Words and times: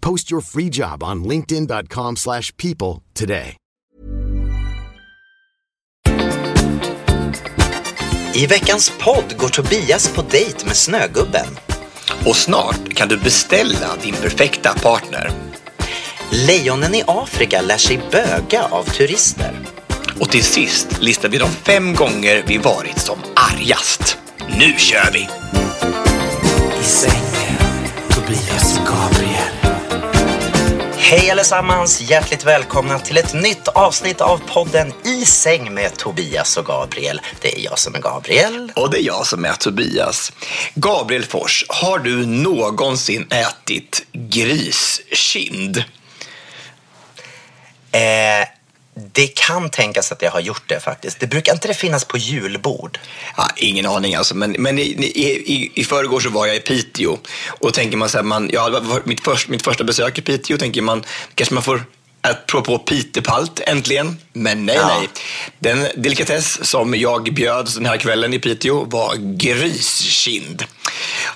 Post 0.00 0.32
your 0.32 0.42
free 0.42 0.68
job 0.70 1.02
on 1.02 1.24
linkedin.com/people 1.24 2.14
slash 2.16 2.52
people 2.56 3.02
today. 3.14 3.56
I 8.34 8.46
veckans 8.46 8.92
podd 9.04 9.36
går 9.38 9.48
Tobias 9.48 10.14
på 10.14 10.22
dejt 10.22 10.66
med 10.66 10.76
Snögubben. 10.76 11.46
Och 12.26 12.36
snart 12.36 12.94
kan 12.94 13.08
du 13.08 13.16
beställa 13.18 13.96
din 14.02 14.14
perfekta 14.14 14.74
partner. 14.74 15.30
Lejonen 16.30 16.94
i 16.94 17.02
Afrika 17.06 17.62
lär 17.62 17.76
sig 17.76 18.00
böga 18.12 18.64
av 18.70 18.84
turister. 18.84 19.52
Och 20.20 20.30
till 20.30 20.44
sist 20.44 21.02
listar 21.02 21.28
vi 21.28 21.38
de 21.38 21.48
fem 21.50 21.94
gånger 21.94 22.44
vi 22.46 22.58
varit 22.58 22.98
som 22.98 23.18
argast. 23.34 24.18
Nu 24.48 24.72
kör 24.78 25.12
vi! 25.12 25.28
I 26.80 26.84
sängen, 26.84 27.88
Tobias 28.10 28.78
och 28.78 28.86
Gabriel. 28.86 29.27
Hej 31.10 31.30
allesammans! 31.30 32.00
Hjärtligt 32.00 32.44
välkomna 32.44 32.98
till 32.98 33.16
ett 33.16 33.34
nytt 33.34 33.68
avsnitt 33.68 34.20
av 34.20 34.40
podden 34.46 34.92
I 35.04 35.24
säng 35.24 35.74
med 35.74 35.96
Tobias 35.96 36.56
och 36.56 36.64
Gabriel. 36.64 37.20
Det 37.40 37.58
är 37.58 37.64
jag 37.64 37.78
som 37.78 37.94
är 37.94 37.98
Gabriel. 37.98 38.72
Och 38.76 38.90
det 38.90 38.98
är 38.98 39.02
jag 39.02 39.26
som 39.26 39.44
är 39.44 39.52
Tobias. 39.52 40.32
Gabriel 40.74 41.24
Fors, 41.24 41.64
har 41.68 41.98
du 41.98 42.26
någonsin 42.26 43.26
ätit 43.30 44.06
griskind? 44.12 45.76
Eh, 47.92 48.48
det 49.12 49.26
kan 49.26 49.70
tänkas 49.70 50.12
att 50.12 50.22
jag 50.22 50.30
har 50.30 50.40
gjort 50.40 50.62
det 50.66 50.80
faktiskt. 50.80 51.20
Det 51.20 51.26
brukar 51.26 51.52
inte 51.52 51.68
det 51.68 51.74
finnas 51.74 52.04
på 52.04 52.18
julbord? 52.18 52.98
Ja, 53.36 53.48
ingen 53.56 53.86
aning 53.86 54.14
alltså, 54.14 54.34
men, 54.34 54.56
men 54.58 54.78
i, 54.78 54.82
i, 54.82 55.72
i, 55.74 55.84
förrgår 55.84 56.20
så 56.20 56.30
var 56.30 56.46
jag 56.46 56.56
i 56.56 56.60
Piteå 56.60 57.18
och 57.48 57.74
tänker 57.74 57.96
man 57.96 58.08
så 58.08 58.18
här, 58.18 58.24
man, 58.24 58.50
ja, 58.52 58.82
mitt, 59.04 59.20
först, 59.20 59.48
mitt 59.48 59.62
första 59.64 59.84
besök 59.84 60.18
i 60.18 60.22
Piteå 60.22 60.58
tänker 60.58 60.82
man, 60.82 61.04
kanske 61.34 61.54
man 61.54 61.62
får 61.62 61.84
att 62.20 62.46
prova 62.46 62.64
på 62.64 62.78
pitepalt 62.78 63.60
äntligen. 63.60 64.18
Men 64.32 64.66
nej, 64.66 64.76
Ja. 64.76 64.86
nej. 64.98 65.08
Den 65.58 66.02
delikatess 66.02 66.64
som 66.70 66.94
jag 66.94 67.34
bjöd 67.34 67.68
den 67.74 67.86
här 67.86 67.96
kvällen 67.96 68.34
i 68.34 68.38
Piteå 68.38 68.84
var 68.84 69.14
griskind. 69.36 70.64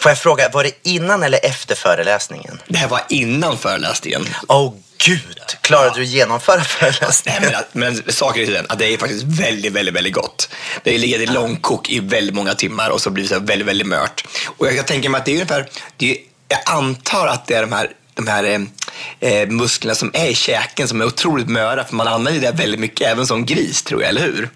Får 0.00 0.10
jag 0.10 0.18
fråga, 0.18 0.48
var 0.52 0.64
det 0.64 0.73
innan 0.83 1.23
eller 1.23 1.44
efter 1.44 1.74
föreläsningen? 1.74 2.61
Det 2.68 2.79
här 2.79 2.89
var 2.89 3.00
innan 3.08 3.58
föreläsningen. 3.58 4.27
Åh 4.48 4.74
gud! 5.05 5.39
Klarade 5.61 5.95
du 5.96 6.02
att 6.02 6.08
genomföra 6.08 6.64
föreläsningen? 6.64 7.42
Nej, 7.42 7.64
men, 7.73 7.95
men 7.95 8.13
saker 8.13 8.40
i 8.40 8.46
den 8.46 8.67
att 8.68 8.79
det 8.79 8.95
är 8.95 8.98
faktiskt 8.98 9.24
väldigt, 9.24 9.73
väldigt, 9.73 9.95
väldigt 9.95 10.14
gott. 10.14 10.48
Det 10.83 10.98
ligger 10.98 11.20
i 11.20 11.27
långkok 11.27 11.90
i 11.90 12.01
väldigt 12.01 12.35
många 12.35 12.55
timmar 12.55 12.90
och 12.90 13.01
så 13.01 13.11
blir 13.11 13.24
det 13.24 13.29
så 13.29 13.41
väldigt, 13.41 13.68
väldigt 13.68 13.86
mört. 13.86 14.24
Och 14.46 14.67
jag, 14.67 14.77
jag 14.77 14.86
tänker 14.86 15.08
mig 15.08 15.18
att 15.18 15.24
det 15.24 15.30
är 15.30 15.35
ungefär, 15.35 15.68
det 15.96 16.11
är, 16.11 16.17
jag 16.48 16.61
antar 16.67 17.27
att 17.27 17.46
det 17.46 17.55
är 17.55 17.61
de 17.61 17.73
här 17.73 17.91
de 18.14 18.27
här 18.27 18.45
eh, 18.45 18.61
eh 19.30 19.48
musklerna 19.48 19.95
som 19.95 20.11
är 20.14 20.27
i 20.27 20.35
käken 20.35 20.89
som 20.89 21.01
är 21.01 21.05
otroligt 21.05 21.48
möra 21.48 21.85
för 21.85 21.95
man 21.95 22.08
använder 22.08 22.41
det 22.41 22.52
väldigt 22.52 22.80
mycket 22.80 23.08
även 23.08 23.27
som 23.27 23.46
gris 23.46 23.83
tror 23.83 24.02
jag, 24.02 24.08
eller 24.08 24.20
hur? 24.20 24.51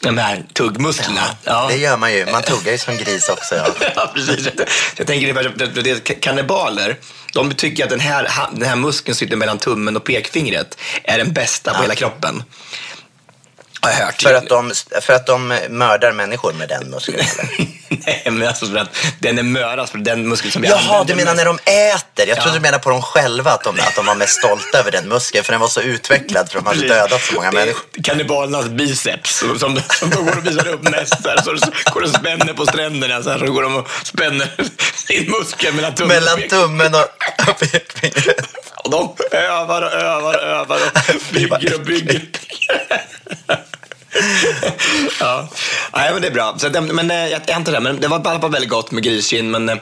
De 0.00 0.18
här 0.18 0.44
tuggmusklerna. 0.52 1.20
Ja. 1.44 1.66
Det 1.70 1.76
gör 1.76 1.96
man 1.96 2.12
ju. 2.14 2.26
Man 2.26 2.42
tuggar 2.42 2.72
ju 2.72 2.78
som 2.78 2.96
gris 2.96 3.28
också. 3.28 3.54
Ja. 3.54 3.66
Ja, 3.96 4.10
precis. 4.14 4.48
Jag 4.96 5.06
tänker 5.06 5.82
det, 5.82 6.20
kannibaler, 6.20 6.96
de 7.32 7.54
tycker 7.54 7.84
att 7.84 7.90
den 7.90 8.00
här, 8.00 8.28
den 8.52 8.68
här 8.68 8.76
muskeln 8.76 9.14
som 9.14 9.18
sitter 9.18 9.36
mellan 9.36 9.58
tummen 9.58 9.96
och 9.96 10.04
pekfingret 10.04 10.78
är 11.04 11.18
den 11.18 11.32
bästa 11.32 11.74
på 11.74 11.82
hela 11.82 11.94
kroppen. 11.94 12.42
Har 13.86 13.92
jag 14.00 14.06
hört. 14.06 14.22
För, 14.22 14.34
att 14.34 14.48
de, 14.48 14.72
för 15.00 15.12
att 15.12 15.26
de 15.26 15.58
mördar 15.68 16.12
människor 16.12 16.52
med 16.52 16.68
den 16.68 16.90
muskeln? 16.90 17.18
Eller? 17.18 17.66
Nej, 18.06 18.22
men 18.30 18.48
alltså 18.48 18.66
för 18.66 18.76
att 18.76 18.96
den 19.18 19.38
är 19.38 19.42
mörast 19.42 19.92
för 19.92 19.98
den 19.98 20.28
muskeln 20.28 20.52
som 20.52 20.62
vi 20.62 20.68
Jaha, 20.68 20.78
använder 20.80 21.04
du 21.14 21.14
menar 21.14 21.34
när 21.34 21.44
de 21.44 21.58
äter? 21.58 22.28
Jag 22.28 22.28
Ja. 22.28 22.42
trodde 22.42 22.56
du 22.58 22.60
menade 22.62 22.82
på 22.82 22.90
dem 22.90 23.02
själva, 23.02 23.50
att 23.50 23.64
de, 23.64 23.80
att 23.80 23.94
de 23.96 24.06
var 24.06 24.14
mest 24.14 24.32
stolta 24.38 24.78
över 24.78 24.90
den 24.90 25.08
muskeln. 25.08 25.44
För 25.44 25.52
den 25.52 25.60
var 25.60 25.68
så 25.68 25.80
utvecklad, 25.80 26.48
för 26.50 26.58
de 26.58 26.66
hade 26.66 26.88
dödat 26.88 27.22
så 27.22 27.34
många 27.34 27.50
Det 27.50 27.56
människor. 27.56 27.82
Kannibalernas 28.02 28.68
biceps 28.68 29.38
som, 29.38 29.58
som, 29.58 29.80
de 30.10 30.24
går 30.24 30.36
och 30.38 30.46
visar 30.46 30.68
upp 30.68 30.82
mest. 30.82 31.22
Så, 31.22 31.28
här, 31.28 31.36
så 31.42 31.50
går 31.92 32.00
de 32.00 32.08
och 32.08 32.14
spänner 32.16 32.52
på 32.52 32.66
stränderna 32.66 33.22
så, 33.22 33.30
här, 33.30 33.38
så 33.38 33.52
går 33.52 33.62
de 33.62 33.76
och 33.76 33.88
spänner 34.04 34.48
sin 34.94 35.30
muskel 35.30 35.74
mellan 35.74 35.94
tummen 35.94 36.16
Mellan 36.16 36.48
tummen 36.48 36.94
och 36.94 37.58
pekfingret. 37.58 38.48
Och 38.84 38.90
de 38.90 39.16
övar 39.36 39.82
och 39.82 39.92
övar 39.92 40.34
och 40.34 40.42
övar 40.42 40.76
och 40.86 41.22
bygger 41.32 41.74
och 41.74 41.80
bygger. 41.80 42.20
Ja, 45.20 45.48
Nej, 45.92 46.12
men 46.12 46.22
det 46.22 46.28
är 46.28 46.32
bra. 46.32 46.54
Så, 46.58 46.70
men, 46.80 47.10
eh, 47.10 47.16
jag, 47.16 47.40
jag 47.46 47.54
antar 47.54 47.72
det. 47.72 47.80
Men 47.80 48.00
det 48.00 48.08
var 48.08 48.48
väldigt 48.48 48.70
gott 48.70 48.90
med 48.90 49.02
griskind. 49.02 49.50
Men 49.50 49.68
eh, 49.68 49.76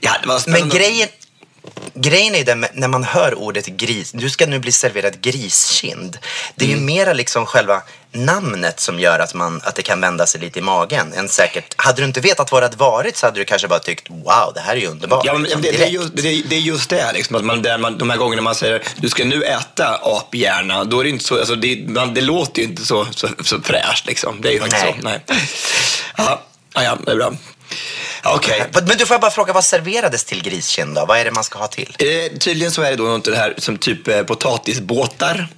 ja, 0.00 0.10
det 0.22 0.28
var 0.28 0.34
Men 0.34 0.40
spännande. 0.40 0.76
grejen, 0.78 1.08
grejen 1.94 2.34
är 2.34 2.44
den, 2.44 2.66
när 2.74 2.88
man 2.88 3.04
hör 3.04 3.34
ordet 3.34 3.66
gris, 3.66 4.12
du 4.12 4.30
ska 4.30 4.46
nu 4.46 4.58
bli 4.58 4.72
serverad 4.72 5.20
griskind. 5.20 6.18
Det 6.54 6.64
är 6.64 6.68
ju 6.68 6.76
mera 6.76 7.12
liksom 7.12 7.46
själva 7.46 7.82
namnet 8.16 8.80
som 8.80 9.00
gör 9.00 9.18
att, 9.18 9.34
man, 9.34 9.60
att 9.64 9.74
det 9.74 9.82
kan 9.82 10.00
vända 10.00 10.26
sig 10.26 10.40
lite 10.40 10.58
i 10.58 10.62
magen. 10.62 11.12
Än 11.12 11.28
säkert, 11.28 11.74
hade 11.76 12.02
du 12.02 12.06
inte 12.06 12.20
vetat 12.20 12.52
vad 12.52 12.62
det 12.62 12.66
hade 12.66 12.76
varit 12.76 13.16
så 13.16 13.26
hade 13.26 13.40
du 13.40 13.44
kanske 13.44 13.68
bara 13.68 13.78
tyckt 13.78 14.10
wow, 14.10 14.52
det 14.54 14.60
här 14.60 14.76
är 14.76 14.80
ju 14.80 14.86
underbart. 14.86 15.24
Ja, 15.24 15.32
men 15.32 15.42
liksom, 15.42 15.62
det, 15.62 15.70
det, 15.70 15.84
är 15.84 15.88
just, 15.88 16.16
det, 16.16 16.42
det 16.48 16.56
är 16.56 16.60
just 16.60 16.90
det, 16.90 17.12
liksom, 17.12 17.36
att 17.36 17.44
man, 17.44 17.62
där 17.62 17.78
man, 17.78 17.98
de 17.98 18.10
här 18.10 18.16
gångerna 18.16 18.42
man 18.42 18.54
säger 18.54 18.82
du 18.96 19.08
ska 19.08 19.24
nu 19.24 19.42
äta 19.42 20.00
aphjärna, 20.02 20.84
då 20.84 21.00
är 21.00 21.04
det 21.04 21.10
inte 21.10 21.24
så, 21.24 21.38
alltså, 21.38 21.54
det, 21.54 21.88
man, 21.88 22.14
det 22.14 22.20
låter 22.20 22.62
ju 22.62 22.68
inte 22.68 22.86
så, 22.86 23.06
så, 23.10 23.28
så 23.44 23.60
fräscht. 23.60 24.06
Liksom. 24.06 24.40
Det 24.40 24.48
är 24.48 24.52
ju 24.52 24.60
faktiskt 24.60 24.84
Nej. 24.84 24.94
så. 25.00 25.08
Nej. 25.08 25.20
Ja, 26.16 26.42
ja, 26.74 26.98
det 27.04 27.12
är 27.12 27.16
bra. 27.16 27.32
Okej. 28.24 28.64
Men 28.72 28.98
du 28.98 29.06
får 29.06 29.14
jag 29.14 29.20
bara 29.20 29.30
fråga, 29.30 29.52
vad 29.52 29.64
serverades 29.64 30.24
till 30.24 30.42
griskind 30.42 30.94
då? 30.94 31.06
Vad 31.06 31.18
är 31.18 31.24
det 31.24 31.30
man 31.30 31.44
ska 31.44 31.58
ha 31.58 31.66
till? 31.66 31.96
Eh, 31.98 32.38
tydligen 32.38 32.72
så 32.72 32.82
är 32.82 32.90
det 32.90 32.96
då 32.96 33.04
något 33.04 33.24
det 33.24 33.36
här 33.36 33.54
som 33.58 33.78
typ 33.78 34.08
eh, 34.08 34.22
potatisbåtar. 34.22 35.48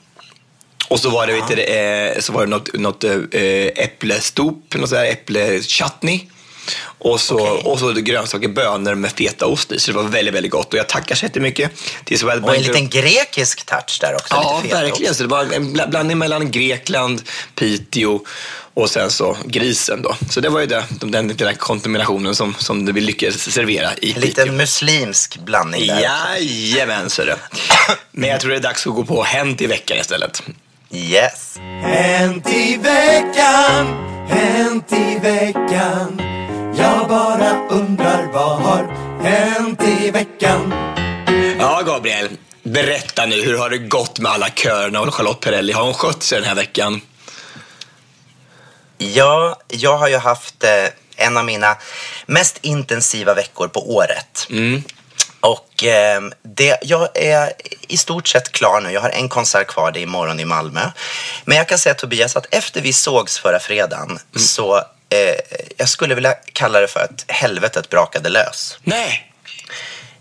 Och 0.88 1.00
så 1.00 1.10
var 1.10 1.26
det, 1.26 1.32
vet 1.32 1.48
du, 1.48 1.62
eh, 1.62 2.20
så 2.20 2.32
var 2.32 2.40
det 2.40 2.50
något, 2.50 2.74
något 2.74 3.04
eh, 3.04 3.12
äpplestop, 3.76 4.74
något 4.74 4.88
sådär 4.88 5.04
äpplechutney. 5.04 6.20
Och 6.80 7.20
så, 7.20 7.34
Okej. 7.34 7.62
och 7.64 7.78
så 7.78 7.92
grönsaker, 7.92 8.48
bönor 8.48 8.94
med 8.94 9.12
fetaost 9.12 9.72
i. 9.72 9.78
Så 9.80 9.90
det 9.90 9.96
var 9.96 10.04
väldigt, 10.04 10.34
väldigt 10.34 10.52
gott. 10.52 10.72
Och 10.72 10.78
jag 10.78 10.88
tackar 10.88 11.14
så 11.14 11.24
jättemycket 11.24 11.70
till 12.04 12.18
Swedbank. 12.18 12.46
Och 12.50 12.56
en 12.56 12.62
liten 12.62 12.88
grekisk 12.88 13.66
touch 13.66 13.98
där 14.00 14.14
också. 14.14 14.34
Ja, 14.34 14.62
verkligen. 14.70 15.14
Så 15.14 15.22
det 15.22 15.28
var 15.28 15.40
en 15.52 15.76
bla- 15.76 15.90
blandning 15.90 16.18
mellan 16.18 16.50
Grekland, 16.50 17.22
Piteå 17.54 18.20
och 18.74 18.90
sen 18.90 19.10
så 19.10 19.36
grisen 19.44 20.02
då. 20.02 20.16
Så 20.30 20.40
det 20.40 20.48
var 20.48 20.60
ju 20.60 20.66
det, 20.66 20.84
den, 20.90 21.10
den 21.10 21.28
lilla 21.28 21.54
kombinationen 21.54 22.34
som, 22.34 22.54
som 22.58 22.92
vi 22.92 23.00
lyckades 23.00 23.52
servera 23.52 23.94
i 24.02 24.12
En 24.12 24.20
liten 24.20 24.56
muslimsk 24.56 25.38
blandning 25.38 25.86
där. 25.86 26.00
Jajamän, 26.00 27.10
så 27.10 27.24
det. 27.24 27.36
Men 28.12 28.30
jag 28.30 28.40
tror 28.40 28.50
det 28.50 28.56
är 28.56 28.60
dags 28.60 28.86
att 28.86 28.94
gå 28.94 29.04
på 29.04 29.22
Hänt 29.22 29.60
i 29.60 29.66
veckan 29.66 29.98
istället. 29.98 30.42
Yes. 30.90 31.58
Hänt 31.82 32.48
i 32.48 32.76
veckan, 32.76 33.86
hänt 34.28 34.92
i 34.92 35.18
veckan 35.18 36.20
Jag 36.78 37.08
bara 37.08 37.68
undrar 37.68 38.32
vad 38.32 38.62
har 38.62 38.84
hänt 39.22 39.82
i 39.82 40.10
veckan 40.10 40.74
Ja, 41.58 41.82
Gabriel. 41.86 42.28
Berätta 42.62 43.26
nu, 43.26 43.42
hur 43.42 43.58
har 43.58 43.70
det 43.70 43.78
gått 43.78 44.18
med 44.20 44.32
alla 44.32 44.48
körerna 44.48 45.00
och 45.00 45.14
Charlotte 45.14 45.40
Perrelli? 45.40 45.72
Har 45.72 45.84
hon 45.84 45.94
skött 45.94 46.22
sig 46.22 46.38
den 46.38 46.48
här 46.48 46.54
veckan? 46.54 47.00
Ja, 48.98 49.60
jag 49.68 49.98
har 49.98 50.08
ju 50.08 50.16
haft 50.16 50.64
eh, 50.64 51.26
en 51.26 51.36
av 51.36 51.44
mina 51.44 51.76
mest 52.26 52.58
intensiva 52.62 53.34
veckor 53.34 53.68
på 53.68 53.94
året. 53.94 54.46
Mm. 54.50 54.82
Och 55.40 55.84
eh, 55.84 56.22
det, 56.42 56.78
jag 56.82 57.08
är 57.14 57.52
i 57.88 57.96
stort 57.96 58.28
sett 58.28 58.52
klar 58.52 58.80
nu. 58.80 58.90
Jag 58.90 59.00
har 59.00 59.10
en 59.10 59.28
konsert 59.28 59.66
kvar, 59.66 59.92
det 59.92 60.00
är 60.00 60.02
imorgon 60.02 60.40
i 60.40 60.44
Malmö. 60.44 60.90
Men 61.44 61.56
jag 61.56 61.68
kan 61.68 61.78
säga 61.78 61.94
Tobias 61.94 62.36
att 62.36 62.46
efter 62.50 62.80
vi 62.80 62.92
sågs 62.92 63.38
förra 63.38 63.60
fredagen 63.60 64.18
så 64.36 64.76
eh, 65.10 65.62
jag 65.76 65.88
skulle 65.88 66.14
vilja 66.14 66.32
kalla 66.32 66.80
det 66.80 66.88
för 66.88 67.00
att 67.00 67.24
helvetet 67.28 67.88
brakade 67.88 68.28
lös. 68.28 68.78
Nej. 68.82 69.24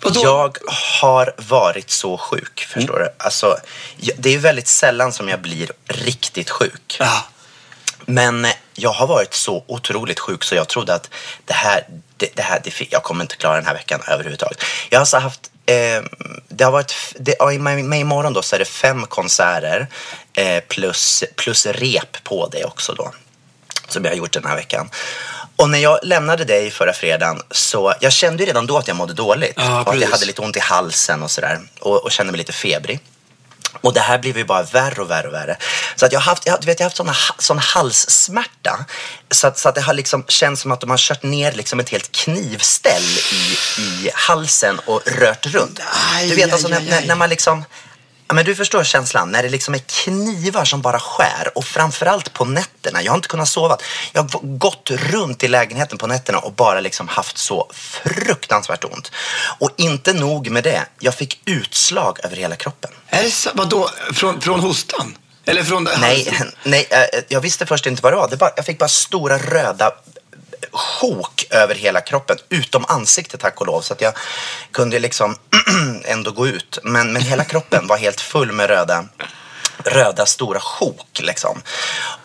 Vadå? 0.02 0.22
Jag 0.24 0.58
har 1.02 1.34
varit 1.38 1.90
så 1.90 2.18
sjuk, 2.18 2.68
förstår 2.70 3.00
du. 3.00 3.10
Alltså, 3.18 3.58
det 4.18 4.34
är 4.34 4.38
väldigt 4.38 4.68
sällan 4.68 5.14
som 5.14 5.30
jag 5.30 5.42
blir 5.42 5.72
riktigt 5.88 6.50
sjuk. 6.50 6.98
Ja. 7.00 7.26
Men 8.06 8.48
jag 8.74 8.90
har 8.90 9.08
varit 9.08 9.34
så 9.34 9.64
otroligt 9.68 10.20
sjuk 10.20 10.44
så 10.44 10.56
jag 10.56 10.68
trodde 10.68 10.94
att 10.94 11.10
det 11.46 11.54
här, 11.54 11.84
det, 12.18 12.30
det 12.36 12.42
här 12.42 12.62
det, 12.64 12.92
jag 12.92 13.04
kommer 13.04 13.24
inte 13.24 13.36
klara 13.36 13.56
den 13.56 13.66
här 13.66 13.74
veckan 13.74 14.02
överhuvudtaget. 14.08 14.64
Jag 14.90 14.98
har 14.98 15.02
alltså 15.02 15.18
haft, 15.18 15.52
eh, 15.66 16.04
det 16.48 16.64
har 16.64 16.72
varit, 16.72 16.94
det, 17.20 17.60
med, 17.60 18.00
imorgon 18.00 18.34
då 18.34 18.42
så 18.42 18.56
är 18.56 18.60
det 18.60 18.66
fem 18.66 19.06
konserter 19.06 19.88
eh, 20.34 20.64
plus, 20.68 21.24
plus 21.36 21.66
rep 21.66 22.24
på 22.24 22.48
det 22.48 22.66
också 22.66 22.94
då. 22.94 23.12
Som 23.88 24.04
jag 24.04 24.12
har 24.12 24.18
gjort 24.18 24.34
den 24.34 24.46
här 24.46 24.56
veckan. 24.56 24.90
Och 25.56 25.70
när 25.70 25.80
jag 25.80 26.00
lämnade 26.04 26.46
dig 26.46 26.72
förra 26.72 26.94
fredagen 26.94 27.42
så 27.52 27.94
jag 28.00 28.14
kände 28.14 28.44
ju 28.44 28.48
redan 28.48 28.68
då 28.68 28.78
att 28.78 28.88
jag 28.88 28.98
mådde 28.98 29.14
dåligt. 29.14 29.54
Ja, 29.56 29.82
och 29.82 29.94
att 29.94 30.02
jag 30.02 30.10
hade 30.10 30.26
lite 30.26 30.42
ont 30.42 30.56
i 30.56 30.60
halsen 30.60 31.24
och 31.24 31.32
sådär. 31.32 31.60
Och, 31.80 32.04
och 32.04 32.12
kände 32.12 32.32
mig 32.32 32.38
lite 32.38 32.54
febrig. 32.54 33.00
Och 33.82 33.94
det 33.94 34.00
här 34.00 34.18
blev 34.20 34.38
ju 34.38 34.44
bara 34.44 34.64
värre 34.64 35.02
och 35.02 35.10
värre 35.10 35.28
och 35.28 35.34
värre. 35.34 35.58
Så 35.96 36.06
att 36.06 36.12
jag 36.12 36.20
har 36.20 36.26
haft, 36.26 36.46
jag, 36.46 36.62
du 36.62 36.66
vet, 36.66 36.80
jag 36.80 36.86
haft 36.86 36.98
såna, 36.98 37.12
ha- 37.12 37.36
sån 37.38 37.60
halssmärta. 37.60 38.86
Så 39.32 39.48
att, 39.48 39.60
så 39.60 39.70
att 39.70 39.76
det 39.76 39.82
har 39.82 39.94
liksom 39.94 40.24
känts 40.28 40.62
som 40.62 40.72
att 40.72 40.82
de 40.82 40.90
har 40.90 40.98
kört 40.98 41.24
ner 41.24 41.52
liksom 41.52 41.80
ett 41.80 41.90
helt 41.90 42.12
knivställ 42.12 43.04
i, 43.32 43.58
i 43.82 44.10
halsen 44.14 44.80
och 44.86 45.02
rört 45.06 45.46
runt. 45.46 45.80
Aj, 46.16 46.30
du 46.30 46.36
vet 46.36 46.54
alltså 46.54 46.68
aj, 46.68 46.72
när, 46.74 46.80
aj, 46.80 46.86
när, 46.90 47.08
när 47.08 47.16
man 47.16 47.30
liksom 47.30 47.66
Ja, 48.28 48.34
men 48.34 48.46
du 48.46 48.56
förstår 48.56 48.84
känslan 48.84 49.32
när 49.32 49.44
det 49.44 49.50
liksom 49.50 49.74
är 49.74 49.80
knivar 49.80 50.66
som 50.66 50.82
bara 50.82 51.00
skär 51.00 51.52
och 51.56 51.66
framförallt 51.66 52.34
på 52.34 52.46
nätterna. 52.46 53.02
Jag 53.04 53.12
har 53.12 53.16
inte 53.16 53.28
kunnat 53.28 53.50
sova. 53.50 53.78
Jag 54.14 54.22
har 54.22 54.58
gått 54.58 54.92
runt 54.92 55.44
i 55.44 55.48
lägenheten 55.48 55.98
på 55.98 56.08
nätterna 56.08 56.40
och 56.40 56.54
bara 56.54 56.80
liksom 56.80 57.08
haft 57.08 57.38
så 57.38 57.70
fruktansvärt 57.74 58.84
ont. 58.84 59.12
Och 59.60 59.70
inte 59.78 60.14
nog 60.14 60.50
med 60.50 60.64
det, 60.64 60.86
jag 61.00 61.16
fick 61.16 61.42
utslag 61.46 62.20
över 62.24 62.36
hela 62.36 62.56
kroppen. 62.56 62.92
Är 63.10 63.24
det 63.24 63.32
så? 63.32 63.50
Vadå? 63.54 63.90
Från, 64.14 64.42
från 64.42 64.60
hostan? 64.60 65.18
Eller 65.46 65.64
från... 65.64 65.88
Nej, 66.00 66.40
nej 66.64 66.88
eh, 66.90 67.20
jag 67.28 67.42
visste 67.42 67.66
först 67.66 67.86
inte 67.86 68.02
vad 68.02 68.14
det 68.14 68.18
var. 68.18 68.30
Det 68.30 68.38
bara, 68.38 68.52
jag 68.56 68.66
fick 68.66 68.78
bara 68.78 68.90
stora 68.90 69.38
röda 69.38 69.92
sjok 70.72 71.46
över 71.50 71.76
hela 71.76 72.02
kroppen, 72.02 72.38
utom 72.50 72.86
ansiktet 72.88 73.40
tack 73.40 73.62
och 73.62 73.68
lov. 73.68 73.82
Så 73.82 73.94
att 73.94 74.02
jag 74.02 74.14
kunde 74.72 75.00
liksom 75.00 75.36
ändå 76.06 76.32
gå 76.32 76.48
ut. 76.48 76.80
Men, 76.84 77.14
men 77.14 77.22
hela 77.22 77.44
kroppen 77.44 77.88
var 77.88 77.98
helt 77.98 78.22
full 78.22 78.52
med 78.52 78.68
röda, 78.68 79.06
röda 79.84 80.26
stora 80.26 80.60
sjok 80.60 81.20
liksom. 81.20 81.62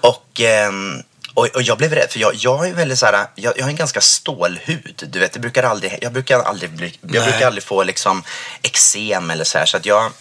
Och... 0.00 0.40
ehm, 0.40 1.02
och, 1.34 1.46
och 1.54 1.62
jag 1.62 1.78
blev 1.78 1.92
rädd, 1.94 2.10
för 2.10 2.20
jag, 2.20 2.34
jag 2.34 2.68
är 2.68 2.74
väldigt 2.74 2.98
så 2.98 3.06
här, 3.06 3.26
jag, 3.34 3.58
jag 3.58 3.64
har 3.64 3.70
en 3.70 3.76
ganska 3.76 4.00
stålhud. 4.00 5.08
Du 5.12 5.18
vet, 5.18 5.32
det 5.32 5.38
brukar 5.38 5.62
aldrig, 5.62 5.98
jag 6.00 6.12
brukar 6.12 6.38
aldrig, 6.38 6.70
bli, 6.70 6.98
jag 7.00 7.24
brukar 7.24 7.46
aldrig 7.46 7.64
få 7.64 7.82
liksom 7.82 8.22
eksem 8.62 9.30
eller 9.30 9.44
så 9.44 9.58
här. 9.58 9.66
Så 9.66 9.76
att 9.76 9.86
jag, 9.86 10.12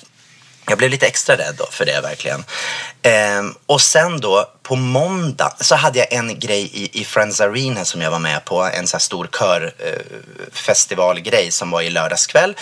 jag 0.67 0.77
blev 0.77 0.89
lite 0.89 1.07
extra 1.07 1.37
rädd 1.37 1.55
då 1.57 1.67
för 1.71 1.85
det 1.85 2.01
verkligen. 2.01 2.43
Ehm, 3.01 3.55
och 3.65 3.81
sen 3.81 4.19
då 4.19 4.51
på 4.63 4.75
måndag 4.75 5.53
så 5.59 5.75
hade 5.75 5.99
jag 5.99 6.13
en 6.13 6.39
grej 6.39 6.69
i, 6.73 7.01
i 7.01 7.05
Friends 7.05 7.41
Arena 7.41 7.85
som 7.85 8.01
jag 8.01 8.11
var 8.11 8.19
med 8.19 8.45
på. 8.45 8.63
En 8.63 8.87
så 8.87 8.97
här 8.97 9.01
stor 9.01 9.29
körfestivalgrej 10.51 11.51
som 11.51 11.71
var 11.71 11.81
i 11.81 11.89
lördags 11.89 12.27
kväll. 12.27 12.55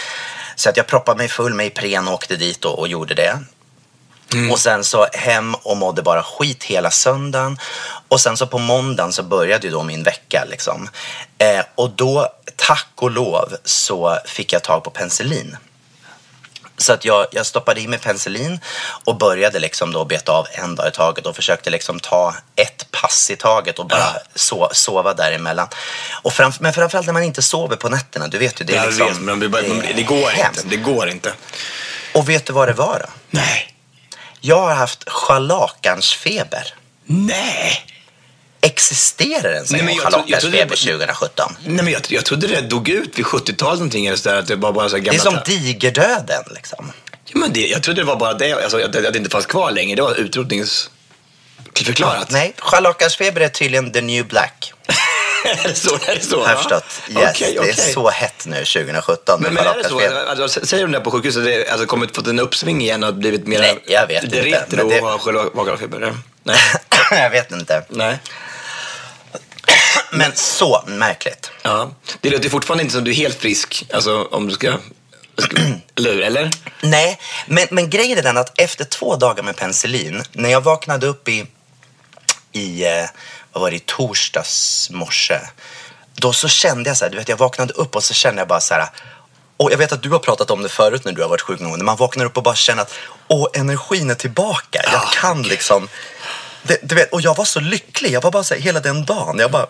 Så 0.56 0.70
att 0.70 0.78
jag 0.78 0.88
proppade 0.88 1.18
mig 1.18 1.28
full 1.28 1.54
med 1.54 1.66
Ipren 1.66 2.08
och 2.08 2.14
åkte 2.14 2.36
dit 2.36 2.66
och, 2.66 2.80
och 2.80 2.88
gjorde 2.88 3.14
det. 3.14 3.40
Och 4.52 4.60
sen 4.60 4.84
så 4.84 5.08
hem 5.14 5.56
och 5.56 5.78
mådde 5.78 6.02
bara 6.02 6.24
skit 6.24 6.64
hela 6.64 6.92
söndagen. 6.92 7.58
Och 8.08 8.22
sen 8.22 8.38
så 8.38 8.48
på 8.48 8.58
måndagen 8.58 9.14
så 9.14 9.24
började 9.24 9.68
ju 9.68 9.74
då 9.74 9.84
min 9.84 10.04
vecka 10.04 10.46
liksom. 10.50 10.90
Eh, 11.38 11.66
och 11.76 11.90
då, 11.90 12.28
tack 12.56 12.88
och 12.96 13.12
lov, 13.12 13.56
så 13.64 14.18
fick 14.26 14.54
jag 14.54 14.64
tag 14.64 14.84
på 14.84 14.90
penicillin. 14.90 15.58
Så 16.82 16.94
att 16.94 17.06
jag, 17.06 17.28
jag 17.32 17.46
stoppade 17.46 17.82
i 17.82 17.88
mig 17.88 18.00
penicillin 18.00 18.60
och 19.06 19.18
började 19.18 19.60
liksom 19.60 19.94
då 19.94 20.06
beta 20.06 20.32
av 20.32 20.48
en 20.52 20.76
dag 20.76 20.88
i 20.88 20.92
taget 20.92 21.26
och 21.26 21.36
försökte 21.36 21.70
liksom 21.70 22.00
ta 22.00 22.36
ett 22.56 22.92
pass 22.92 23.30
i 23.30 23.36
taget 23.36 23.80
och 23.80 23.88
bara 23.88 24.14
so, 24.36 24.70
sova 24.72 25.14
däremellan. 25.14 25.68
Och 26.22 26.34
fram, 26.34 26.52
men 26.60 26.74
framförallt 26.74 27.06
när 27.06 27.14
man 27.14 27.24
inte 27.24 27.42
sover 27.42 27.76
på 27.76 27.90
nätterna, 27.90 28.28
du 28.28 28.38
vet 28.38 28.62
ju. 28.62 28.66
Det, 28.66 28.74
är 28.74 28.78
Jag 28.78 28.86
liksom, 28.88 29.08
vet, 29.08 29.18
men 29.20 29.40
blir 29.40 29.50
bara, 29.50 29.62
blir- 29.62 29.94
det 29.96 30.04
går 30.04 30.30
hemskt. 30.30 30.64
inte. 30.64 30.76
Det 30.78 30.82
går 30.84 31.10
inte. 31.10 31.34
Och 32.14 32.30
vet 32.30 32.46
du 32.46 32.54
vad 32.54 32.68
det 32.68 32.74
var 32.74 33.00
då? 33.00 33.10
Nej. 33.30 33.76
Jag 34.42 34.60
har 34.62 34.76
haft 34.76 35.10
scharlakansfeber. 35.10 36.74
Nej. 37.06 37.86
Existerar 38.62 39.54
ens 39.54 39.72
en 39.74 39.86
gång 39.86 40.00
det 40.28 40.66
2017? 40.66 41.56
Nej, 41.66 41.84
men 41.84 41.94
jag, 41.94 42.02
jag 42.10 42.26
trodde 42.26 42.48
det 42.48 42.62
dog 42.62 42.90
ut 42.90 43.20
vid 43.20 43.26
70-talet 43.26 43.80
någonting. 43.80 44.06
Eller 44.06 44.18
så 44.18 44.30
där, 44.30 44.40
att 44.40 44.48
det 44.48 44.56
var 44.56 44.72
bara 44.74 44.90
så 44.90 44.96
här 44.96 45.04
Det 45.04 45.10
gamla 45.18 45.22
är 45.22 45.24
som 45.24 45.40
digerdöden 45.46 46.44
liksom. 46.56 46.92
Ja, 47.26 47.32
men 47.40 47.54
det, 47.54 47.68
jag 47.68 47.84
trodde 47.84 48.02
det 48.02 48.06
var 48.06 48.16
bara 48.16 48.34
det, 48.34 48.54
alltså, 48.54 48.86
att, 48.86 48.94
det- 48.94 49.08
att 49.08 49.14
det 49.14 49.18
inte 49.20 49.30
fanns 49.30 49.46
kvar 49.46 49.72
längre. 49.72 49.96
Det 49.96 50.02
var 50.02 50.16
utrotningsförklarat. 50.16 52.32
Nej, 52.32 52.54
scharlakansfeber 52.58 53.42
är 53.42 53.50
tydligen 53.50 53.92
the 53.92 54.02
new 54.02 54.28
black. 54.28 54.74
är 55.46 55.68
det 55.70 55.76
så? 55.76 55.96
Är 55.96 56.16
det 56.16 56.22
så? 56.22 56.44
Har 56.44 56.50
Ja. 56.52 56.58
förstått. 56.58 56.86
Yes, 57.10 57.18
Okej, 57.36 57.54
det 57.54 57.60
okej. 57.60 57.72
är 57.72 57.76
så 57.94 58.10
hett 58.10 58.46
nu 58.46 58.66
2017 58.66 59.42
Men, 59.42 59.54
men 59.54 59.68
är 59.68 59.78
det 59.78 59.90
så? 59.90 60.02
Alltså, 60.42 60.66
säger 60.66 60.84
de 60.84 60.92
där 60.92 61.00
på 61.00 61.12
sjukhuset, 61.12 61.44
det 61.44 61.54
är- 61.54 61.72
alltså 61.72 61.86
kommit 61.88 62.16
fått 62.16 62.28
en 62.28 62.40
uppsving 62.40 62.82
igen 62.82 63.04
och 63.04 63.14
blivit 63.16 63.48
mer 63.48 63.60
Nej, 63.60 63.80
jag 63.86 64.08
vet 64.08 64.24
inte, 64.24 64.42
retro 64.42 64.90
det- 64.90 65.02
och 65.02 65.08
ha 65.10 65.20
scharlakansfeber? 65.20 66.14
Nej. 66.44 66.58
jag 67.12 67.30
vet 67.30 67.52
inte. 67.52 67.84
Nej. 67.90 68.20
Men 70.12 70.32
så 70.36 70.84
märkligt. 70.88 71.52
Ja. 71.62 71.92
Det 72.22 72.30
låter 72.30 72.50
fortfarande 72.50 72.84
inte 72.84 72.96
som 72.96 73.04
du 73.04 73.12
är 73.12 73.16
helt 73.16 73.40
frisk. 73.42 73.86
Alltså 73.94 74.24
om 74.32 74.48
du 74.48 74.54
ska... 74.54 74.78
Eller 75.98 76.14
hur? 76.14 76.22
Eller? 76.22 76.50
Nej, 76.82 77.20
men, 77.48 77.68
men 77.72 77.90
grejen 77.90 78.18
är 78.18 78.24
den 78.24 78.38
att 78.38 78.60
efter 78.60 78.86
två 78.86 79.16
dagar 79.16 79.44
med 79.44 79.56
penicillin, 79.56 80.24
när 80.32 80.50
jag 80.50 80.62
vaknade 80.62 81.08
upp 81.08 81.28
i, 81.30 81.46
i 82.52 82.86
eh, 82.86 83.06
vad 83.54 83.62
var 83.62 83.70
det, 83.72 83.76
i 83.76 83.80
torsdags 83.86 84.90
morse, 84.92 85.40
då 86.16 86.34
så 86.34 86.48
kände 86.48 86.90
jag 86.90 86.98
så 86.98 87.06
här, 87.06 87.12
du 87.12 87.18
vet 87.18 87.30
jag 87.30 87.38
vaknade 87.38 87.74
upp 87.74 87.96
och 87.96 88.04
så 88.04 88.14
kände 88.14 88.42
jag 88.42 88.48
bara 88.48 88.60
så 88.60 88.74
här, 88.74 88.88
och 89.58 89.72
jag 89.72 89.78
vet 89.78 89.92
att 89.92 90.04
du 90.04 90.10
har 90.10 90.20
pratat 90.20 90.52
om 90.52 90.62
det 90.64 90.70
förut 90.70 91.06
när 91.06 91.12
du 91.12 91.22
har 91.22 91.30
varit 91.30 91.42
sjuk 91.42 91.60
någon 91.60 91.70
gång, 91.70 91.78
när 91.78 91.86
man 91.86 91.98
vaknar 91.98 92.26
upp 92.26 92.38
och 92.38 92.44
bara 92.44 92.56
känner 92.56 92.82
att 92.82 92.94
åh, 93.28 93.48
energin 93.54 94.10
är 94.10 94.16
tillbaka. 94.16 94.82
Jag 94.84 95.02
Ah, 95.02 95.10
kan 95.14 95.44
liksom, 95.44 95.88
det, 96.64 96.78
du 96.82 96.96
vet, 96.96 97.14
och 97.14 97.22
jag 97.22 97.36
var 97.38 97.46
så 97.46 97.60
lycklig, 97.60 98.12
jag 98.12 98.22
var 98.22 98.32
bara 98.32 98.44
så 98.44 98.54
här, 98.54 98.62
hela 98.62 98.80
den 98.80 99.06
dagen, 99.06 99.40
jag 99.40 99.52
bara 99.52 99.68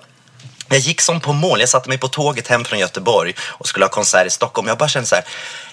jag 0.69 0.79
gick 0.79 1.01
som 1.01 1.21
på 1.21 1.33
mål. 1.33 1.59
Jag 1.59 1.69
satte 1.69 1.89
mig 1.89 1.97
på 1.97 2.07
tåget 2.07 2.47
hem 2.47 2.65
från 2.65 2.79
Göteborg 2.79 3.35
och 3.41 3.67
skulle 3.67 3.85
ha 3.85 3.89
konsert 3.89 4.27
i 4.27 4.29
Stockholm. 4.29 4.67
Jag 4.67 4.77
bara 4.77 4.89
kände 4.89 5.07
så 5.07 5.15
här. 5.15 5.23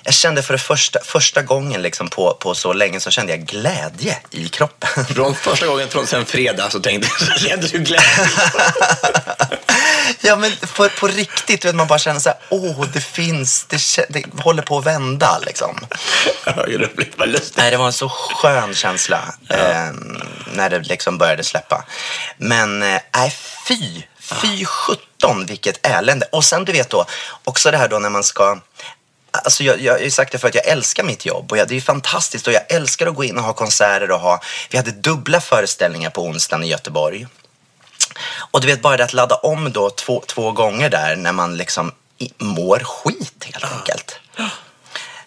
Jag 0.02 0.14
kände 0.14 0.42
för 0.42 0.52
det 0.52 0.58
första, 0.58 0.98
första 1.04 1.42
gången 1.42 1.82
liksom 1.82 2.08
på, 2.08 2.36
på 2.40 2.54
så 2.54 2.72
länge 2.72 3.00
så 3.00 3.10
kände 3.10 3.32
jag 3.32 3.46
glädje 3.46 4.18
i 4.30 4.48
kroppen. 4.48 5.04
Från 5.14 5.34
första 5.34 5.66
gången 5.66 5.88
från 5.88 6.06
sen 6.06 6.26
fredag 6.26 6.70
så 6.70 6.80
tänkte 6.80 7.08
så 7.24 7.48
kände 7.48 7.66
du 7.66 7.78
glädje. 7.78 8.28
ja 10.20 10.36
men 10.36 10.52
för, 10.52 10.88
på 10.88 11.06
riktigt, 11.06 11.64
vet, 11.64 11.74
man 11.74 11.86
bara 11.86 11.98
känner 11.98 12.20
så 12.20 12.28
här. 12.28 12.38
Åh, 12.48 12.86
det 12.92 13.00
finns, 13.00 13.66
det, 13.68 14.06
det 14.08 14.42
håller 14.42 14.62
på 14.62 14.78
att 14.78 14.86
vända 14.86 15.38
liksom. 15.46 15.86
Ja. 16.44 16.66
Nej, 17.56 17.70
det 17.70 17.76
var 17.76 17.86
en 17.86 17.92
så 17.92 18.08
skön 18.08 18.74
känsla 18.74 19.34
eh, 19.48 19.90
när 20.52 20.70
det 20.70 20.78
liksom 20.78 21.18
började 21.18 21.44
släppa. 21.44 21.84
Men 22.38 22.82
eh, 22.82 23.00
nej, 23.14 23.34
fy, 23.68 24.02
fy 24.26 24.64
sjutton 24.64 25.47
vilket 25.47 25.87
elände. 25.87 26.26
Och 26.33 26.45
sen 26.45 26.64
du 26.64 26.73
vet 26.73 26.90
då, 26.90 27.04
också 27.45 27.71
det 27.71 27.76
här 27.76 27.88
då 27.88 27.99
när 27.99 28.11
man 28.11 28.25
ska 28.25 28.59
Alltså 29.45 29.64
jag, 29.64 29.80
jag 29.80 29.92
har 29.92 30.00
ju 30.00 30.11
sagt 30.11 30.33
det 30.33 30.38
för 30.38 30.49
att 30.49 30.54
jag 30.54 30.66
älskar 30.66 31.04
mitt 31.04 31.26
jobb 31.26 31.52
och 31.52 31.59
jag, 31.59 31.68
det 31.68 31.73
är 31.73 31.76
ju 31.76 31.80
fantastiskt 31.80 32.47
och 32.47 32.52
jag 32.52 32.62
älskar 32.73 33.06
att 33.06 33.14
gå 33.14 33.25
in 33.25 33.38
och 33.38 33.45
ha 33.45 33.52
konserter 33.52 34.11
och 34.11 34.21
ha, 34.21 34.40
vi 34.71 34.76
hade 34.78 34.90
dubbla 34.90 35.40
föreställningar 35.40 36.11
på 36.11 36.23
onsdagen 36.23 36.64
i 36.64 36.68
Göteborg. 36.68 37.26
Och 38.50 38.61
du 38.61 38.66
vet 38.66 38.83
bara 38.83 38.97
det 38.97 39.04
att 39.04 39.12
ladda 39.12 39.35
om 39.35 39.73
då 39.73 39.90
två, 39.90 40.23
två 40.26 40.52
gånger 40.52 40.90
där 40.90 41.16
när 41.16 41.33
man 41.33 41.56
liksom 41.56 41.92
mår 42.38 42.78
skit 42.78 43.45
helt 43.45 43.73
enkelt. 43.73 44.21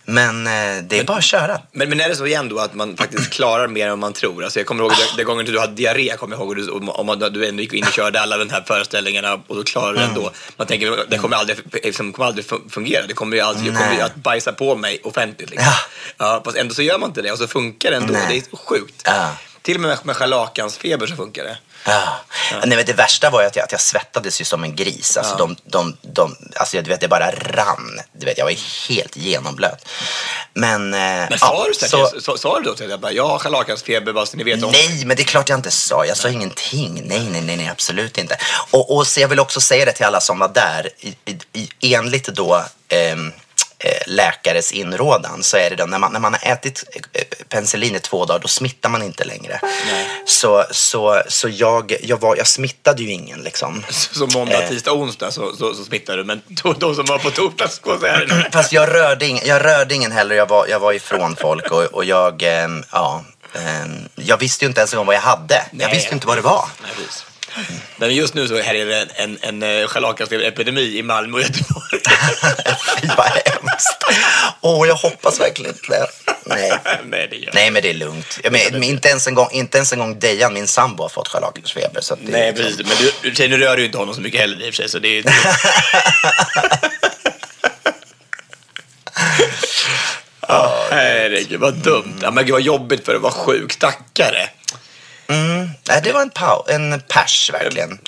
Men 0.10 0.48
eh, 0.48 0.84
det 0.84 1.00
är 1.00 1.04
bara 1.04 1.18
att 1.18 1.24
köra. 1.24 1.62
Men, 1.72 1.90
men 1.90 2.02
är 2.02 2.10
det 2.10 2.16
så 2.16 2.26
igen 2.26 2.50
då 2.50 2.60
att 2.60 2.74
man 2.74 2.98
faktiskt 2.98 3.30
klarar 3.34 3.68
mer 3.68 3.88
än 3.88 4.00
man 4.00 4.14
tror? 4.14 4.44
Alltså 4.44 4.60
jag 4.60 4.68
kommer 4.68 4.84
ihåg 4.84 4.92
den, 5.18 5.26
gången 5.26 5.46
du 5.46 5.60
hade 5.60 5.74
diarré, 5.74 6.14
kommer 6.18 6.36
jag 6.36 6.42
ihåg, 6.42 6.50
och 6.50 6.56
du, 6.56 6.70
om, 6.70 6.90
om 6.90 7.20
du 7.34 7.48
ändå 7.48 7.62
gick 7.62 7.74
in 7.74 7.84
och 7.84 7.94
körde 7.94 8.22
alla 8.22 8.38
de 8.38 8.50
här 8.50 8.64
föreställningarna 8.68 9.34
och 9.48 9.56
då 9.56 9.64
klarar 9.64 9.94
du 9.94 10.00
det 10.00 10.06
ändå. 10.06 10.32
Man 10.58 10.68
tänker, 10.68 11.06
det 11.10 11.18
kommer 11.18 11.36
aldrig, 11.38 11.58
liksom, 11.84 12.14
kommer 12.14 12.28
aldrig 12.28 12.46
fun- 12.46 12.70
fungera. 12.70 13.06
Det 13.08 13.14
kommer 13.14 13.38
ju 13.38 13.42
aldrig, 13.44 13.68
jag 13.68 13.78
kommer 13.78 13.96
ju 13.96 14.02
att 14.02 14.16
bajsa 14.16 14.52
på 14.54 14.76
mig 14.76 15.00
offentligt. 15.04 15.50
Liksom. 15.50 15.68
Ja. 16.18 16.26
Ja, 16.26 16.42
fast 16.46 16.58
ändå 16.58 16.74
så 16.74 16.82
gör 16.82 16.98
man 17.00 17.10
inte 17.10 17.22
det 17.22 17.32
och 17.32 17.38
så 17.38 17.48
funkar 17.48 17.92
det 17.92 17.98
ändå. 17.98 18.14
Nej. 18.14 18.26
Det 18.30 18.38
är 18.38 18.44
så 18.50 18.58
sjukt. 18.58 19.02
Ja. 19.06 19.32
Till 19.62 19.76
och 19.76 19.82
med 19.82 19.98
med 20.04 20.16
scharlakansfeber 20.16 21.08
så 21.08 21.16
funkar 21.16 21.44
det. 21.44 21.58
Ja. 21.86 22.20
Nej, 22.52 22.78
men 22.78 22.86
det 22.86 22.94
värsta 22.94 23.30
var 23.30 23.42
ju 23.42 23.48
att 23.48 23.56
jag, 23.56 23.64
att 23.64 23.72
jag 23.72 23.82
svettades 23.82 24.42
ju 24.42 24.46
som 24.46 24.64
en 24.64 24.76
gris. 24.76 25.18
Alltså, 25.18 25.36
de, 25.36 25.56
de, 25.64 25.98
de, 26.02 26.36
alltså, 26.56 26.76
jag, 26.76 26.86
du 26.86 26.90
vet, 26.90 27.02
det 27.02 27.08
bara 27.08 27.32
rann. 27.32 28.00
Du 28.12 28.26
vet, 28.26 28.38
jag 28.38 28.46
var 28.46 28.88
helt 28.90 29.18
genomblöt. 29.18 29.88
Men, 30.54 30.94
eh, 30.94 31.00
Men 31.00 31.28
ja, 31.32 31.38
sa 31.38 31.66
du 31.68 31.74
så, 31.74 31.88
så, 31.88 32.22
så, 32.22 32.38
sa 32.38 32.60
du 32.60 32.66
då 32.66 32.76
till 32.76 32.90
jag 32.90 33.14
jag 33.14 33.28
har 33.28 33.40
scharlakansfeber 33.40 34.14
bara 34.14 34.26
så 34.26 34.38
ni 34.38 34.44
vet 34.44 34.64
om 34.64 34.72
Nej, 34.72 35.06
men 35.06 35.18
det 35.18 35.24
är 35.24 35.26
klart 35.26 35.50
jag 35.50 35.60
inte 35.60 35.72
sa. 35.72 36.06
Jag 36.06 36.18
sa 36.18 36.30
ingenting. 36.30 37.02
Nej, 37.06 37.30
nej, 37.30 37.42
nej, 37.42 37.58
nej 37.58 37.70
absolut 37.70 38.18
inte. 38.18 38.38
Och, 38.72 38.96
och 38.96 39.08
så 39.08 39.22
jag 39.22 39.28
vill 39.28 39.40
också 39.40 39.62
säga 39.62 39.86
det 39.86 39.92
till 39.92 40.06
alla 40.06 40.22
som 40.22 40.40
var 40.40 40.48
där. 40.48 40.90
I, 41.00 41.16
i, 41.54 41.96
enligt 41.96 42.28
då 42.28 42.56
eh, 42.88 43.16
läkares 44.08 44.72
inrådan 44.72 45.44
så 45.44 45.58
är 45.58 45.70
det 45.70 45.76
då 45.76 45.86
när 45.86 46.00
man, 46.00 46.14
när 46.14 46.20
man 46.20 46.34
har 46.34 46.52
ätit 46.52 46.84
eh, 47.14 47.24
penicillin 47.50 47.96
i 47.96 48.00
två 48.00 48.26
dagar 48.26 48.40
då 48.40 48.48
smittar 48.48 48.90
man 48.90 49.04
inte 49.04 49.24
längre. 49.24 49.60
Så, 50.26 50.66
så, 50.72 51.22
så 51.28 51.50
jag, 51.50 51.96
jag, 52.02 52.22
var, 52.22 52.36
jag 52.36 52.48
smittade 52.48 53.04
ju 53.04 53.12
ingen 53.12 53.40
liksom. 53.42 53.84
Så 53.92 54.28
måndag, 54.28 54.64
Eh. 54.64 54.70
tisdag, 54.70 54.92
onsdag 54.92 55.32
så, 55.32 55.56
så, 55.56 55.74
så 55.74 55.84
smittar 55.84 56.18
du. 56.18 56.24
Men 56.24 56.42
de, 56.80 56.96
som 56.96 57.06
var 57.06 57.18
på 57.18 57.32
torsdagskonserten. 57.32 58.44
Fast 58.52 58.72
jag 58.72 58.94
rörde, 58.94 59.26
ing, 59.28 59.42
jag 59.46 59.66
rörde 59.66 59.96
ingen 59.96 60.12
heller. 60.12 60.36
Jag 60.36 60.50
var, 60.50 60.68
jag 60.68 60.80
var 60.80 60.94
ifrån 60.94 61.36
folk 61.36 61.72
och, 61.72 61.84
och 61.84 62.06
jag, 62.06 62.44
ja, 62.92 63.24
jag 64.16 64.38
visste 64.38 64.66
ju 64.66 64.70
inte 64.70 64.82
ens 64.82 64.94
en 64.94 64.98
gång 64.98 65.06
vad 65.06 65.16
jag 65.16 65.22
hade. 65.22 65.56
Jag 65.56 65.66
Nej. 65.72 65.94
visste 65.94 66.10
ju 66.10 66.14
inte 66.14 66.28
vad 66.28 66.38
det 66.38 66.42
var. 66.42 66.66
Nej. 66.82 66.92
Men 67.98 68.16
just 68.16 68.34
nu 68.34 68.48
så 68.48 68.62
här 68.62 68.76
är 68.76 68.86
det 68.86 69.08
en, 69.16 69.38
en, 69.42 69.64
en 69.64 69.88
scharlakansfeberepidemi 69.88 70.98
i 70.98 71.04
Malmö 71.04 71.38
och 71.38 71.44
Göteborg. 71.44 72.00
Fy 73.02 73.08
vad 73.18 73.26
hemskt. 73.26 74.04
Åh, 74.62 74.88
jag 74.88 74.96
hoppas 74.96 75.40
verkligen 75.40 75.72
inte. 75.72 76.08
Nej. 76.46 76.72
Nej, 77.04 77.28
det 77.32 77.36
gör 77.36 77.52
Nej, 77.54 77.72
men 77.72 77.82
det 77.82 77.90
är 77.90 77.94
lugnt. 77.94 78.40
Jag 78.44 78.52
men, 78.52 78.62
men 78.72 78.84
inte, 78.84 79.10
ens 79.10 79.28
en 79.28 79.36
gång, 79.36 79.50
inte 79.52 79.78
ens 79.78 79.94
en 79.94 80.00
gång 80.00 80.20
Dejan, 80.20 80.54
min 80.54 80.68
sambo, 80.68 81.04
har 81.04 81.10
fått 81.10 81.28
scharlakansfeber. 81.28 82.02
Det, 82.10 82.32
Nej, 82.32 82.54
precis. 82.54 82.78
Men 82.78 82.98
du, 83.24 83.30
du, 83.30 83.48
nu 83.48 83.58
rör 83.58 83.76
du 83.76 83.82
ju 83.82 83.86
inte 83.86 83.98
honom 83.98 84.16
så 84.16 84.22
mycket 84.22 84.40
heller 84.40 84.68
i 84.68 84.70
och 84.70 84.74
för 84.74 84.82
sig. 84.84 84.90
Så 84.90 85.00
det 85.00 85.18
är, 85.18 85.24
Ja, 90.48 90.88
herregud, 90.92 91.60
vad 91.60 91.74
dumt. 91.74 92.20
Ja, 92.22 92.32
men 92.32 92.46
gud, 92.46 92.54
vad 92.54 92.62
jobbigt 92.62 93.06
för 93.06 93.16
att 93.16 93.22
vara 93.22 93.34
sjuk. 93.34 93.72
Stackare. 93.72 94.50
Mm, 95.30 95.70
nej, 95.90 96.02
det 96.04 96.12
var 96.14 96.22
en, 96.22 96.30
pau, 96.30 96.64
en 96.68 97.02
pers 97.08 97.50
verkligen. 97.54 98.00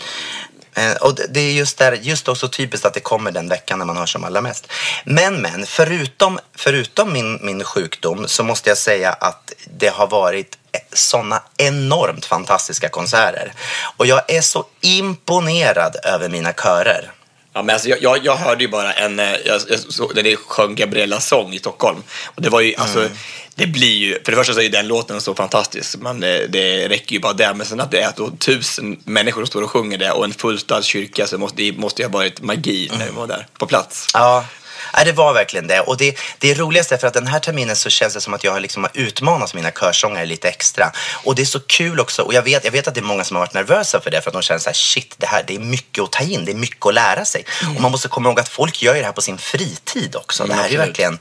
Eh, 0.76 0.94
och 0.94 1.16
det- 1.16 1.28
det 1.34 1.40
är 1.40 1.52
just, 1.52 1.78
där, 1.78 1.92
just 1.94 2.28
också 2.28 2.48
typiskt 2.48 2.86
att 2.86 2.94
det 2.94 3.00
kommer 3.00 3.32
den 3.32 3.50
veckan 3.50 3.80
när 3.80 3.86
man 3.86 3.98
har 3.98 4.06
som 4.06 4.24
allra 4.24 4.42
mest. 4.42 4.68
Men, 5.06 5.42
men, 5.42 5.66
förutom, 5.66 6.40
förutom 6.56 7.14
min, 7.14 7.40
min 7.42 7.64
sjukdom 7.64 8.28
så 8.28 8.44
måste 8.44 8.70
jag 8.70 8.78
säga 8.78 9.12
att 9.14 9.54
det 9.80 9.88
har 9.88 10.08
varit 10.08 10.58
e, 10.72 10.80
sådana 10.94 11.44
enormt 11.58 12.26
fantastiska 12.26 12.90
konserter. 12.90 13.54
Och 13.98 14.06
jag 14.06 14.22
är 14.32 14.42
så 14.42 14.66
imponerad 14.82 15.96
över 16.04 16.30
mina 16.30 16.54
körer. 16.54 17.12
Ja, 17.54 17.62
men 17.62 17.74
alltså, 17.74 17.90
jag, 17.90 18.02
jag, 18.02 18.26
jag 18.26 18.36
hörde 18.36 18.64
ju 18.64 18.70
bara 18.70 18.94
en, 18.94 19.20
eh, 19.20 19.32
jag, 19.46 19.62
jag 19.70 19.80
såg, 19.80 20.16
när 20.16 20.24
det 20.24 20.36
sjöng 20.36 20.76
Gabriellas 20.76 21.28
sång 21.28 21.54
i 21.54 21.60
Stockholm. 21.60 22.04
Och 22.26 22.42
det 22.42 22.50
var 22.50 22.62
ju, 22.62 22.76
alltså, 22.76 23.10
det 23.56 23.68
blir 23.68 23.98
ju, 23.98 24.24
för 24.24 24.32
det 24.32 24.38
första 24.38 24.54
så 24.54 24.60
är 24.60 24.64
ju 24.64 24.70
den 24.70 24.88
låten 24.88 25.22
så 25.22 25.36
fantastisk, 25.36 25.98
men 26.00 26.24
eh, 26.24 26.40
det 26.50 26.88
räcker 26.88 27.14
ju 27.14 27.20
bara 27.20 27.34
där. 27.34 27.54
Men 27.54 27.66
sen 27.66 27.80
att 27.80 27.92
det 27.92 28.02
är 28.02 28.14
då 28.18 28.30
tusen 28.30 29.00
människor 29.04 29.42
som 29.42 29.48
står 29.48 29.62
och 29.62 29.72
sjunger 29.72 29.98
det 29.98 30.12
och 30.12 30.26
en 30.26 30.34
fullstad 30.34 30.84
kyrka 30.84 31.28
så 31.28 31.38
måste 31.38 31.58
det 31.58 31.78
måste 31.78 32.02
ju 32.02 32.08
ha 32.08 32.14
varit 32.14 32.42
magi 32.42 32.92
när 32.98 33.06
vi 33.06 33.12
var 33.12 33.28
där 33.28 33.48
på 33.58 33.66
plats. 33.66 34.08
Ja, 34.14 34.46
nej, 34.96 35.06
det 35.06 35.12
var 35.12 35.34
verkligen 35.34 35.68
det. 35.68 35.80
Och 35.80 35.98
det, 35.98 36.18
det 36.38 36.54
roligaste 36.54 36.96
är 36.96 37.00
för 37.00 37.08
att 37.08 37.14
den 37.14 37.28
här 37.28 37.40
terminen 37.40 37.76
så 37.76 37.90
känns 37.90 38.14
det 38.14 38.22
som 38.22 38.34
att 38.34 38.44
jag 38.44 38.52
har 38.52 38.60
liksom 38.60 38.84
har 38.84 38.92
utmanat 38.94 39.54
mina 39.54 39.72
körsångare 39.72 40.26
lite 40.26 40.50
extra. 40.50 40.92
Och 41.24 41.36
det 41.36 41.42
är 41.42 41.46
så 41.46 41.60
kul 41.60 42.00
också. 42.00 42.22
Och 42.22 42.34
jag 42.34 42.42
vet, 42.42 42.66
jag 42.66 42.72
vet 42.72 42.88
att 42.88 42.96
det 42.96 43.00
är 43.00 43.04
många 43.04 43.24
som 43.24 43.36
har 43.36 43.42
varit 43.42 43.54
nervösa 43.54 44.02
för 44.02 44.12
det 44.12 44.22
för 44.22 44.30
att 44.30 44.34
de 44.34 44.42
känner 44.42 44.60
så 44.60 44.70
här, 44.70 44.74
shit, 44.74 45.16
det 45.18 45.28
här 45.28 45.44
det 45.48 45.56
är 45.56 45.60
mycket 45.60 46.04
att 46.04 46.12
ta 46.12 46.24
in, 46.24 46.46
det 46.46 46.52
är 46.52 46.56
mycket 46.56 46.86
att 46.86 46.94
lära 46.94 47.26
sig. 47.26 47.46
Och 47.76 47.82
man 47.82 47.92
måste 47.92 48.08
komma 48.08 48.30
ihåg 48.30 48.40
att 48.40 48.50
folk 48.50 48.82
gör 48.82 48.94
ju 48.96 49.00
det 49.00 49.06
här 49.06 49.14
på 49.14 49.22
sin 49.22 49.38
fritid 49.38 50.16
också. 50.16 50.46
Det 50.46 50.54
här 50.54 50.66
är 50.66 50.70
ju 50.70 50.78
verkligen... 50.78 51.20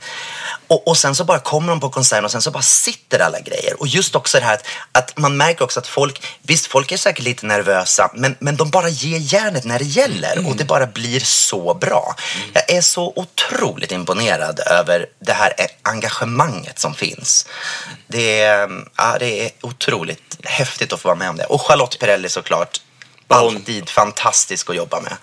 Och, 0.67 0.87
och 0.87 0.97
sen 0.97 1.15
så 1.15 1.23
bara 1.23 1.39
kommer 1.39 1.67
de 1.67 1.79
på 1.79 1.89
konserten 1.89 2.25
och 2.25 2.31
sen 2.31 2.41
så 2.41 2.51
bara 2.51 2.63
sitter 2.63 3.19
alla 3.19 3.39
grejer. 3.39 3.79
Och 3.79 3.87
just 3.87 4.15
också 4.15 4.39
det 4.39 4.45
här 4.45 4.53
att, 4.53 4.65
att 4.91 5.17
man 5.17 5.37
märker 5.37 5.63
också 5.63 5.79
att 5.79 5.87
folk, 5.87 6.23
visst 6.41 6.65
folk 6.65 6.91
är 6.91 6.97
säkert 6.97 7.23
lite 7.23 7.45
nervösa, 7.45 8.11
men, 8.13 8.35
men 8.39 8.55
de 8.55 8.69
bara 8.69 8.89
ger 8.89 9.17
järnet 9.33 9.65
när 9.65 9.79
det 9.79 9.85
gäller 9.85 10.47
och 10.47 10.55
det 10.55 10.65
bara 10.65 10.85
blir 10.85 11.19
så 11.19 11.73
bra. 11.73 12.15
Jag 12.53 12.69
är 12.69 12.81
så 12.81 13.13
otroligt 13.15 13.60
imponerad 13.91 14.59
över 14.59 15.05
det 15.19 15.33
här 15.33 15.53
engagemanget 15.81 16.79
som 16.79 16.93
finns. 16.95 17.47
Det 18.07 18.39
är, 18.41 18.69
ja, 18.97 19.15
det 19.19 19.45
är 19.45 19.51
otroligt 19.61 20.37
häftigt 20.43 20.93
att 20.93 21.01
få 21.01 21.07
vara 21.07 21.17
med 21.17 21.29
om 21.29 21.37
det. 21.37 21.43
Och 21.45 21.61
Charlotte 21.61 21.99
Perrelli 21.99 22.29
såklart, 22.29 22.81
alltid 23.27 23.89
fantastisk 23.89 24.69
att 24.69 24.75
jobba 24.75 25.01
med. 25.01 25.13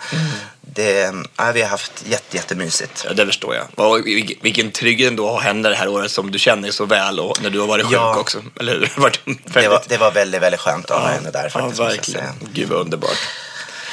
Det, 0.61 1.12
ja, 1.37 1.52
vi 1.52 1.62
har 1.62 1.68
haft 1.68 1.92
jätte, 2.07 2.37
jättemysigt. 2.37 3.04
Ja, 3.09 3.14
det 3.14 3.26
förstår 3.26 3.54
jag. 3.54 3.87
Och 3.90 3.99
vil- 4.07 4.38
vilken 4.42 4.71
trygghet 4.71 5.09
ändå 5.11 5.26
att 5.26 5.33
ha 5.33 5.40
henne 5.40 5.68
det 5.68 5.75
här 5.75 5.88
året 5.88 6.11
som 6.11 6.30
du 6.30 6.38
känner 6.38 6.71
så 6.71 6.85
väl 6.87 7.21
och 7.21 7.42
när 7.42 7.50
du 7.50 7.61
har 7.61 7.66
varit 7.66 7.85
sjuk 7.87 7.95
Ja. 7.95 8.16
också. 8.16 8.42
Eller 8.61 8.73
hur? 8.73 8.90
Det 9.54 9.68
var, 9.68 9.83
det 9.88 9.97
var 9.97 10.11
väldigt, 10.11 10.42
väldigt 10.42 10.61
skönt 10.61 10.90
att 10.90 11.00
ha 11.00 11.09
henne 11.09 11.30
där 11.30 11.42
ja, 11.45 11.50
faktiskt. 11.50 11.78
jag 11.78 11.87
verkligen. 11.87 12.25
Gud 12.52 12.68
vad 12.68 12.80
underbart. 12.80 13.18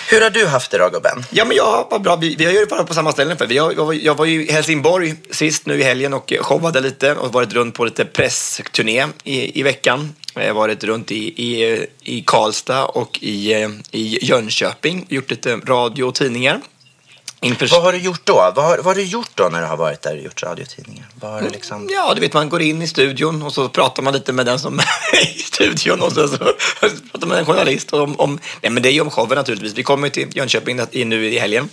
Hur 0.09 0.21
har 0.21 0.29
du 0.29 0.45
haft 0.45 0.71
det 0.71 0.77
då 0.77 0.89
gubben? 0.89 1.23
Ja, 1.31 1.45
men 1.45 1.57
jag 1.57 1.87
var 1.91 1.99
bra. 1.99 2.15
Vi, 2.15 2.35
vi 2.35 2.45
har 2.45 2.51
ju 2.51 2.65
varit 2.65 2.87
på 2.87 2.93
samma 2.93 3.11
ställen 3.11 3.37
för. 3.37 3.53
Jag, 3.53 3.73
jag, 3.77 3.85
var, 3.85 3.93
jag 3.93 4.15
var 4.15 4.25
ju 4.25 4.45
i 4.45 4.51
Helsingborg 4.51 5.15
sist 5.31 5.65
nu 5.65 5.79
i 5.79 5.83
helgen 5.83 6.13
och 6.13 6.33
showade 6.41 6.81
lite 6.81 7.15
och 7.15 7.33
varit 7.33 7.53
runt 7.53 7.75
på 7.75 7.85
lite 7.85 8.05
pressturné 8.05 9.07
i, 9.23 9.59
i 9.59 9.63
veckan. 9.63 10.15
Jag 10.35 10.47
har 10.47 10.53
varit 10.53 10.83
runt 10.83 11.11
i, 11.11 11.43
i, 11.43 11.85
i 12.03 12.21
Karlstad 12.21 12.85
och 12.85 13.19
i, 13.21 13.53
eh, 13.53 13.69
i 13.91 14.19
Jönköping, 14.21 15.05
gjort 15.09 15.29
lite 15.29 15.55
radio 15.55 16.03
och 16.03 16.15
tidningar. 16.15 16.61
Inför... 17.45 17.67
Vad 17.67 17.83
har 17.83 17.91
du 17.91 17.97
gjort 17.97 18.21
då? 18.23 18.33
Vad 18.33 18.65
har, 18.65 18.77
vad 18.77 18.85
har 18.85 18.95
du 18.95 19.03
gjort 19.03 19.29
då 19.35 19.49
när 19.49 19.61
du 19.61 19.67
har 19.67 19.77
varit 19.77 20.01
där 20.01 20.17
och 20.17 20.23
gjort 20.23 20.43
radiotidningar? 20.43 21.05
Vad 21.19 21.31
har 21.31 21.41
du 21.41 21.49
liksom... 21.49 21.89
Ja, 21.91 22.13
du 22.13 22.21
vet, 22.21 22.33
man 22.33 22.49
går 22.49 22.61
in 22.61 22.81
i 22.81 22.87
studion 22.87 23.41
och 23.41 23.53
så 23.53 23.69
pratar 23.69 24.03
man 24.03 24.13
lite 24.13 24.33
med 24.33 24.45
den 24.45 24.59
som 24.59 24.79
är 25.13 25.37
i 25.37 25.39
studion 25.39 26.01
och 26.01 26.11
så, 26.11 26.27
så 26.27 26.37
pratar 26.37 27.19
man 27.19 27.29
med 27.29 27.39
en 27.39 27.45
journalist 27.45 27.93
om, 27.93 28.19
om, 28.19 28.39
nej 28.61 28.71
men 28.71 28.83
det 28.83 28.89
är 28.89 28.93
ju 28.93 29.01
om 29.01 29.09
showen 29.09 29.35
naturligtvis. 29.35 29.73
Vi 29.73 29.83
kommer 29.83 30.09
till 30.09 30.27
Jönköping 30.33 30.81
nu 30.91 31.25
i 31.25 31.39
helgen, 31.39 31.69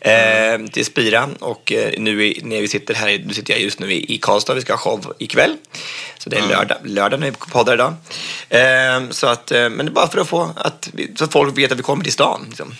eh, 0.00 0.66
till 0.72 0.84
Spira 0.84 1.28
och 1.38 1.72
eh, 1.72 2.00
nu 2.00 2.26
i, 2.26 2.40
när 2.44 2.60
vi 2.60 2.68
sitter 2.68 2.94
här, 2.94 3.22
nu 3.26 3.34
sitter 3.34 3.52
jag 3.52 3.62
just 3.62 3.80
nu 3.80 3.92
i, 3.92 4.14
i 4.14 4.18
Karlstad, 4.18 4.54
vi 4.54 4.60
ska 4.60 4.72
ha 4.72 4.78
show 4.78 5.14
ikväll. 5.18 5.56
Så 6.18 6.30
det 6.30 6.36
är 6.36 6.48
lördag, 6.48 6.78
lördag 6.84 7.20
när 7.20 7.30
vi 7.30 7.36
poddar 7.52 7.74
idag. 7.74 7.94
Eh, 8.48 9.10
så 9.10 9.26
att, 9.26 9.52
eh, 9.52 9.68
men 9.68 9.86
det 9.86 9.90
är 9.90 9.94
bara 9.94 10.08
för 10.08 10.18
att 10.18 10.28
få, 10.28 10.50
att, 10.56 10.90
så 11.18 11.24
att 11.24 11.32
folk 11.32 11.58
vet 11.58 11.72
att 11.72 11.78
vi 11.78 11.82
kommer 11.82 12.04
till 12.04 12.12
stan. 12.12 12.44
Liksom. 12.48 12.74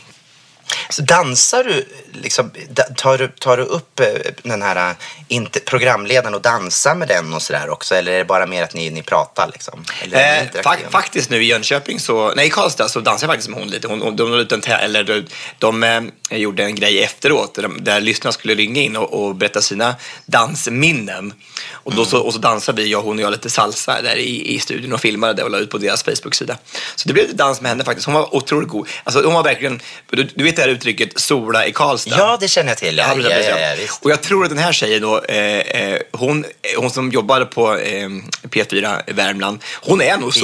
Så 0.90 1.02
dansar 1.02 1.64
du, 1.64 1.88
liksom, 2.12 2.50
tar, 2.96 3.18
du, 3.18 3.28
tar 3.28 3.56
du 3.56 3.62
upp 3.62 4.00
eh, 4.00 4.06
den 4.42 4.62
här 4.62 4.90
eh, 4.90 4.96
inte, 5.28 5.60
programledaren 5.60 6.34
och 6.34 6.40
dansar 6.40 6.94
med 6.94 7.08
den 7.08 7.34
och 7.34 7.42
sådär 7.42 7.70
också? 7.70 7.94
Eller 7.94 8.12
är 8.12 8.18
det 8.18 8.24
bara 8.24 8.46
mer 8.46 8.62
att 8.62 8.74
ni, 8.74 8.90
ni 8.90 9.02
pratar 9.02 9.50
liksom? 9.52 9.84
Eller 10.02 10.16
Eh, 10.16 10.62
fa- 10.62 10.90
faktiskt 10.90 11.30
nu 11.30 11.42
i 11.42 11.46
Jönköping, 11.46 12.00
så, 12.00 12.32
nej 12.36 12.46
i 12.46 12.50
Karlstad, 12.50 12.88
så 12.88 13.00
dansade 13.00 13.32
jag 13.32 13.34
faktiskt 13.36 13.50
med 13.50 13.58
hon 13.58 13.68
lite. 13.68 13.88
Hon, 13.88 14.02
hon, 14.02 14.16
de, 14.16 14.30
de, 14.30 14.60
de, 14.60 14.72
eller, 14.72 15.04
de, 15.04 15.26
de 15.58 15.82
eh, 15.82 16.38
gjorde 16.38 16.64
en 16.64 16.74
grej 16.74 17.02
efteråt 17.02 17.54
där, 17.54 17.62
de, 17.62 17.84
där 17.84 18.00
lyssnarna 18.00 18.32
skulle 18.32 18.54
ringa 18.54 18.80
in 18.80 18.96
och, 18.96 19.26
och 19.26 19.34
berätta 19.34 19.60
sina 19.62 19.94
dansminnen. 20.26 21.32
Och, 21.72 21.94
då, 21.94 22.04
så, 22.04 22.20
och 22.20 22.32
så 22.32 22.38
dansade 22.38 22.82
vi, 22.82 22.90
jag, 22.90 23.02
hon 23.02 23.16
och 23.18 23.24
jag, 23.24 23.30
lite 23.30 23.50
salsa 23.50 24.02
där 24.02 24.16
i, 24.16 24.54
i 24.54 24.58
studion 24.58 24.92
och 24.92 25.00
filmade 25.00 25.32
det 25.32 25.42
och 25.42 25.50
la 25.50 25.58
ut 25.58 25.70
på 25.70 25.78
deras 25.78 26.02
Facebook-sida. 26.02 26.56
Så 26.96 27.08
det 27.08 27.12
blev 27.14 27.24
lite 27.26 27.36
dans 27.36 27.60
med 27.60 27.68
henne 27.68 27.84
faktiskt. 27.84 28.06
Hon 28.06 28.14
var 28.14 28.34
otroligt 28.34 28.68
god. 28.68 28.88
Alltså, 29.04 29.22
hon 29.24 29.34
var 29.34 29.42
verkligen, 29.42 29.80
du, 30.10 30.28
du 30.34 30.44
vet 30.44 30.55
det 30.56 30.62
här 30.62 30.68
uttrycket 30.68 31.20
sola 31.20 31.66
i 31.66 31.72
Karlstad? 31.72 32.16
Ja, 32.18 32.36
det 32.40 32.48
känner 32.48 32.70
jag 32.70 32.78
till. 32.78 32.96
Ja, 32.96 33.14
Ja, 33.16 33.28
ja, 33.30 33.58
ja. 33.58 33.86
Och 34.02 34.10
jag 34.10 34.22
tror 34.22 34.44
att 34.44 34.50
den 34.50 34.58
här 34.58 34.72
tjejen 34.72 35.02
då, 35.02 35.22
eh, 35.22 35.58
eh, 35.58 36.00
hon, 36.12 36.44
hon 36.76 36.90
som 36.90 37.10
jobbade 37.10 37.46
på 37.46 37.76
eh, 37.76 38.08
P4 38.42 39.02
i 39.06 39.12
Värmland, 39.12 39.62
hon 39.82 40.02
är 40.02 40.16
nog 40.16 40.34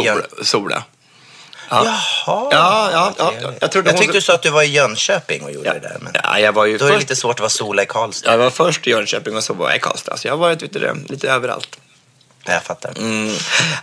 Sola. 0.42 0.84
Ja. 1.70 1.84
Jaha. 1.84 2.48
Ja, 2.50 2.90
ja, 2.92 3.12
ja. 3.18 3.52
Jag, 3.60 3.72
trodde 3.72 3.88
Jag 3.88 3.94
hon... 3.94 4.00
tyckte 4.00 4.16
du 4.16 4.20
sa 4.20 4.34
att 4.34 4.42
du 4.42 4.50
var 4.50 4.62
i 4.62 4.66
Jönköping 4.66 5.42
och 5.42 5.52
gjorde 5.52 5.68
ja, 5.68 5.74
det 5.74 5.80
där. 5.80 5.96
Men 6.00 6.12
ja, 6.24 6.38
jag 6.38 6.52
var 6.52 6.66
ju 6.66 6.78
då 6.78 6.84
är 6.84 6.88
det 6.88 6.94
först, 6.94 7.08
lite 7.08 7.20
svårt 7.20 7.34
att 7.34 7.40
vara 7.40 7.50
sola 7.50 7.82
i 7.82 7.86
Karlstad. 7.86 8.30
jag 8.30 8.38
var 8.38 8.50
först 8.50 8.86
i 8.86 8.90
Jönköping 8.90 9.36
och 9.36 9.44
så 9.44 9.54
var 9.54 9.68
jag 9.68 9.76
i 9.76 9.80
Karlstad. 9.80 10.16
Så 10.16 10.28
jag 10.28 10.32
har 10.32 10.38
varit 10.38 10.72
det, 10.72 10.94
lite 11.08 11.30
överallt. 11.30 11.78
Ja, 12.44 12.52
jag 12.52 12.62
fattar. 12.62 12.92
Mm. 12.98 13.34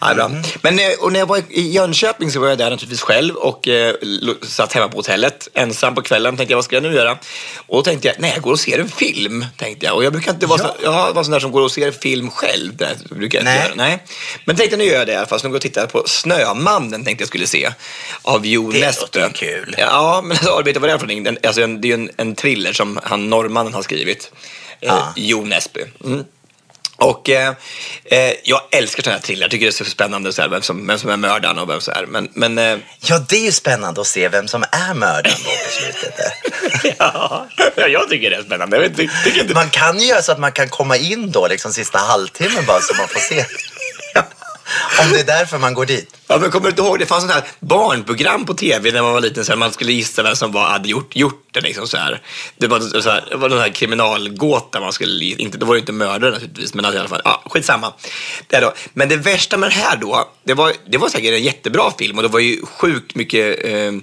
Ja, 0.01 0.13
bra. 0.13 0.31
Men 0.61 0.79
eh, 0.79 0.85
och 0.99 1.11
när 1.11 1.19
jag 1.19 1.25
var 1.27 1.41
i 1.49 1.71
Jönköping 1.71 2.31
så 2.31 2.39
var 2.39 2.47
jag 2.47 2.57
där 2.57 2.69
naturligtvis 2.69 3.01
själv 3.01 3.35
och 3.35 3.67
eh, 3.67 3.95
satt 4.47 4.73
hemma 4.73 4.87
på 4.87 4.97
hotellet 4.97 5.47
ensam 5.53 5.95
på 5.95 6.01
kvällen. 6.01 6.37
Tänkte 6.37 6.51
jag, 6.51 6.57
vad 6.57 6.65
ska 6.65 6.75
jag 6.75 6.83
nu 6.83 6.93
göra? 6.93 7.11
Och 7.67 7.77
då 7.77 7.81
tänkte 7.83 8.07
jag, 8.07 8.15
nej, 8.19 8.31
jag 8.33 8.41
går 8.43 8.51
och 8.51 8.59
ser 8.59 8.79
en 8.79 8.89
film. 8.89 9.45
Tänkte 9.57 9.85
jag. 9.85 9.95
Och 9.95 10.03
jag 10.03 10.13
brukar 10.13 10.31
inte 10.33 10.45
vara, 10.45 10.59
så, 10.59 10.69
jag 10.83 11.13
var 11.13 11.23
sån 11.23 11.31
där 11.31 11.39
som 11.39 11.51
går 11.51 11.61
och 11.61 11.71
ser 11.71 11.91
film 11.91 12.29
själv. 12.31 12.75
Det 12.75 13.09
brukar 13.09 13.37
jag 13.39 13.41
inte 13.43 13.51
Nej. 13.53 13.63
göra. 13.65 13.75
Nej. 13.75 14.03
Men 14.45 14.55
tänkte 14.55 14.77
nu 14.77 14.83
gör 14.83 14.95
jag 14.97 15.07
det 15.07 15.13
i 15.13 15.15
alla 15.15 15.27
fall. 15.27 15.39
Så 15.39 15.47
nu 15.47 15.51
går 15.51 15.55
jag 15.55 15.59
och 15.59 15.61
tittar 15.61 15.87
på 15.87 16.03
Snömannen 16.07 17.05
tänkte 17.05 17.21
jag 17.21 17.27
skulle 17.27 17.47
se. 17.47 17.71
Av 18.21 18.45
Jo 18.45 18.71
Det 18.71 18.79
Nesbø. 18.79 19.01
låter 19.01 19.29
kul. 19.29 19.75
Ja, 19.77 20.21
men 20.23 20.31
alltså, 20.37 20.61
vet 20.61 20.73
du 20.73 20.79
vad 20.79 20.89
det 20.89 20.93
är 20.93 20.97
för 20.97 21.07
någonting? 21.07 21.37
Alltså, 21.47 21.61
en, 21.61 21.81
det 21.81 21.87
är 21.87 21.89
ju 21.89 21.93
en, 21.93 22.09
en 22.17 22.35
thriller 22.35 22.73
som 22.73 22.99
han 23.03 23.29
norrmannen 23.29 23.73
har 23.73 23.81
skrivit. 23.81 24.31
Eh, 24.81 24.87
Ja. 24.87 25.13
Jo 25.15 25.45
Nesbø. 25.45 25.81
Mm. 26.05 26.23
Och 26.99 27.29
eh, 27.29 27.53
eh, 28.05 28.33
jag 28.43 28.61
älskar 28.71 29.03
sådana 29.03 29.17
här 29.17 29.23
thriller. 29.23 29.43
Jag 29.43 29.51
tycker 29.51 29.65
det 29.65 29.69
är 29.69 29.83
så 29.83 29.85
spännande 29.85 30.33
så 30.33 30.41
här, 30.41 30.49
vem, 30.49 30.61
som, 30.61 30.87
vem 30.87 30.99
som 30.99 31.09
är 31.09 31.17
mördaren 31.17 31.59
och 31.59 31.69
vem 31.69 31.81
som 31.81 31.93
är. 31.93 32.05
Men, 32.05 32.29
men 32.33 32.57
eh, 32.57 32.77
Ja, 33.01 33.19
det 33.29 33.35
är 33.35 33.45
ju 33.45 33.51
spännande 33.51 34.01
att 34.01 34.07
se 34.07 34.29
vem 34.29 34.47
som 34.47 34.63
är 34.63 34.93
mördaren 34.93 35.37
då 35.43 35.49
på 35.49 35.71
slutet. 35.71 36.15
ja, 36.99 37.47
jag 37.75 38.09
tycker 38.09 38.29
det 38.29 38.35
är 38.35 38.43
spännande. 38.43 38.89
Ty, 38.89 39.09
tycker 39.23 39.41
inte... 39.41 39.53
Man 39.53 39.69
kan 39.69 39.99
ju 39.99 40.05
göra 40.05 40.21
så 40.21 40.31
att 40.31 40.39
man 40.39 40.51
kan 40.51 40.69
komma 40.69 40.97
in 40.97 41.31
då 41.31 41.47
liksom 41.47 41.73
sista 41.73 41.97
halvtimmen 41.97 42.65
bara 42.67 42.81
så 42.81 42.95
man 42.95 43.07
får 43.07 43.19
se. 43.19 43.45
Om 45.01 45.11
det 45.11 45.19
är 45.19 45.23
därför 45.23 45.57
man 45.57 45.73
går 45.73 45.85
dit. 45.85 46.15
Ja, 46.27 46.37
men 46.37 46.51
kommer 46.51 46.63
du 46.63 46.69
inte 46.69 46.81
ihåg, 46.81 46.99
det 46.99 47.05
fanns 47.05 47.23
sånt 47.23 47.33
här 47.33 47.43
barnprogram 47.59 48.45
på 48.45 48.53
tv 48.53 48.91
när 48.91 49.01
man 49.01 49.13
var 49.13 49.21
liten, 49.21 49.45
så 49.45 49.51
här, 49.51 49.59
man 49.59 49.71
skulle 49.71 49.91
gissa 49.91 50.23
vem 50.23 50.35
som 50.35 50.51
var, 50.51 50.69
hade 50.69 50.89
gjort, 50.89 51.15
gjort 51.15 51.47
det. 51.51 51.61
Liksom, 51.61 51.87
så 51.87 51.97
här. 51.97 52.21
Det 52.57 52.67
var, 52.67 53.01
så 53.01 53.09
här, 53.09 53.27
det 53.29 53.37
var 53.37 53.49
den 53.49 53.59
här 53.59 53.69
kriminalgåta 53.69 54.79
man 54.79 54.93
skulle, 54.93 55.25
inte, 55.25 55.57
det 55.57 55.65
var 55.65 55.73
ju 55.73 55.79
inte 55.79 55.91
mördare 55.91 56.31
naturligtvis, 56.31 56.73
men 56.73 56.85
alltså, 56.85 56.97
i 56.97 56.99
alla 56.99 57.09
fall, 57.09 57.21
ja, 57.23 57.43
skitsamma. 57.45 57.93
Det 58.47 58.59
då. 58.59 58.73
Men 58.93 59.09
det 59.09 59.15
värsta 59.15 59.57
med 59.57 59.69
det 59.69 59.73
här 59.73 59.97
då, 59.97 60.29
det 60.43 60.53
var, 60.53 60.73
det 60.85 60.97
var 60.97 61.09
säkert 61.09 61.33
en 61.33 61.43
jättebra 61.43 61.91
film 61.99 62.17
och 62.17 62.23
det 62.23 62.29
var 62.29 62.39
ju 62.39 62.65
sjukt 62.65 63.15
mycket 63.15 63.65
eh, 63.65 63.93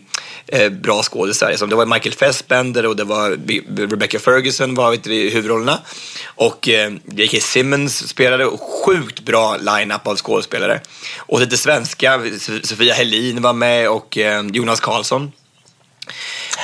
eh 0.49 0.71
bra 0.71 1.03
skådisar. 1.03 1.51
Liksom. 1.51 1.71
Det 1.71 1.77
var 1.77 1.87
Michael 1.87 2.15
Fassbender 2.15 2.87
och 2.87 2.97
det 2.97 3.05
var 3.05 3.31
Rebecca 3.89 4.19
Ferguson 4.19 4.75
var 4.75 4.91
vet 4.91 5.05
du, 5.05 5.15
i 5.15 5.31
huvudrollerna. 5.31 5.79
Och 6.25 6.69
eh, 6.69 6.93
J.K. 7.13 7.37
Simmons 7.41 8.09
spelade 8.09 8.47
och 8.47 8.61
sjukt 8.61 9.21
bra 9.21 9.57
line-up 9.57 10.07
av 10.07 10.17
skådespelare. 10.17 10.56
Och 11.17 11.41
lite 11.41 11.57
svenska, 11.57 12.21
Sofia 12.63 12.95
Helin 12.95 13.43
var 13.43 13.53
med 13.53 13.89
och 13.89 14.19
eh, 14.19 14.47
Jonas 14.53 14.81
Karlsson. 14.81 15.33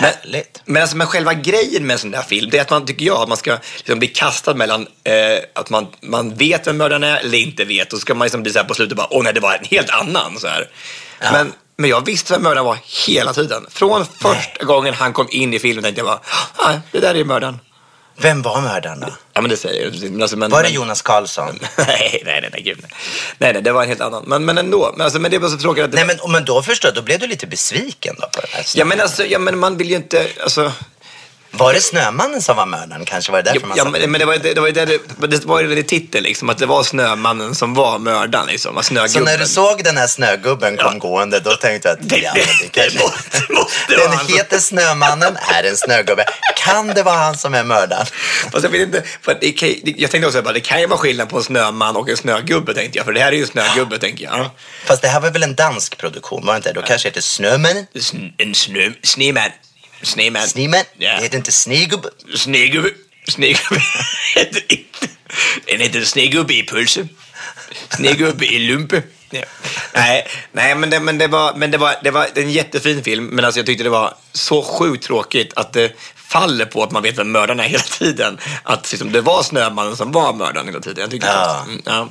Men, 0.01 0.43
men, 0.65 0.83
alltså, 0.83 0.97
men 0.97 1.07
själva 1.07 1.35
grejen 1.35 1.87
med 1.87 1.95
en 1.95 1.99
sån 1.99 2.11
där 2.11 2.23
film, 2.23 2.51
det 2.51 2.59
är 2.59 2.63
att 2.63 2.71
man 2.71 2.87
tycker 2.87 3.07
jag 3.07 3.23
att 3.23 3.29
man 3.29 3.37
ska 3.37 3.59
liksom 3.77 3.99
bli 3.99 4.09
kastad 4.09 4.55
mellan 4.55 4.87
eh, 5.05 5.15
att 5.55 5.71
man, 5.71 5.87
man 6.01 6.35
vet 6.35 6.67
vem 6.67 6.77
mördaren 6.77 7.05
är 7.05 7.17
eller 7.17 7.39
inte 7.39 7.65
vet. 7.65 7.93
Och 7.93 7.99
så 7.99 8.01
ska 8.01 8.15
man 8.15 8.25
liksom 8.25 8.43
bli 8.43 8.53
så 8.53 8.59
här 8.59 8.67
på 8.67 8.75
slutet 8.75 8.97
bara, 8.97 9.07
åh 9.11 9.23
nej, 9.25 9.33
det 9.33 9.41
var 9.41 9.55
en 9.55 9.65
helt 9.65 9.91
annan. 9.91 10.39
Så 10.39 10.47
här. 10.47 10.69
Men, 11.33 11.53
men 11.77 11.91
jag 11.91 12.07
visste 12.07 12.33
vem 12.33 12.43
mördaren 12.43 12.67
var 12.67 12.79
hela 13.07 13.33
tiden. 13.33 13.67
Från 13.71 14.07
första 14.07 14.65
gången 14.65 14.95
han 14.95 15.13
kom 15.13 15.29
in 15.31 15.55
i 15.55 15.59
filmen 15.59 15.85
tänkte 15.85 16.01
jag 16.01 16.07
bara, 16.07 16.21
nej, 16.67 16.81
det 16.93 17.01
där 17.01 17.15
är 17.15 17.25
mördaren. 17.25 17.59
Vem 18.23 18.43
var 18.43 18.61
mördaren 18.61 19.01
då? 19.01 19.07
Ja, 19.33 19.41
men 19.41 19.51
det 19.51 19.57
säger 19.57 19.83
jag. 20.03 20.23
Alltså, 20.23 20.37
men, 20.37 20.51
Var 20.51 20.63
det 20.63 20.69
men- 20.69 20.75
Jonas 20.75 21.03
Karlsson? 21.03 21.59
nej, 21.79 22.23
nej, 22.25 22.41
nej, 22.41 22.51
nej, 22.53 22.63
gud. 22.63 22.79
nej. 22.83 22.91
Nej, 23.39 23.53
nej, 23.53 23.63
det 23.63 23.73
var 23.73 23.83
en 23.83 23.89
helt 23.89 24.01
annan. 24.01 24.25
Men, 24.27 24.45
men 24.45 24.59
ändå. 24.59 24.93
Men, 24.97 25.05
alltså, 25.05 25.19
men 25.21 25.31
det 25.31 25.39
var 25.39 25.49
så 25.49 25.59
tråkigt 25.59 25.85
att 25.85 25.91
det 25.93 26.05
Nej, 26.05 26.17
men, 26.23 26.33
men 26.33 26.45
då 26.45 26.63
förstår 26.63 26.89
jag, 26.89 26.95
då 26.95 27.03
blev 27.03 27.19
du 27.19 27.27
lite 27.27 27.47
besviken 27.47 28.15
då 28.19 28.27
på 28.29 28.41
den 28.41 28.51
här 28.53 28.65
Ja, 28.75 28.85
men 28.85 29.01
alltså, 29.01 29.25
ja, 29.27 29.39
men 29.39 29.59
man 29.59 29.77
vill 29.77 29.91
ju 29.91 29.97
inte, 29.97 30.27
alltså... 30.43 30.73
Var 31.55 31.73
det 31.75 31.81
Snömannen 31.81 32.43
som 32.43 32.57
var 32.57 32.67
mördaren? 32.67 33.05
Kanske 33.05 33.33
var 33.33 33.43
det 33.43 33.53
därför 33.53 33.67
man 33.67 33.77
ja, 33.77 33.85
men, 33.85 34.11
men 34.11 34.19
det 34.19 34.25
var 34.25 34.33
ju 34.33 34.39
det, 34.39 34.55
det, 34.55 34.61
var 34.61 34.71
det, 34.71 34.85
det, 35.27 35.45
var 35.45 35.63
det 35.63 35.83
titeln 35.83 36.25
liksom, 36.25 36.51
att 36.51 36.59
det 36.59 36.67
var 36.67 36.83
Snömannen 36.83 37.55
som 37.55 37.75
var 37.75 37.99
mördaren 37.99 38.47
liksom, 38.47 38.77
att 38.79 38.85
Så 38.85 38.89
snögubben. 38.89 39.25
när 39.25 39.39
du 39.39 39.47
såg 39.47 39.85
den 39.85 39.97
här 39.97 40.07
snögubben 40.07 40.77
kom 40.77 40.93
Ja. 40.93 40.99
gående, 40.99 41.41
då 41.41 41.51
tänkte 41.57 41.89
jag 41.89 41.99
att 41.99 42.09
Det- 42.09 42.19
ja, 42.19 42.33
det- 42.35 42.69
kanske... 42.71 42.99
måste- 42.99 43.43
Den 43.89 44.13
han. 44.13 44.27
heter 44.27 44.59
Snömannen, 44.59 45.37
är 45.55 45.65
en 45.65 45.77
snögubbe. 45.77 46.25
Kan 46.57 46.87
det 46.87 47.03
vara 47.03 47.17
han 47.17 47.37
som 47.39 47.55
är 47.55 47.65
mördaren? 47.65 48.07
Fast 48.53 48.65
jag 48.65 48.71
vet 48.71 48.81
inte, 48.81 49.03
för 49.23 49.33
att 49.33 49.41
det 49.41 49.53
kan, 49.53 49.69
jag 49.85 50.11
tänkte 50.11 50.27
också 50.27 50.43
bara, 50.43 50.53
det 50.55 50.61
kan 50.61 50.81
ju 50.81 50.87
vara 50.87 50.99
skillnad 50.99 51.29
på 51.29 51.37
en 51.37 51.43
snöman 51.45 51.97
och 51.97 52.09
en 52.09 52.17
snögubbe 52.17 52.75
tänkte 52.75 52.99
jag, 52.99 53.05
för 53.07 53.13
det 53.13 53.21
här 53.21 53.29
är 53.33 53.37
ju 53.37 53.43
en 53.43 53.49
snögubbe 53.49 53.99
tänker 53.99 54.25
jag. 54.25 54.51
Fast 54.85 55.03
det 55.03 55.09
här 55.09 55.21
var 55.21 55.31
väl 55.31 55.43
en 55.43 55.55
dansk 55.55 55.97
produktion, 55.99 56.47
var 56.47 56.53
det 56.53 56.57
inte? 56.57 56.73
Då 56.73 56.83
kanske 56.83 57.09
det 57.09 57.11
heter 57.11 57.21
Snömannen? 57.21 57.87
Sn- 57.95 58.33
En 58.39 58.55
snö, 58.55 58.91
snöman. 59.03 59.51
Snöman. 60.03 60.49
Snöman? 60.49 60.85
Ja. 60.99 61.17
Det 61.17 61.23
heter 61.23 61.37
inte 61.39 61.53
Snegubbe. 61.53 62.09
Snegubbe. 62.37 62.91
Snegubbe. 63.29 63.83
Den 65.67 65.81
heter 65.81 66.05
Snegubbe 66.05 66.55
i 66.55 66.67
pulse. 66.67 67.09
Snegubbe 67.97 68.47
i 68.47 68.59
lumpe. 68.59 69.03
Ja. 69.31 69.43
Nej, 69.95 70.27
nej 70.53 70.75
men, 70.75 70.91
det, 70.91 71.01
men, 71.01 71.19
det, 71.19 71.27
var, 71.27 71.55
men 71.55 71.71
det, 71.71 71.79
var, 71.79 71.95
det 72.03 72.11
var 72.11 72.29
en 72.35 72.51
jättefin 72.51 73.05
film, 73.05 73.25
men 73.27 73.45
alltså 73.45 73.59
jag 73.59 73.67
tyckte 73.67 73.85
det 73.85 73.91
var 73.91 74.15
så 74.33 74.63
sjukt 74.63 75.05
tråkigt 75.05 75.53
att 75.57 75.73
det 75.73 75.93
faller 76.17 76.65
på 76.65 76.83
att 76.83 76.91
man 76.91 77.03
vet 77.03 77.19
vem 77.19 77.33
mördaren 77.33 77.61
är 77.61 77.65
hela 77.65 77.83
tiden. 77.83 78.39
Att 78.63 78.93
liksom, 78.93 79.13
det 79.13 79.21
var 79.21 79.43
Snömannen 79.43 79.97
som 79.97 80.13
var 80.13 80.33
mördaren 80.33 80.67
hela 80.67 80.81
tiden. 80.81 81.01
Jag 81.01 81.11
tyckte 81.11 81.27
Ja. 81.29 81.61
att, 81.61 81.67
mm, 81.67 81.83
ja. 81.85 82.09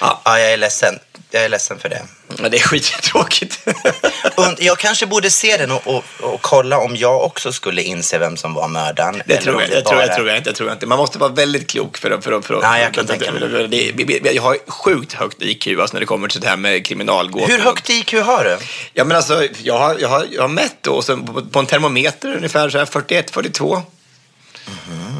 Ja, 0.00 0.20
Ja, 0.24 0.38
jag 0.38 0.52
är 0.52 0.56
ledsen. 0.56 0.98
Jag 1.30 1.44
är 1.44 1.48
ledsen 1.48 1.78
för 1.78 1.88
det. 1.88 2.02
men 2.38 2.50
det 2.50 2.56
är 2.56 2.60
skittråkigt. 2.62 3.58
Und, 4.36 4.56
jag 4.60 4.78
kanske 4.78 5.06
borde 5.06 5.30
se 5.30 5.56
den 5.56 5.70
och, 5.70 5.86
och, 5.86 6.04
och 6.20 6.42
kolla 6.42 6.78
om 6.78 6.96
jag 6.96 7.22
också 7.24 7.52
skulle 7.52 7.82
inse 7.82 8.18
vem 8.18 8.36
som 8.36 8.54
var 8.54 8.68
mördaren. 8.68 9.22
Det 9.26 9.32
eller 9.34 9.42
tror 9.42 9.54
om 9.54 9.60
jag, 9.60 9.70
det 9.70 9.82
tror 9.82 9.94
bara- 9.94 10.06
jag, 10.06 10.16
tror 10.16 10.28
jag 10.28 10.36
inte. 10.36 10.48
Jag 10.50 10.56
tror 10.56 10.68
jag 10.68 10.76
inte. 10.76 10.86
Man 10.86 10.98
måste 10.98 11.18
vara 11.18 11.32
väldigt 11.32 11.70
klok 11.70 11.98
för 11.98 12.10
att... 12.10 12.24
För 12.24 12.32
att, 12.32 12.44
för 12.46 12.54
att 12.54 12.80
jag 12.80 12.94
kan 12.94 13.06
för, 13.06 13.16
tänka 13.16 13.32
mig 13.32 13.68
det, 13.68 13.92
det, 13.92 14.18
det, 14.20 14.32
Jag 14.32 14.42
har 14.42 14.58
sjukt 14.70 15.12
högt 15.12 15.42
IQ 15.42 15.66
alltså, 15.80 15.94
när 15.96 16.00
det 16.00 16.06
kommer 16.06 16.28
till 16.28 16.40
det 16.40 16.48
här 16.48 16.56
med 16.56 16.86
kriminalgåtor. 16.86 17.46
Hur 17.48 17.58
högt 17.58 17.90
IQ 17.90 18.12
har 18.12 18.44
du? 18.44 18.58
Ja, 18.92 19.04
men 19.04 19.16
alltså, 19.16 19.48
jag 19.62 19.78
har, 19.78 19.96
jag 19.98 20.08
har, 20.08 20.26
jag 20.30 20.42
har 20.42 20.48
mätt 20.48 20.76
då, 20.80 20.92
och 20.94 21.04
sen 21.04 21.26
på, 21.26 21.42
på 21.44 21.58
en 21.58 21.66
termometer 21.66 22.36
ungefär 22.36 22.70
så 22.70 22.78
här 22.78 22.84
41, 22.86 23.30
42. 23.30 23.82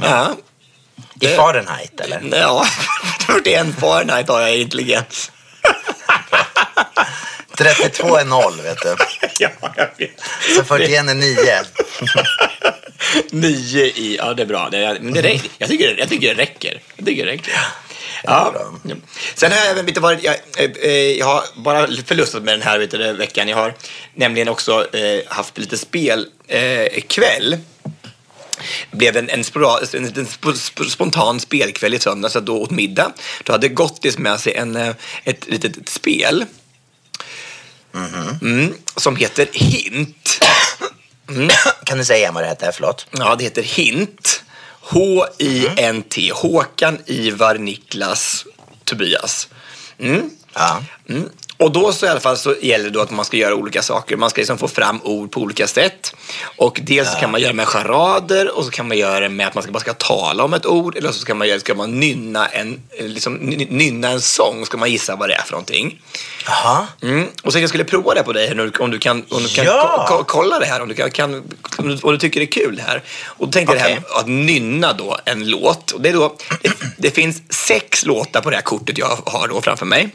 Ja. 0.03 0.37
I 1.21 1.27
Fahrenheit 1.27 2.01
eller? 2.01 2.23
Ja, 2.33 2.67
41 3.27 3.75
Fahrenheit 3.81 4.29
har 4.29 4.41
jag 4.41 4.57
i 4.57 4.61
intelligens. 4.61 5.31
32 7.57 8.17
är 8.17 8.25
noll, 8.25 8.61
vet 8.63 8.83
du. 8.83 8.97
ja, 9.39 9.51
jag 9.77 9.89
vet. 9.99 10.21
Så 10.57 10.65
41 10.65 11.09
är 11.09 11.15
9. 11.15 11.37
Nio 13.31 13.85
i, 13.85 14.17
ja 14.17 14.35
det 14.35 14.43
är 14.43 14.47
bra. 14.47 14.69
Det, 14.71 14.99
men 15.01 15.15
det, 15.15 15.23
räcker. 15.23 15.51
jag, 15.59 15.69
tycker, 15.69 15.97
jag 15.99 16.09
tycker 16.09 16.35
det 16.35 16.43
räcker. 16.43 16.81
Jag 16.97 17.07
tycker 17.07 17.27
det 17.27 17.33
räcker. 17.33 17.53
Ja. 18.25 18.73
Sen 19.35 19.53
har 19.53 19.59
jag 19.59 19.71
även 19.71 19.87
lite 19.87 20.01
varit, 20.01 20.25
jag, 20.25 20.35
eh, 20.59 20.71
eh, 20.83 20.91
jag 20.93 21.27
har 21.27 21.43
bara 21.57 21.87
förlustat 21.87 22.43
med 22.43 22.55
den 22.55 22.63
här 22.63 22.79
vet 22.79 22.91
du, 22.91 23.13
veckan. 23.13 23.49
Jag 23.49 23.57
har 23.57 23.75
nämligen 24.15 24.49
också 24.49 24.97
eh, 24.97 25.21
haft 25.27 25.59
lite 25.59 25.79
spel 25.79 26.27
eh. 26.49 26.87
Blev 28.91 29.17
en, 29.17 29.31
en, 29.31 29.45
spora, 29.45 29.79
en, 29.93 30.05
en 30.05 30.27
sp- 30.27 30.53
sp- 30.53 30.89
spontan 30.89 31.41
spelkväll 31.41 31.95
i 31.95 31.99
söndags, 31.99 32.37
då 32.43 32.59
åt 32.59 32.71
middag. 32.71 33.13
Då 33.45 33.53
hade 33.53 33.69
Gottis 33.69 34.19
med 34.19 34.41
sig 34.41 34.55
en, 34.55 34.77
eh, 34.77 34.95
ett 35.25 35.47
litet 35.47 35.89
spel 35.89 36.45
mm, 38.43 38.75
som 38.97 39.17
heter 39.17 39.49
Hint. 39.53 40.45
Kan 41.85 41.99
du 41.99 42.05
säga 42.05 42.19
igen 42.19 42.35
vad 42.35 42.43
det 42.45 42.49
heter? 42.49 42.73
Förlåt. 42.73 43.07
Ja, 43.11 43.35
det 43.37 43.45
heter 43.45 43.63
Hint. 43.63 44.45
H-I-N-T. 44.81 46.31
Håkan, 46.35 46.99
Ivar, 47.07 47.55
Niklas, 47.55 48.47
Tobias. 48.85 49.49
Mm. 49.99 50.31
Ja. 50.55 50.83
Och 51.63 51.73
då 51.73 51.93
så 51.93 52.07
i 52.07 52.09
alla 52.09 52.21
fall 52.21 52.37
så 52.37 52.55
gäller 52.63 52.85
det 52.85 52.91
då 52.91 53.01
att 53.01 53.11
man 53.11 53.25
ska 53.25 53.37
göra 53.37 53.55
olika 53.55 53.83
saker. 53.83 54.17
Man 54.17 54.31
ska 54.31 54.41
liksom 54.41 54.59
få 54.59 54.69
fram 54.69 55.01
ord 55.05 55.31
på 55.33 55.41
olika 55.41 55.67
sätt. 55.67 56.15
Och 56.57 56.81
dels 56.83 57.15
kan 57.15 57.31
man 57.31 57.41
göra 57.41 57.53
med 57.53 57.69
charader 57.69 58.57
och 58.59 58.65
så 58.65 58.71
kan 58.71 58.89
man 58.89 58.99
göra 58.99 59.21
det 59.21 59.29
med 59.29 59.47
att 59.47 59.55
man 59.55 59.63
ska, 59.63 59.73
bara 59.73 59.81
ska 59.81 59.93
tala 59.95 60.45
om 60.45 60.55
ett 60.55 60.67
ord. 60.67 60.97
Eller 60.97 61.13
så 61.13 61.19
ska 61.21 61.35
man, 61.35 61.49
göra- 61.49 61.61
ska 61.61 61.75
man 61.75 62.01
nynna, 62.01 62.47
en, 62.47 62.81
liksom, 63.01 63.35
ny- 63.35 63.67
nynna 63.71 64.09
en 64.09 64.21
sång. 64.21 64.67
Ska 64.67 64.77
man 64.77 64.91
gissa 64.91 65.17
vad 65.17 65.29
det 65.29 65.35
är 65.35 65.43
för 65.43 65.51
någonting. 65.53 66.01
Jaha. 66.47 66.87
Mm. 67.03 67.27
Och 67.43 67.53
så 67.53 67.59
jag 67.59 67.69
skulle 67.69 67.85
prova 67.85 68.15
det 68.15 68.23
på 68.23 68.33
dig 68.33 68.55
nu, 68.55 68.73
om 68.79 68.91
du 68.91 68.99
kan, 68.99 69.25
om 69.29 69.43
du 69.43 69.49
kan 69.49 69.65
Ja. 69.65 70.07
ko- 70.09 70.17
ko- 70.17 70.25
kolla 70.25 70.59
det 70.59 70.67
här, 70.67 70.81
om 70.83 70.89
du, 70.89 70.95
kan, 70.95 71.11
kan, 71.11 71.35
om, 72.03 72.13
du, 72.13 72.19
tycker 72.19 72.41
det 72.41 72.45
är 72.45 72.53
kul 72.65 72.77
det 72.77 72.83
här. 72.83 73.03
Och 73.25 73.47
då 73.47 73.53
tänkte 73.53 73.77
jag 73.77 73.85
det 73.85 73.89
här 73.95 74.21
att 74.21 74.29
nynna 74.29 74.93
då 74.93 75.17
en 75.25 75.51
låt. 75.51 75.91
Och 75.91 76.01
det, 76.01 76.09
är 76.09 76.13
då, 76.13 76.37
det, 76.63 76.73
det 76.99 77.11
finns 77.11 77.43
sex 77.51 78.05
låtar 78.07 78.41
på 78.41 78.51
det 78.51 78.57
här 78.57 78.63
kortet 78.63 78.99
jag 78.99 79.19
har 79.27 79.49
då 79.49 79.61
framför 79.63 79.87
mig. 79.87 80.09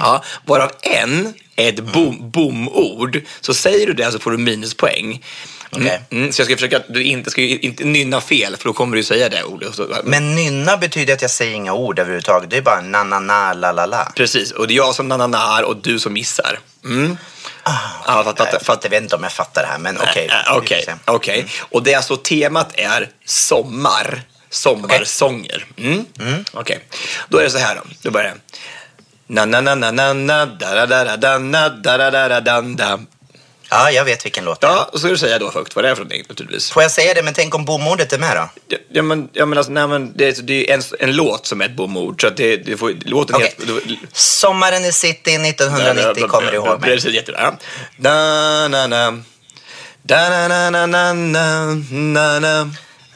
Ja, 0.00 0.24
varav 0.44 0.70
en 0.82 1.34
är 1.56 1.68
ett 1.68 1.80
bom, 1.80 2.30
bomord. 2.30 3.20
Så 3.40 3.54
säger 3.54 3.86
du 3.86 3.92
det 3.92 4.12
så 4.12 4.18
får 4.18 4.30
du 4.30 4.38
minuspoäng. 4.38 5.22
Mm, 5.76 5.86
Okej. 5.86 6.02
mm, 6.10 6.32
så 6.32 6.40
jag 6.40 6.46
ska 6.46 6.56
försöka 6.56 6.76
att 6.76 6.84
du 6.88 7.04
inte 7.04 7.30
ska 7.30 7.40
inte 7.40 7.84
nynna 7.84 8.20
fel, 8.20 8.56
för 8.56 8.64
då 8.64 8.72
kommer 8.72 8.96
du 8.96 9.02
säga 9.02 9.28
det 9.28 9.42
ordet. 9.42 9.80
Men 10.04 10.34
nynna 10.34 10.76
betyder 10.76 11.14
att 11.14 11.22
jag 11.22 11.30
säger 11.30 11.54
inga 11.54 11.72
ord 11.72 11.98
överhuvudtaget. 11.98 12.50
Det 12.50 12.56
är 12.56 12.62
bara 12.62 12.80
na 12.80 13.04
na 13.04 13.20
na 13.20 13.52
la 13.52 13.72
la 13.72 13.86
la. 13.86 14.12
Precis, 14.16 14.50
och 14.50 14.68
det 14.68 14.74
är 14.74 14.76
jag 14.76 14.94
som 14.94 15.08
nananar 15.08 15.62
och 15.62 15.76
du 15.76 15.98
som 15.98 16.12
missar. 16.12 16.58
Mm. 16.84 17.18
Ja, 17.64 18.22
fatt, 18.24 18.38
fatt, 18.38 18.48
Jag 18.52 18.62
fatt, 18.62 18.80
jag 18.82 18.90
vet 18.90 19.02
inte 19.02 19.16
om 19.16 19.22
jag 19.22 19.32
fattar 19.32 19.62
det 19.62 19.68
här, 19.68 19.78
men 19.78 19.96
okej. 20.00 20.28
Eh, 20.30 20.36
vi 20.38 20.52
får 20.52 20.58
Okej, 20.60 20.82
se. 20.86 20.92
okej. 21.04 21.46
Och 21.60 21.82
det 21.82 21.92
är 21.92 21.96
alltså 21.96 22.16
temat 22.16 22.72
är 22.76 23.08
sommar. 23.24 24.22
Sommarsånger. 24.50 25.66
Mm. 25.76 26.04
Okej, 26.52 26.84
då 27.28 27.38
är 27.38 27.44
det 27.44 27.50
så 27.50 27.58
här 27.58 27.74
då. 27.74 27.82
Då 28.02 28.10
börjar 28.10 28.28
det. 28.34 28.56
Na 29.26 29.44
na 29.46 29.60
na 29.60 29.74
na 29.74 29.90
na 29.90 30.12
na 30.12 30.46
da 30.46 30.86
da 30.86 31.04
da 31.04 31.16
da 31.16 31.38
na 31.38 31.68
da 31.68 31.96
da 31.98 32.10
da 32.10 32.28
da 32.28 32.40
da 32.40 32.60
da. 32.60 32.98
Ja, 33.70 33.90
jag 33.90 34.04
vet 34.04 34.24
vilken 34.24 34.44
låt 34.44 34.60
det 34.60 34.66
är. 34.66 34.70
Ja, 34.70 34.84
och 34.84 34.92
så 34.92 34.98
ska 34.98 35.08
du 35.08 35.18
säga 35.18 35.38
då 35.38 35.50
högt 35.50 35.76
vad 35.76 35.84
det 35.84 35.88
är 35.90 35.94
för 35.94 36.02
någonting 36.02 36.24
naturligtvis. 36.28 36.70
Får 36.70 36.82
jag 36.82 36.90
säga 36.92 37.14
det, 37.14 37.22
men 37.22 37.34
tänk 37.34 37.54
om 37.54 37.64
bomordet 37.64 38.12
är 38.12 38.18
med 38.18 38.36
då? 38.36 38.76
Ja, 38.92 39.02
men, 39.02 39.28
ja, 39.32 39.46
men, 39.46 39.58
alltså, 39.58 39.72
nej, 39.72 39.86
men 39.86 40.12
det, 40.16 40.38
är- 40.38 40.42
det 40.42 40.70
är 40.70 40.74
en, 40.74 40.82
en 40.98 41.16
låt 41.16 41.46
som 41.46 41.60
är 41.60 41.64
ett 41.64 41.76
bomord. 41.76 42.20
Så 42.20 42.26
att 42.26 42.36
det, 42.36 42.56
det 42.56 42.76
får, 42.76 42.92
låten 43.04 43.36
Okej. 43.36 43.54
heter... 43.58 43.98
Sommaren 44.12 44.84
i 44.84 44.92
city 44.92 45.34
1990 45.34 46.28
kommer 46.28 46.50
du 46.50 46.56
ihåg 46.56 46.80
mig. 46.80 46.90
Precis, 46.90 47.14
jättebra. 47.14 47.40
Ja. 47.42 47.56
Da, 47.96 48.68
na, 48.68 48.86
na. 48.86 49.22
Da, 50.02 50.28
na, 50.48 50.48
na, 50.48 50.70
na, 50.70 50.86
na, 50.86 51.12
na, 51.12 51.74
na, 51.90 52.38
na. 52.40 52.70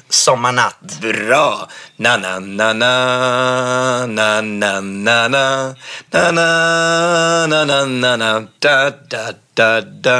Sommarnatt. 0.09 1.01
Bra! 1.01 1.69
na 2.01 2.17
na 2.17 2.39
na 2.39 2.73
na 2.73 4.07
na 4.07 4.41
na 4.41 4.81
na 4.81 4.81
na 4.81 5.29
na 5.29 5.75
na 6.13 6.31
na 6.31 7.65
na 7.65 7.85
na 7.85 8.17
na 8.17 8.41
da 8.61 8.91
da 8.91 9.33
da 9.55 9.81
da 9.81 10.19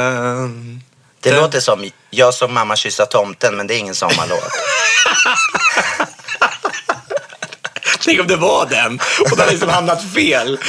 Det 1.21 1.31
låter 1.35 1.59
som 1.59 1.89
Jag 2.09 2.33
som 2.33 2.53
mamma 2.53 2.75
kyssa 2.75 3.05
tomten, 3.05 3.55
men 3.55 3.67
det 3.67 3.75
är 3.75 3.77
ingen 3.77 3.95
sommarlåt. 3.95 4.51
Tänk 8.03 8.19
om 8.19 8.27
det 8.27 8.35
var 8.35 8.65
den 8.65 8.99
och 9.19 9.29
den 9.29 9.39
har 9.39 9.47
liksom 9.51 9.69
hamnat 9.69 10.13
fel. 10.13 10.59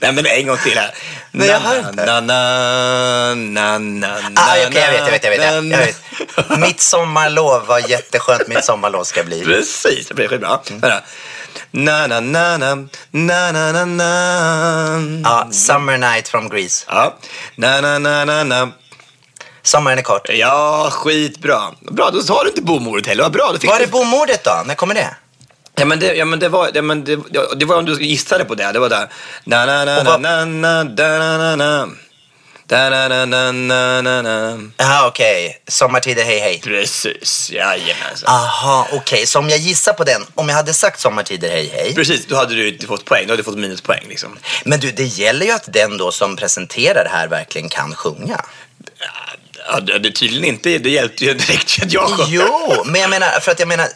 Nej 0.00 0.12
men 0.12 0.26
en 0.26 0.46
gång 0.46 0.58
till 0.58 0.78
här. 0.78 0.94
Nej, 1.30 1.48
jag 1.48 1.60
hör 1.60 1.78
inte. 1.78 2.06
Na 2.06 2.20
na 2.20 3.34
na 3.34 3.78
na 3.78 4.08
Ah, 4.36 4.54
okej, 4.66 4.80
jag 4.80 4.90
vet, 4.92 5.00
jag 5.04 5.10
vet, 5.10 5.24
jag 5.24 5.30
vet. 5.30 5.70
Jag 5.70 5.78
vet. 5.78 6.58
Mitt 6.58 6.80
sommarlov, 6.80 7.66
vad 7.66 7.90
jätteskönt 7.90 8.48
mitt 8.48 8.64
sommarlov 8.64 9.04
ska 9.04 9.24
bli. 9.24 9.44
Precis, 9.44 10.08
det 10.08 10.14
blir 10.14 10.28
skitbra. 10.28 10.60
Mm. 10.70 11.00
Na 11.70 12.06
na 12.06 12.20
na 12.20 12.56
na 12.56 12.74
na 13.10 13.52
na 13.52 13.72
na 13.72 13.84
na 13.84 15.20
Ja, 15.24 15.48
Summer 15.52 15.98
Night 15.98 16.28
from 16.28 16.48
Greece. 16.48 16.86
Ja. 16.88 17.14
Na 17.56 17.80
na 17.80 17.98
na 17.98 18.24
na 18.24 18.44
na 18.44 18.72
Sommaren 19.62 19.98
är 19.98 20.02
kort. 20.02 20.28
Ja, 20.28 20.88
skitbra. 20.92 21.60
Bra, 21.80 22.10
då 22.10 22.22
sa 22.22 22.42
du 22.42 22.48
inte 22.48 22.62
bomordet 22.62 23.06
heller. 23.06 23.22
Vad 23.22 23.32
bra, 23.32 23.54
Var 23.62 23.80
är 23.80 23.86
bomordet 23.86 24.44
då? 24.44 24.62
När 24.66 24.74
kommer 24.74 24.94
det? 24.94 25.16
Ja 25.78 25.84
men 25.84 25.98
det, 26.00 26.14
ja, 26.14 26.24
men 26.24 26.38
det 26.38 26.48
var, 26.48 26.70
ja, 26.74 26.82
men 26.82 27.04
det, 27.04 27.18
det 27.56 27.64
var 27.64 27.76
om 27.76 27.84
du 27.84 28.02
gissade 28.02 28.44
på 28.44 28.54
det. 28.54 28.72
Det 28.72 28.78
var 28.78 28.88
där. 28.88 29.08
Na 29.44 29.66
na 29.66 29.84
na 29.84 29.98
Och 29.98 30.04
na 30.04 30.10
vad- 30.10 30.20
na 30.20 30.44
na 30.44 30.84
da 30.84 31.18
na 31.18 31.38
na 31.38 31.56
na. 31.56 31.88
Da 32.68 32.90
na 32.90 33.08
na 33.08 33.24
na 33.26 33.52
na 33.52 34.02
na 34.02 34.22
na. 34.22 34.58
Jaha, 34.76 35.06
okej. 35.06 35.62
Sommartider, 35.68 36.24
hej 36.24 36.38
hej. 36.38 36.60
Precis, 36.64 37.50
jajamensan. 37.50 38.28
Aha, 38.28 38.88
okej. 38.92 39.26
Så 39.26 39.38
om 39.38 39.48
jag 39.48 39.58
gissar 39.58 39.92
på 39.92 40.04
den, 40.04 40.22
om 40.34 40.48
jag 40.48 40.56
hade 40.56 40.74
sagt 40.74 41.00
Sommartider, 41.00 41.50
hej 41.50 41.70
hej. 41.74 41.94
Precis, 41.94 42.26
då 42.26 42.36
hade 42.36 42.54
du 42.54 42.68
inte 42.68 42.86
fått 42.86 43.04
poäng. 43.04 43.26
Då 43.26 43.32
hade 43.32 43.42
du 43.42 43.44
fått 43.44 43.58
minuspoäng 43.58 44.04
liksom. 44.08 44.38
Men 44.64 44.80
du, 44.80 44.90
det 44.90 45.04
gäller 45.04 45.46
ju 45.46 45.52
att 45.52 45.72
den 45.72 45.96
då 45.98 46.12
som 46.12 46.36
presenterar 46.36 47.04
det 47.04 47.10
här 47.10 47.28
verkligen 47.28 47.68
kan 47.68 47.94
sjunga. 47.94 48.44
Ja, 49.68 49.80
det, 49.80 49.98
det 49.98 50.10
tydligen 50.10 50.44
inte. 50.44 50.78
Det 50.78 50.90
hjälpte 50.90 51.24
ju 51.24 51.34
direkt 51.34 51.82
att 51.82 51.92
jag 51.92 52.08
sjöng. 52.10 52.26
Jo, 52.28 52.82
men 52.84 53.00
jag 53.00 53.10
menar, 53.10 53.40
för 53.40 53.52
att 53.52 53.58
jag 53.58 53.68
menar, 53.68 53.88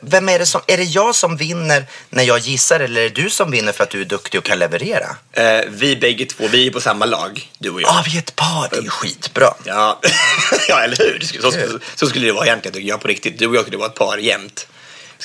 vem 0.00 0.28
är 0.28 0.38
det 0.38 0.46
som, 0.46 0.60
är 0.66 0.76
det 0.76 0.84
jag 0.84 1.14
som 1.14 1.36
vinner 1.36 1.86
när 2.10 2.22
jag 2.22 2.38
gissar 2.38 2.80
eller 2.80 3.00
är 3.00 3.08
det 3.08 3.22
du 3.22 3.30
som 3.30 3.50
vinner 3.50 3.72
för 3.72 3.84
att 3.84 3.90
du 3.90 4.00
är 4.00 4.04
duktig 4.04 4.38
och 4.38 4.44
kan 4.44 4.58
leverera? 4.58 5.16
Eh, 5.32 5.60
vi 5.68 5.96
bägge 5.96 6.24
två, 6.24 6.48
vi 6.48 6.66
är 6.66 6.70
på 6.70 6.80
samma 6.80 7.06
lag, 7.06 7.50
du 7.58 7.70
och 7.70 7.82
jag. 7.82 7.88
Ja, 7.88 8.04
vi 8.06 8.14
är 8.14 8.18
ett 8.18 8.36
par, 8.36 8.68
det 8.70 8.76
är 8.76 8.82
ju 8.82 8.88
skitbra. 8.88 9.54
Ja, 9.64 10.00
ja 10.68 10.80
eller 10.80 10.96
hur? 10.96 11.20
Så, 11.20 11.52
så, 11.52 11.78
så 11.94 12.06
skulle 12.06 12.26
det 12.26 12.32
vara 12.32 12.46
egentligen 12.46 12.74
tycker 12.74 12.88
jag 12.88 13.00
på 13.00 13.08
riktigt. 13.08 13.38
Du 13.38 13.46
och 13.46 13.54
jag 13.54 13.62
skulle 13.62 13.78
vara 13.78 13.88
ett 13.88 13.94
par 13.94 14.18
jämt. 14.18 14.66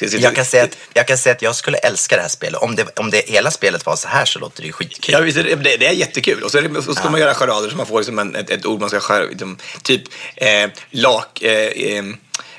Jag 0.02 0.36
kan, 0.36 0.46
säga 0.46 0.64
att, 0.64 0.78
jag 0.94 1.08
kan 1.08 1.18
säga 1.18 1.36
att 1.36 1.42
jag 1.42 1.56
skulle 1.56 1.78
älska 1.78 2.16
det 2.16 2.22
här 2.22 2.30
spelet. 2.30 2.62
Om 2.62 2.76
det, 2.76 3.00
om 3.00 3.10
det 3.10 3.30
hela 3.30 3.52
spelet 3.52 3.86
var 3.86 3.96
så 3.96 4.08
här 4.08 4.26
så 4.26 4.40
låter 4.40 4.62
det 4.62 4.68
ju 4.68 4.74
skitkul. 4.74 5.14
Ja, 5.14 5.20
visst, 5.20 5.38
det, 5.38 5.56
det 5.56 5.88
är 5.88 5.92
jättekul. 5.92 6.44
Och 6.44 6.52
så, 6.52 6.62
det, 6.62 6.82
så 6.82 6.96
ska 6.96 7.10
man 7.10 7.20
göra 7.20 7.34
charader 7.34 7.70
så 7.70 7.76
man 7.76 7.86
får 7.86 7.98
liksom 7.98 8.20
en, 8.20 8.36
ett, 8.36 8.50
ett 8.50 8.66
ord 8.66 8.80
man 8.80 8.90
ska 8.90 9.00
skära, 9.00 9.24
liksom, 9.24 9.58
typ 9.84 10.04
eh, 10.36 10.70
lak, 10.92 11.42
eh, 11.42 11.98
eh, 11.98 12.04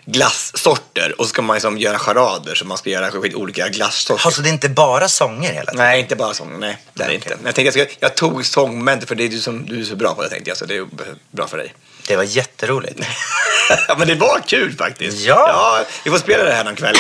glassorter. 0.07 1.15
Och 1.21 1.25
så 1.25 1.29
ska 1.29 1.43
man 1.43 1.55
liksom 1.55 1.79
göra 1.79 1.99
charader 1.99 2.55
så 2.55 2.65
man 2.65 2.79
ska 2.79 2.91
göra 2.91 3.11
olika 3.35 3.69
glassorter. 3.69 4.27
Alltså 4.27 4.43
det 4.43 4.49
är 4.49 4.53
inte 4.53 4.69
bara 4.69 5.09
sånger 5.09 5.53
hela 5.53 5.71
tiden? 5.71 5.87
Nej, 5.87 6.01
inte 6.01 6.17
bara 6.17 6.35
sång. 6.35 6.61
Nej, 6.61 6.79
det 6.95 7.03
är 7.03 7.07
Okej. 7.07 7.15
inte. 7.15 7.29
Jag, 7.45 7.55
tänkte 7.55 7.79
jag, 7.79 7.89
ska, 7.89 7.97
jag 8.01 8.15
tog 8.17 8.47
sångmomentet 8.47 9.09
för 9.09 9.15
det 9.15 9.25
är 9.25 9.29
du 9.29 9.41
som 9.41 9.67
du 9.67 9.81
är 9.81 9.85
så 9.85 9.97
bra 9.97 10.15
på 10.15 10.23
det 10.23 10.29
tänkte 10.29 10.51
jag. 10.51 10.57
Så 10.59 10.65
det 10.67 10.77
är 10.77 10.87
bra 11.31 11.47
för 11.47 11.57
dig. 11.59 11.75
Det 12.09 12.17
var 12.17 12.23
jätteroligt. 12.25 13.01
ja, 13.89 13.95
men 13.99 14.09
det 14.09 14.15
var 14.15 14.41
kul 14.47 14.77
faktiskt. 14.77 15.19
Ja. 15.19 15.49
ja 15.49 15.85
vi 16.05 16.11
får 16.11 16.19
spela 16.19 16.45
det 16.45 16.53
här 16.53 16.65
någon 16.65 16.77
kväll. 16.77 16.97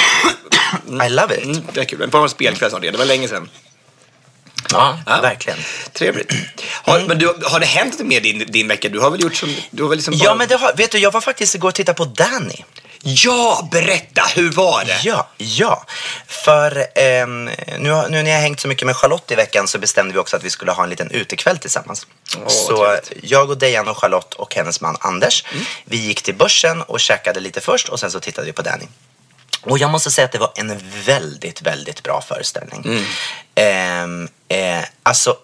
I 1.06 1.08
love 1.08 1.36
it. 1.36 1.44
Mm, 1.44 1.62
det 1.72 1.80
är 1.80 1.84
kul. 1.84 1.98
Vi 2.04 2.10
får 2.10 2.18
ha 2.18 2.24
en 2.24 2.30
spelkväll 2.30 2.70
snart. 2.70 2.82
Det 2.82 2.90
var 2.96 3.04
länge 3.04 3.28
sedan. 3.28 3.48
Ja, 4.70 4.98
Ja. 5.06 5.20
verkligen. 5.20 5.58
Trevligt. 5.92 6.32
Har, 6.72 7.00
men 7.00 7.18
du, 7.18 7.26
har 7.44 7.60
det 7.60 7.66
hänt 7.66 7.98
något 7.98 8.08
mer 8.08 8.20
din, 8.20 8.38
din 8.48 8.68
vecka? 8.68 8.88
Du 8.88 8.98
har 9.00 9.10
väl 9.10 9.20
gjort 9.22 9.34
som... 9.36 9.54
Du 9.70 9.82
har 9.82 9.90
väl 9.90 9.98
liksom 9.98 10.14
Ja, 10.14 10.24
bara- 10.24 10.34
men 10.34 10.48
det 10.48 10.54
har, 10.56 10.72
vet 10.76 10.90
du, 10.90 10.98
jag 10.98 11.10
var 11.10 11.20
faktiskt 11.20 11.54
igår 11.54 11.68
och 11.68 11.74
tittade 11.74 11.96
på 11.96 12.04
Danny. 12.04 12.64
Ja, 13.06 13.68
berätta! 13.70 14.22
Hur 14.34 14.50
var 14.50 14.84
det? 14.84 15.00
Ja, 15.02 15.28
ja. 15.36 15.84
För 16.26 16.86
ehm, 16.94 17.44
nu, 17.78 18.02
nu 18.08 18.22
när 18.22 18.30
jag 18.30 18.40
hängt 18.40 18.60
så 18.60 18.68
mycket 18.68 18.86
med 18.86 18.96
Charlotte 18.96 19.30
i 19.30 19.34
veckan 19.34 19.68
så 19.68 19.78
bestämde 19.78 20.12
vi 20.14 20.18
också 20.18 20.36
att 20.36 20.44
vi 20.44 20.50
skulle 20.50 20.72
ha 20.72 20.82
en 20.84 20.90
liten 20.90 21.10
utekväll 21.10 21.58
tillsammans. 21.58 22.06
Åh, 22.36 22.48
så 22.48 22.76
trevligt. 22.76 23.30
jag 23.30 23.50
och 23.50 23.58
Dejan 23.58 23.88
och 23.88 23.98
Charlotte 23.98 24.34
och 24.34 24.54
hennes 24.54 24.80
man 24.80 24.96
Anders, 25.00 25.44
Mm. 25.52 25.64
vi 25.84 25.96
gick 25.96 26.22
till 26.22 26.34
börsen 26.34 26.82
och 26.82 27.00
käkade 27.00 27.40
lite 27.40 27.60
först 27.60 27.88
och 27.88 28.00
sen 28.00 28.10
så 28.10 28.20
tittade 28.20 28.46
vi 28.46 28.52
på 28.52 28.62
Danny. 28.62 28.84
Och 29.62 29.78
jag 29.78 29.90
måste 29.90 30.10
säga 30.10 30.24
att 30.24 30.32
det 30.32 30.38
var 30.38 30.52
en 30.54 30.80
väldigt, 31.06 31.62
väldigt 31.62 32.02
bra 32.02 32.20
föreställning. 32.28 32.82
Mm. 32.84 33.04
Ehm, 33.54 34.28
eh, 34.48 34.84
alltså, 35.02 35.30
eh, 35.30 35.36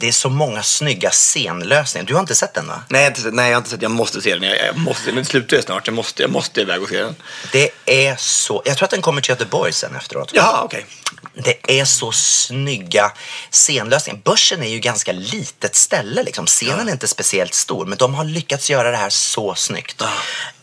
det 0.00 0.08
är 0.08 0.12
så 0.12 0.28
många 0.28 0.62
snygga 0.62 1.10
scenlösningar. 1.10 2.06
Du 2.06 2.14
har 2.14 2.20
inte 2.20 2.34
sett 2.34 2.54
den 2.54 2.66
va? 2.66 2.82
Nej, 2.88 3.00
jag 3.00 3.04
har 3.04 3.10
inte 3.10 3.20
sett, 3.20 3.34
nej, 3.34 3.46
jag 3.48 3.56
har 3.56 3.58
inte 3.58 3.70
sett. 3.70 3.82
Jag 3.82 3.90
måste 3.90 4.22
se 4.22 4.34
den. 4.34 4.42
Jag, 4.42 4.66
jag 4.66 4.78
måste, 4.78 5.06
men 5.06 5.16
det 5.16 5.24
slutar 5.24 5.56
ju 5.56 5.62
snart. 5.62 5.86
Jag 5.86 5.94
måste, 5.94 6.22
jag 6.22 6.30
måste 6.30 6.60
iväg 6.60 6.82
och 6.82 6.88
se 6.88 7.02
den. 7.02 7.16
Det 7.52 7.70
är 7.86 8.16
så... 8.18 8.62
Jag 8.64 8.76
tror 8.76 8.84
att 8.84 8.90
den 8.90 9.02
kommer 9.02 9.20
till 9.20 9.30
Göteborg 9.30 9.72
sen 9.72 9.96
efteråt. 9.96 10.30
Jaha, 10.34 10.62
okej. 10.64 10.86
Det 11.34 11.80
är 11.80 11.84
så 11.84 12.12
snygga 12.12 13.12
scenlösningar. 13.50 14.20
Börsen 14.24 14.62
är 14.62 14.68
ju 14.68 14.78
ganska 14.78 15.12
litet 15.12 15.76
ställe. 15.76 16.22
Liksom. 16.22 16.46
Scenen 16.46 16.88
är 16.88 16.92
inte 16.92 17.08
speciellt 17.08 17.54
stor, 17.54 17.86
men 17.86 17.98
de 17.98 18.14
har 18.14 18.24
lyckats 18.24 18.70
göra 18.70 18.90
det 18.90 18.96
här 18.96 19.10
så 19.10 19.54
snyggt. 19.54 20.02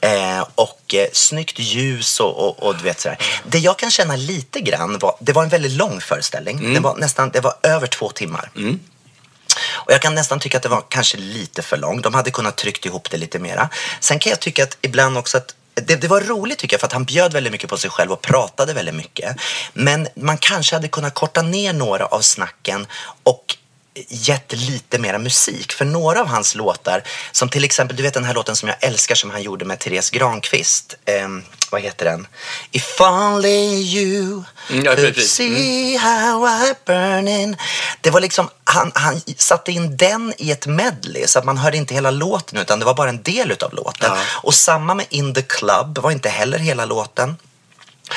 Eh, 0.02 0.48
och 0.56 0.96
eh, 0.96 1.08
snyggt 1.14 1.60
ljus 1.60 2.20
och, 2.20 2.48
och, 2.48 2.64
och 2.64 2.78
du 2.78 2.84
vet 2.84 3.00
sådär. 3.00 3.18
Det 3.48 3.60
jag 3.60 3.80
kan 3.80 3.92
känna 3.92 4.16
lite 4.16 4.62
grann 4.62 4.98
var, 5.00 5.16
det 5.20 5.34
var 5.34 5.44
en 5.44 5.50
väldigt 5.50 5.72
lång 5.72 6.02
föreställning. 6.02 6.74
Det, 6.74 6.80
var 6.80 6.96
nästan, 6.96 7.30
det 7.30 7.40
var 7.40 7.54
över 7.64 7.88
två 7.88 8.10
timmar. 8.10 8.50
Och 9.74 9.92
jag 9.92 10.02
kan 10.02 10.16
nästan 10.16 10.40
tycka 10.40 10.58
att 10.58 10.64
det 10.64 10.70
var 10.70 10.84
kanske 10.90 11.18
lite 11.18 11.62
för 11.62 11.78
långt. 11.78 12.04
De 12.04 12.14
hade 12.14 12.32
kunnat 12.32 12.56
tryckt 12.58 12.86
ihop 12.86 13.12
det 13.12 13.18
lite 13.18 13.40
mera. 13.40 13.70
Sen 14.00 14.20
kan 14.20 14.30
jag 14.30 14.40
tycka 14.40 14.64
att 14.64 14.78
ibland 14.82 15.18
också 15.18 15.38
att 15.38 15.56
det, 15.74 15.96
det 15.96 16.08
var 16.08 16.22
roligt 16.22 16.58
tycker 16.58 16.74
jag 16.74 16.80
för 16.80 16.88
att 16.88 16.94
han 16.94 17.06
bjöd 17.06 17.34
väldigt 17.34 17.52
mycket 17.54 17.70
på 17.70 17.78
sig 17.78 17.90
själv 17.90 18.12
och 18.12 18.22
pratade 18.22 18.74
väldigt 18.74 18.96
mycket. 18.96 19.38
Men 19.74 20.08
man 20.16 20.38
kanske 20.38 20.76
hade 20.76 20.88
kunnat 20.88 21.14
korta 21.14 21.42
ner 21.42 21.74
några 21.74 22.06
av 22.06 22.22
snacken 22.22 22.88
och 23.24 23.58
gett 24.08 24.54
lite 24.54 25.00
mera 25.00 25.18
musik. 25.18 25.74
För 25.74 25.86
några 25.86 26.22
av 26.22 26.28
hans 26.28 26.56
låtar, 26.56 27.04
som 27.32 27.50
till 27.50 27.64
exempel, 27.64 27.98
du 27.98 28.04
vet 28.04 28.14
den 28.14 28.24
här 28.24 28.34
låten 28.34 28.56
som 28.56 28.70
jag 28.70 28.78
älskar 28.82 29.16
som 29.16 29.30
han 29.30 29.42
gjorde 29.44 29.66
med 29.66 29.80
Therese 29.80 30.10
Granqvist. 30.10 30.96
Ehm, 31.06 31.44
vad 31.72 31.82
heter 31.82 32.06
den? 32.06 32.28
If 32.72 33.02
only 33.02 33.82
you 33.82 34.44
Mm, 34.70 34.86
ja, 34.86 34.96
could 34.96 35.22
see 35.22 35.98
how 35.98 36.48
I 36.48 36.74
burn 36.86 37.28
in. 37.28 37.58
Det 38.02 38.10
var 38.10 38.20
liksom, 38.20 38.50
han, 38.64 38.92
han 38.96 39.22
satte 39.38 39.72
in 39.72 39.98
den 39.98 40.34
i 40.38 40.52
ett 40.52 40.68
medley 40.68 41.28
så 41.28 41.40
att 41.40 41.46
man 41.46 41.58
hörde 41.58 41.78
inte 41.78 41.94
hela 41.94 42.12
låten 42.12 42.60
utan 42.60 42.80
det 42.80 42.86
var 42.86 42.94
bara 42.94 43.10
en 43.10 43.24
del 43.24 43.52
utav 43.52 43.74
låten. 43.74 44.12
Ja. 44.16 44.18
Och 44.44 44.54
samma 44.54 44.94
med 44.94 45.06
In 45.10 45.34
the 45.34 45.42
Club 45.42 45.98
var 45.98 46.12
inte 46.12 46.30
heller 46.30 46.58
hela 46.58 46.86
låten. 46.86 47.38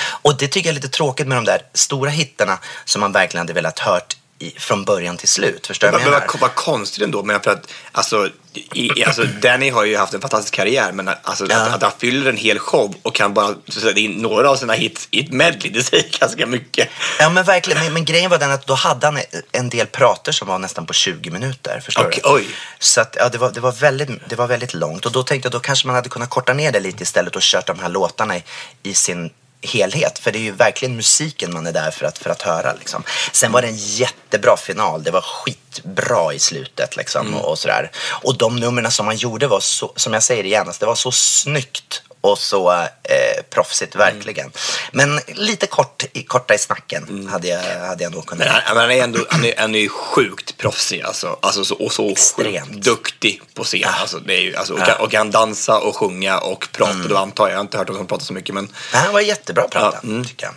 Och 0.01 0.37
det 0.37 0.49
tycker 0.49 0.69
jag 0.69 0.73
är 0.73 0.75
lite 0.81 0.89
tråkigt 0.89 1.27
med 1.29 1.37
de 1.39 1.45
där 1.45 1.63
stora 1.75 2.11
hittarna 2.11 2.59
som 2.85 3.01
man 3.01 3.13
verkligen 3.13 3.41
hade 3.43 3.53
velat 3.53 3.79
hört 3.79 4.17
i, 4.39 4.51
från 4.59 4.85
början 4.85 5.17
till 5.17 5.29
slut. 5.29 5.67
Förstår 5.67 5.87
du 5.87 5.93
vad 5.93 6.01
jag 6.01 6.05
men 6.05 6.13
menar? 6.15 6.27
vad, 6.33 6.41
vad 6.41 6.55
konstigt 6.55 7.05
ändå, 7.05 7.23
men 7.23 7.41
för 7.41 7.51
att 7.51 7.73
alltså, 7.93 8.29
i, 8.75 9.05
alltså, 9.05 9.25
Danny 9.25 9.71
har 9.71 9.85
ju 9.85 9.97
haft 9.97 10.15
en 10.15 10.21
fantastisk 10.21 10.55
karriär, 10.55 10.93
men 10.93 11.11
alltså, 11.23 11.47
Ja. 11.51 11.57
att, 11.57 11.75
att 11.75 11.83
han 11.83 11.93
fyller 11.99 12.31
en 12.31 12.37
hel 12.37 12.59
show 12.59 12.95
och 13.03 13.15
kan 13.15 13.35
bara 13.35 13.55
sätta 13.69 13.99
in 13.99 14.11
några 14.13 14.51
av 14.51 14.57
sina 14.57 14.73
hits 14.73 15.09
i 15.11 15.21
ett 15.21 15.33
medley, 15.33 15.73
det 15.73 15.83
säger 15.83 16.19
ganska 16.21 16.47
mycket. 16.47 16.89
Ja 17.19 17.31
men 17.31 17.45
verkligen, 17.45 17.85
men, 17.85 17.93
men 17.93 18.05
grejen 18.05 18.31
var 18.31 18.39
den 18.39 18.51
att 18.51 18.67
då 18.67 18.75
hade 18.75 19.07
han 19.07 19.19
en 19.53 19.69
del 19.69 19.87
prater 19.87 20.33
som 20.33 20.49
var 20.49 20.59
nästan 20.59 20.87
på 20.87 20.93
20 20.93 21.31
minuter. 21.31 21.81
Förstår 21.81 22.07
Okej, 22.07 22.21
du? 22.25 22.31
oj. 22.31 22.47
Så 22.79 23.01
att, 23.01 23.17
ja, 23.21 23.29
det, 23.29 23.39
var, 23.39 23.51
det, 23.51 23.61
var 23.61 23.73
väldigt, 23.73 24.09
det 24.29 24.37
var 24.37 24.47
väldigt 24.47 24.75
långt 24.75 25.07
och 25.07 25.13
då 25.13 25.23
tänkte 25.23 25.47
jag 25.47 25.53
då 25.53 25.61
kanske 25.61 25.87
man 25.87 25.97
hade 25.97 26.09
kunnat 26.09 26.31
korta 26.31 26.53
ner 26.53 26.73
det 26.73 26.81
lite 26.81 27.03
istället 27.03 27.37
och 27.37 27.43
kört 27.43 27.67
de 27.67 27.79
här 27.79 27.89
låtarna 27.89 28.37
i, 28.37 28.43
i 28.83 28.95
sin 28.95 29.31
helhet. 29.63 30.19
För 30.19 30.33
det 30.33 30.39
är 30.39 30.43
ju 30.43 30.53
verkligen 30.53 30.97
musiken 30.97 31.53
man 31.53 31.67
är 31.67 31.73
där 31.73 31.91
för 31.91 32.07
att, 32.07 32.19
för 32.19 32.31
att 32.31 32.43
höra. 32.43 32.73
Liksom. 32.73 33.03
Sen 33.33 33.53
var 33.53 33.63
det 33.63 33.69
en 33.69 33.77
jättebra 33.77 34.57
final. 34.57 35.03
Det 35.03 35.11
var 35.11 35.21
skitbra 35.21 36.35
i 36.35 36.39
slutet 36.39 36.97
liksom, 36.97 37.35
och, 37.35 37.51
och 37.51 37.59
sådär. 37.59 37.91
Och 38.23 38.39
de 38.39 38.57
numren 38.57 38.91
som 38.91 39.07
man 39.07 39.17
gjorde 39.17 39.47
var 39.47 39.61
så, 39.61 39.93
som 39.97 40.13
jag 40.13 40.23
säger 40.23 40.45
igen, 40.45 40.67
alltså, 40.67 40.81
det 40.81 40.87
var 40.87 40.95
så 40.95 41.13
snyggt 41.13 42.03
och 42.21 42.39
så 42.39 42.73
eh, 42.73 43.43
proffsigt 43.51 43.97
verkligen. 43.97 44.53
Men 44.93 45.21
lite 45.27 45.67
kort, 45.67 46.05
i, 46.13 46.23
korta 46.23 46.55
i 46.55 46.59
snacken 46.59 47.29
hade, 47.33 47.49
jag, 47.49 47.87
hade 47.87 48.05
jag 48.05 48.13
nog 48.13 48.27
kunnat. 48.27 48.47
Men 48.47 48.55
han, 48.65 48.77
han 48.77 48.91
är 48.91 49.03
ändå 49.03 49.27
han 49.31 49.45
är, 49.45 49.55
han 49.59 49.75
är 49.75 49.79
ju 49.79 49.89
sjukt 49.89 50.57
proffsig 50.57 51.03
alltså, 51.03 51.39
alltså 51.43 51.65
så, 51.65 51.75
och 51.75 51.93
så 51.93 52.11
Extremt. 52.11 52.73
duktig 52.73 53.43
på 53.55 53.65
scen. 53.65 53.89
Alltså, 54.01 54.19
det 54.19 54.35
är 54.35 54.41
ju, 54.41 54.57
alltså, 54.57 54.75
och, 54.75 54.81
Ja. 54.81 54.85
kan, 54.85 54.97
och 54.97 55.11
kan 55.11 55.31
dansa 55.31 55.79
och 55.79 55.97
sjunga 55.97 56.39
och 56.39 56.69
prata. 56.73 57.09
Då 57.09 57.17
antar 57.17 57.45
jag, 57.45 57.53
jag 57.53 57.57
har 57.57 57.61
inte 57.63 57.79
hört 57.79 57.89
honom 57.89 58.07
prata 58.07 58.25
så 58.25 58.33
mycket 58.33 58.55
men... 58.55 58.69
Men 58.93 59.03
han 59.03 59.13
var 59.13 59.21
jättebra 59.21 59.69
pratad, 59.69 60.01
Ja, 60.03 60.09
mm. 60.09 60.25
tycker 60.25 60.47
jag. 60.47 60.55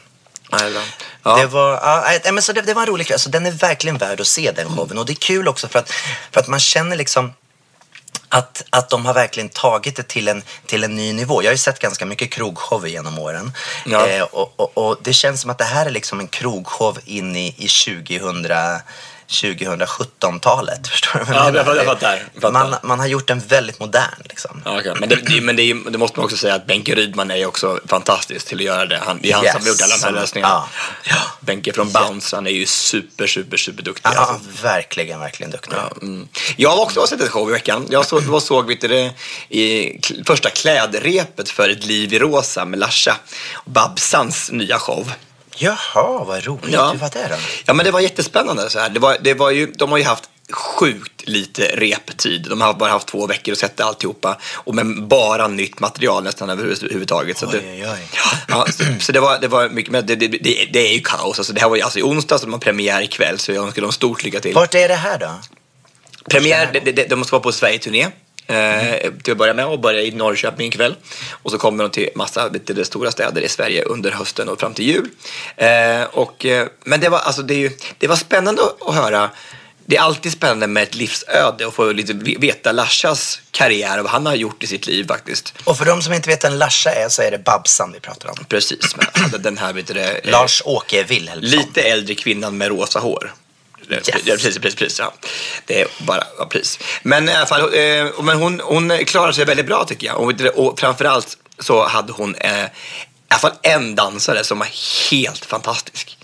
Ja. 1.23 1.37
Det, 1.37 1.45
var, 1.45 1.71
ja, 2.23 2.31
men 2.31 2.41
så 2.43 2.53
det, 2.53 2.61
det 2.61 2.73
var 2.73 2.81
en 2.81 2.87
rolig 2.87 3.07
kväll. 3.07 3.19
Så 3.19 3.29
den 3.29 3.45
är 3.45 3.51
verkligen 3.51 3.97
värd 3.97 4.21
att 4.21 4.27
se 4.27 4.51
den 4.51 4.75
showen. 4.77 4.97
Och 4.97 5.05
det 5.05 5.13
är 5.13 5.15
kul 5.15 5.47
också 5.47 5.67
för 5.67 5.79
att, 5.79 5.91
för 6.31 6.39
att 6.39 6.47
man 6.47 6.59
känner 6.59 6.95
liksom 6.95 7.33
att, 8.31 8.63
att 8.69 8.89
de 8.89 9.05
har 9.05 9.13
verkligen 9.13 9.49
tagit 9.49 9.95
det 9.95 10.07
till 10.07 10.27
en, 10.27 10.43
till 10.65 10.83
en 10.83 10.95
ny 10.95 11.13
nivå. 11.13 11.43
Jag 11.43 11.49
har 11.49 11.53
ju 11.53 11.57
sett 11.57 11.79
ganska 11.79 12.05
mycket 12.05 12.31
krogshow 12.31 12.87
genom 12.87 13.19
åren. 13.19 13.51
Ja. 13.85 14.07
Eh, 14.07 14.23
och, 14.23 14.53
och, 14.55 14.77
och 14.77 14.97
det 15.01 15.13
känns 15.13 15.41
som 15.41 15.49
att 15.49 15.57
det 15.57 15.63
här 15.63 15.85
är 15.85 15.89
liksom 15.89 16.19
en 16.19 16.27
krogshow 16.27 16.97
in 17.05 17.35
i, 17.35 17.47
i 17.57 17.67
2000 17.67 18.45
2017-talet. 19.31 20.87
Förstår 20.87 21.19
du 21.19 21.25
vad 21.25 21.35
Ja, 21.35 21.45
jag 21.45 21.53
menar? 21.53 21.75
jag 21.75 21.85
fattar, 21.85 22.23
fattar. 22.35 22.51
Man, 22.51 22.75
man 22.83 22.99
har 22.99 23.07
gjort 23.07 23.27
den 23.27 23.39
väldigt 23.39 23.79
modern. 23.79 24.21
Liksom. 24.29 24.61
Ja, 24.65 24.79
okej. 24.79 24.93
Men, 24.99 25.09
det, 25.09 25.15
det, 25.15 25.41
men 25.41 25.55
det, 25.55 25.63
är, 25.63 25.91
det 25.91 25.97
måste 25.97 26.19
man 26.19 26.25
också 26.25 26.37
säga 26.37 26.55
att 26.55 26.65
Benke 26.67 26.95
Rydman 26.95 27.31
är 27.31 27.35
ju 27.35 27.45
också 27.45 27.79
fantastisk 27.87 28.47
till 28.47 28.57
att 28.57 28.63
göra 28.63 28.85
det. 28.85 28.99
Han, 29.05 29.19
det 29.21 29.31
är 29.31 29.35
han 29.35 29.43
Yes. 29.43 29.53
som 29.53 29.61
har 29.61 29.67
gjort 29.69 29.81
alla 29.81 29.97
de 29.97 30.03
här 30.03 30.11
lösningarna. 30.11 30.63
Ja. 31.03 31.15
Benke 31.39 31.73
från 31.73 31.91
Bounce, 31.91 32.35
han 32.35 32.47
är 32.47 32.51
ju 32.51 32.65
super, 32.65 33.27
super, 33.27 33.57
super 33.57 33.83
duktig. 33.83 34.09
Ja, 34.15 34.19
alltså. 34.19 34.63
verkligen, 34.63 35.19
verkligen 35.19 35.51
duktig. 35.51 35.75
Ja, 35.75 35.91
mm. 36.01 36.27
Jag 36.55 36.69
har 36.69 36.81
också 36.81 37.07
sett 37.07 37.21
ett 37.21 37.29
show 37.29 37.49
i 37.49 37.51
veckan. 37.51 37.85
Jag 37.89 38.05
såg, 38.05 38.23
jag 38.31 38.41
såg 38.41 38.67
vet 38.67 38.81
det, 38.81 39.11
i 39.49 39.99
första 40.25 40.49
klädrepet 40.49 41.49
för 41.49 41.69
Ett 41.69 41.85
liv 41.85 42.13
i 42.13 42.19
rosa 42.19 42.65
med 42.65 42.79
Larsa. 42.79 43.17
Babsans 43.65 44.51
nya 44.51 44.79
show. 44.79 45.11
Jaha, 45.57 46.23
vad 46.23 46.45
roligt. 46.45 46.73
Ja. 46.73 46.91
Hur 46.91 46.99
var 46.99 47.09
det 47.09 47.27
då? 47.29 47.35
Ja, 47.65 47.73
men 47.73 47.85
det 47.85 47.91
var 47.91 47.99
jättespännande. 47.99 48.69
Så 48.69 48.79
här. 48.79 48.89
Det 48.89 48.99
var, 48.99 49.17
det 49.21 49.33
var 49.33 49.51
ju, 49.51 49.65
de 49.65 49.91
har 49.91 49.97
ju 49.97 50.03
haft 50.03 50.29
sjukt 50.51 51.27
lite 51.27 51.63
reptid. 51.63 52.47
De 52.49 52.61
har 52.61 52.73
bara 52.73 52.89
haft 52.91 53.07
två 53.07 53.27
veckor 53.27 53.51
att 53.51 53.57
sätta 53.57 53.83
alltihopa. 53.83 54.37
Och 54.53 54.75
med 54.75 55.03
bara 55.03 55.47
nytt 55.47 55.79
material 55.79 56.23
nästan 56.23 56.49
överhuvudtaget. 56.49 57.37
Så 57.37 57.45
Oj, 57.45 57.51
det, 57.51 57.91
oj. 57.91 58.07
Ja, 58.47 58.65
så, 58.71 58.83
så 58.99 59.11
det, 59.11 59.19
var, 59.19 59.39
det 59.39 59.47
var 59.47 59.69
mycket, 59.69 59.91
men 59.91 60.05
det, 60.05 60.15
det, 60.15 60.27
det, 60.73 60.89
är 60.89 60.93
ju 60.93 61.01
kaos. 61.01 61.39
Alltså, 61.39 61.53
det 61.53 61.61
här 61.61 61.69
var 61.69 61.75
ju 61.75 61.81
alltså 61.81 61.99
i 61.99 62.03
onsdag 62.03 62.37
så 62.37 62.45
de 62.45 62.53
har 62.53 62.59
premiär 62.59 63.01
ikväll. 63.01 63.39
Så 63.39 63.51
jag 63.51 63.65
önskar 63.65 63.81
dem 63.81 63.91
stort 63.91 64.23
lycka 64.23 64.39
till. 64.39 64.53
Vart 64.53 64.75
är 64.75 64.87
det 64.87 64.95
här 64.95 65.19
då? 65.19 65.31
Premiär, 66.29 66.69
det, 66.73 66.79
det, 66.79 67.09
de 67.09 67.15
måste 67.15 67.31
vara 67.33 67.43
på 67.43 67.51
Sverige-turné. 67.51 68.07
Eh, 68.51 69.11
till 69.23 69.31
att 69.31 69.37
börja 69.37 69.53
med 69.53 69.65
och 69.65 69.79
börja 69.79 70.01
i 70.01 70.11
Norrköping 70.11 70.67
ikväll. 70.67 70.95
Och 71.31 71.51
så 71.51 71.57
kommer 71.57 71.83
de 71.83 71.89
till 71.91 72.09
massa 72.15 72.49
de 72.49 72.85
stora 72.85 73.11
städer 73.11 73.41
i 73.41 73.49
Sverige 73.49 73.83
under 73.83 74.11
hösten 74.11 74.49
och 74.49 74.59
fram 74.59 74.73
till 74.73 74.85
jul. 74.85 75.09
Eh, 75.57 76.03
och, 76.03 76.45
eh, 76.45 76.67
men 76.83 76.99
det 76.99 77.09
var, 77.09 77.19
alltså, 77.19 77.41
det, 77.41 77.53
är 77.53 77.59
ju, 77.59 77.71
det 77.97 78.07
var 78.07 78.15
spännande 78.15 78.61
att, 78.87 78.95
höra. 78.95 79.29
Det 79.85 79.97
är 79.97 80.01
alltid 80.01 80.31
spännande 80.31 80.67
med 80.67 80.83
ett 80.83 80.95
livsöde 80.95 81.65
och 81.65 81.73
få 81.73 81.91
lite 81.91 82.13
veta 82.13 82.71
Lashas 82.71 83.41
karriär 83.51 83.97
och 83.97 84.03
vad 84.03 84.11
han 84.11 84.25
har 84.25 84.35
gjort 84.35 84.63
i 84.63 84.67
sitt 84.67 84.87
liv 84.87 85.07
faktiskt. 85.07 85.53
Och 85.63 85.77
för 85.77 85.85
de 85.85 86.01
som 86.01 86.13
inte 86.13 86.29
vet 86.29 86.43
vem 86.43 86.53
Larsa 86.53 86.91
är 86.91 87.09
så 87.09 87.21
är 87.21 87.31
det 87.31 87.37
Babsan 87.37 87.91
vi 87.93 87.99
pratar 87.99 88.29
om. 88.29 88.45
Precis, 88.47 88.95
men 88.95 89.05
alltså, 89.13 89.37
den 89.37 89.57
här 89.57 89.73
vet 89.73 89.87
du, 89.87 89.93
det, 89.93 90.09
eh, 90.09 90.31
Lars-Åke 90.31 91.03
Wilhelmsson. 91.03 91.49
Lite 91.49 91.81
äldre 91.81 92.15
kvinnan 92.15 92.57
med 92.57 92.67
rosa 92.67 92.99
hår. 92.99 93.33
Ja, 93.91 94.13
precis, 94.23 94.57
precis, 94.57 94.75
precis. 94.75 94.99
Ja. 94.99 95.13
Det 95.65 95.81
är 95.81 95.87
bara, 95.97 96.23
ja, 96.37 96.45
precis. 96.45 96.79
Men 97.03 97.29
i 97.29 97.33
alla 97.33 97.45
fall, 97.45 97.61
eh, 97.61 98.05
men 98.21 98.37
hon, 98.37 98.61
hon 98.63 98.97
klarar 99.05 99.31
sig 99.31 99.45
väldigt 99.45 99.65
bra 99.65 99.85
tycker 99.85 100.07
jag. 100.07 100.19
Och, 100.19 100.41
och 100.55 100.79
framförallt 100.79 101.37
så 101.59 101.87
hade 101.87 102.13
hon 102.13 102.35
eh, 102.35 102.63
i 102.63 102.67
alla 103.27 103.39
fall 103.39 103.53
en 103.61 103.95
dansare 103.95 104.43
som 104.43 104.59
var 104.59 104.67
helt 105.11 105.45
fantastisk. 105.45 106.17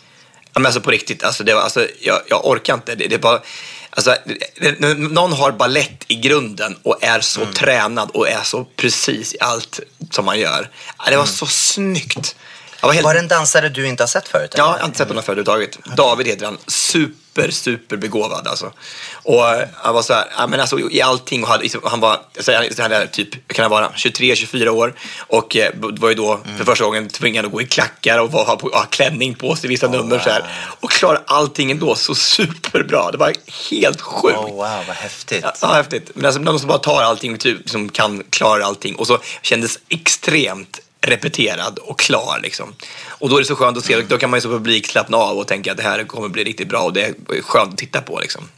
Men 0.53 0.65
alltså 0.65 0.81
på 0.81 0.91
riktigt, 0.91 1.23
alltså, 1.23 1.43
det 1.43 1.53
var, 1.53 1.61
alltså, 1.61 1.87
jag, 1.99 2.21
jag 2.27 2.47
orkar 2.47 2.73
inte. 2.73 2.95
Det, 2.95 3.07
det 3.07 3.17
var, 3.17 3.41
alltså, 3.89 4.15
det, 4.59 4.97
någon 4.97 5.33
har 5.33 5.51
ballett 5.51 6.05
i 6.07 6.15
grunden 6.15 6.75
och 6.83 7.03
är 7.03 7.21
så 7.21 7.45
tränad 7.45 8.09
och 8.13 8.29
är 8.29 8.43
så 8.43 8.65
precis 8.75 9.33
i 9.33 9.37
allt 9.39 9.79
som 10.11 10.25
man 10.25 10.39
gör. 10.39 10.69
Det 11.09 11.17
var 11.17 11.25
så 11.25 11.45
snyggt. 11.45 12.35
Var 12.81 12.93
helt 12.93 13.05
Var 13.05 13.13
det 13.13 13.19
en 13.19 13.27
dansare 13.27 13.69
du 13.69 13.87
inte 13.87 14.03
har 14.03 14.07
sett 14.07 14.27
förut? 14.27 14.53
eller? 14.53 14.63
Ja, 14.63 14.71
jag 14.71 14.79
har 14.79 14.85
inte 14.85 14.97
sett 14.97 15.07
honom 15.07 15.23
förut 15.23 15.47
överhuvudtaget. 15.47 15.97
David 15.97 16.27
heter 16.27 16.45
han. 16.45 16.57
Super, 16.67 17.51
super 17.51 17.97
begåvad 17.97 18.47
alltså. 18.47 18.71
Och 19.13 19.49
eh, 19.49 19.67
han 19.73 19.93
var 19.93 20.01
så 20.01 20.13
här, 20.13 20.25
ja, 20.37 20.47
men 20.47 20.59
alltså 20.59 20.79
i 20.79 21.01
allting. 21.01 21.43
Och 21.43 21.49
hade, 21.49 21.63
liksom, 21.63 21.81
han 21.83 21.99
var, 21.99 22.19
säger, 22.39 22.81
han 22.81 22.91
är 22.91 23.05
typ, 23.05 23.47
kan 23.47 23.63
han 23.63 23.71
vara, 23.71 23.91
23, 23.95 24.35
24 24.35 24.71
år. 24.71 24.93
Och 25.19 25.55
eh, 25.55 25.71
var 25.75 26.09
ju 26.09 26.15
då 26.15 26.39
för 26.57 26.65
första 26.65 26.85
gången 26.85 27.09
tvingad 27.09 27.45
att 27.45 27.51
gå 27.51 27.61
i 27.61 27.65
klackar 27.65 28.19
och 28.19 28.31
ha, 28.31 28.59
ha 28.73 28.85
klänning 28.89 29.35
på 29.35 29.55
sig 29.55 29.69
vissa 29.69 29.87
nummer 29.87 30.19
så 30.19 30.29
här. 30.29 30.43
Och 30.79 30.91
klara 30.91 31.21
allting 31.25 31.71
ändå 31.71 31.95
så 31.95 32.15
superbra. 32.15 33.11
Det 33.11 33.17
var 33.17 33.33
helt 33.71 34.01
sjukt. 34.01 34.37
Oh, 34.37 34.51
wow, 34.51 34.83
vad 34.87 34.95
häftigt. 34.95 35.43
Ja, 35.43 35.53
ja, 35.61 35.73
häftigt. 35.73 36.11
Men 36.13 36.25
alltså, 36.25 36.41
någon 36.41 36.59
som 36.59 36.67
bara 36.67 36.77
tar 36.77 37.01
allting, 37.01 37.37
typ, 37.37 37.69
som 37.69 37.89
kan 37.89 38.23
klara 38.29 38.65
allting. 38.65 38.95
Och 38.95 39.07
så 39.07 39.19
kändes 39.41 39.79
extremt 39.89 40.79
repeterad 41.01 41.79
och 41.79 41.99
klar. 41.99 42.39
Liksom. 42.43 42.75
Och 43.07 43.29
då 43.29 43.35
är 43.35 43.39
det 43.39 43.47
så 43.47 43.55
skönt 43.55 43.77
att 43.77 43.85
se, 43.85 44.01
då 44.01 44.17
kan 44.17 44.29
man 44.29 44.37
ju 44.37 44.41
som 44.41 44.51
publik 44.51 44.87
slappna 44.87 45.17
av 45.17 45.37
och 45.37 45.47
tänka 45.47 45.71
att 45.71 45.77
det 45.77 45.83
här 45.83 46.03
kommer 46.03 46.29
bli 46.29 46.43
riktigt 46.43 46.69
bra 46.69 46.79
och 46.79 46.93
det 46.93 47.01
är 47.05 47.41
skönt 47.41 47.73
att 47.73 47.77
titta 47.77 48.01
på. 48.01 48.19
Liksom. 48.19 48.49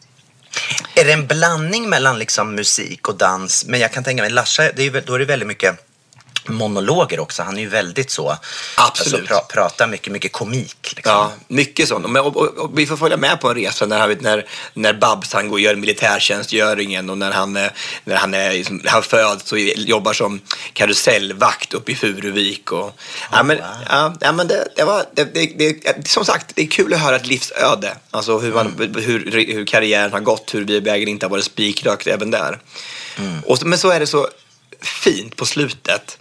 Är 0.95 1.05
det 1.05 1.13
en 1.13 1.27
blandning 1.27 1.89
mellan 1.89 2.19
liksom 2.19 2.55
musik 2.55 3.07
och 3.07 3.15
dans? 3.15 3.65
Men 3.65 3.79
jag 3.79 3.93
kan 3.93 4.03
tänka 4.03 4.23
mig, 4.23 4.31
Larsa, 4.31 4.71
det 4.75 4.85
är 4.85 5.03
då 5.05 5.13
är 5.13 5.19
det 5.19 5.25
väldigt 5.25 5.47
mycket 5.47 5.88
monologer 6.45 7.19
också. 7.19 7.43
Han 7.43 7.57
är 7.57 7.61
ju 7.61 7.69
väldigt 7.69 8.11
så. 8.11 8.37
Absolut. 8.77 9.13
Alltså, 9.19 9.33
pra, 9.33 9.41
pratar 9.41 9.87
mycket, 9.87 10.13
mycket 10.13 10.31
komik. 10.31 10.93
Liksom. 10.95 11.13
Ja, 11.13 11.31
mycket 11.47 11.87
sånt. 11.87 12.05
Och, 12.05 12.15
och, 12.27 12.37
och, 12.37 12.57
och 12.57 12.79
vi 12.79 12.85
får 12.85 12.97
följa 12.97 13.17
med 13.17 13.41
på 13.41 13.49
en 13.49 13.55
resa 13.55 13.85
när, 13.85 14.17
när, 14.21 14.45
när 14.73 14.93
Babs 14.93 15.33
han 15.33 15.47
går 15.47 15.55
och 15.55 15.59
gör 15.59 15.75
militärtjänstgöringen 15.75 17.09
och 17.09 17.17
när 17.17 17.31
han, 17.31 17.57
eh, 17.57 17.67
när 18.03 18.15
han, 18.15 18.33
är, 18.33 18.87
han 18.89 19.03
föds 19.03 19.51
och 19.51 19.59
jobbar 19.59 20.13
som 20.13 20.41
karusellvakt 20.73 21.73
uppe 21.73 21.91
i 21.91 21.95
Furuvik. 21.95 22.71
Och, 22.71 22.99
ja, 23.31 23.43
men, 23.43 23.57
ja, 23.89 24.13
ja, 24.21 24.31
men 24.31 24.47
det, 24.47 24.67
det 24.75 24.83
var, 24.83 25.05
det, 25.13 25.23
det, 25.33 25.45
det, 25.57 26.07
som 26.07 26.25
sagt, 26.25 26.51
det 26.55 26.61
är 26.61 26.67
kul 26.67 26.93
att 26.93 26.99
höra 26.99 27.15
ett 27.15 27.27
livsöde. 27.27 27.97
Alltså 28.11 28.39
hur, 28.39 28.53
man, 28.53 28.91
hur, 28.97 29.31
hur 29.31 29.65
karriären 29.65 30.11
har 30.13 30.19
gått, 30.19 30.53
hur 30.53 30.81
vägen 30.81 31.07
inte 31.07 31.25
har 31.25 31.29
varit 31.31 31.45
spikrakt 31.45 32.07
även 32.07 32.31
där. 32.31 32.59
Och, 33.45 33.57
så- 33.59 33.67
men 33.67 33.77
så 33.79 33.89
är 33.89 33.99
det 33.99 34.07
så 34.07 34.27
fint 34.81 35.35
på 35.35 35.45
slutet. 35.45 36.17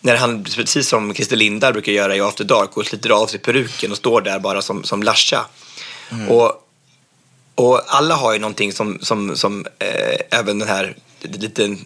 När 0.00 0.16
han, 0.16 0.44
precis 0.44 0.88
som 0.88 1.14
Christer 1.14 1.36
Lindar 1.36 1.72
brukar 1.72 1.92
göra 1.92 2.16
i 2.16 2.20
After 2.20 2.44
Dark, 2.44 2.76
och 2.76 2.86
sliter 2.86 3.10
av 3.10 3.26
sig 3.26 3.40
peruken 3.40 3.90
och 3.90 3.96
står 3.96 4.20
där 4.20 4.38
bara 4.38 4.62
som, 4.62 4.84
som 4.84 5.02
Larsa. 5.02 5.46
Och, 6.28 6.52
och 7.54 7.82
alla 7.86 8.14
har 8.14 8.32
ju 8.32 8.38
någonting 8.38 8.72
som, 8.72 8.98
som, 9.02 9.36
som 9.36 9.66
eh, 9.78 10.38
även 10.38 10.58
den 10.58 10.68
här 10.68 10.96
lite 11.20 11.76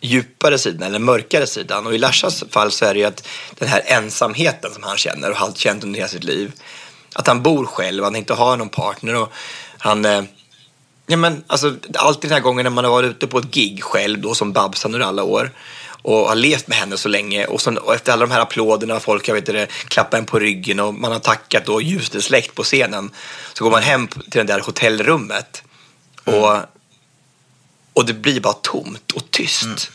djupare 0.00 0.58
sidan 0.58 0.82
eller 0.82 0.98
mörkare 0.98 1.46
sidan. 1.46 1.86
Och 1.86 1.94
i 1.94 1.98
Larsas 1.98 2.44
fall 2.50 2.70
så 2.70 2.84
är 2.84 2.94
det 2.94 3.00
ju 3.00 3.06
att 3.06 3.28
den 3.58 3.68
här 3.68 3.82
ensamheten 3.86 4.74
som 4.74 4.82
han 4.82 4.96
känner 4.96 5.30
och 5.30 5.36
har 5.36 5.52
känt 5.52 5.84
under 5.84 5.98
hela 5.98 6.08
sitt 6.08 6.24
liv. 6.24 6.52
Att 7.14 7.26
han 7.26 7.42
bor 7.42 7.66
själv, 7.66 8.04
han 8.04 8.16
inte 8.16 8.34
har 8.34 8.56
någon 8.56 8.68
partner 8.68 9.14
och 9.14 9.32
han 9.78 10.04
eh, 10.04 10.22
Ja, 11.12 11.16
men, 11.16 11.44
alltså, 11.46 11.76
alltid 11.94 12.30
den 12.30 12.34
här 12.34 12.40
gången 12.40 12.64
när 12.64 12.70
man 12.70 12.84
har 12.84 12.90
varit 12.90 13.10
ute 13.10 13.26
på 13.26 13.38
ett 13.38 13.50
gig 13.50 13.82
själv 13.82 14.20
då 14.20 14.34
som 14.34 14.52
Babsan 14.52 14.94
under 14.94 15.06
alla 15.06 15.22
år 15.22 15.50
och 16.02 16.28
har 16.28 16.34
levt 16.34 16.68
med 16.68 16.78
henne 16.78 16.96
så 16.96 17.08
länge 17.08 17.46
och, 17.46 17.60
sen, 17.60 17.78
och 17.78 17.94
efter 17.94 18.12
alla 18.12 18.26
de 18.26 18.32
här 18.32 18.40
applåderna 18.40 18.96
och 18.96 19.02
folk 19.02 19.28
jag 19.28 19.34
vet 19.34 19.48
inte, 19.48 19.66
klappar 19.66 20.18
en 20.18 20.24
på 20.24 20.38
ryggen 20.38 20.80
och 20.80 20.94
man 20.94 21.12
har 21.12 21.18
tackat 21.18 21.68
och 21.68 21.82
ljuset 21.82 22.14
är 22.14 22.20
släckt 22.20 22.54
på 22.54 22.62
scenen 22.62 23.10
så 23.52 23.64
går 23.64 23.70
man 23.70 23.82
hem 23.82 24.08
till 24.08 24.22
det 24.30 24.42
där 24.42 24.60
hotellrummet 24.60 25.62
och, 26.24 26.56
och 27.92 28.06
det 28.06 28.14
blir 28.14 28.40
bara 28.40 28.52
tomt 28.52 29.12
och 29.12 29.30
tyst. 29.30 29.90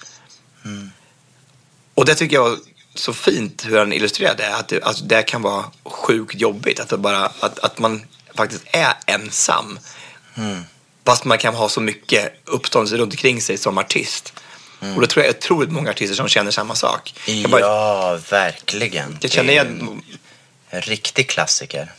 Och 1.93 2.05
det 2.05 2.15
tycker 2.15 2.35
jag 2.35 2.49
var 2.49 2.57
så 2.95 3.13
fint 3.13 3.65
hur 3.65 3.79
han 3.79 3.93
illustrerade 3.93 4.43
det, 4.43 4.55
att 4.55 4.67
det, 4.67 4.83
alltså, 4.83 5.03
det 5.03 5.23
kan 5.23 5.41
vara 5.41 5.65
sjukt 5.83 6.41
jobbigt 6.41 6.79
att, 6.79 6.89
det 6.89 6.97
bara, 6.97 7.25
att, 7.25 7.59
att 7.59 7.79
man 7.79 8.01
faktiskt 8.35 8.63
är 8.71 8.93
ensam. 9.05 9.79
Fast 11.07 11.25
man 11.25 11.37
kan 11.37 11.55
ha 11.55 11.69
så 11.69 11.81
mycket 11.81 12.33
uppståndelse 12.45 12.97
runt 12.97 13.13
omkring 13.13 13.41
sig 13.41 13.57
som 13.57 13.77
artist. 13.77 14.33
Och 14.95 15.01
det 15.01 15.07
tror 15.07 15.25
jag 15.25 15.35
otroligt 15.35 15.71
många 15.71 15.89
artister 15.89 16.15
som 16.15 16.27
känner 16.27 16.51
samma 16.51 16.75
sak. 16.75 17.13
Jag, 17.25 17.51
bara, 17.51 17.61
Ja, 17.61 18.19
verkligen. 18.29 19.17
jag 19.21 19.31
känner 19.31 19.53
igen, 19.53 20.01
En 20.69 20.81
riktig 20.81 21.29
klassiker. 21.29 21.91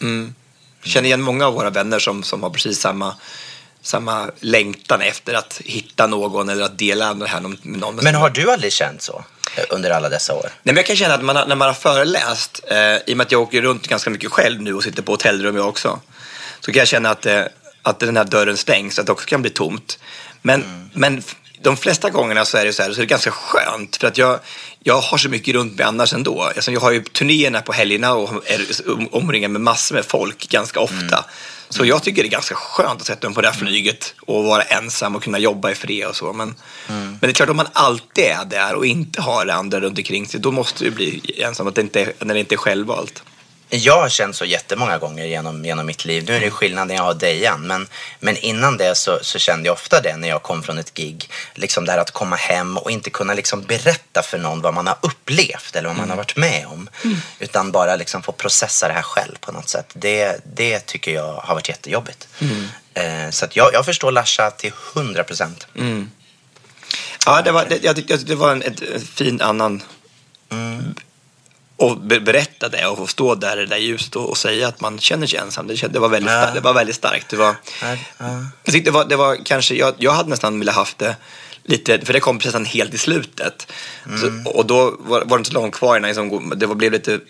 känner 0.85 1.07
igen 1.07 1.21
många 1.21 1.47
av 1.47 1.55
våra 1.55 1.71
vänner 1.71 1.99
som, 1.99 2.23
som 2.23 2.42
har 2.42 2.51
precis 2.51 2.81
samma, 2.81 3.14
samma 3.83 4.31
längtan 4.40 5.01
efter 5.01 5.35
att 5.35 5.61
hitta 5.64 6.07
någon 6.07 6.49
eller 6.49 6.64
att 6.64 6.79
dela 6.79 7.14
det 7.14 7.27
här 7.29 7.40
med 7.40 7.59
någon. 7.62 7.97
Men 7.97 8.14
har 8.14 8.31
du 8.31 8.51
aldrig 8.53 8.73
känt 8.73 9.03
så 9.03 9.25
eh, 9.57 9.64
under 9.71 9.90
alla 9.90 10.09
dessa 10.09 10.35
år? 10.35 10.42
Nej, 10.44 10.53
men 10.62 10.77
jag 10.77 10.87
kan 10.87 10.97
känna 10.97 11.14
att 11.14 11.25
man, 11.25 11.49
när 11.49 11.57
man 11.57 11.68
har 11.68 11.75
föreläst, 11.75 12.61
eh, 12.71 12.97
i 13.07 13.12
och 13.12 13.16
med 13.16 13.25
att 13.25 13.33
jag 13.33 13.40
åker 13.42 13.62
runt 13.62 13.87
ganska 13.88 14.11
mycket 14.11 14.31
själv 14.33 14.62
nu 14.62 14.75
och 14.75 14.83
sitter 14.83 15.03
på 15.03 15.12
hotellrum 15.12 15.57
jag 15.57 15.68
också, 15.68 16.01
så 16.61 16.73
kan 16.73 16.79
jag 16.79 16.88
känna 16.88 17.11
att, 17.11 17.27
eh, 17.27 17.42
att 17.83 17.99
den 18.01 18.17
här 18.17 18.25
dörren 18.25 18.57
stängs, 18.57 18.99
att 18.99 19.07
det 19.07 19.12
också 19.12 19.27
kan 19.27 19.43
bli 19.43 19.51
tomt. 19.51 19.99
Men, 20.43 20.88
men 20.93 21.19
f- 21.19 21.37
de 21.62 21.77
flesta 21.77 22.11
gångerna 22.11 22.45
så 22.45 22.57
är 22.59 22.64
det 22.64 22.73
så 22.73 22.83
här, 22.83 22.93
så 22.93 22.97
är 23.01 23.03
det 23.03 23.07
ganska 23.07 23.31
skönt 23.31 23.97
för 23.97 24.07
att 24.07 24.19
jag, 24.19 24.38
jag 24.83 25.01
har 25.01 25.19
så 25.19 25.29
mycket 25.29 25.55
runt 25.55 25.77
mig 25.79 25.85
annars 25.87 26.12
ändå. 26.12 26.43
Alltså, 26.43 26.73
jag 26.73 26.81
har 26.81 26.91
ju 26.91 27.03
turnéerna 27.03 27.61
på 27.61 27.73
helgerna 27.73 28.14
och 28.14 28.51
är 28.51 28.61
omringad 29.12 29.51
med 29.51 29.61
massor 29.61 29.95
med 29.95 30.05
folk 30.05 30.49
ganska 30.49 30.81
ofta. 30.81 31.25
Så 31.71 31.85
jag 31.85 32.03
tycker 32.03 32.23
det 32.23 32.29
är 32.29 32.31
ganska 32.31 32.55
skönt 32.55 33.01
att 33.01 33.07
sätta 33.07 33.29
mig 33.29 33.35
på 33.35 33.41
det 33.41 33.49
här 33.49 33.55
flyget 33.59 34.14
och 34.21 34.45
vara 34.45 34.62
ensam 34.62 35.17
och 35.17 35.23
kunna 35.23 35.38
jobba 35.38 35.71
i 35.71 35.75
fred 35.75 36.07
och 36.07 36.17
så. 36.17 36.33
Men, 36.33 36.55
men 36.87 37.19
det 37.21 37.27
är 37.29 37.33
klart, 37.33 37.49
om 37.49 37.57
man 37.57 37.69
alltid 37.73 38.25
är 38.25 38.45
där 38.45 38.75
och 38.75 38.87
inte 38.87 39.23
har 39.23 39.45
det 39.47 39.55
andra 39.55 39.81
runt 39.81 39.99
omkring 39.99 40.27
sig, 40.27 40.41
då 40.41 40.51
måste 40.51 40.85
det 40.85 40.91
bli 40.91 41.35
ensamt 41.43 41.69
att 41.69 41.75
det 41.75 41.81
inte 41.81 42.01
är, 42.01 42.12
när 42.25 42.35
det 42.35 42.41
inte 42.41 42.55
är 42.55 42.57
självvalt. 42.57 43.23
Jag 43.71 44.01
har 44.01 44.09
känt 44.09 44.37
så 44.37 44.45
jättemånga 44.45 44.99
gånger 44.99 45.25
genom, 45.25 45.65
genom 45.65 45.87
mitt 45.87 46.05
liv. 46.05 46.25
Nu 46.27 46.37
är 46.37 46.41
det 46.41 46.51
skillnad 46.51 46.89
när 46.89 46.95
jag 46.95 47.03
har 47.03 47.15
Dejan, 47.15 47.67
men, 47.67 47.89
men 48.21 48.37
innan 48.37 48.77
det 48.77 48.95
så, 48.95 49.19
så 49.23 49.39
kände 49.39 49.67
jag 49.67 49.73
ofta 49.73 50.01
det 50.01 50.17
när 50.17 50.29
jag 50.29 50.43
kom 50.43 50.63
från 50.63 50.79
ett 50.79 50.95
gig. 50.95 51.31
Liksom 51.55 51.85
det 51.85 51.93
här 51.93 51.99
att 51.99 52.11
komma 52.11 52.37
hem 52.37 52.77
och 52.79 52.91
inte 52.91 53.11
kunna 53.11 53.35
liksom 53.35 53.63
berätta 53.63 54.23
för 54.23 54.39
någon 54.39 54.61
vad 54.61 54.75
man 54.75 54.87
har 54.87 54.97
upplevt 55.01 55.77
eller 55.77 55.89
vad 55.89 55.97
man 55.97 56.11
har 56.11 56.17
varit 56.17 56.37
med 56.37 56.67
om. 56.67 56.89
Utan 57.39 57.73
bara 57.73 57.97
liksom 57.97 58.23
få 58.23 58.33
processa 58.33 58.89
det 58.89 58.95
här 58.95 59.03
själv 59.03 59.37
på 59.41 59.53
något 59.53 59.69
sätt. 59.69 59.87
Det, 59.93 60.41
det 60.57 60.81
tycker 60.87 61.15
jag 61.15 61.33
har 61.33 61.55
varit 61.55 61.69
jättejobbigt. 61.69 62.29
Eh, 62.95 63.31
så 63.31 63.47
jag, 63.53 63.71
jag 63.73 63.85
förstår 63.85 64.13
Larsa 64.13 64.51
till 64.51 64.73
hundra 64.95 65.25
procent. 65.25 65.67
Ja, 67.27 67.43
det 67.43 67.53
var, 67.53 67.65
det, 67.65 67.85
jag 67.85 68.27
det 68.27 68.35
var 68.35 68.53
en 68.53 68.63
ett, 68.63 68.83
ett 68.83 69.09
fin 69.09 69.41
annan... 69.41 69.83
Och 71.79 72.01
be, 72.01 72.21
berätta 72.21 72.69
det 72.69 72.87
och 72.87 72.99
få 72.99 73.07
stå 73.07 73.35
där 73.35 73.57
i 73.57 73.61
det 73.61 73.67
där 73.67 73.77
ljuset 73.77 74.17
och, 74.17 74.38
säga 74.38 74.69
att 74.69 74.81
man 74.81 74.99
känner 74.99 75.27
sig 75.27 75.38
ensam. 75.38 75.67
Det, 75.67 75.93
det, 75.93 75.99
var, 75.99 76.09
väldigt, 76.09 76.33
Ja. 76.33 76.51
det 76.55 76.61
var 76.61 76.75
väldigt 76.75 76.97
starkt. 76.97 77.29
Det 77.29 77.37
var, 77.37 77.55
Ja, 77.83 77.97
det 78.64 78.91
var, 78.91 79.05
det 79.05 79.17
var 79.17 79.38
kanske, 79.45 79.75
jag, 79.75 79.95
jag 79.99 80.12
hade 80.12 80.31
nästan 80.31 80.59
velat 80.59 80.75
haft 80.75 80.99
det 80.99 81.17
lite, 81.69 82.07
för 82.07 82.12
det 82.12 82.21
kom 82.21 82.41
nästan 82.45 82.64
helt 82.64 82.95
i 82.95 82.99
slutet. 82.99 83.73
Så, 84.21 84.51
och 84.51 84.67
då 84.67 84.97
var, 84.99 85.21
var 85.25 85.37
det 85.37 85.41
inte 85.41 85.51
så 85.51 85.55
långt 85.55 85.75
kvar 85.75 85.97
innan 85.97 86.09
liksom, 86.09 86.53
det 86.57 86.67
var, 86.67 86.75
blev 86.75 86.93
lite, 86.93 87.21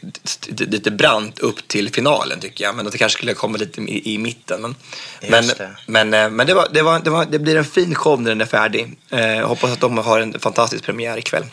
lite, 0.48 0.90
brant 0.90 1.38
upp 1.38 1.68
till 1.68 1.92
finalen 1.92 2.40
tycker 2.40 2.64
jag. 2.64 2.76
Men 2.76 2.86
att 2.86 2.92
det 2.92 2.98
kanske 2.98 3.16
skulle 3.16 3.34
komma 3.34 3.58
lite 3.58 3.80
i, 3.80 4.14
i 4.14 4.18
mitten. 4.18 4.62
Men, 4.62 4.74
men, 5.28 5.46
det. 5.46 5.70
men, 5.86 6.14
eh, 6.14 6.30
men 6.30 6.46
det, 6.46 6.54
var, 6.54 6.68
det, 6.72 6.82
var, 6.82 7.00
det, 7.00 7.10
var, 7.10 7.24
det 7.24 7.38
blir 7.38 7.56
en 7.56 7.64
fin 7.64 7.94
show 7.94 8.22
när 8.22 8.30
den 8.30 8.40
är 8.40 8.46
färdig. 8.46 8.96
Eh, 9.10 9.48
hoppas 9.48 9.72
att 9.72 9.80
de 9.80 9.98
har 9.98 10.20
en 10.20 10.40
fantastisk 10.40 10.84
premiär 10.84 11.18
ikväll. 11.18 11.44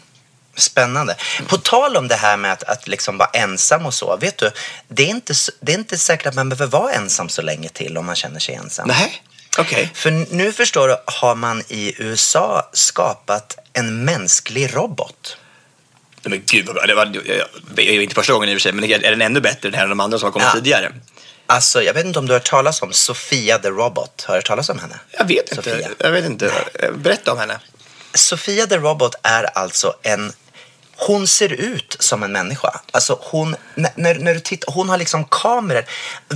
Spännande. 0.56 1.16
På 1.48 1.58
tal 1.58 1.98
om 1.98 2.08
det 2.08 2.16
här 2.16 2.38
med 2.38 2.52
att, 2.52 2.64
att 2.64 2.88
liksom 2.88 3.18
vara 3.18 3.30
ensam 3.34 3.86
och 3.86 3.94
så. 3.94 4.18
Vet 4.18 4.38
du, 4.38 4.52
det 4.88 5.04
är, 5.04 5.08
inte, 5.08 5.34
det 5.60 5.74
är 5.74 5.78
inte 5.78 5.98
säkert 5.98 6.28
att 6.28 6.36
man 6.36 6.50
behöver 6.50 6.80
vara 6.80 6.92
ensam 6.94 7.30
så 7.30 7.42
länge 7.42 7.70
till 7.70 7.98
om 7.98 8.06
man 8.06 8.16
känner 8.16 8.40
sig 8.40 8.56
ensam. 8.56 8.88
Nej, 8.88 9.24
okej. 9.58 9.92
För 9.94 10.12
nu 10.36 10.52
förstår 10.54 10.88
du, 10.88 10.98
har 11.06 11.36
man 11.36 11.64
i 11.68 11.94
USA 11.98 12.70
skapat 12.74 13.58
en 13.74 14.06
mänsklig 14.06 14.76
robot. 14.76 15.38
Men 16.24 16.44
gud, 16.46 16.66
vad 16.66 16.76
bra. 16.76 16.86
det 16.86 16.96
var, 16.96 17.06
det 17.76 17.90
är 17.90 18.02
inte 18.02 18.16
första 18.16 18.34
gången 18.34 18.50
i 18.50 18.52
och 18.52 18.56
för 18.56 18.62
sig, 18.62 18.72
men 18.72 18.84
är 18.84 19.00
den 19.12 19.22
ännu 19.22 19.42
bättre 19.42 19.70
än 19.78 19.90
de 19.90 20.00
andra 20.00 20.20
som 20.20 20.26
har 20.26 20.32
kommit 20.32 20.48
Ja. 20.48 20.54
tidigare? 20.54 20.92
Alltså, 21.48 21.84
jag 21.84 21.94
vet 21.94 22.06
inte 22.06 22.20
om 22.20 22.26
du 22.26 22.34
har 22.34 22.40
hört 22.40 22.50
talas 22.50 22.82
om 22.82 22.94
Sofia 22.94 23.58
the 23.58 23.70
Robot. 23.70 24.24
Har 24.28 24.34
du 24.34 24.38
hört 24.38 24.46
talas 24.46 24.70
om 24.70 24.80
henne? 24.80 25.00
Jag 25.12 25.26
vet 25.26 25.52
inte. 25.52 25.56
Sofia. 25.56 25.90
Jag 25.98 26.12
vet 26.12 26.26
inte. 26.26 26.52
Berätta 26.96 27.32
om 27.32 27.38
henne. 27.38 27.60
Sofia 28.14 28.68
the 28.68 28.78
Robot 28.78 29.16
är 29.24 29.44
alltså 29.44 29.94
en... 30.02 30.34
Hon 30.96 31.28
ser 31.28 31.54
ut 31.54 31.98
som 32.00 32.24
en 32.24 32.32
människa. 32.32 32.82
Alltså 32.92 33.20
hon, 33.22 33.56
när, 33.76 34.16
när, 34.16 34.34
du 34.34 34.40
tittar, 34.40 34.74
hon 34.74 34.90
har 34.90 34.98
liksom 34.98 35.26
kameror. 35.26 35.86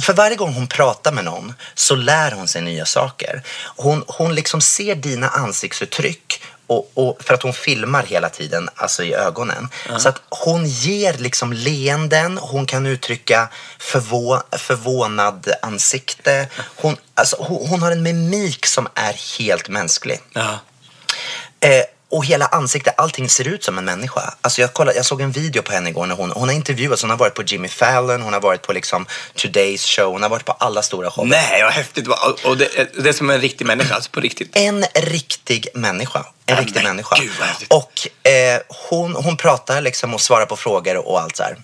För 0.01 0.13
varje 0.13 0.35
gång 0.35 0.53
hon 0.53 0.67
pratar 0.67 1.11
med 1.11 1.25
någon 1.25 1.53
så 1.73 1.95
lär 1.95 2.31
hon 2.31 2.47
sig 2.47 2.61
nya 2.61 2.85
saker. 2.85 3.41
Hon, 3.75 4.03
hon 4.07 4.35
liksom 4.35 4.61
ser 4.61 4.95
dina 4.95 5.27
ansiktsuttryck 5.27 6.41
och, 6.69 6.91
och 6.93 7.17
för 7.23 7.33
att 7.33 7.43
hon 7.43 7.53
filmar 7.53 8.03
hela 8.03 8.29
tiden, 8.29 8.69
alltså 8.75 9.03
i 9.03 9.13
ögonen. 9.13 9.69
Så 9.97 10.09
att 10.09 10.21
hon 10.29 10.65
ger 10.65 11.13
liksom 11.13 11.53
leenden, 11.53 12.37
hon 12.37 12.65
kan 12.65 12.85
uttrycka 12.85 13.49
förvå, 13.79 14.41
förvånad 14.51 15.47
ansikte. 15.61 16.47
Hon, 16.75 16.97
alltså, 17.13 17.35
hon, 17.39 17.67
hon 17.69 17.81
har 17.81 17.91
en 17.91 18.03
mimik 18.03 18.65
som 18.65 18.87
är 18.95 19.39
helt 19.39 19.69
mänsklig. 19.69 20.19
Ja. 20.33 20.59
Eh, 21.59 21.83
och 22.11 22.25
hela 22.25 22.45
ansiktet, 22.45 22.93
allting 22.97 23.29
ser 23.29 23.47
ut 23.47 23.63
som 23.63 23.77
en 23.77 23.85
människa. 23.85 24.33
Alltså 24.41 24.61
jag, 24.61 24.73
kollade, 24.73 24.97
jag 24.97 25.05
såg 25.05 25.21
en 25.21 25.31
video 25.31 25.61
på 25.61 25.71
henne 25.71 25.89
igår 25.89 26.05
när 26.05 26.15
hon, 26.15 26.31
hon 26.31 26.49
har 26.49 26.55
intervjuats. 26.55 27.01
Hon 27.01 27.09
har 27.09 27.17
varit 27.17 27.33
på 27.33 27.43
Jimmy 27.43 27.67
Fallon, 27.67 28.21
hon 28.21 28.33
har 28.33 28.41
varit 28.41 28.61
på 28.61 28.73
liksom 28.73 29.05
Today's 29.35 29.95
show, 29.95 30.11
hon 30.11 30.21
har 30.21 30.29
varit 30.29 30.45
på 30.45 30.51
alla 30.51 30.81
stora 30.81 31.11
shower. 31.11 31.27
Nej, 31.29 31.63
vad 31.63 31.71
häftigt. 31.73 32.07
Och- 32.07 32.39
Och 32.45 32.57
det, 32.57 32.93
det 33.03 33.09
är 33.09 33.13
som 33.13 33.29
en 33.29 33.41
riktig 33.41 33.65
människa, 33.67 33.95
alltså 33.95 34.11
på 34.11 34.19
riktigt. 34.19 34.51
En 34.53 34.85
riktig 34.95 35.67
människa. 35.73 36.19
En 36.45 36.55
Ja, 36.55 36.61
riktig 36.61 36.83
människa. 36.83 37.15
gud. 37.19 37.31
Och 37.67 38.27
eh, 38.29 38.61
hon, 38.89 39.15
hon 39.15 39.37
pratar 39.37 39.81
liksom 39.81 40.13
och 40.13 40.21
svarar 40.21 40.45
på 40.45 40.57
frågor 40.57 40.97
och 41.07 41.21
allt 41.21 41.35
så 41.37 41.43
här. 41.43 41.57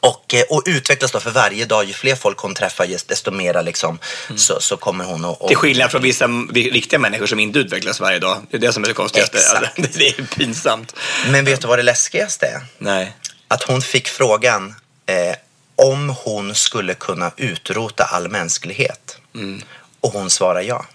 Och, 0.00 0.34
eh, 0.34 0.42
och 0.50 0.62
utvecklas 0.66 1.12
då 1.12 1.20
för 1.20 1.30
varje 1.30 1.64
dag. 1.64 1.84
Ju 1.84 1.92
fler 1.92 2.14
folk 2.14 2.38
hon 2.38 2.54
träffar, 2.54 2.86
desto 3.08 3.30
mera 3.30 3.62
liksom, 3.62 3.98
så, 4.36 4.60
så 4.60 4.76
kommer 4.76 5.04
hon 5.04 5.24
att... 5.24 5.48
Till 5.48 5.56
skillnad 5.56 5.90
från 5.90 6.02
vissa 6.02 6.26
vi- 6.52 6.70
riktiga 6.70 6.98
människor 6.98 7.26
som 7.26 7.40
inte 7.40 7.58
utvecklas 7.58 8.00
varje 8.00 8.18
dag. 8.18 8.46
Det 8.50 8.56
är 8.56 8.60
det 8.60 8.72
som 8.72 8.84
är 8.84 8.88
det 8.88 8.94
konstigaste. 8.94 9.36
Exakt. 9.38 9.78
Alltså, 9.78 9.82
det, 9.82 9.98
det 9.98 10.08
är 10.08 10.24
pinsamt. 10.24 10.94
Men 11.28 11.44
vet 11.44 11.60
du 11.60 11.68
vad 11.68 11.78
det 11.78 11.82
läskigaste 11.82 12.46
är? 12.46 12.60
Nej. 12.78 13.16
att 13.48 13.62
hon 13.62 13.82
fick 13.82 14.08
frågan 14.08 14.74
eh, 15.06 15.34
om 15.76 16.08
hon 16.08 16.54
skulle 16.54 16.94
kunna 16.94 17.30
utrota 17.36 18.04
all 18.04 18.28
mänsklighet. 18.28 19.18
Mm. 19.34 19.62
Och 20.00 20.12
hon 20.12 20.30
svarar 20.30 20.60
ja. 20.60 20.86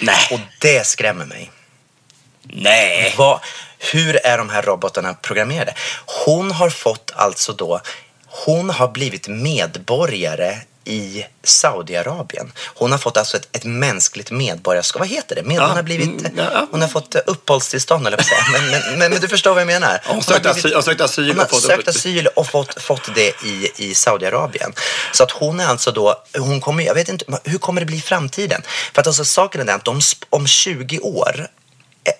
Nej. 0.00 0.28
Och 0.32 0.40
det 0.58 0.86
skrämmer 0.86 1.24
mig. 1.24 1.50
Nej. 2.42 3.14
Vad, 3.16 3.40
hur 3.78 4.26
är 4.26 4.38
de 4.38 4.48
här 4.50 4.62
robotarna 4.62 5.14
programmerade? 5.14 5.74
Hon 6.24 6.50
har 6.50 6.70
fått 6.70 7.10
alltså 7.14 7.52
då, 7.52 7.80
hon 8.26 8.70
har 8.70 8.88
blivit 8.88 9.28
medborgare 9.28 10.58
i 10.84 11.24
Saudiarabien. 11.44 12.52
Hon 12.74 12.90
har 12.92 12.98
fått 12.98 13.16
alltså 13.16 13.36
ett, 13.36 13.48
ett 13.56 13.64
mänskligt 13.64 14.30
medborgarskap. 14.30 15.00
Vad 15.00 15.08
heter 15.08 15.34
det? 15.36 15.42
Med, 15.42 15.56
Ja, 15.56 15.66
hon, 15.66 15.76
har 15.76 15.82
blivit, 15.82 16.20
mm, 16.20 16.32
ja, 16.36 16.66
hon 16.70 16.80
har 16.80 16.88
fått 16.88 17.14
eh, 17.14 17.20
uppehållstillstånd, 17.26 18.06
eller 18.06 18.22
säga. 18.22 18.40
Men, 18.52 18.70
men, 18.70 18.98
men, 18.98 19.10
men 19.10 19.20
du 19.20 19.28
förstår 19.28 19.50
vad 19.50 19.60
jag 19.60 19.66
menar. 19.66 20.00
Hon 20.04 20.14
har 20.14 20.22
sökte 20.22 20.40
blivit- 20.40 20.58
asyl, 20.64 20.74
hon 20.74 20.82
sökte 20.82 21.04
asyl 21.04 21.28
hon 21.28 21.38
har 21.38 21.44
och 21.44 21.50
fått 21.50 21.62
sökt 21.62 21.88
asyl 21.88 22.26
och 22.26 22.46
fått, 22.46 22.82
fått 22.82 23.14
det 23.14 23.44
i, 23.44 23.70
i 23.76 23.94
Saudiarabien. 23.94 24.72
Så 25.12 25.22
att 25.22 25.30
hon 25.30 25.60
är 25.60 25.66
alltså 25.66 25.90
då, 25.92 26.22
hon 26.38 26.60
kommer, 26.60 26.84
jag 26.84 26.94
vet 26.94 27.08
inte, 27.08 27.24
hur 27.44 27.58
kommer 27.58 27.80
det 27.80 27.86
bli 27.86 27.96
i 27.96 28.00
framtiden? 28.00 28.62
För 28.94 29.00
att 29.00 29.06
alltså 29.06 29.24
saken 29.24 29.60
är 29.60 29.64
den 29.64 29.74
att 29.76 29.84
de, 29.84 30.00
om 30.30 30.46
20 30.46 30.98
år 30.98 31.46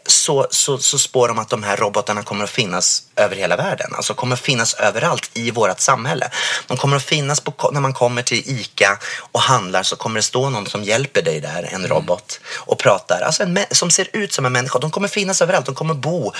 så, 0.06 0.46
så, 0.50 0.78
så 0.78 0.98
spår 0.98 1.28
de 1.28 1.38
att 1.38 1.48
de 1.48 1.62
här 1.62 1.76
robotarna 1.76 2.22
kommer 2.22 2.44
att 2.44 2.50
finnas 2.50 3.02
över 3.16 3.36
hela 3.36 3.56
världen. 3.56 3.94
Alltså 3.94 4.14
kommer 4.14 4.34
att 4.34 4.40
finnas 4.40 4.74
överallt 4.74 5.30
i 5.34 5.50
vårt 5.50 5.80
samhälle. 5.80 6.30
De 6.66 6.76
kommer 6.76 6.96
att 6.96 7.02
finnas 7.02 7.40
på, 7.40 7.70
när 7.72 7.80
man 7.80 7.94
kommer 7.94 8.22
till 8.22 8.42
ICA 8.46 8.98
och 9.32 9.40
handlar 9.40 9.82
så 9.82 9.96
kommer 9.96 10.16
det 10.16 10.22
stå 10.22 10.50
någon 10.50 10.66
som 10.66 10.84
hjälper 10.84 11.22
dig 11.22 11.40
där, 11.40 11.68
en 11.72 11.86
robot, 11.86 12.40
och 12.56 12.78
pratar. 12.78 13.20
Alltså 13.20 13.42
en, 13.42 13.58
som 13.70 13.90
ser 13.90 14.08
ut 14.12 14.32
som 14.32 14.46
en 14.46 14.52
människa. 14.52 14.78
De 14.78 14.90
kommer 14.90 15.08
finnas 15.08 15.42
överallt. 15.42 15.66
De 15.66 15.74
kommer 15.74 15.94
bo 15.94 16.32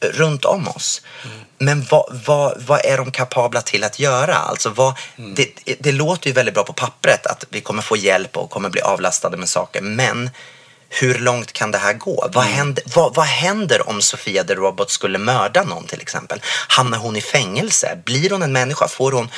eh, 0.00 0.08
runt 0.08 0.44
om 0.44 0.68
oss. 0.68 1.02
Men 1.58 1.86
vad, 1.90 2.20
vad, 2.26 2.62
vad 2.62 2.84
är 2.84 2.96
de 2.96 3.10
kapabla 3.10 3.62
till 3.62 3.84
att 3.84 3.98
göra? 3.98 4.34
Alltså 4.34 4.70
vad, 4.70 4.94
det, 5.16 5.76
det 5.80 5.92
låter 5.92 6.26
ju 6.26 6.32
väldigt 6.32 6.54
bra 6.54 6.64
på 6.64 6.72
pappret 6.72 7.26
att 7.26 7.44
vi 7.50 7.60
kommer 7.60 7.82
få 7.82 7.96
hjälp 7.96 8.36
och 8.36 8.50
kommer 8.50 8.68
bli 8.68 8.80
avlastade 8.80 9.36
med 9.36 9.48
saker. 9.48 9.80
Men 9.80 10.30
hur 10.94 11.18
långt 11.18 11.52
kan 11.52 11.70
det 11.70 11.78
här 11.78 11.92
gå? 11.92 12.28
Vad, 12.32 12.44
händer, 12.44 12.84
vad, 12.94 13.14
vad 13.14 13.26
händer 13.26 13.88
om 13.88 14.02
Sofia 14.02 14.44
the 14.44 14.54
Robot 14.54 14.90
skulle 14.90 15.18
mörda 15.18 15.62
någon 15.62 15.86
till 15.86 16.00
exempel? 16.00 16.40
Hamnar 16.68 16.98
hon 16.98 17.16
i 17.16 17.20
fängelse? 17.20 17.98
Blir 18.04 18.30
hon 18.30 18.42
en 18.42 18.52
människa? 18.52 18.88
Får 18.88 19.12
hon, 19.12 19.28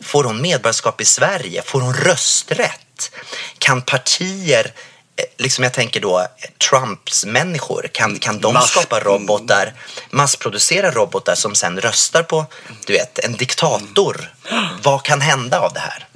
får 0.00 0.24
hon 0.24 0.42
medborgarskap 0.42 1.00
i 1.00 1.04
Sverige? 1.04 1.62
Får 1.62 1.80
hon 1.80 1.94
rösträtt? 1.94 3.10
Kan 3.58 3.82
partier, 3.82 4.72
eh, 5.16 5.24
liksom 5.38 5.64
jag 5.64 5.72
tänker 5.72 6.00
då 6.00 6.26
Trumps 6.70 7.24
människor, 7.24 7.88
kan, 7.92 8.18
kan 8.18 8.40
de 8.40 8.54
Mass- 8.54 8.70
skapa 8.70 9.00
robotar, 9.00 9.72
massproducera 10.10 10.90
robotar 10.90 11.34
som 11.34 11.54
sen 11.54 11.80
röstar 11.80 12.22
på, 12.22 12.46
du 12.86 12.92
vet, 12.92 13.18
en 13.18 13.32
diktator? 13.36 14.34
Vad 14.82 15.02
kan 15.02 15.20
hända 15.20 15.60
av 15.60 15.72
det 15.72 15.80
här? 15.80 16.06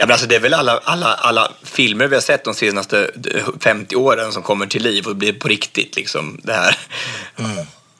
Ja, 0.00 0.06
men 0.06 0.12
alltså 0.12 0.26
det 0.26 0.36
är 0.36 0.40
väl 0.40 0.54
alla, 0.54 0.80
alla, 0.84 1.14
alla 1.14 1.52
filmer 1.62 2.06
vi 2.06 2.14
har 2.14 2.22
sett 2.22 2.44
de 2.44 2.54
senaste 2.54 3.10
50 3.60 3.96
åren 3.96 4.32
som 4.32 4.42
kommer 4.42 4.66
till 4.66 4.82
liv 4.82 5.06
och 5.06 5.16
blir 5.16 5.32
på 5.32 5.48
riktigt. 5.48 5.96
Liksom, 5.96 6.40
det 6.42 6.52
här. 6.52 6.76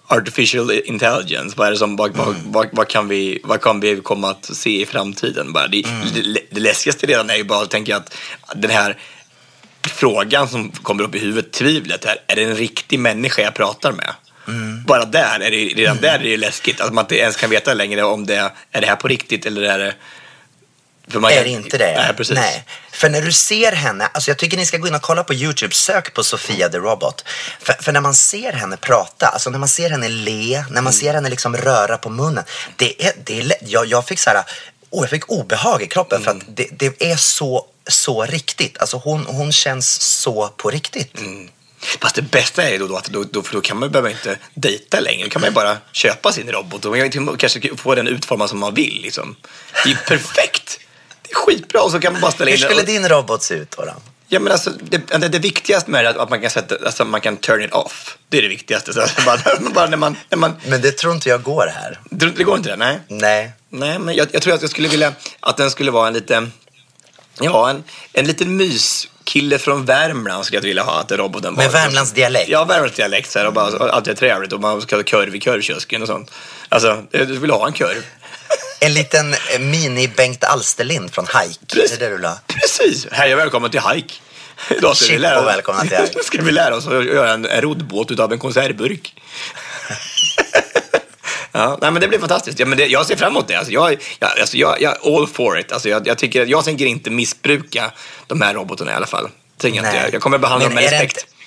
Artificial 0.06 0.70
intelligence, 0.70 1.54
vad, 1.56 1.68
är 1.68 1.74
som, 1.74 1.96
vad, 1.96 2.16
vad, 2.16 2.34
vad, 2.44 2.68
vad, 2.72 2.88
kan 2.88 3.08
vi, 3.08 3.40
vad 3.44 3.60
kan 3.60 3.80
vi 3.80 3.96
komma 3.96 4.30
att 4.30 4.44
se 4.44 4.82
i 4.82 4.86
framtiden? 4.86 5.52
Bara 5.52 5.66
det, 5.66 5.82
det, 6.14 6.40
det 6.50 6.60
läskigaste 6.60 7.06
redan 7.06 7.30
är 7.30 7.36
ju 7.36 7.44
bara 7.44 7.62
att 7.62 7.70
tänka 7.70 7.96
att 7.96 8.16
den 8.54 8.70
här 8.70 8.98
frågan 9.88 10.48
som 10.48 10.70
kommer 10.70 11.04
upp 11.04 11.14
i 11.14 11.18
huvudet, 11.18 11.52
tvivlet, 11.52 12.04
är, 12.04 12.16
är 12.26 12.36
det 12.36 12.44
en 12.44 12.56
riktig 12.56 12.98
människa 12.98 13.42
jag 13.42 13.54
pratar 13.54 13.92
med? 13.92 14.14
Bara 14.86 15.04
där 15.04 15.40
är 15.40 15.50
det, 15.50 15.56
redan 15.56 15.96
där 15.96 16.14
är 16.14 16.22
det 16.22 16.36
läskigt, 16.36 16.80
att 16.80 16.94
man 16.94 17.04
inte 17.04 17.18
ens 17.18 17.36
kan 17.36 17.50
veta 17.50 17.74
längre 17.74 18.02
om 18.02 18.26
det 18.26 18.50
är 18.72 18.80
det 18.80 18.86
här 18.86 18.96
på 18.96 19.08
riktigt 19.08 19.46
eller 19.46 19.62
är 19.62 19.78
det 19.78 19.94
för 21.10 21.20
man 21.20 21.32
är 21.32 21.36
kan- 21.36 21.46
inte 21.46 21.78
det? 21.78 21.94
Nej, 21.96 22.14
precis. 22.16 22.38
För 22.92 23.08
när 23.08 23.22
du 23.22 23.32
ser 23.32 23.72
henne, 23.72 24.06
alltså 24.12 24.30
jag 24.30 24.38
tycker 24.38 24.56
ni 24.56 24.66
ska 24.66 24.76
gå 24.76 24.88
in 24.88 24.94
och 24.94 25.02
kolla 25.02 25.24
på 25.24 25.34
YouTube, 25.34 25.74
sök 25.74 26.14
på 26.14 26.24
Sofia 26.24 26.68
the 26.68 26.78
Robot. 26.78 27.24
För, 27.60 27.72
för 27.72 27.92
när 27.92 28.00
man 28.00 28.14
ser 28.14 28.52
henne 28.52 28.76
prata, 28.76 29.26
alltså 29.26 29.50
när 29.50 29.58
man 29.58 29.68
ser 29.68 29.90
henne 29.90 30.08
le, 30.08 30.64
när 30.70 30.82
man 30.82 30.92
ser 30.92 31.14
henne 31.14 31.28
liksom 31.28 31.56
röra 31.56 31.98
på 31.98 32.10
munnen. 32.10 32.44
Det 32.76 33.04
är, 33.06 33.12
det 33.24 33.40
är, 33.40 33.52
jag, 33.60 33.86
jag 33.86 34.06
fick 34.06 34.18
så 34.18 34.30
här, 34.30 34.42
oh, 34.90 35.02
jag 35.02 35.10
fick 35.10 35.30
obehag 35.30 35.82
i 35.82 35.86
kroppen 35.86 36.22
för 36.22 36.30
att 36.30 36.42
det, 36.48 36.68
det 36.78 37.10
är 37.10 37.16
så, 37.16 37.66
så 37.86 38.24
riktigt. 38.24 38.78
Alltså 38.78 38.96
hon, 38.96 39.26
hon 39.26 39.52
känns 39.52 40.00
så 40.00 40.48
på 40.48 40.70
riktigt. 40.70 41.12
Fast 42.00 42.14
det 42.14 42.22
bästa 42.22 42.62
är 42.62 42.70
ju 42.70 42.78
då, 42.78 42.86
då 42.86 42.96
att 42.96 43.04
då, 43.04 43.24
då, 43.32 43.42
för 43.42 43.54
då 43.54 43.60
kan 43.60 43.78
man 43.80 43.90
behöva 43.90 44.10
inte 44.10 44.38
dejta 44.54 45.00
längre. 45.00 45.24
Då 45.24 45.30
kan 45.30 45.40
man 45.40 45.50
ju 45.50 45.54
bara 45.54 45.78
köpa 45.92 46.32
sin 46.32 46.52
robot 46.52 46.84
och 46.84 46.96
man 47.16 47.36
kanske 47.36 47.76
få 47.76 47.94
den 47.94 48.08
utformad 48.08 48.48
som 48.50 48.58
man 48.58 48.74
vill. 48.74 49.00
Liksom. 49.02 49.36
Det 49.72 49.90
är 49.90 49.94
ju 49.94 49.96
perfekt. 49.96 50.80
Det 51.28 51.32
är 51.32 51.36
skitbra 51.36 51.82
och 51.82 51.90
så 51.90 52.00
kan 52.00 52.12
man 52.12 52.22
bara 52.22 52.32
ställa 52.32 52.50
Hur 52.50 52.56
in 52.56 52.60
den. 52.60 52.68
skulle 52.70 52.80
och- 52.80 52.86
din 52.86 53.08
robot 53.08 53.42
se 53.42 53.54
ut 53.54 53.70
då? 53.76 53.84
då? 53.84 53.92
Ja, 54.30 54.40
men 54.40 54.52
alltså, 54.52 54.70
det, 54.90 55.06
det, 55.18 55.28
det 55.28 55.38
viktigaste 55.38 55.90
med 55.90 56.04
det 56.04 56.08
är 56.08 56.14
att 56.18 56.30
man 56.30 56.40
kan, 56.40 56.50
sätta, 56.50 56.74
alltså, 56.86 57.04
man 57.04 57.20
kan 57.20 57.36
turn 57.36 57.62
it 57.62 57.72
off. 57.72 58.18
Det 58.28 58.38
är 58.38 58.42
det 58.42 58.48
viktigaste. 58.48 58.92
Så 58.92 59.00
att 59.00 59.24
bara, 59.24 59.38
bara 59.74 59.86
när 59.86 59.96
man, 59.96 60.16
när 60.28 60.38
man, 60.38 60.56
Men 60.66 60.80
det 60.80 60.92
tror 60.92 61.14
inte 61.14 61.28
jag 61.28 61.42
går 61.42 61.66
här. 61.74 62.00
det, 62.10 62.26
det 62.30 62.44
går 62.44 62.56
inte 62.56 62.68
det? 62.70 62.76
Nej. 62.76 63.00
Nej. 63.08 63.52
Nej, 63.70 63.98
men 63.98 64.14
jag, 64.14 64.28
jag 64.32 64.42
tror 64.42 64.54
att 64.54 64.60
jag 64.62 64.70
skulle 64.70 64.88
vilja 64.88 65.12
att 65.40 65.56
den 65.56 65.70
skulle 65.70 65.90
vara 65.90 66.08
en 66.08 66.14
liten, 66.14 66.52
ja, 67.40 67.70
en, 67.70 67.84
en 68.12 68.26
liten 68.26 68.56
myskille 68.56 69.58
från 69.58 69.84
Värmland 69.84 70.44
skulle 70.44 70.56
jag 70.56 70.62
vilja 70.62 70.82
ha. 70.82 71.00
Att 71.00 71.12
roboten 71.12 71.54
var. 71.54 71.62
Med 71.62 71.72
Värmlands 71.72 72.12
dialekt? 72.12 72.48
Ja, 72.48 72.64
Värmlands 72.64 72.96
dialekt. 72.96 73.30
Så 73.30 73.38
här, 73.38 73.46
och 73.46 73.52
bara, 73.52 73.66
och 73.66 73.94
allt 73.94 74.08
är 74.08 74.14
trevligt 74.14 74.52
och 74.52 74.60
man 74.60 74.82
ska 74.82 74.96
ha 74.96 75.02
korv 75.02 75.36
i 75.36 75.40
korvkiosken 75.40 76.02
och 76.02 76.08
sånt. 76.08 76.30
Alltså, 76.68 77.04
jag 77.10 77.24
vill 77.26 77.50
ha 77.50 77.66
en 77.66 77.72
korv. 77.72 78.04
En 78.80 78.94
liten 78.94 79.34
mini-Bengt 79.58 80.44
Alsterlind 80.44 81.14
från 81.14 81.26
Hike. 81.26 81.66
Precis. 81.66 81.98
Det 81.98 82.06
är 82.06 82.10
det 82.10 82.16
du? 82.18 82.28
Precis. 82.46 83.06
Hej 83.10 83.34
och 83.34 83.40
välkommen 83.40 83.70
till 83.70 83.80
Hike. 83.80 84.14
Idag 84.70 84.96
ska 84.96 85.12
vi 85.12 85.18
lära 85.18 85.40
och 85.40 85.46
välkomna 85.46 85.80
till 85.80 85.96
Hike. 85.96 86.22
ska 86.24 86.42
vi 86.42 86.52
lära 86.52 86.76
oss 86.76 86.86
att 86.86 87.04
göra 87.04 87.32
en, 87.32 87.46
roddbåt 87.46 88.10
utav 88.10 88.32
en 88.32 88.38
konservburk. 88.38 89.14
ja, 91.52 91.78
nej, 91.80 91.90
men 91.90 92.00
det 92.00 92.08
blir 92.08 92.18
fantastiskt. 92.18 92.58
Ja, 92.58 92.66
men 92.66 92.78
det, 92.78 92.86
jag 92.86 93.06
ser 93.06 93.16
fram 93.16 93.32
emot 93.32 93.48
det. 93.48 93.54
Alltså, 93.54 93.72
jag, 93.72 94.02
jag, 94.18 94.30
alltså, 94.40 94.56
jag, 94.56 94.82
jag 94.82 94.96
all 95.06 95.26
for 95.26 95.58
it. 95.58 95.72
Alltså, 95.72 95.88
jag, 95.88 96.06
jag, 96.06 96.18
tycker, 96.18 96.46
jag 96.46 96.64
tänker 96.64 96.86
inte 96.86 97.10
missbruka 97.10 97.92
de 98.26 98.42
här 98.42 98.54
robotarna 98.54 98.92
i 98.92 98.94
alla 98.94 99.06
fall. 99.06 99.28
Tänker 99.56 99.84
jag, 99.84 100.14
jag, 100.14 100.22
kommer 100.22 100.38
behandla 100.38 100.66
dem 100.66 100.74
med 100.74 100.84
respekt. 100.84 101.16
Inte, 101.16 101.37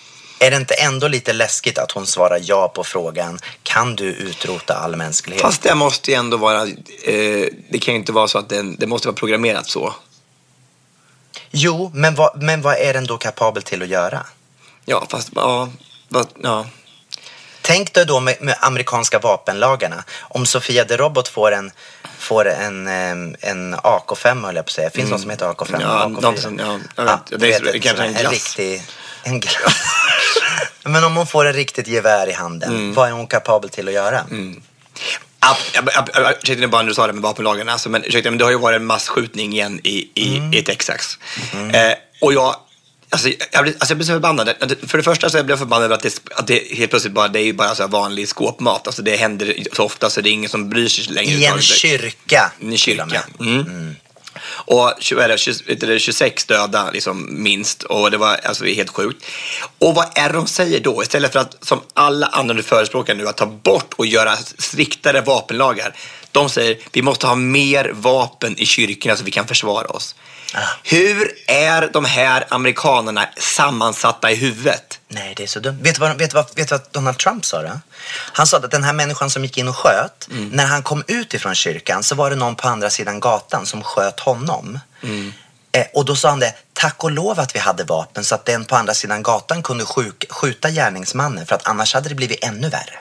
är 0.41 0.51
det 0.51 0.57
inte 0.57 0.73
ändå 0.73 1.07
lite 1.07 1.33
läskigt 1.33 1.77
att 1.77 1.91
hon 1.91 2.07
svarar 2.07 2.39
ja 2.43 2.67
på 2.75 2.83
frågan 2.83 3.39
kan 3.63 3.95
du 3.95 4.05
utrota 4.05 4.73
all 4.73 4.95
mänsklighet? 4.95 5.41
Fast 5.41 5.61
det 5.61 5.75
måste 5.75 6.11
ju 6.11 6.17
ändå 6.17 6.37
vara, 6.37 6.61
eh, 7.03 7.45
det 7.69 7.79
kan 7.81 7.93
ju 7.93 7.99
inte 7.99 8.11
vara 8.11 8.27
så 8.27 8.37
att 8.37 8.49
den, 8.49 8.75
det 8.79 8.87
måste 8.87 9.07
vara 9.07 9.15
programmerat 9.15 9.67
så. 9.69 9.93
Jo, 11.51 11.91
men 11.93 12.15
vad, 12.15 12.43
men 12.43 12.61
vad 12.61 12.75
är 12.77 12.93
den 12.93 13.05
då 13.07 13.17
kapabel 13.17 13.63
till 13.63 13.81
att 13.81 13.87
göra? 13.87 14.25
Ja, 14.85 15.05
fast 15.09 15.29
ja, 15.35 15.69
vad- 16.09 16.27
ja. 16.43 16.65
Tänk 17.61 17.93
dig 17.93 18.05
då 18.05 18.19
med, 18.19 18.37
med 18.41 18.55
amerikanska 18.61 19.19
vapenlagarna. 19.19 20.03
Om 20.21 20.45
Sofia 20.45 20.85
the 20.85 20.97
Robot 20.97 21.27
får 21.27 21.51
en, 21.51 21.71
får 22.17 22.49
en, 22.49 22.87
em, 22.87 23.35
en 23.39 23.75
AK5 23.75 24.45
höll 24.45 24.55
jag 24.55 24.65
på 24.65 24.69
att 24.69 24.73
säga. 24.73 24.89
Finns 24.89 25.05
det 25.05 25.11
någon 25.11 25.19
som 25.21 25.29
heter 25.29 25.45
AK5? 25.45 25.69
Mm. 25.75 25.81
Ja, 25.81 26.05
AK4? 26.05 26.21
någonting- 26.21 26.59
ja, 26.59 26.79
jag 26.95 27.03
vet. 27.05 27.19
du 27.29 27.37
Det 27.37 27.53
är 27.55 27.61
vet, 27.61 27.73
det 27.73 27.79
kanske 27.79 28.03
är 28.03 28.07
en 28.07 28.15
en 28.15 28.31
riktig... 28.31 28.83
En 29.23 29.39
glass. 29.39 29.75
men 30.83 31.03
om 31.03 31.15
hon 31.15 31.27
får 31.27 31.45
en 31.45 31.53
riktigt 31.53 31.87
gevär 31.87 32.27
i 32.29 32.33
handen, 32.33 32.69
Mm. 32.69 32.93
vad 32.93 33.07
är 33.07 33.11
hon 33.11 33.27
kapabel 33.27 33.69
till 33.69 33.87
att 33.87 33.93
göra? 33.93 34.25
Ab- 35.39 36.37
Ursäkta 36.43 36.67
bara 36.67 36.81
när 36.81 36.89
du 36.89 36.93
sa 36.95 37.07
det 37.07 37.13
med 37.13 37.21
vapenlagen, 37.21 37.69
alltså, 37.69 37.89
men, 37.89 38.03
ursäkta, 38.03 38.29
men 38.31 38.37
det 38.37 38.43
har 38.45 38.51
ju 38.51 38.57
varit 38.59 38.75
en 38.75 38.85
massskjutning 38.85 39.53
igen 39.53 39.79
i, 39.83 40.09
i, 40.15 40.37
Mm. 40.37 40.53
i 40.53 40.61
Texas. 40.63 41.17
Eh, 41.73 41.93
och 42.21 42.33
jag, 42.33 42.55
alltså, 43.09 43.29
jag, 43.51 43.63
blir, 43.63 43.73
alltså, 43.73 43.89
jag 43.91 43.97
blir 43.97 44.05
så 44.07 44.13
förbannad. 44.13 44.53
För 44.87 44.97
det 44.97 45.03
första 45.03 45.29
så 45.29 45.37
jag 45.37 45.45
blir 45.45 45.53
jag 45.53 45.59
förbannad 45.59 45.85
över 45.85 45.95
att 45.95 46.01
det, 46.01 46.19
att 46.35 46.47
det 46.47 46.75
helt 46.77 46.89
plötsligt 46.89 47.13
bara, 47.13 47.27
det 47.27 47.39
är 47.39 47.43
ju 47.43 47.53
bara 47.53 47.75
så 47.75 47.87
vanlig 47.87 48.27
skåpmat. 48.27 48.87
Alltså, 48.87 49.01
det 49.01 49.15
händer 49.15 49.55
så 49.73 49.83
ofta 49.83 50.09
så 50.09 50.21
det 50.21 50.29
är 50.29 50.31
ingen 50.31 50.49
som 50.49 50.69
bryr 50.69 50.87
sig 50.87 51.03
längre. 51.13 51.31
I 51.31 51.45
en 51.45 51.61
kyrka. 51.61 52.51
I 52.59 52.65
en 52.67 52.77
kyrka. 52.77 53.05
med. 53.05 53.21
Mm. 53.39 53.95
Och 54.51 54.93
20 54.99 55.99
26 55.99 56.45
döda 56.45 56.91
liksom, 56.91 57.43
minst. 57.43 57.83
Och 57.83 58.11
det 58.11 58.17
var 58.17 58.39
alltså, 58.43 58.65
helt 58.65 58.89
sjukt. 58.89 59.25
Och 59.79 59.95
vad 59.95 60.05
är 60.15 60.29
det 60.29 60.35
de 60.35 60.47
säger 60.47 60.79
då? 60.79 61.03
Istället 61.03 61.33
för 61.33 61.39
att 61.39 61.65
som 61.65 61.81
alla 61.93 62.27
andra 62.27 62.53
nu 62.55 62.63
förespråkar 62.63 63.15
nu 63.15 63.27
att 63.27 63.37
ta 63.37 63.45
bort 63.45 63.93
och 63.95 64.05
göra 64.05 64.35
striktare 64.57 65.21
vapenlagar. 65.21 65.95
De 66.31 66.49
säger 66.49 66.77
vi 66.91 67.01
måste 67.01 67.27
ha 67.27 67.35
mer 67.35 67.91
vapen 67.93 68.57
i 68.57 68.65
kyrkorna 68.65 69.15
så 69.15 69.23
vi 69.23 69.31
kan 69.31 69.47
försvara 69.47 69.87
oss. 69.87 70.15
Hur 70.83 71.31
är 71.47 71.89
de 71.93 72.05
här 72.05 72.45
amerikanerna 72.49 73.29
sammansatta 73.37 74.31
i 74.31 74.35
huvudet? 74.35 74.99
Nej, 75.07 75.33
det 75.37 75.43
är 75.43 75.47
så 75.47 75.59
dumt. 75.59 75.77
Vet 75.81 75.95
du 75.95 75.99
vad, 76.01 76.17
vet 76.17 76.29
du 76.31 76.35
vad, 76.35 76.45
vet 76.55 76.69
du 76.69 76.75
vad 76.75 76.81
Donald 76.91 77.17
Trump 77.17 77.45
sa 77.45 77.61
då? 77.61 77.79
Han 78.33 78.47
sa 78.47 78.57
att 78.57 78.71
den 78.71 78.83
här 78.83 78.93
människan 78.93 79.29
som 79.29 79.43
gick 79.43 79.57
in 79.57 79.67
och 79.67 79.75
sköt, 79.77 80.27
Mm. 80.31 80.49
när 80.49 80.65
han 80.65 80.83
kom 80.83 81.03
ut 81.07 81.33
ifrån 81.33 81.55
kyrkan 81.55 82.03
så 82.03 82.15
var 82.15 82.29
det 82.29 82.35
någon 82.35 82.55
på 82.55 82.67
andra 82.67 82.89
sidan 82.89 83.19
gatan 83.19 83.65
som 83.65 83.83
sköt 83.83 84.19
honom. 84.19 84.79
Mm. 85.03 85.33
Eh, 85.71 85.85
och 85.93 86.05
då 86.05 86.15
sa 86.15 86.29
han 86.29 86.39
det, 86.39 86.53
tack 86.73 87.03
och 87.03 87.11
lov 87.11 87.39
att 87.39 87.55
vi 87.55 87.59
hade 87.59 87.83
vapen 87.83 88.23
så 88.23 88.35
att 88.35 88.45
den 88.45 88.65
på 88.65 88.75
andra 88.75 88.93
sidan 88.93 89.23
gatan 89.23 89.63
kunde 89.63 89.85
sjuk, 89.85 90.25
skjuta 90.29 90.69
gärningsmannen 90.69 91.45
för 91.45 91.55
att 91.55 91.67
annars 91.67 91.93
hade 91.93 92.09
det 92.09 92.15
blivit 92.15 92.43
ännu 92.43 92.69
värre. 92.69 92.99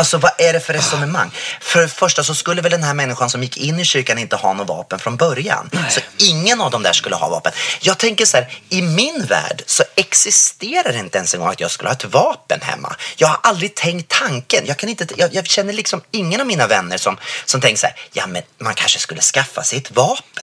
Alltså 0.00 0.18
vad 0.18 0.32
är 0.38 0.52
det 0.52 0.60
för 0.60 0.72
resonemang? 0.72 1.30
För 1.60 1.80
det 1.80 1.88
första 1.88 2.24
så 2.24 2.34
skulle 2.34 2.62
väl 2.62 2.72
den 2.72 2.82
här 2.82 2.94
människan 2.94 3.30
som 3.30 3.42
gick 3.42 3.56
in 3.56 3.80
i 3.80 3.84
kyrkan 3.84 4.18
inte 4.18 4.36
ha 4.36 4.52
något 4.52 4.68
vapen 4.68 4.98
från 4.98 5.16
början. 5.16 5.70
Så 5.90 6.00
ingen 6.18 6.60
av 6.60 6.70
dem 6.70 6.82
där 6.82 6.92
skulle 6.92 7.16
ha 7.16 7.28
vapen. 7.28 7.52
Jag 7.80 7.98
tänker 7.98 8.24
så 8.24 8.36
här, 8.36 8.58
i 8.68 8.82
min 8.82 9.24
värld 9.28 9.62
så 9.66 9.82
existerar 9.96 10.92
det 10.92 10.98
inte 10.98 11.18
ens 11.18 11.34
en 11.34 11.40
gång 11.40 11.48
att 11.48 11.60
jag 11.60 11.70
skulle 11.70 11.88
ha 11.88 11.94
ett 11.94 12.04
vapen 12.04 12.60
hemma. 12.62 12.96
Jag 13.16 13.28
har 13.28 13.38
aldrig 13.42 13.74
tänkt 13.74 14.08
tanken. 14.08 14.64
Jag, 14.66 14.76
kan 14.76 14.88
inte, 14.88 15.06
jag, 15.16 15.34
jag 15.34 15.46
känner 15.46 15.72
liksom 15.72 16.00
ingen 16.10 16.40
av 16.40 16.46
mina 16.46 16.66
vänner 16.66 16.96
som, 16.96 17.18
som 17.44 17.60
tänker 17.60 17.78
så 17.78 17.86
här, 17.86 17.96
ja 18.12 18.26
men 18.26 18.42
man 18.58 18.74
kanske 18.74 18.98
skulle 18.98 19.20
skaffa 19.20 19.62
sig 19.62 19.78
ett 19.78 19.90
vapen. 19.90 20.42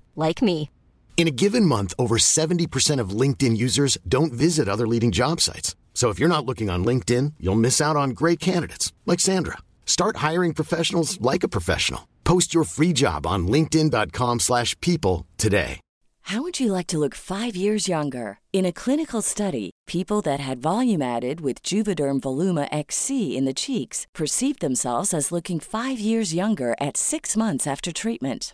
like 0.15 0.41
me. 0.41 0.71
In 1.17 1.27
a 1.27 1.37
given 1.43 1.65
month, 1.65 1.93
over 1.99 2.17
70% 2.17 2.99
of 2.99 3.11
LinkedIn 3.11 3.55
users 3.55 3.95
don't 4.07 4.33
visit 4.33 4.67
other 4.67 4.87
leading 4.87 5.11
job 5.11 5.39
sites. 5.39 5.75
So 5.93 6.09
if 6.09 6.17
you're 6.17 6.35
not 6.35 6.47
looking 6.47 6.71
on 6.71 6.83
LinkedIn, 6.83 7.33
you'll 7.39 7.63
miss 7.67 7.79
out 7.79 7.95
on 7.95 8.17
great 8.21 8.39
candidates 8.39 8.91
like 9.05 9.19
Sandra. 9.19 9.57
Start 9.85 10.17
hiring 10.17 10.55
professionals 10.55 11.21
like 11.21 11.43
a 11.43 11.47
professional. 11.47 12.07
Post 12.23 12.55
your 12.55 12.63
free 12.63 12.91
job 12.91 13.27
on 13.27 13.45
linkedin.com/people 13.45 14.39
slash 14.39 14.75
people 14.79 15.27
today. 15.37 15.79
How 16.25 16.41
would 16.43 16.59
you 16.59 16.71
like 16.71 16.87
to 16.87 16.99
look 16.99 17.15
five 17.15 17.55
years 17.55 17.87
younger? 17.87 18.39
In 18.53 18.65
a 18.65 18.71
clinical 18.71 19.21
study, 19.21 19.71
people 19.87 20.21
that 20.21 20.39
had 20.39 20.61
volume 20.61 21.01
added 21.01 21.41
with 21.41 21.61
Juvederm 21.61 22.21
Voluma 22.21 22.67
XC 22.71 23.35
in 23.35 23.45
the 23.45 23.53
cheeks 23.53 24.05
perceived 24.13 24.61
themselves 24.61 25.13
as 25.13 25.31
looking 25.31 25.59
five 25.59 25.99
years 25.99 26.33
younger 26.33 26.75
at 26.79 26.95
six 26.95 27.35
months 27.35 27.67
after 27.67 27.91
treatment. 27.91 28.53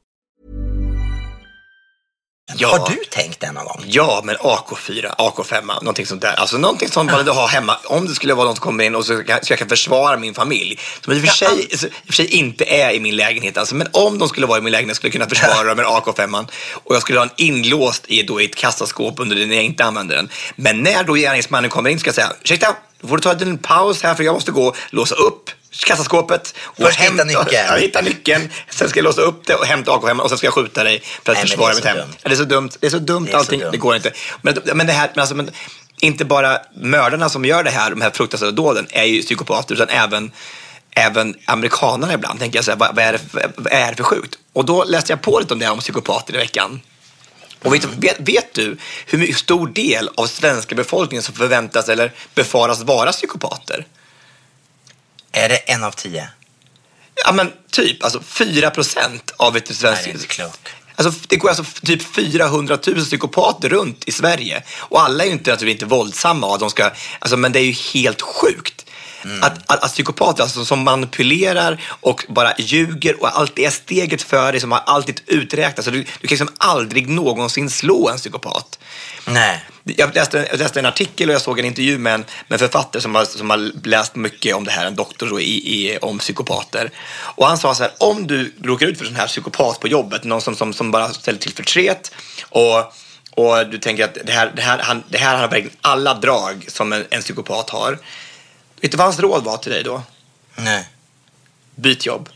Ja. 2.55 2.67
Har 2.67 2.89
du 2.89 2.95
tänkt 3.09 3.39
det 3.39 3.51
någon 3.51 3.65
gång? 3.65 3.83
Ja, 3.87 4.21
men 4.23 4.35
AK4, 4.35 5.15
AK5, 5.15 5.65
någonting 5.65 6.05
sånt 6.05 6.21
där. 6.21 6.33
Alltså 6.33 6.57
någonting 6.57 6.89
som 6.89 7.05
man 7.05 7.19
ändå 7.19 7.33
har 7.33 7.47
hemma. 7.47 7.77
Om 7.85 8.07
det 8.07 8.15
skulle 8.15 8.33
vara 8.33 8.45
någon 8.45 8.55
som 8.55 8.63
kommer 8.63 8.83
in 8.83 8.95
och 8.95 9.05
så, 9.05 9.23
kan, 9.23 9.39
så 9.41 9.51
jag 9.51 9.59
kan 9.59 9.69
försvara 9.69 10.17
min 10.17 10.33
familj. 10.33 10.79
Som 11.01 11.13
i 11.13 11.17
och 11.17 11.21
för 11.21 11.27
sig, 11.27 11.67
i 11.69 11.75
och 11.75 11.79
för 12.05 12.13
sig 12.13 12.27
inte 12.27 12.65
är 12.65 12.91
i 12.91 12.99
min 12.99 13.15
lägenhet. 13.15 13.57
Alltså, 13.57 13.75
men 13.75 13.87
om 13.91 14.19
de 14.19 14.29
skulle 14.29 14.47
vara 14.47 14.57
i 14.57 14.61
min 14.61 14.71
lägenhet 14.71 14.97
skulle 14.97 15.07
jag 15.07 15.29
kunna 15.29 15.29
försvara 15.29 15.67
dem 15.67 15.77
med 15.77 15.85
AK5. 15.85 16.47
Och 16.73 16.95
jag 16.95 17.01
skulle 17.01 17.19
ha 17.19 17.25
en 17.25 17.33
inlåst 17.37 18.03
i, 18.07 18.23
då, 18.23 18.41
i 18.41 18.45
ett 18.45 18.55
kassaskåp 18.55 19.19
under 19.19 19.35
det 19.35 19.45
när 19.45 19.55
jag 19.55 19.65
inte 19.65 19.85
använder 19.85 20.15
den. 20.15 20.29
Men 20.55 20.83
när 20.83 21.03
då 21.03 21.13
gärningsmannen 21.13 21.69
kommer 21.69 21.89
in 21.89 21.99
ska 21.99 22.07
jag 22.07 22.15
säga, 22.15 22.31
ursäkta, 22.43 22.75
då 23.01 23.07
får 23.07 23.17
du 23.17 23.23
ta 23.23 23.31
en 23.31 23.57
paus 23.57 24.03
här 24.03 24.15
för 24.15 24.23
jag 24.23 24.33
måste 24.33 24.51
gå 24.51 24.67
och 24.67 24.77
låsa 24.89 25.15
upp 25.15 25.49
kassaskåpet. 25.71 26.55
Och 26.63 26.85
Först 26.85 26.99
hitta 26.99 27.23
nyckeln. 27.23 27.47
Ja, 27.51 27.75
hitta 27.75 28.01
nyckeln. 28.01 28.49
Sen 28.69 28.89
ska 28.89 28.99
jag 28.99 29.03
låsa 29.03 29.21
upp 29.21 29.45
det 29.47 29.55
och 29.55 29.65
hämta 29.65 29.91
AK5 29.91 30.19
och 30.19 30.29
sen 30.29 30.37
ska 30.37 30.47
jag 30.47 30.53
skjuta 30.53 30.83
dig 30.83 30.99
för 31.23 31.31
att 31.31 31.37
Nej, 31.37 31.47
försvara 31.47 31.73
mitt 31.75 31.85
hem. 31.85 31.97
dumt. 31.97 32.13
Det 32.23 32.31
är 32.31 32.35
så 32.35 32.43
dumt. 32.43 32.69
Det 32.79 32.85
är 32.87 32.91
så 32.91 32.99
dumt 32.99 33.25
Det 33.25 33.31
är 33.31 33.37
allting. 33.37 33.59
dumt. 33.59 33.71
Det 33.71 33.77
går 33.77 33.95
inte. 33.95 34.11
Men, 34.41 34.57
men 34.73 34.87
det 34.87 34.93
här, 34.93 35.11
men 35.13 35.21
alltså, 35.21 35.35
men 35.35 35.49
inte 35.99 36.25
bara 36.25 36.59
mördarna 36.75 37.29
som 37.29 37.45
gör 37.45 37.63
det 37.63 37.69
här, 37.69 37.89
de 37.89 38.01
här 38.01 38.09
fruktansvärda 38.09 38.51
dåden, 38.51 38.87
är 38.89 39.03
ju 39.03 39.21
psykopater, 39.21 39.75
utan 39.75 39.89
även, 39.89 40.31
även 40.91 41.35
amerikanerna 41.45 42.13
ibland. 42.13 42.39
Tänker 42.39 42.57
jag 42.57 42.65
så 42.65 42.71
här, 42.71 42.77
vad, 42.77 42.95
vad, 42.95 43.05
är 43.05 43.11
det 43.11 43.19
för, 43.31 43.51
vad 43.55 43.73
är 43.73 43.89
det 43.89 43.95
för 43.97 44.03
sjukt? 44.03 44.37
Och 44.53 44.65
då 44.65 44.83
läste 44.83 45.11
jag 45.11 45.21
på 45.21 45.39
lite 45.39 45.53
om 45.53 45.59
det 45.59 45.65
här 45.65 45.73
om 45.73 45.79
psykopater 45.79 46.33
i 46.33 46.37
veckan. 46.37 46.81
Och 47.63 47.73
vet, 47.73 47.85
vet, 47.85 48.17
vet 48.19 48.53
du 48.53 48.77
hur 49.05 49.33
stor 49.33 49.67
del 49.67 50.09
av 50.15 50.27
svenska 50.27 50.75
befolkningen 50.75 51.23
som 51.23 51.35
förväntas 51.35 51.89
eller 51.89 52.11
befaras 52.35 52.81
vara 52.81 53.11
psykopater? 53.11 53.85
Är 55.31 55.49
det 55.49 55.57
en 55.57 55.83
av 55.83 55.91
tio? 55.91 56.29
Ja, 57.25 57.31
men 57.31 57.53
typ. 57.71 58.03
Alltså 58.03 58.21
4 58.21 58.69
procent 58.69 59.31
av 59.37 59.57
ett 59.57 59.69
Nej, 59.69 59.75
svenskt... 59.75 60.03
det 60.03 60.09
är 60.09 60.13
inte 60.13 60.27
klokt. 60.27 60.69
Alltså, 60.95 61.19
det 61.27 61.35
går 61.35 61.49
alltså 61.49 61.63
typ 61.83 62.15
400 62.15 62.77
000 62.87 62.95
psykopater 63.05 63.69
runt 63.69 64.03
i 64.07 64.11
Sverige. 64.11 64.63
Och 64.79 65.01
alla 65.01 65.23
är 65.23 65.27
ju 65.27 65.33
inte, 65.33 65.51
naturligtvis 65.51 65.83
inte 65.83 65.95
våldsamma. 65.95 66.47
Och 66.47 66.59
de 66.59 66.69
ska, 66.69 66.91
alltså, 67.19 67.37
men 67.37 67.51
det 67.51 67.59
är 67.59 67.63
ju 67.63 67.71
helt 67.71 68.21
sjukt. 68.21 68.85
Att, 69.41 69.71
att, 69.71 69.83
att 69.83 69.91
psykopater 69.91 70.43
alltså, 70.43 70.65
som 70.65 70.79
manipulerar 70.83 71.81
och 71.99 72.25
bara 72.29 72.53
ljuger 72.57 73.21
och 73.21 73.39
alltid 73.39 73.65
är 73.65 73.69
steget 73.69 74.21
före, 74.21 74.59
som 74.59 74.71
har 74.71 74.81
alltid 74.85 75.21
uträknat. 75.25 75.85
Du, 75.85 75.91
du 75.91 76.03
kan 76.03 76.07
liksom 76.21 76.49
aldrig 76.57 77.09
någonsin 77.09 77.69
slå 77.69 78.09
en 78.09 78.17
psykopat. 78.17 78.79
Nej. 79.25 79.65
Jag 79.83 80.15
läste, 80.15 80.47
jag 80.51 80.59
läste 80.59 80.79
en 80.79 80.85
artikel 80.85 81.29
och 81.29 81.35
jag 81.35 81.41
såg 81.41 81.59
en 81.59 81.65
intervju 81.65 81.97
med 81.97 82.13
en, 82.13 82.25
med 82.47 82.55
en 82.55 82.59
författare 82.59 83.01
som 83.01 83.15
har, 83.15 83.25
som 83.25 83.49
har 83.49 83.87
läst 83.87 84.15
mycket 84.15 84.55
om 84.55 84.63
det 84.63 84.71
här, 84.71 84.85
en 84.85 84.95
doktor 84.95 85.29
då, 85.29 85.39
i, 85.39 85.53
i, 85.53 85.97
om 85.97 86.19
psykopater. 86.19 86.91
Och 87.19 87.47
han 87.47 87.57
sa 87.57 87.75
så 87.75 87.83
här, 87.83 87.91
om 87.97 88.27
du 88.27 88.53
råkar 88.63 88.87
ut 88.87 88.97
för 88.97 89.05
sån 89.05 89.15
här 89.15 89.27
psykopat 89.27 89.79
på 89.79 89.87
jobbet, 89.87 90.23
någon 90.23 90.41
som, 90.41 90.55
som, 90.55 90.73
som 90.73 90.91
bara 90.91 91.09
ställer 91.09 91.39
till 91.39 91.53
förtret 91.53 92.11
och, 92.49 92.77
och 93.31 93.67
du 93.71 93.77
tänker 93.77 94.03
att 94.03 94.17
det 94.25 94.31
här, 94.31 94.51
det 94.55 94.61
här, 94.61 94.79
han, 94.79 95.03
det 95.09 95.17
här 95.17 95.37
har 95.37 95.47
verkligen 95.47 95.77
alla 95.81 96.13
drag 96.13 96.65
som 96.67 96.93
en, 96.93 97.05
en 97.09 97.21
psykopat 97.21 97.69
har. 97.69 97.97
Vet 98.81 98.91
du 98.91 98.97
vad 98.97 99.07
hans 99.07 99.19
råd 99.19 99.43
var 99.43 99.57
till 99.57 99.71
dig 99.71 99.83
då? 99.83 100.03
Nej. 100.55 100.89
Byt 101.75 102.05
jobb. 102.05 102.29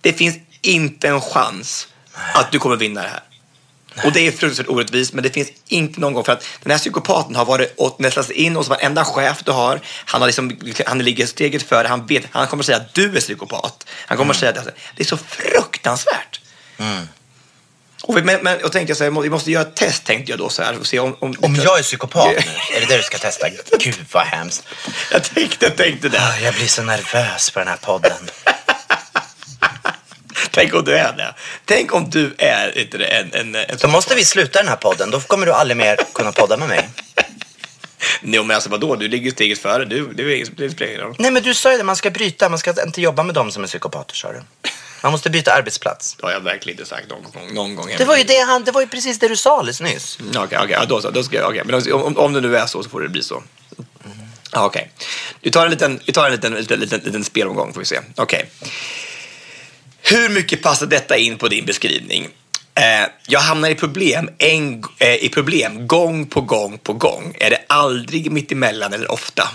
Det 0.00 0.12
finns 0.12 0.36
inte 0.60 1.08
en 1.08 1.20
chans 1.20 1.88
att 2.34 2.52
du 2.52 2.58
kommer 2.58 2.76
vinna 2.76 3.02
det 3.02 3.08
här. 3.08 3.22
Och 4.04 4.12
det 4.12 4.26
är 4.26 4.30
fruktansvärt 4.30 4.68
orättvist, 4.68 5.12
men 5.12 5.22
det 5.22 5.30
finns 5.30 5.48
inte 5.66 6.00
någon 6.00 6.12
gång 6.12 6.24
för 6.24 6.32
att 6.32 6.44
den 6.62 6.70
här 6.70 6.78
psykopaten 6.78 7.36
har 7.36 7.44
varit 7.44 7.74
och 7.76 8.00
nästlat 8.00 8.26
sig 8.26 8.36
in 8.36 8.56
hos 8.56 8.68
varenda 8.68 9.04
chef 9.04 9.42
du 9.44 9.52
har. 9.52 9.80
Han, 10.04 10.20
har 10.20 10.28
liksom, 10.28 10.58
han 10.86 10.98
ligger 10.98 11.26
steget 11.26 11.62
före, 11.62 11.88
han 11.88 12.06
vet, 12.06 12.24
han 12.30 12.46
kommer 12.46 12.62
säga 12.62 12.76
att 12.78 12.94
du 12.94 13.16
är 13.16 13.20
psykopat. 13.20 13.86
Han 14.06 14.18
kommer 14.18 14.34
säga 14.34 14.60
att 14.60 14.68
det 14.96 15.02
är 15.02 15.04
så 15.04 15.16
fruktansvärt. 15.16 16.40
Och, 18.06 18.16
vi, 18.16 18.22
men, 18.22 18.40
men, 18.42 18.64
och 18.64 18.72
tänkte 18.72 18.90
jag 18.90 18.96
så 18.98 19.04
här, 19.04 19.22
vi 19.22 19.30
måste 19.30 19.50
göra 19.50 19.62
ett 19.62 19.76
test 19.76 20.04
tänkte 20.04 20.32
jag 20.32 20.38
då 20.38 20.48
så 20.48 20.62
här 20.62 20.76
se 20.82 20.98
om... 20.98 21.16
Om, 21.20 21.34
Om 21.40 21.54
jag 21.54 21.78
är 21.78 21.82
psykopat 21.82 22.26
nu, 22.28 22.36
är 22.76 22.80
det 22.80 22.86
det 22.86 22.96
du 22.96 23.02
ska 23.02 23.18
testa? 23.18 23.46
Gud 23.78 24.04
vad 24.12 24.26
hemskt. 24.26 24.64
Jag 25.12 25.24
tänkte, 25.24 25.66
jag 25.66 25.76
tänkte 25.76 26.08
det. 26.08 26.18
Ah, 26.20 26.38
Jag 26.38 26.54
blir 26.54 26.66
så 26.66 26.82
nervös 26.82 27.50
på 27.50 27.58
den 27.58 27.68
här 27.68 27.76
podden. 27.76 28.30
Tänk 30.50 30.74
om 30.74 30.84
du 30.84 30.94
är 30.96 31.12
det. 31.12 31.34
Tänk 31.64 31.94
om 31.94 32.10
du 32.10 32.34
är 32.38 32.78
inte 32.78 32.98
det, 32.98 33.04
en, 33.04 33.34
en, 33.34 33.54
en 33.54 33.76
Då 33.80 33.88
måste 33.88 34.14
vi 34.14 34.24
sluta 34.24 34.58
den 34.58 34.68
här 34.68 34.76
podden. 34.76 35.10
Då 35.10 35.20
kommer 35.20 35.46
du 35.46 35.52
aldrig 35.52 35.76
mer 35.76 35.96
kunna 36.14 36.32
podda 36.32 36.56
med 36.56 36.68
mig. 36.68 36.88
Nej, 38.20 38.42
men 38.44 38.54
alltså 38.54 38.70
vadå? 38.70 38.96
Du 38.96 39.08
ligger 39.08 39.30
steget 39.30 39.58
före. 39.58 39.84
Du, 39.84 40.12
det, 40.12 40.22
är, 40.22 40.46
det 40.56 40.70
spelar 40.70 40.90
ingen 40.90 41.00
roll. 41.00 41.16
Nej, 41.18 41.30
men 41.30 41.42
du 41.42 41.54
sa 41.54 41.72
ju 41.72 41.78
det. 41.78 41.84
Man 41.84 41.96
ska 41.96 42.10
bryta. 42.10 42.48
Man 42.48 42.58
ska 42.58 42.82
inte 42.84 43.00
jobba 43.00 43.22
med 43.22 43.34
dem 43.34 43.52
som 43.52 43.62
är 43.62 43.66
psykopater, 43.66 44.14
sa 44.14 44.32
du. 44.32 44.42
Man 45.04 45.12
måste 45.12 45.30
byta 45.30 45.52
arbetsplats. 45.52 46.14
Det 46.14 46.26
har 46.26 46.32
jag 46.32 46.40
verkligen 46.40 46.78
inte 46.78 46.88
sagt 46.90 47.08
någon 47.10 47.22
gång. 47.22 47.54
Någon 47.54 47.74
gång 47.76 47.90
Det 47.98 48.04
var 48.04 48.16
ju, 48.16 48.24
det 48.24 48.38
han, 48.38 48.64
det 48.64 48.72
var 48.72 48.80
ju 48.80 48.86
precis 48.86 49.18
det 49.18 49.28
du 49.28 49.36
sa 49.36 49.58
alldeles 49.58 49.80
nyss. 49.80 50.18
Mm, 50.20 50.30
Okej, 50.42 50.58
okej. 50.58 50.76
ja, 50.80 50.84
då 50.84 51.00
så. 51.00 51.10
Då 51.10 51.22
ska 51.22 51.36
jag, 51.36 51.48
okej. 51.50 51.62
Men 51.64 51.92
om, 51.92 52.16
om 52.16 52.32
det 52.32 52.40
nu 52.40 52.56
är 52.56 52.66
så 52.66 52.82
så 52.82 52.88
får 52.88 53.00
det 53.00 53.08
bli 53.08 53.22
så. 53.22 53.42
Ja, 54.52 54.64
Okej. 54.64 54.90
Vi 55.40 55.50
tar 55.50 55.64
en 55.64 55.70
liten, 55.70 56.00
vi 56.06 56.12
tar 56.12 56.26
en 56.26 56.32
liten, 56.32 56.52
liten, 56.54 56.80
liten, 56.80 57.00
liten 57.04 57.24
spelomgång 57.24 57.72
får 57.72 57.80
vi 57.80 57.86
se. 57.86 58.00
Okej. 58.16 58.50
Hur 60.02 60.28
mycket 60.28 60.62
passar 60.62 60.86
detta 60.86 61.16
in 61.16 61.38
på 61.38 61.48
din 61.48 61.66
beskrivning? 61.66 62.28
Eh, 62.74 63.08
jag 63.26 63.40
hamnar 63.40 63.68
i 63.68 63.74
problem, 63.74 64.30
en, 64.38 64.84
eh, 64.98 65.14
i 65.14 65.28
problem 65.28 65.86
gång 65.86 66.26
på 66.26 66.40
gång 66.40 66.78
på 66.78 66.92
gång. 66.92 67.36
Är 67.40 67.50
det 67.50 67.64
aldrig 67.68 68.32
mitt 68.32 68.52
emellan 68.52 68.92
eller 68.92 69.12
ofta? 69.12 69.48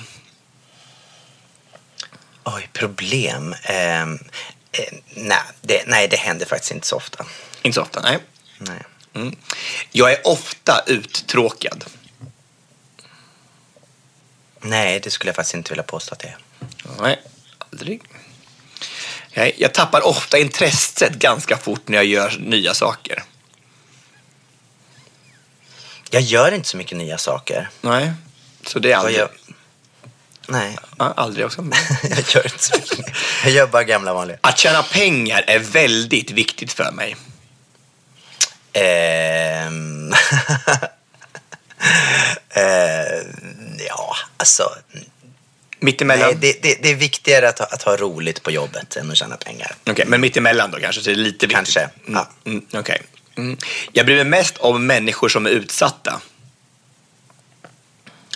Oj, 2.43 2.69
problem. 2.73 3.55
Ehm, 3.63 4.19
eh, 4.71 4.93
nej, 5.15 5.39
det, 5.61 5.83
nej, 5.87 6.07
det 6.07 6.17
händer 6.17 6.45
faktiskt 6.45 6.71
inte 6.71 6.87
så 6.87 6.95
ofta. 6.95 7.25
Inte 7.61 7.75
så 7.75 7.81
ofta, 7.81 8.01
nej. 8.01 8.17
Nej. 8.57 8.83
Mm. 9.13 9.35
Jag 9.91 10.11
är 10.11 10.27
ofta 10.27 10.83
uttråkad. 10.87 11.85
nej, 14.61 14.99
det 14.99 15.11
skulle 15.11 15.29
jag 15.29 15.35
faktiskt 15.35 15.55
inte 15.55 15.69
vilja 15.69 15.83
påstå 15.83 16.13
att 16.13 16.19
det 16.19 16.27
är. 16.27 16.37
Nej, 17.01 17.21
aldrig. 17.71 18.01
Okej, 19.31 19.55
Jag 19.57 19.73
tappar 19.73 20.07
ofta 20.07 20.37
intresset 20.37 21.13
ganska 21.13 21.57
fort 21.57 21.87
när 21.87 21.97
jag 21.97 22.05
gör 22.05 22.37
nya 22.39 22.73
saker. 22.73 23.23
Jag 26.11 26.21
gör 26.21 26.51
inte 26.51 26.69
så 26.69 26.77
mycket 26.77 26.97
nya 26.97 27.17
saker. 27.17 27.69
Nej, 27.81 28.11
så 28.65 28.79
det 28.79 28.91
är 28.91 28.95
Vad 28.95 28.99
aldrig. 29.05 29.17
gör... 29.17 29.31
Nej, 30.49 30.77
Ja, 30.97 31.13
aldrig 31.17 31.45
också. 31.45 31.65
jag 32.03 32.19
gör 32.35 32.43
inte 32.45 32.63
så 32.63 32.75
mycket. 32.79 33.15
Jag 33.43 33.51
gör 33.53 33.67
bara 33.67 33.83
gamla 33.83 34.13
vanliga. 34.13 34.37
Att 34.41 34.57
tjäna 34.57 34.83
pengar 34.83 35.43
är 35.47 35.59
väldigt 35.59 36.31
viktigt 36.31 36.71
för 36.71 36.91
mig. 36.91 37.15
Ehm... 38.73 40.13
eh, 42.49 43.21
ja, 43.87 44.15
alltså. 44.37 44.69
Mittemellan? 45.79 46.27
Nej, 46.27 46.37
det, 46.41 46.63
det, 46.63 46.83
det 46.83 46.89
är 46.91 46.95
viktigare 46.95 47.49
att 47.49 47.59
ha, 47.59 47.65
att 47.65 47.83
ha 47.83 47.95
roligt 47.97 48.43
på 48.43 48.51
jobbet 48.51 48.95
än 48.95 49.11
att 49.11 49.17
tjäna 49.17 49.37
pengar. 49.37 49.75
Okej, 49.89 50.05
men 50.07 50.21
mittemellan 50.21 50.71
då 50.71 50.79
kanske? 50.79 51.01
Så 51.01 51.09
det 51.09 51.13
är 51.13 51.15
lite 51.15 51.47
viktigt. 51.47 51.51
Kanske, 51.51 51.79
Mm, 51.79 52.13
ja. 52.13 52.29
mm, 52.45 52.65
okej. 52.73 53.01
Mm. 53.35 53.57
Jag 53.91 54.05
bryr 54.05 54.15
mig 54.15 54.25
mest 54.25 54.57
om 54.57 54.87
människor 54.87 55.29
som 55.29 55.45
är 55.45 55.49
utsatta. 55.49 56.21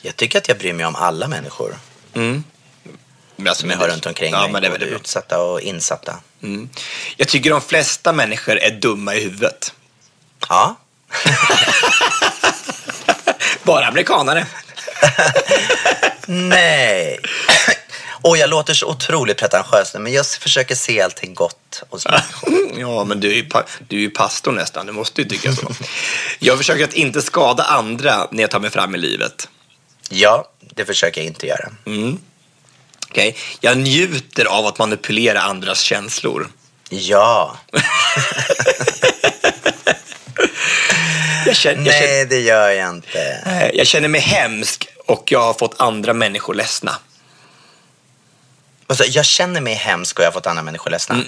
Jag 0.02 0.16
tycker 0.16 0.38
att 0.38 0.48
jag 0.48 0.58
bryr 0.58 0.74
mig 0.74 0.86
om 0.86 0.96
alla 0.96 1.28
människor 1.28 1.76
Men 2.14 2.44
alltså, 3.48 3.62
som 3.62 3.70
jag 3.70 3.78
har 3.78 3.88
runt 3.88 4.06
omkring 4.06 4.34
ja. 4.34 4.48
Men 4.48 4.62
det 4.62 4.68
är 4.68 4.84
utsatta 4.84 5.42
och 5.42 5.62
insatta. 5.62 6.16
Mm. 6.44 6.70
Jag 7.18 7.28
tycker 7.28 7.50
de 7.50 7.62
flesta 7.62 8.14
människor 8.14 8.58
är 8.58 8.72
dumma 8.72 9.16
i 9.16 9.24
huvudet. 9.24 9.74
Ja, 10.50 10.76
Bara 13.64 13.86
amerikanare. 13.86 14.46
nej. 16.28 17.20
Och 18.22 18.38
jag 18.38 18.50
låter 18.50 18.74
så 18.74 18.88
otroligt 18.88 19.38
pretentiös 19.38 19.94
nu, 19.94 20.00
men 20.00 20.14
jag 20.14 20.26
försöker 20.26 20.76
se 20.76 21.02
allting 21.02 21.34
gott 21.34 21.84
och 21.90 22.02
så. 22.02 22.10
Ja, 22.78 23.04
men 23.04 23.20
du 23.20 23.32
är 23.32 23.36
ju, 23.36 23.50
du 23.88 23.96
är 23.96 24.02
ju 24.02 24.10
pastor 24.10 24.52
nästan. 24.52 24.86
Du 24.86 24.92
måste 24.92 25.22
ju 25.22 25.28
tycka 25.28 25.54
så. 25.54 25.68
Jag 26.40 26.58
försöker 26.58 26.84
att 26.84 26.94
inte 26.94 27.22
skada 27.22 27.64
andra 27.64 28.28
när 28.32 28.44
jag 28.44 28.52
tar 28.52 28.60
mig 28.60 28.70
fram 28.70 28.96
i 28.96 28.98
livet. 28.98 29.50
Ja, 30.10 30.50
det 30.60 30.86
försöker 30.86 31.22
jag 31.22 31.28
inte 31.28 31.48
göra. 31.48 31.70
Okej? 33.10 33.36
Jag 33.60 33.78
njuter 33.78 34.46
av 34.46 34.66
att 34.66 34.78
manipulera 34.78 35.42
andras 35.42 35.82
känslor. 35.82 36.48
Ja, 36.90 37.58
Jag 41.46 41.56
känner, 41.56 41.86
jag, 41.86 41.96
känner, 41.96 42.08
nej 42.08 42.26
det 42.26 42.40
gör 42.40 42.70
jag 42.70 42.90
inte. 42.90 43.72
jag 43.74 43.88
känner 43.88 44.08
mig 44.08 44.22
hemsk 44.22 44.88
och 45.06 45.32
jag 45.32 45.40
har 45.40 45.54
fått 45.54 45.82
andra 45.82 46.14
människor 46.14 46.54
ledsna. 46.54 46.96
Alltså, 48.88 49.04
jag 49.06 49.26
känner 49.26 49.62
mig 49.62 49.74
hemsk 49.74 50.20
och 50.20 50.24
jag 50.24 50.28
har 50.28 50.34
fått 50.34 50.48
andra 50.48 50.64
människor 50.64 50.92
ledsna. 50.92 51.24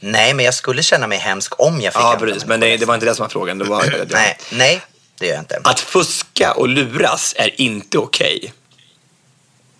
Nej, 0.00 0.34
men 0.34 0.44
jag 0.44 0.54
skulle 0.54 0.82
känna 0.82 1.06
mig 1.06 1.18
hemsk 1.18 1.60
om 1.60 1.80
jag 1.80 1.92
fick 1.92 2.02
Ja, 2.02 2.12
andra 2.12 2.26
precis. 2.26 2.46
Men 2.46 2.60
människor 2.60 2.60
det, 2.60 2.76
det 2.76 2.86
var 2.86 2.94
inte 2.94 3.06
det 3.06 3.14
som 3.14 3.22
var 3.22 3.28
frågan. 3.30 3.58
Det 3.58 3.64
var, 3.64 3.84
ledsna. 3.84 4.04
Nej, 4.18 4.38
nej, 4.52 4.80
det 5.18 5.26
gör 5.26 5.34
jag 5.34 5.42
inte. 5.42 5.60
Att 5.64 5.80
fuska 5.80 6.52
och 6.54 6.68
luras 6.68 7.34
är 7.36 7.60
inte 7.60 7.98
okej. 7.98 8.52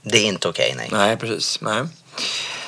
Det 0.03 0.19
är 0.19 0.25
inte 0.25 0.49
okej, 0.49 0.75
nej. 0.77 0.89
Nej, 0.93 1.17
precis. 1.17 1.61
Nej. 1.61 1.83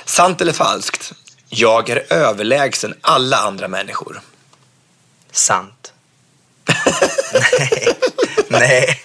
Sant 0.04 0.40
eller 0.40 0.52
falskt? 0.52 1.12
Jag 1.48 1.88
är 1.88 2.12
överlägsen 2.12 2.94
alla 3.00 3.36
andra 3.36 3.68
människor. 3.68 4.20
Sant. 5.32 5.92
Nej. 8.48 9.02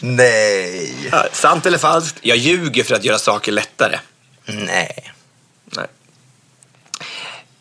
Nej. 0.00 1.08
Ja, 1.12 1.26
sant 1.32 1.66
eller 1.66 1.78
falskt? 1.78 2.18
Jag 2.22 2.36
ljuger 2.36 2.84
för 2.84 2.94
att 2.94 3.04
göra 3.04 3.18
saker 3.18 3.52
lättare. 3.52 3.98
Nej. 4.44 5.12
Nej. 5.64 5.86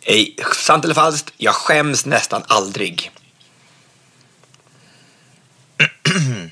Ej, 0.01 0.36
sant 0.55 0.86
eller 0.86 0.95
falskt? 0.95 1.34
Jag 1.38 1.53
skäms 1.53 2.05
nästan 2.05 2.43
aldrig. 2.47 3.11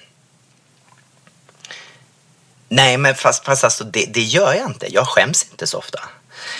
Nej, 2.69 2.97
men 2.97 3.15
fast, 3.15 3.45
fast 3.45 3.63
alltså, 3.63 3.83
det, 3.83 4.05
det 4.13 4.21
gör 4.21 4.53
jag 4.53 4.65
inte. 4.65 4.93
Jag 4.93 5.07
skäms 5.07 5.45
inte 5.51 5.67
så 5.67 5.77
ofta. 5.77 5.99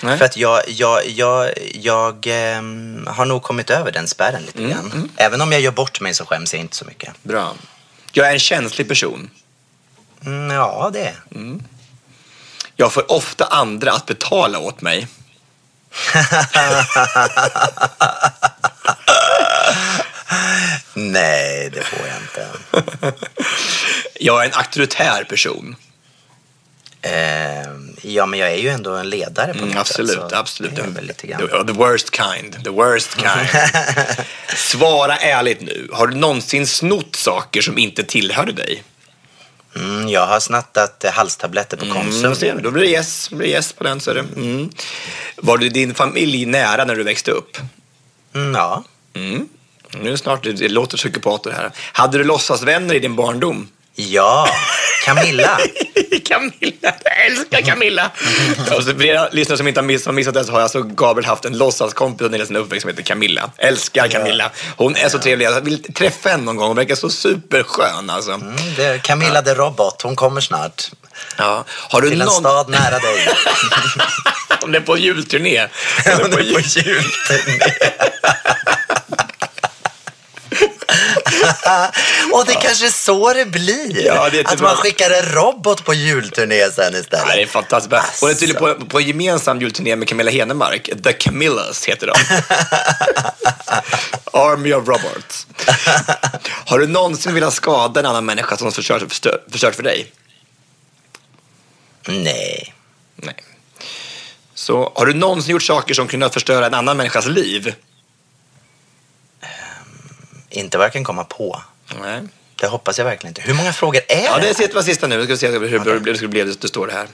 Nej. 0.03 0.17
För 0.17 0.25
att 0.25 0.37
jag, 0.37 0.61
jag, 0.67 1.07
jag, 1.07 1.51
jag 1.73 2.27
ehm, 2.27 3.07
har 3.11 3.25
nog 3.25 3.43
kommit 3.43 3.69
över 3.69 3.91
den 3.91 4.07
spärren 4.07 4.43
lite 4.43 4.63
grann. 4.63 5.09
Även 5.15 5.41
om 5.41 5.51
jag 5.51 5.61
gör 5.61 5.71
bort 5.71 6.01
mig 6.01 6.13
så 6.13 6.25
skäms 6.25 6.53
jag 6.53 6.59
inte 6.59 6.75
så 6.75 6.85
mycket. 6.85 7.23
Bra. 7.23 7.55
Jag 8.11 8.27
är 8.27 8.33
en 8.33 8.39
känslig 8.39 8.87
person. 8.87 9.29
Mm, 10.25 10.55
ja, 10.55 10.89
det 10.93 10.99
är 10.99 11.15
Jag 12.75 12.93
får 12.93 13.11
ofta 13.11 13.45
andra 13.45 13.91
att 13.91 14.05
betala 14.05 14.59
åt 14.59 14.81
mig. 14.81 15.07
Nej, 20.93 21.69
det 21.73 21.81
får 21.83 21.99
jag 22.07 22.17
inte. 22.21 23.13
Jag 24.19 24.41
är 24.41 24.45
en 24.45 24.53
auktoritär 24.53 25.23
person. 25.23 25.75
Ehm, 27.01 27.95
ja, 28.01 28.25
men 28.25 28.39
jag 28.39 28.51
är 28.51 28.55
ju 28.57 28.69
ändå 28.69 28.95
en 28.95 29.09
ledare 29.09 29.53
på 29.53 29.59
något 29.59 29.67
Mm, 29.67 29.77
absolut, 29.77 30.11
sätt. 30.11 30.29
så 30.29 30.35
absolut. 30.35 30.73
grann. 30.75 31.09
The, 31.17 31.73
the 31.73 31.79
worst 31.79 32.15
kind. 32.15 32.63
The 32.63 32.69
worst 32.69 33.11
kind. 33.15 33.63
Svara 34.55 35.17
ärligt 35.17 35.61
nu. 35.61 35.89
Har 35.93 36.07
du 36.07 36.15
någonsin 36.15 36.67
snott 36.67 37.15
saker 37.15 37.61
som 37.61 37.77
inte 37.77 38.03
tillhörde 38.03 38.51
dig? 38.51 38.83
Mm, 39.75 40.09
jag 40.09 40.27
har 40.27 40.39
snattat 40.39 41.03
eh, 41.03 41.11
halstabletter 41.11 41.77
på 41.77 41.85
Konsum. 41.93 42.33
Mm, 42.49 42.63
då 42.63 42.71
blir 42.71 42.83
det 42.83 42.89
yes, 42.89 43.27
då 43.29 43.35
blir 43.35 43.47
det 43.47 43.53
yes 43.53 43.73
på 43.73 43.83
den. 43.83 43.99
Så 43.99 44.11
är 44.11 44.15
det. 44.15 44.19
Mm. 44.35 44.69
Var 45.37 45.57
du 45.57 45.69
din 45.69 45.93
familj 45.93 46.45
nära 46.45 46.85
när 46.85 46.95
du 46.95 47.03
växte 47.03 47.31
upp? 47.31 47.57
Mm, 48.35 48.55
ja. 48.55 48.83
Mm. 49.93 50.03
Nu 50.03 50.09
är 50.09 50.11
det 50.11 50.17
snart, 50.17 50.43
det 50.43 50.69
låter 50.69 50.97
psykopater 50.97 51.51
här. 51.51 51.71
Hade 51.91 52.17
du 52.17 52.23
låtsasvänner 52.23 52.95
i 52.95 52.99
din 52.99 53.15
barndom? 53.15 53.67
Ja, 53.95 54.47
Camilla. 55.05 55.59
Camilla, 56.25 56.93
jag 57.03 57.25
älskar 57.25 57.61
Camilla! 57.61 58.11
Och 58.77 58.83
så 58.83 58.89
för 58.93 59.05
er 59.05 59.29
lyssnare 59.31 59.57
som 59.57 59.67
inte 59.67 59.79
har 59.79 59.85
missat, 59.85 60.05
har 60.05 60.13
missat 60.13 60.33
det 60.33 60.45
så 60.45 60.51
har 60.51 60.61
alltså 60.61 60.81
Gabriel 60.83 61.25
haft 61.25 61.45
en 61.45 61.57
låtsaskompis 61.57 62.25
under 62.25 62.37
hela 62.37 62.47
sin 62.47 62.55
uppväxt 62.55 62.81
som 62.81 62.89
heter 62.89 63.03
Camilla. 63.03 63.51
Älskar 63.57 64.07
Camilla. 64.07 64.51
Hon 64.77 64.95
är 64.95 65.09
så 65.09 65.19
trevlig. 65.19 65.45
Jag 65.45 65.61
vill 65.61 65.93
träffa 65.93 66.29
henne 66.29 66.43
någon 66.43 66.55
gång. 66.55 66.67
Hon 66.67 66.75
verkar 66.75 66.95
så 66.95 67.09
superskön 67.09 68.09
alltså. 68.09 68.31
Mm, 68.31 68.55
det, 68.77 69.03
Camilla 69.03 69.41
the 69.41 69.53
Robot, 69.53 70.01
hon 70.01 70.15
kommer 70.15 70.41
snart. 70.41 70.91
Ja. 71.37 71.65
Har 71.67 72.01
du 72.01 72.09
Till 72.09 72.21
en 72.21 72.25
någon... 72.25 72.35
stad 72.35 72.69
nära 72.69 72.99
dig. 72.99 73.27
Hon 74.61 74.75
är 74.75 74.79
på 74.79 74.97
julturné. 74.97 75.67
Hon 76.03 76.13
är 76.13 76.21
Hon 76.21 76.31
på 76.31 76.39
är 76.39 76.53
på 76.53 76.59
jul... 76.59 77.03
julturné. 77.29 78.12
Och 82.33 82.45
det 82.45 82.53
kanske 82.53 82.85
är 82.85 82.89
så 82.89 83.33
det 83.33 83.45
blir. 83.45 84.05
Ja, 84.05 84.13
det 84.13 84.27
att 84.27 84.33
jättebra. 84.33 84.67
man 84.67 84.75
skickar 84.75 85.09
en 85.11 85.31
robot 85.33 85.85
på 85.85 85.93
julturné 85.93 86.71
sen 86.71 86.95
istället. 86.95 87.25
Ja, 87.29 87.35
det 87.35 87.41
är 87.41 87.45
fantastiskt 87.47 87.89
bra. 87.89 88.03
Hon 88.21 88.29
är 88.29 88.33
tydligen 88.33 88.63
Alltså. 88.65 88.79
på, 88.79 88.85
på 88.85 89.01
gemensam 89.01 89.61
julturné 89.61 89.95
med 89.95 90.07
Camilla 90.07 90.31
Henemark. 90.31 90.89
The 91.03 91.13
Camillas 91.13 91.85
heter 91.85 92.07
de. 92.07 92.13
Army 94.33 94.73
of 94.73 94.87
Robots. 94.87 95.47
Har 96.65 96.79
du 96.79 96.87
någonsin 96.87 97.33
velat 97.33 97.53
skada 97.53 97.99
en 97.99 98.05
annan 98.05 98.25
människa 98.25 98.57
som 98.57 98.65
har 98.65 98.71
förstört, 98.71 99.03
förstört 99.51 99.75
för 99.75 99.83
dig? 99.83 100.11
Nej. 102.07 102.73
Nej. 103.15 103.35
Så 104.53 104.91
har 104.95 105.05
du 105.05 105.13
någonsin 105.13 105.51
gjort 105.51 105.63
saker 105.63 105.93
som 105.93 106.07
kunnat 106.07 106.33
förstöra 106.33 106.65
en 106.65 106.73
annan 106.73 106.97
människas 106.97 107.25
liv? 107.25 107.75
Inte 110.53 110.77
vad 110.77 110.85
jag 110.85 110.93
kan 110.93 111.03
komma 111.03 111.23
på. 111.23 111.61
Nej. 112.01 112.21
Det 112.55 112.67
hoppas 112.67 112.97
jag 112.97 113.05
verkligen 113.05 113.29
inte. 113.31 113.41
Hur 113.41 113.53
många 113.53 113.73
frågor 113.73 114.01
är 114.07 114.23
Ja, 114.23 114.37
det? 114.37 114.57
det 114.57 114.63
är 114.63 114.73
var 114.73 114.81
sista 114.81 115.07
nu. 115.07 115.17
Vi 115.17 115.25
ska 115.25 115.37
se 115.37 115.47
hur 115.47 115.99
det 115.99 116.15
skulle 116.15 116.29
bli. 116.29 116.43
Det 116.43 116.67
står 116.67 116.87
det 116.87 116.93
här. 116.93 117.07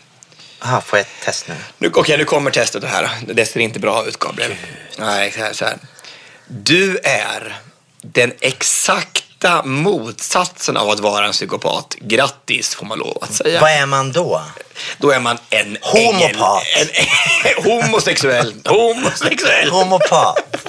Ah, 0.60 0.82
får 0.82 1.00
jag 1.00 1.06
ett 1.06 1.26
test 1.26 1.48
nu? 1.48 1.56
Nu, 1.78 1.92
Okej, 1.96 2.18
nu 2.18 2.26
kommer 2.26 2.52
testet 2.52 2.84
här. 2.84 3.10
Det 3.26 3.46
ser 3.46 3.60
inte 3.60 3.80
bra 3.80 4.06
ut, 4.08 4.20
Gabriel. 4.20 4.56
Nej, 4.98 5.32
så 5.32 5.40
här, 5.40 5.54
så 5.54 5.66
här. 5.66 5.78
Du 6.48 6.98
är 7.04 7.60
den 8.02 8.34
exakta 9.40 9.68
motsatsen 9.68 10.78
av 10.78 10.90
att 10.90 11.00
vara 11.00 11.26
en 11.26 11.32
psykopat. 11.32 11.96
Grattis, 12.00 12.76
får 12.76 12.86
man 12.86 13.00
lov 13.00 13.18
att 13.22 13.34
säga. 13.34 13.62
Vad 13.62 13.70
är 13.72 13.86
man 13.86 14.12
då? 14.12 14.42
Då 14.98 15.12
är 15.12 15.20
man 15.20 15.38
en 15.50 15.78
Homopat. 15.82 16.64
ängel. 16.76 16.90
En, 17.58 17.64
homosexuell. 17.84 18.54
Homosexuell. 18.66 19.70
Homopat. 19.70 20.66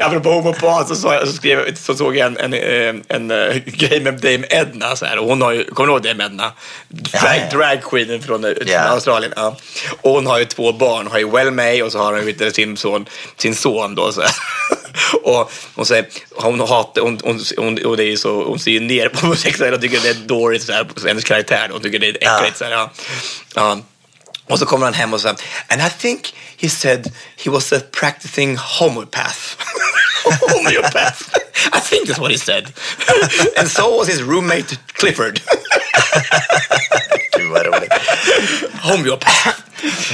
Apropå 0.00 0.30
homopat 0.30 0.88
så, 0.88 0.94
så, 0.94 1.20
så, 1.26 1.32
skrev, 1.32 1.74
så 1.74 1.94
såg 1.94 2.16
jag 2.16 2.26
en, 2.26 2.36
en, 2.36 2.54
en, 2.54 3.02
en, 3.08 3.30
eh, 3.30 3.56
grej 3.66 4.00
med 4.00 4.14
Dame 4.14 4.46
Edna. 4.50 4.96
Så 4.96 5.04
här, 5.06 5.18
och 5.18 5.26
hon 5.26 5.42
har 5.42 5.52
ju, 5.52 5.64
kommer 5.64 5.86
du 5.86 5.92
ihåg 5.92 6.02
Dame 6.02 6.24
Edna? 6.24 6.52
Drag. 6.88 7.40
Dragqueenen 7.52 8.22
från, 8.22 8.44
eh, 8.44 8.54
från 8.54 8.68
Ja. 8.68 8.80
Australien. 8.80 9.32
Ja. 9.36 9.56
Och 10.00 10.10
hon 10.10 10.26
har 10.26 10.38
ju 10.38 10.44
två 10.44 10.72
barn. 10.72 11.06
Hon 11.06 11.12
har 11.12 11.18
ju 11.18 11.30
Well 11.30 11.50
May 11.50 11.82
och 11.82 11.92
så 11.92 11.98
har 11.98 12.12
hon 12.12 12.34
du, 12.38 12.50
sin 12.50 12.76
son, 12.76 13.06
sin 13.36 13.54
son 13.54 13.94
då. 13.94 14.12
Så 14.12 14.20
här. 14.20 14.30
Och 15.22 15.52
hon 15.74 15.86
säger, 15.86 16.06
hon 16.30 16.60
hatar, 16.60 17.02
hon, 17.02 17.18
hon, 17.24 17.40
hon, 17.56 17.69
och 17.78 17.96
det 17.96 18.04
är 18.04 18.16
så, 18.16 18.44
hon 18.44 18.58
ser 18.58 18.70
ju 18.70 18.80
ner 18.80 19.08
på 19.08 19.20
homosexuella 19.26 19.76
och 19.76 19.82
tycker 19.82 20.00
det 20.00 20.08
är 20.08 20.14
dåligt 20.14 20.62
så 20.62 20.72
här, 20.72 20.86
hennes 21.06 21.24
karaktär. 21.24 21.68
Hon 21.72 21.82
tycker 21.82 21.98
det 21.98 22.08
är 22.08 22.36
äckligt. 22.36 22.58
Så 22.58 22.64
här, 22.64 22.72
ja. 22.72 22.90
Ja. 23.54 23.80
Och 24.46 24.58
så 24.58 24.66
kommer 24.66 24.86
han 24.86 24.94
hem 24.94 25.14
och 25.14 25.20
säger, 25.20 25.36
and 25.68 25.82
I 25.82 25.90
think 25.98 26.34
he 26.56 26.68
said 26.68 27.12
he 27.36 27.50
was 27.50 27.72
a 27.72 27.80
practicing 27.92 28.56
homopath. 28.56 29.56
homeopath. 30.24 31.22
I 31.72 31.80
think 31.80 32.08
that's 32.08 32.18
what 32.18 32.30
he 32.30 32.36
said. 32.36 32.72
and 33.56 33.68
so 33.68 33.96
was 33.96 34.08
his 34.08 34.22
roommate 34.22 34.78
Clifford. 34.94 35.40
Gud 37.36 37.50
vad 37.50 37.66
roligt. 37.66 37.92
homeopath. 38.82 39.60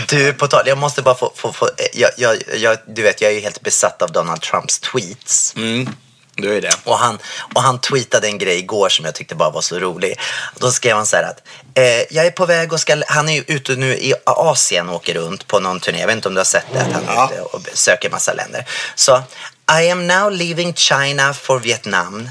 Du, 0.09 0.33
på 0.33 0.47
tal, 0.49 0.63
jag 0.67 0.79
måste 0.79 1.03
bara 1.03 1.15
få... 1.15 1.33
få, 1.37 1.53
få 1.53 1.71
jag, 1.93 2.11
jag, 2.17 2.37
jag, 2.57 2.79
du 2.87 3.03
vet, 3.03 3.21
jag 3.21 3.31
är 3.31 3.35
ju 3.35 3.41
helt 3.41 3.63
besatt 3.63 4.03
av 4.03 4.13
Donald 4.13 4.41
Trumps 4.41 4.79
tweets. 4.79 5.55
Mm, 5.57 5.89
du 6.37 6.57
är 6.57 6.61
det. 6.61 6.77
Och 6.85 6.99
han, 6.99 7.19
och 7.55 7.63
han 7.63 7.81
tweetade 7.81 8.27
en 8.27 8.39
grej 8.39 8.59
igår 8.59 8.89
som 8.89 9.05
jag 9.05 9.15
tyckte 9.15 9.35
bara 9.35 9.51
var 9.51 9.61
så 9.61 9.79
rolig. 9.79 10.21
Då 10.59 10.71
skrev 10.71 10.97
han 10.97 11.07
så 11.07 11.17
här 11.17 11.23
att 11.23 11.43
eh, 11.75 12.15
jag 12.17 12.27
är 12.27 12.31
på 12.31 12.47
väg 12.47 12.73
och 12.73 12.81
ska... 12.81 13.03
Han 13.09 13.29
är 13.29 13.33
ju 13.33 13.45
ute 13.47 13.77
nu 13.77 13.95
i 13.95 14.15
Asien 14.27 14.89
och 14.89 14.95
åker 14.95 15.15
runt 15.15 15.47
på 15.47 15.61
någon 15.61 15.81
turné. 15.81 16.01
Jag 16.01 16.07
vet 16.07 16.17
inte 16.17 16.29
om 16.29 16.35
du 16.35 16.41
har 16.41 16.45
sett 16.45 16.67
det, 16.73 16.81
att 16.81 16.93
han 16.93 17.19
är 17.19 17.25
ute 17.27 17.41
och 17.41 17.61
söker 17.73 18.11
massa 18.11 18.33
länder. 18.33 18.67
Så, 18.95 19.23
I 19.81 19.91
am 19.91 20.07
now 20.07 20.33
leaving 20.33 20.75
China 20.75 21.35
for 21.35 21.59
Vietnam. 21.59 22.29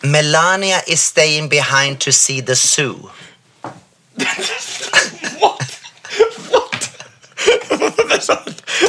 Melania 0.00 0.80
is 0.86 1.02
staying 1.02 1.48
behind 1.48 1.98
to 1.98 2.12
see 2.12 2.42
the 2.42 2.56
zoo. 2.56 3.10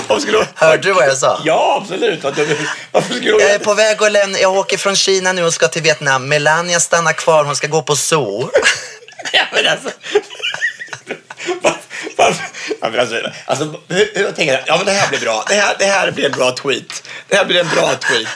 Varför 0.08 0.22
skulle. 0.22 0.48
Hörde 0.56 0.84
du 0.84 0.94
vad 0.94 1.08
jag 1.08 1.18
sa? 1.18 1.42
Ja, 1.46 1.80
absolut. 1.82 2.24
Varför 2.92 3.14
skulle. 3.14 3.30
Jag 3.30 3.52
är 3.52 3.60
på 3.60 3.74
väg 3.74 4.04
att 4.04 4.12
lämna, 4.12 4.40
jag 4.40 4.54
åker 4.54 4.78
från 4.78 4.96
Kina 4.96 5.34
nu 5.34 5.44
och 5.44 5.54
ska 5.54 5.68
till 5.68 5.82
Vietnam. 5.82 6.28
Melania 6.28 6.80
stannar 6.80 7.14
kvar, 7.14 7.44
hon 7.44 7.56
ska 7.56 7.68
gå 7.68 7.82
på 7.82 7.96
zoo. 7.96 8.50
Ja, 9.34 9.44
men 9.52 9.68
alltså... 9.68 9.90
Alltså, 12.18 12.42
alltså, 13.46 13.82
hur, 13.88 14.12
hur 14.14 14.24
jag 14.24 14.36
tänker 14.36 14.64
ja 14.68 14.78
men 14.78 14.86
det 14.86 14.92
här 14.92 15.10
blir 15.10 15.20
bra. 15.20 15.46
Det 15.48 15.54
här, 15.54 15.76
det 15.80 15.86
här 15.86 16.12
blir 16.12 16.26
en 16.26 16.32
bra 16.32 16.52
tweet. 16.52 17.04
Det 17.28 17.36
här 17.36 17.46
blir 17.46 17.60
en 17.60 17.70
bra 17.70 17.94
tweet. 17.96 18.28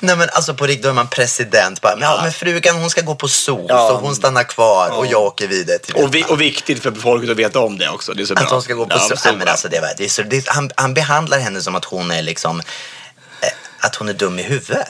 Nej 0.00 0.16
men 0.16 0.28
alltså 0.32 0.54
på 0.54 0.66
riktigt, 0.66 0.82
då 0.82 0.88
är 0.88 0.92
man 0.92 1.08
president. 1.08 1.80
Bara, 1.80 1.96
ja. 2.00 2.20
men 2.22 2.32
frugan 2.32 2.76
hon 2.76 2.90
ska 2.90 3.00
gå 3.00 3.14
på 3.14 3.28
zoo, 3.28 3.66
Ja. 3.68 3.88
så 3.88 3.94
hon 3.96 4.14
stannar 4.14 4.42
kvar 4.42 4.90
och 4.90 5.06
jag 5.06 5.22
åker 5.22 5.48
vidare 5.48 5.78
till 5.78 5.94
Och, 5.94 6.14
vi, 6.14 6.24
och 6.28 6.40
viktigt 6.40 6.82
för 6.82 6.92
folket 6.92 7.30
att 7.30 7.36
veta 7.36 7.58
om 7.60 7.78
det 7.78 7.88
också. 7.88 8.14
Det 8.14 8.22
är 8.22 8.26
så 8.26 8.34
bra. 8.34 8.44
Att 8.44 8.50
hon 8.50 8.62
ska 8.62 8.74
gå 8.74 8.86
på 8.86 8.96
Ja, 8.96 8.98
zoo. 8.98 9.16
Nej, 9.24 9.32
men 9.32 9.38
bra. 9.38 9.50
alltså, 9.50 9.68
det 9.68 9.80
var, 9.80 9.90
det 9.96 10.04
är 10.04 10.08
så, 10.08 10.22
det, 10.22 10.48
han, 10.48 10.70
han 10.76 10.94
behandlar 10.94 11.38
henne 11.38 11.62
som 11.62 11.74
att 11.74 11.84
hon 11.84 12.10
är 12.10 12.22
liksom, 12.22 12.60
eh, 12.60 13.48
att 13.80 13.96
hon 13.96 14.08
är 14.08 14.12
dum 14.12 14.38
i 14.38 14.42
huvudet. 14.42 14.88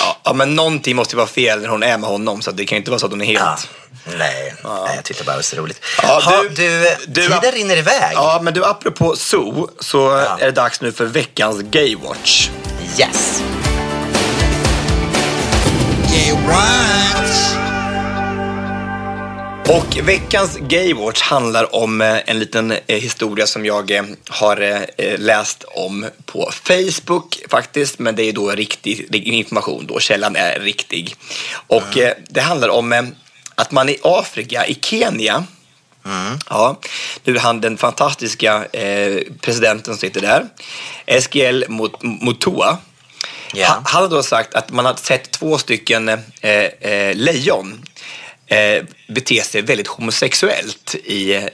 ja, 0.00 0.16
ja, 0.24 0.32
men 0.32 0.54
någonting 0.56 0.96
måste 0.96 1.12
ju 1.14 1.16
vara 1.16 1.26
fel 1.28 1.60
när 1.60 1.68
hon 1.68 1.82
är 1.82 1.98
med 1.98 2.10
honom. 2.10 2.42
Så 2.42 2.50
det 2.50 2.64
kan 2.66 2.76
ju 2.76 2.78
inte 2.80 2.90
vara 2.90 2.98
så 2.98 3.06
att 3.06 3.12
hon 3.12 3.20
är 3.20 3.26
helt... 3.26 3.40
Ja. 3.44 3.58
Nej, 4.18 4.54
nej, 4.64 4.92
jag 4.96 5.04
tyckte 5.04 5.24
bara 5.24 5.32
det 5.32 5.36
var 5.38 5.42
så 5.42 5.56
roligt. 5.56 5.80
Ja, 6.02 6.20
ha, 6.24 6.42
du- 6.42 6.48
du, 6.48 6.96
du- 7.06 7.22
tiden 7.28 7.52
rinner 7.52 7.76
iväg. 7.76 8.12
Ja, 8.14 8.40
men 8.42 8.54
du, 8.54 8.64
apropå 8.64 9.16
zoo 9.16 9.68
så 9.80 9.98
Ja. 9.98 10.38
är 10.40 10.44
det 10.46 10.50
dags 10.52 10.80
nu 10.80 10.92
för 10.92 11.04
veckans 11.04 11.62
Gaywatch. 11.62 12.48
Yes. 12.98 13.42
Och 19.68 19.96
veckans 20.08 20.56
Gaywatch 20.60 21.22
handlar 21.22 21.74
om 21.76 22.00
eh, 22.00 22.18
en 22.26 22.38
liten 22.38 22.70
eh, 22.70 22.98
historia 23.00 23.46
som 23.46 23.64
jag 23.66 23.90
eh, 23.90 24.04
har 24.28 24.86
läst 25.18 25.64
om 25.64 26.06
på 26.26 26.50
Facebook 26.62 27.38
faktiskt, 27.50 27.98
men 27.98 28.16
det 28.16 28.22
är 28.22 28.32
då 28.32 28.50
riktig 28.50 29.08
ri- 29.10 29.22
information 29.22 29.86
då, 29.86 30.00
källan 30.00 30.36
är 30.36 30.60
riktig. 30.60 31.16
Och 31.66 31.98
eh, 31.98 32.12
det 32.28 32.40
handlar 32.40 32.68
om 32.68 33.14
att 33.54 33.70
man 33.72 33.88
i 33.88 33.98
Afrika, 34.02 34.66
i 34.66 34.74
Kenya, 34.82 35.44
Ja, 36.50 36.80
nu 37.24 37.38
han 37.38 37.60
den 37.60 37.76
fantastiska 37.76 38.64
eh, 38.72 39.18
presidenten 39.40 39.84
som 39.84 39.96
sitter 39.96 40.20
där, 40.20 40.46
SGL 41.20 41.64
Mutua. 42.22 42.78
Ja. 43.52 43.82
Han, 43.84 44.02
har 44.02 44.08
då 44.08 44.22
sagt 44.22 44.54
att 44.54 44.70
man 44.70 44.84
har 44.84 44.94
sett 44.94 45.30
två 45.30 45.58
stycken 45.58 46.08
eh, 46.08 46.64
eh, 46.80 47.14
lejon 47.14 47.84
eh, 48.46 48.84
bete 49.08 49.42
sig 49.42 49.62
väldigt 49.62 49.88
homosexuellt 49.88 50.94
i, 50.94 51.34
eh, 51.34 51.44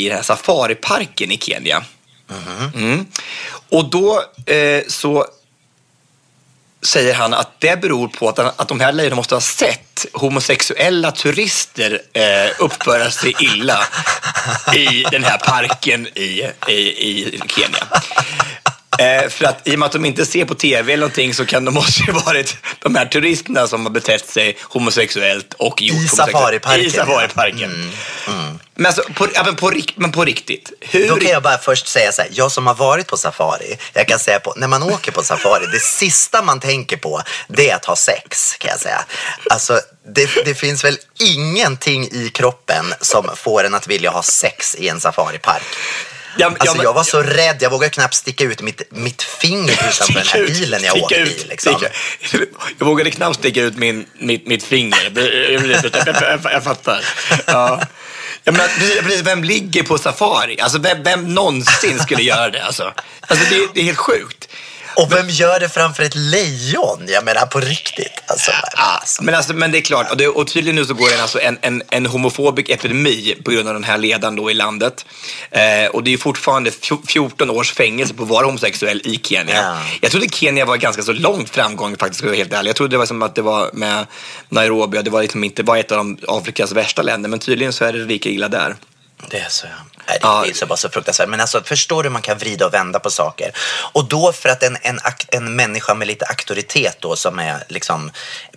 i 0.00 0.08
den 0.08 0.16
här 0.16 0.22
safariparken 0.22 1.32
i 1.32 1.38
Kenya. 1.38 1.84
Mm. 2.74 3.06
Och 3.68 3.90
då 3.90 4.22
eh, 4.46 4.82
så 4.88 5.26
säger 6.82 7.14
han 7.14 7.34
att 7.34 7.60
det 7.60 7.80
beror 7.80 8.08
på 8.08 8.28
att, 8.28 8.38
att 8.38 8.68
de 8.68 8.80
här 8.80 8.92
lejonen 8.92 9.16
måste 9.16 9.34
ha 9.34 9.40
sett 9.40 10.06
homosexuella 10.12 11.12
turister 11.12 12.02
eh, 12.12 12.50
uppföra 12.58 13.10
sig 13.10 13.34
illa 13.40 13.86
i 14.74 15.04
den 15.10 15.24
här 15.24 15.38
parken 15.38 16.06
i, 16.06 16.50
i, 16.68 16.74
i 16.74 17.40
Kenya. 17.48 17.86
Eh, 18.98 19.28
för 19.28 19.44
att 19.44 19.68
i 19.68 19.74
och 19.74 19.78
med 19.78 19.86
att 19.86 19.92
de 19.92 20.04
inte 20.04 20.26
ser 20.26 20.44
på 20.44 20.54
tv 20.54 20.92
eller 20.92 21.00
någonting 21.00 21.34
så 21.34 21.46
kan 21.46 21.64
de 21.64 21.74
måste 21.74 22.02
ju 22.02 22.12
varit 22.12 22.56
de 22.78 22.94
här 22.94 23.06
turisterna 23.06 23.66
som 23.66 23.86
har 23.86 23.92
betett 23.92 24.28
sig 24.28 24.56
homosexuellt 24.62 25.54
och 25.54 25.82
gjort 25.82 26.04
I 26.04 26.08
safariparken, 26.08 26.86
I 26.86 26.90
safariparken. 26.90 27.92
Men, 28.74 28.86
alltså, 28.86 29.02
på, 29.14 29.28
ja, 29.34 29.42
men, 29.44 29.56
på, 29.56 29.72
men 29.96 30.12
på 30.12 30.24
riktigt, 30.24 30.72
hur... 30.80 31.08
Då 31.08 31.16
kan 31.16 31.30
jag 31.30 31.42
bara 31.42 31.58
först 31.58 31.86
säga 31.86 32.12
så 32.12 32.22
här, 32.22 32.30
jag 32.32 32.52
som 32.52 32.66
har 32.66 32.74
varit 32.74 33.06
på 33.06 33.16
safari, 33.16 33.78
jag 33.92 34.08
kan 34.08 34.18
säga 34.18 34.40
på, 34.40 34.54
när 34.56 34.68
man 34.68 34.82
åker 34.82 35.12
på 35.12 35.22
safari, 35.22 35.66
det 35.72 35.80
sista 35.80 36.42
man 36.42 36.60
tänker 36.60 36.96
på, 36.96 37.22
det 37.48 37.70
är 37.70 37.76
att 37.76 37.84
ha 37.84 37.96
sex, 37.96 38.56
kan 38.58 38.70
jag 38.70 38.80
säga. 38.80 39.04
Alltså, 39.50 39.80
det, 40.14 40.30
det 40.44 40.54
finns 40.54 40.84
väl 40.84 40.98
ingenting 41.18 42.04
i 42.04 42.30
kroppen 42.34 42.94
som 43.00 43.30
får 43.36 43.64
en 43.64 43.74
att 43.74 43.86
vilja 43.86 44.10
ha 44.10 44.22
sex 44.22 44.74
i 44.74 44.88
en 44.88 45.00
safaripark. 45.00 45.62
Ja, 46.36 46.48
men- 46.48 46.56
ja, 46.56 46.60
Alltså 46.60 46.76
men- 46.76 46.84
jag 46.84 46.92
var 46.92 47.02
så 47.04 47.22
rädd, 47.22 47.56
jag 47.60 47.70
vågade 47.70 47.90
knappt 47.90 48.14
sticka 48.14 48.44
ut 48.44 48.62
mitt, 48.62 48.82
mitt 48.90 49.22
finger 49.22 49.72
utanför 49.72 50.14
den 50.14 50.26
här 50.26 50.46
bilen 50.46 50.84
jag 50.84 50.96
åkte 50.96 51.14
ut, 51.14 51.44
i. 51.44 51.48
Liksom. 51.48 51.80
Jag 52.78 52.86
vågade 52.86 53.10
knappt 53.10 53.36
sticka 53.38 53.60
ut 53.62 53.76
min, 53.76 54.06
mitt, 54.18 54.46
mitt 54.46 54.62
finger. 54.64 55.12
Jag, 56.52 56.64
fattar. 56.64 57.04
Ja. 57.46 57.80
Ja, 58.44 58.52
men 58.52 58.68
precis, 59.02 59.22
vem 59.22 59.44
ligger 59.44 59.82
på 59.82 59.98
safari? 59.98 60.60
Alltså, 60.60 60.78
vem, 60.78 61.02
vem 61.02 61.34
någonsin 61.34 62.00
skulle 62.00 62.22
göra 62.22 62.50
det? 62.50 62.62
Alltså, 62.64 62.92
alltså, 63.20 63.46
det, 63.50 63.68
det 63.74 63.80
är 63.80 63.84
helt 63.84 63.98
sjukt. 63.98 64.48
Och 64.96 65.12
vem 65.12 65.28
gör 65.30 65.60
det 65.60 65.68
framför 65.68 66.02
ett 66.02 66.14
lejon? 66.14 67.04
Jag 67.08 67.24
menar 67.24 67.46
på 67.46 67.60
riktigt. 67.60 68.22
Alltså, 68.26 68.50
Ja, 68.76 69.02
men, 69.20 69.34
alltså, 69.34 69.54
men 69.54 69.72
det 69.72 69.78
är 69.78 69.82
klart, 69.82 70.10
och, 70.10 70.16
det, 70.16 70.28
och 70.28 70.46
tydligen 70.46 70.76
nu 70.76 70.84
så 70.84 70.94
går 70.94 71.08
det 71.08 71.22
alltså 71.22 71.40
en, 71.40 71.58
en, 71.60 71.82
en 71.90 72.06
homofobisk 72.06 72.68
epidemi 72.70 73.34
på 73.44 73.50
grund 73.50 73.68
av 73.68 73.74
den 73.74 73.84
här 73.84 73.98
ledaren 73.98 74.36
då 74.36 74.50
i 74.50 74.54
landet. 74.54 75.06
Eh, 75.50 75.86
och 75.92 76.02
det 76.04 76.08
är 76.10 76.12
ju 76.12 76.18
fortfarande 76.18 76.70
fjo- 76.70 77.06
14 77.06 77.50
års 77.50 77.72
fängelse 77.72 78.14
på 78.14 78.22
att 78.22 78.28
vara 78.28 78.46
homosexuell 78.46 79.00
i 79.04 79.20
Kenya. 79.22 79.54
Ja. 79.62 79.78
Jag 80.00 80.10
trodde 80.10 80.28
Kenya 80.32 80.64
var 80.64 80.76
ganska 80.76 81.02
så 81.02 81.12
långt 81.12 81.50
framgång 81.50 81.96
faktiskt, 81.96 82.18
ska 82.18 82.26
jag 82.26 82.30
vara 82.30 82.38
helt 82.38 82.52
ärlig. 82.52 82.68
Jag 82.68 82.76
trodde 82.76 82.94
det 82.94 82.98
var 82.98 83.06
som 83.06 83.22
att 83.22 83.34
det 83.34 83.42
var 83.42 83.70
med 83.72 84.06
Nairobi 84.48 84.98
och 84.98 85.04
det 85.04 85.10
var 85.10 85.22
liksom 85.22 85.44
inte 85.44 85.62
var 85.62 85.76
ett 85.76 85.92
av 85.92 85.98
de 85.98 86.18
Afrikas 86.28 86.72
värsta 86.72 87.02
länder, 87.02 87.28
men 87.30 87.38
tydligen 87.38 87.72
så 87.72 87.84
är 87.84 87.92
det 87.92 87.98
lika 88.04 88.28
illa 88.28 88.48
där. 88.48 88.76
Det 89.30 89.38
är 89.38 89.48
så, 89.48 89.66
ja. 89.66 89.72
Nej, 90.08 90.18
det, 90.20 90.26
Ja. 90.26 90.46
är 90.46 90.52
så 90.52 90.66
bara 90.66 90.76
så 90.76 90.88
fruktansvärt. 90.88 91.28
Men 91.28 91.40
alltså, 91.40 91.62
förstår 91.64 92.02
du 92.02 92.08
hur 92.08 92.12
man 92.12 92.22
kan 92.22 92.38
vrida 92.38 92.66
och 92.66 92.74
vända 92.74 92.98
på 93.00 93.10
saker? 93.10 93.52
Och 93.92 94.04
då 94.04 94.32
för 94.32 94.48
att 94.48 94.62
en, 94.62 94.76
en, 94.82 95.00
en 95.28 95.56
människa 95.56 95.94
med 95.94 96.08
lite 96.08 96.26
auktoritet 96.26 96.96
då, 97.00 97.16
som 97.16 97.38
är 97.38 97.64
liksom 97.68 98.10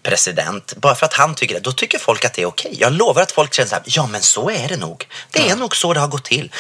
president, 0.04 0.74
bara 0.76 0.96
för 0.96 1.06
att 1.06 1.14
han 1.14 1.36
tycker 1.36 1.56
det, 1.56 1.62
då 1.62 1.72
tycker 1.72 2.00
folk 2.00 2.26
att 2.26 2.34
det 2.34 2.42
är 2.42 2.46
okej. 2.46 2.76
Jag 2.80 2.94
lovar 2.94 3.22
att 3.22 3.32
folk 3.32 3.54
känner 3.54 3.70
så 3.70 3.76
här, 3.76 3.84
ja 3.88 4.08
men 4.08 4.22
så 4.22 4.50
är 4.50 4.68
det 4.68 4.78
nog. 4.78 5.08
Det 5.32 5.50
är 5.50 5.56
nog 5.56 5.76
så 5.76 5.94
det 5.94 6.00
har 6.00 6.08
gått 6.08 6.26
till. 6.26 6.52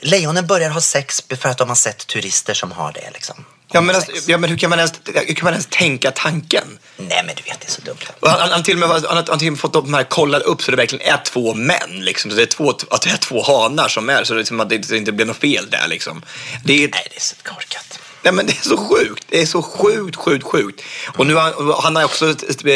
Lejonen 0.00 0.46
börjar 0.46 0.70
ha 0.70 0.80
sex 0.80 1.22
för 1.40 1.48
att 1.48 1.58
de 1.58 1.68
har 1.68 1.76
sett 1.76 2.06
turister 2.06 2.54
som 2.54 2.72
har 2.72 2.92
det 2.92 3.10
liksom. 3.12 3.44
Ja 3.72 3.80
men, 3.80 3.96
alltså, 3.96 4.12
ja, 4.26 4.38
men 4.38 4.50
hur, 4.50 4.56
kan 4.58 4.70
man 4.70 4.78
ens, 4.78 4.92
hur 5.04 5.34
kan 5.34 5.44
man 5.44 5.52
ens 5.52 5.66
tänka 5.70 6.10
tanken? 6.10 6.78
Nej 6.96 7.22
men 7.26 7.34
du 7.36 7.42
vet, 7.42 7.60
det 7.60 7.66
är 7.66 7.70
så 7.70 7.80
dumt. 7.80 7.96
Och 8.20 8.28
Han, 8.28 8.50
han, 8.50 8.62
till 8.62 8.82
och 8.82 8.88
med, 8.88 9.04
han, 9.08 9.16
har- 9.16 9.22
till 9.36 9.46
och 9.48 9.52
med 9.52 9.60
fått 9.60 9.72
de 9.72 9.94
här 9.94 10.04
kollade 10.04 10.44
upp 10.44 10.62
så 10.62 10.70
det 10.70 10.76
verkligen 10.76 11.12
är 11.14 11.24
två 11.24 11.54
män. 11.54 11.90
Liksom. 12.00 12.30
Så 12.30 12.36
det, 12.36 12.42
är 12.42 12.46
två, 12.46 12.70
att 12.90 13.02
det 13.02 13.10
är 13.10 13.16
två 13.16 13.42
hanar 13.42 13.88
som 13.88 14.08
är, 14.10 14.24
så 14.24 14.34
det, 14.34 14.40
är 14.40 14.44
som 14.44 14.60
att 14.60 14.68
det 14.68 14.74
inte- 14.74 14.96
inte 14.96 15.12
blir 15.12 15.26
något 15.26 15.36
fel 15.36 15.70
där. 15.70 15.88
Liksom. 15.88 16.22
Det 16.64 16.72
är, 16.84 16.88
Nej, 16.88 17.06
det 17.10 17.16
är 17.16 17.20
så 17.20 17.34
korkat. 17.42 17.98
nej, 18.22 18.32
men 18.32 18.46
det 18.46 18.52
är 18.52 18.62
så 18.68 18.76
sjukt. 18.76 19.24
Det 19.28 19.40
är 19.40 19.46
så 19.46 19.62
sjukt, 19.62 20.16
sjukt, 20.16 20.44
sjukt. 20.44 20.80
Och 21.16 21.26
nu 21.26 21.34
har 21.34 21.42
han, 21.42 21.74
han 21.82 21.96
har 21.96 22.04
också 22.04 22.34
eh, 22.66 22.74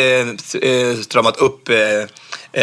eh, 0.71 0.97
stramat 1.03 1.37
upp 1.37 1.69
eh, 1.69 1.77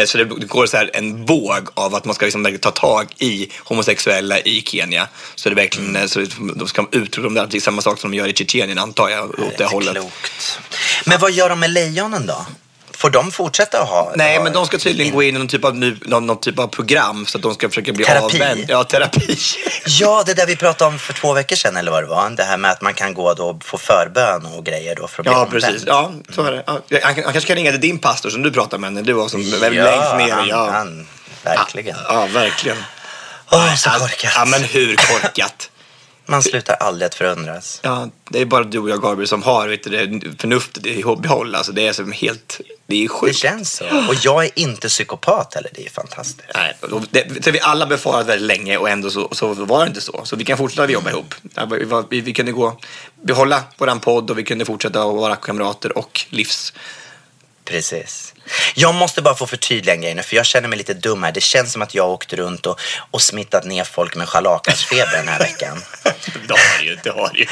så 0.06 0.18
det 0.18 0.24
går 0.24 0.66
så 0.66 0.76
här 0.76 0.90
en 0.94 1.26
våg 1.26 1.68
av 1.74 1.94
att 1.94 2.04
man 2.04 2.14
ska 2.14 2.24
liksom 2.26 2.58
ta 2.60 2.70
tag 2.70 3.06
i 3.18 3.48
homosexuella 3.64 4.38
i 4.40 4.62
Kenya. 4.66 5.08
Så 5.34 5.48
det 5.48 5.54
verkligen, 5.54 5.96
eh, 5.96 6.06
så 6.06 6.24
de 6.56 6.68
ska 6.68 6.86
utrota 6.92 7.20
dem 7.24 7.34
där. 7.34 7.46
Det 7.50 7.56
är 7.56 7.60
samma 7.60 7.82
sak 7.82 8.00
som 8.00 8.10
de 8.10 8.16
gör 8.16 8.28
i 8.28 8.32
Tjetjenien 8.34 8.78
antar 8.78 9.08
jag. 9.08 9.30
Åt 9.30 9.36
Det 9.38 9.54
det 9.58 9.64
hållet. 9.64 9.92
klokt. 9.92 10.58
Men 11.06 11.20
vad 11.20 11.32
gör 11.32 11.48
de 11.48 11.60
med 11.60 11.70
lejonen 11.70 12.26
då? 12.26 12.46
Får 12.96 13.10
de 13.10 13.30
fortsätta 13.32 13.82
att 13.82 13.88
ha? 13.88 14.12
Nej, 14.16 14.40
men 14.40 14.52
de 14.52 14.66
ska 14.66 14.78
tydligen 14.78 15.12
gå 15.14 15.22
in 15.22 15.36
i 15.36 15.38
någon 15.38 15.48
typ 15.48 15.64
av, 15.64 15.76
någon, 15.76 16.26
någon 16.26 16.40
typ 16.40 16.58
av 16.58 16.66
program 16.66 17.26
så 17.26 17.38
att 17.38 17.42
de 17.42 17.54
ska 17.54 17.68
försöka 17.68 17.92
bli 17.92 18.04
Terapi? 18.04 18.24
avvänd. 18.42 18.64
Ja, 18.68 18.84
terapi. 18.84 19.36
Ja, 19.86 20.22
det 20.26 20.34
där 20.34 20.46
vi 20.46 20.56
pratade 20.56 20.90
om 20.92 20.98
för 20.98 21.12
två 21.12 21.32
veckor 21.32 21.56
sedan 21.56 21.76
eller 21.76 21.90
vad 21.90 22.02
det 22.02 22.06
var. 22.06 22.30
Det 22.30 22.42
här 22.44 22.56
med 22.56 22.70
att 22.70 22.80
man 22.82 22.94
kan 22.94 23.14
gå 23.14 23.34
då 23.34 23.44
och 23.48 23.64
få 23.64 23.78
förbön 23.78 24.46
och 24.46 24.64
grejer 24.64 24.96
då 24.96 25.08
för 25.08 25.22
att 25.22 25.24
bli 25.24 25.32
Ja, 25.32 25.38
omvänd. 25.44 25.62
precis. 25.62 25.82
Ja, 25.86 26.12
så 26.34 26.42
är 26.42 26.52
det. 26.52 26.62
Ja, 26.66 26.80
han, 27.02 27.14
han 27.14 27.32
kanske 27.32 27.40
kan 27.40 27.56
ringa 27.56 27.70
till 27.70 27.80
din 27.80 27.98
pastor 27.98 28.30
som 28.30 28.42
du 28.42 28.50
pratar 28.52 28.78
med 28.78 28.92
när 28.92 29.02
du 29.02 29.12
var 29.12 29.28
som 29.28 29.42
Ja, 29.42 29.56
längst 29.58 30.16
ner. 30.16 30.32
han, 30.34 30.48
Ja, 30.48 30.70
han, 30.70 31.06
verkligen. 31.44 31.96
ja 32.08 32.26
verkligen. 32.26 32.76
Åh, 33.50 33.74
så 33.74 33.90
korkat. 33.90 34.32
Ja, 34.36 34.44
men 34.44 34.62
hur 34.64 34.96
korkat? 34.96 35.70
Man 36.26 36.42
slutar 36.42 36.74
aldrig 36.74 37.06
att 37.06 37.14
förundras. 37.14 37.80
Ja, 37.82 38.08
det 38.30 38.40
är 38.40 38.44
bara 38.44 38.64
du 38.64 38.78
och 38.78 38.90
jag, 38.90 39.02
Gabriel, 39.02 39.28
som 39.28 39.42
har 39.42 39.68
vet 39.68 39.82
du, 39.84 39.90
det, 40.06 40.40
förnuftet 40.40 40.86
i 40.86 41.02
behåll. 41.18 41.54
Alltså, 41.54 41.72
det 41.72 41.86
är 41.86 41.92
som 41.92 42.12
helt... 42.12 42.60
Det 42.86 42.96
är 42.96 43.02
Det 43.02 43.08
sjukt. 43.08 43.36
känns 43.36 43.72
så. 43.76 43.84
Och 44.08 44.14
jag 44.22 44.44
är 44.44 44.50
inte 44.54 44.88
psykopat 44.88 45.54
heller. 45.54 45.70
Det 45.74 45.86
är 45.86 45.90
fantastiskt. 45.90 46.48
Nej, 46.54 46.76
det, 47.10 47.22
det 47.44 47.50
vi 47.50 47.60
alla 47.60 47.86
befarat 47.86 48.26
väldigt 48.26 48.46
länge 48.46 48.76
och 48.76 48.88
ändå 48.90 49.10
så, 49.10 49.28
så 49.32 49.54
var 49.54 49.80
det 49.84 49.88
inte 49.88 50.00
så. 50.00 50.20
Så 50.24 50.36
vi 50.36 50.44
kan 50.44 50.58
fortsätta 50.58 50.90
jobba 50.90 51.10
ihop. 51.10 51.34
Vi, 51.70 51.84
var- 51.84 52.06
vi, 52.10 52.20
vi 52.20 52.32
kunde 52.32 52.52
gå, 52.52 52.78
behålla 53.22 53.62
våran 53.78 54.00
podd 54.00 54.30
och 54.30 54.38
vi 54.38 54.44
kunde 54.44 54.64
fortsätta 54.64 55.06
vara 55.06 55.36
kamrater 55.36 55.98
och 55.98 56.26
livs... 56.30 56.72
Precis. 57.64 58.33
Jag 58.74 58.94
måste 58.94 59.22
bara 59.22 59.34
få 59.34 59.46
förtydliga 59.46 59.94
en 59.94 60.00
grej 60.00 60.14
nu, 60.14 60.22
för 60.22 60.36
jag 60.36 60.46
känner 60.46 60.68
mig 60.68 60.78
lite 60.78 60.94
dum 60.94 61.22
här. 61.22 61.32
Det 61.32 61.40
känns 61.40 61.72
som 61.72 61.82
att 61.82 61.94
jag 61.94 62.10
åkte 62.10 62.36
runt 62.36 62.66
och, 62.66 62.80
och 63.10 63.22
smittat 63.22 63.64
ner 63.64 63.84
folk 63.84 64.14
med 64.14 64.28
scharlakansfeber 64.28 65.16
den 65.16 65.28
här 65.28 65.38
veckan. 65.38 65.82
Det 66.48 66.52
har 66.52 66.78
du 66.78 66.84
ju, 66.84 66.96
det 67.02 67.10
har 67.10 67.30
du 67.34 67.40
ju. 67.40 67.46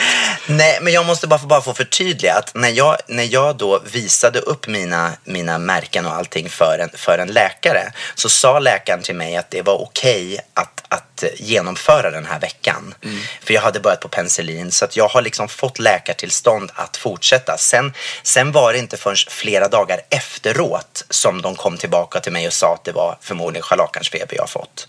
Nej, 0.47 0.79
men 0.83 0.93
jag 0.93 1.07
måste 1.07 1.27
bara 1.27 1.39
få, 1.39 1.47
bara 1.47 1.61
få 1.61 1.75
förtydliga 1.75 2.35
att 2.35 2.55
när 2.55 2.69
jag, 2.69 2.97
när 3.07 3.33
jag 3.33 3.57
då 3.57 3.83
visade 3.93 4.39
upp 4.39 4.67
mina, 4.67 5.13
mina 5.25 5.59
märken 5.59 6.07
och 6.07 6.13
allting 6.13 6.49
för 6.49 6.79
en, 6.79 6.91
för 6.95 7.19
en 7.19 7.29
läkare 7.29 7.93
så 8.15 8.29
sa 8.29 8.59
läkaren 8.59 9.03
till 9.03 9.15
mig 9.15 9.37
att 9.37 9.51
det 9.51 9.63
var 9.63 9.83
okej 9.83 10.39
att, 10.55 10.82
att 11.25 11.41
genomföra 11.41 12.11
den 12.11 12.27
här 12.27 12.41
veckan. 12.41 12.95
För 13.41 13.55
jag 13.55 13.63
hade 13.63 13.81
börjat 13.81 14.01
på 14.01 14.09
penicillin 14.09 14.71
så 14.71 14.85
att 14.85 14.97
jag 14.97 15.09
har 15.09 15.23
liksom 15.23 15.49
fått 15.49 15.79
läkartillstånd 15.79 16.71
att 16.75 16.97
fortsätta. 16.97 17.57
Sen, 17.59 17.93
sen 18.23 18.53
var 18.53 18.73
det 18.73 18.79
inte 18.79 18.97
förrän 18.97 19.17
flera 19.29 19.69
dagar 19.69 20.01
efteråt 20.11 21.05
som 21.11 21.43
de 21.43 21.57
kom 21.57 21.77
tillbaka 21.77 22.21
till 22.21 22.33
mig 22.33 22.47
och 22.47 22.53
sa 22.53 22.75
att 22.75 22.85
det 22.85 22.93
var 22.93 23.19
förmodligen 23.21 23.63
scharlakansfeber 23.63 24.37
jag 24.37 24.51
fått. 24.51 24.89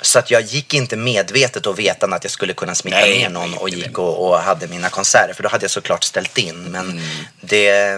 Så 0.00 0.18
att 0.18 0.30
jag 0.30 0.42
gick 0.42 0.74
inte 0.74 0.96
medvetet 0.96 1.66
och 1.66 1.78
vetande 1.78 2.16
att 2.16 2.24
jag 2.24 2.30
skulle 2.30 2.52
kunna 2.52 2.74
smitta 2.74 2.96
Nej, 2.96 3.18
ner 3.18 3.28
någon 3.28 3.54
och 3.54 3.68
gick 3.68 3.98
och, 3.98 4.28
och 4.28 4.38
hade 4.38 4.66
mina 4.66 4.88
konserter. 4.88 5.34
För 5.34 5.42
då 5.42 5.48
hade 5.48 5.64
jag 5.64 5.70
såklart 5.70 6.04
ställt 6.04 6.38
in. 6.38 6.62
Men 6.64 7.00
det... 7.40 7.96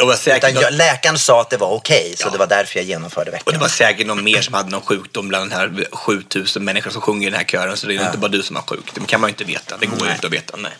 Och 0.00 0.06
var 0.06 0.14
säkert 0.14 0.50
Utan 0.50 0.62
jag, 0.62 0.72
läkaren 0.72 1.18
sa 1.18 1.40
att 1.40 1.50
det 1.50 1.56
var 1.56 1.68
okej, 1.68 2.14
så 2.16 2.26
Ja. 2.26 2.30
det 2.30 2.38
var 2.38 2.46
därför 2.46 2.78
jag 2.78 2.86
genomförde 2.86 3.30
Och 3.30 3.34
veckan. 3.34 3.52
det 3.54 3.60
var 3.60 3.68
säkert 3.68 4.06
någon 4.06 4.24
mer 4.24 4.40
som 4.42 4.54
hade 4.54 4.70
någon 4.70 4.80
sjukdom 4.82 5.28
bland 5.28 5.50
den 5.50 5.58
här 5.58 5.86
7000 5.92 6.64
människor 6.64 6.90
som 6.90 7.00
sjunger 7.00 7.26
i 7.26 7.30
den 7.30 7.38
här 7.38 7.46
kören. 7.46 7.76
Så 7.76 7.86
det 7.86 7.94
är 7.96 8.06
inte 8.06 8.18
bara 8.18 8.28
du 8.28 8.42
som 8.42 8.56
har 8.56 8.62
sjuk. 8.62 8.84
Det 8.94 9.06
kan 9.06 9.20
man 9.20 9.28
ju 9.28 9.32
inte 9.32 9.44
veta. 9.44 9.76
Det 9.76 9.86
går 9.86 10.06
ju 10.06 10.12
inte 10.14 10.26
att 10.26 10.32
veta. 10.32 10.56
Nej. 10.56 10.72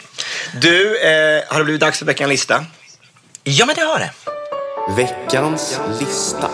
Du, 0.61 0.99
eh, 0.99 1.43
har 1.49 1.59
det 1.59 1.65
blivit 1.65 1.81
dags 1.81 1.99
för 1.99 2.07
veckans 2.07 2.29
lista? 2.31 2.65
Ja, 3.45 3.67
men 3.67 3.75
det 3.75 3.83
har 3.83 3.99
det. 3.99 4.11
Veckans 4.97 5.81
lista. 6.01 6.51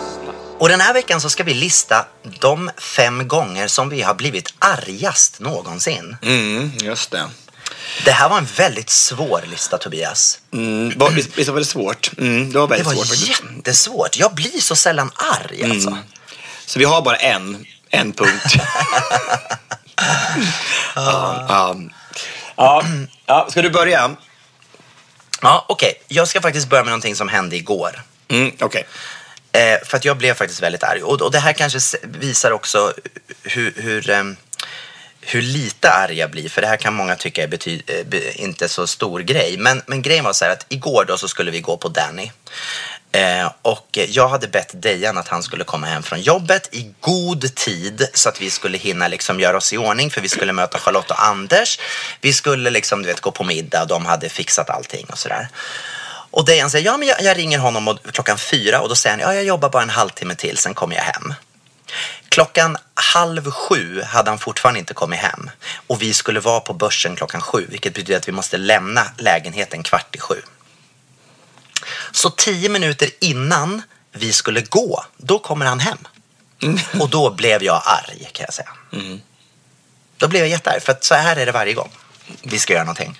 Och 0.59 0.69
den 0.69 0.81
här 0.81 0.93
veckan 0.93 1.21
så 1.21 1.29
ska 1.29 1.43
vi 1.43 1.53
lista 1.53 2.05
de 2.39 2.71
fem 2.77 3.27
gånger 3.27 3.67
som 3.67 3.89
vi 3.89 4.01
har 4.01 4.13
blivit 4.13 4.53
argast 4.59 5.39
någonsin. 5.39 6.17
Mm, 6.21 6.71
just 6.81 7.11
det. 7.11 7.29
Det 8.05 8.11
här 8.11 8.29
var 8.29 8.37
en 8.37 8.45
väldigt 8.45 8.89
svår 8.89 9.43
lista, 9.51 9.77
Tobias. 9.77 10.39
Mm, 10.53 10.93
var, 10.97 11.09
visst, 11.09 11.49
var 11.49 11.59
det 11.59 11.65
svårt? 11.65 12.11
Mm, 12.17 12.51
det 12.51 12.59
var 12.59 12.67
Det 12.67 12.73
väldigt 12.75 12.97
var 12.97 13.05
svårt 13.05 13.29
jättesvårt. 13.29 14.17
Jag 14.17 14.33
blir 14.35 14.59
så 14.61 14.75
sällan 14.75 15.11
arg 15.15 15.63
alltså. 15.63 15.89
Mm. 15.89 15.99
Så 16.65 16.79
vi 16.79 16.85
har 16.85 17.01
bara 17.01 17.15
en, 17.15 17.65
en 17.89 18.13
punkt. 18.13 18.45
ja, 20.95 21.45
ja. 21.49 21.75
Ja, 22.55 22.83
ja, 23.25 23.47
ska 23.51 23.61
du 23.61 23.69
börja? 23.69 24.15
Ja, 25.41 25.65
okej. 25.69 25.93
Jag 26.07 26.27
ska 26.27 26.41
faktiskt 26.41 26.67
börja 26.69 26.83
med 26.83 26.91
någonting 26.91 27.15
som 27.15 27.27
hände 27.27 27.55
igår. 27.55 28.01
Mm, 28.27 28.51
Okej. 28.59 28.87
Eh, 29.51 29.85
för 29.85 29.97
att 29.97 30.05
jag 30.05 30.17
blev 30.17 30.33
faktiskt 30.33 30.61
väldigt 30.61 30.83
arg. 30.83 31.03
Och, 31.03 31.21
och 31.21 31.31
det 31.31 31.39
här 31.39 31.53
kanske 31.53 31.97
visar 32.03 32.51
också 32.51 32.93
hur, 33.43 33.73
hur, 33.77 34.09
eh, 34.09 34.23
hur 35.21 35.41
lite 35.41 35.89
arg 35.89 36.17
jag 36.17 36.31
blir. 36.31 36.49
För 36.49 36.61
det 36.61 36.67
här 36.67 36.77
kan 36.77 36.93
många 36.93 37.15
tycka 37.15 37.43
är 37.43 37.47
bety- 37.47 37.81
eh, 37.87 38.41
inte 38.43 38.69
så 38.69 38.87
stor 38.87 39.19
grej. 39.19 39.57
Men, 39.57 39.81
men 39.85 40.01
grejen 40.01 40.25
var 40.25 40.33
så 40.33 40.45
här 40.45 40.51
att 40.51 40.65
igår 40.69 41.05
då 41.07 41.17
så 41.17 41.27
skulle 41.27 41.51
vi 41.51 41.61
gå 41.61 41.77
på 41.77 41.87
Danny. 41.87 42.31
Eh, 43.11 43.51
och 43.61 43.99
jag 44.07 44.29
hade 44.29 44.47
bett 44.47 44.81
Dejan 44.81 45.17
att 45.17 45.27
han 45.27 45.43
skulle 45.43 45.63
komma 45.63 45.87
hem 45.87 46.03
från 46.03 46.21
jobbet 46.21 46.69
i 46.71 46.93
god 46.99 47.55
tid 47.55 48.07
så 48.13 48.29
att 48.29 48.41
vi 48.41 48.49
skulle 48.49 48.77
hinna 48.77 49.07
liksom 49.07 49.39
göra 49.39 49.57
oss 49.57 49.73
i 49.73 49.77
ordning 49.77 50.11
för 50.11 50.21
vi 50.21 50.29
skulle 50.29 50.53
möta 50.53 50.79
Charlotte 50.79 51.11
och 51.11 51.23
Anders. 51.23 51.79
Vi 52.21 52.33
skulle 52.33 52.69
liksom, 52.69 53.01
du 53.01 53.07
vet, 53.07 53.21
gå 53.21 53.31
på 53.31 53.43
middag 53.43 53.81
och 53.81 53.87
de 53.87 54.05
hade 54.05 54.29
fixat 54.29 54.69
allting 54.69 55.05
och 55.09 55.17
sådär. 55.17 55.47
Och 56.31 56.45
Dejan 56.45 56.69
säger, 56.69 56.85
ja 56.85 56.97
men 56.97 57.07
jag, 57.07 57.21
jag 57.21 57.37
ringer 57.37 57.59
honom 57.59 57.87
och, 57.87 57.97
klockan 58.11 58.37
fyra 58.37 58.81
och 58.81 58.89
då 58.89 58.95
säger 58.95 59.17
han, 59.17 59.25
ja 59.25 59.33
jag 59.33 59.43
jobbar 59.43 59.69
bara 59.69 59.83
en 59.83 59.89
halvtimme 59.89 60.35
till, 60.35 60.57
sen 60.57 60.73
kommer 60.73 60.95
jag 60.95 61.03
hem. 61.03 61.33
Klockan 62.29 62.77
halv 62.93 63.51
sju 63.51 64.01
hade 64.01 64.31
han 64.31 64.39
fortfarande 64.39 64.79
inte 64.79 64.93
kommit 64.93 65.19
hem 65.19 65.49
och 65.87 66.01
vi 66.01 66.13
skulle 66.13 66.39
vara 66.39 66.59
på 66.59 66.73
börsen 66.73 67.15
klockan 67.15 67.41
sju, 67.41 67.65
vilket 67.69 67.93
betyder 67.93 68.17
att 68.17 68.27
vi 68.27 68.31
måste 68.31 68.57
lämna 68.57 69.05
lägenheten 69.17 69.83
kvart 69.83 70.15
i 70.15 70.19
sju. 70.19 70.41
Så 72.11 72.29
tio 72.29 72.69
minuter 72.69 73.09
innan 73.21 73.81
vi 74.11 74.33
skulle 74.33 74.61
gå, 74.61 75.05
då 75.17 75.39
kommer 75.39 75.65
han 75.65 75.79
hem. 75.79 75.97
Och 76.99 77.09
då 77.09 77.29
blev 77.29 77.63
jag 77.63 77.81
arg 77.85 78.29
kan 78.31 78.45
jag 78.45 78.53
säga. 78.53 78.69
Då 80.17 80.27
blev 80.27 80.41
jag 80.41 80.49
jättearg, 80.49 80.81
för 80.81 80.91
att 80.91 81.03
så 81.03 81.15
här 81.15 81.35
är 81.35 81.45
det 81.45 81.51
varje 81.51 81.73
gång 81.73 81.91
vi 82.43 82.59
ska 82.59 82.73
göra 82.73 82.83
någonting. 82.83 83.19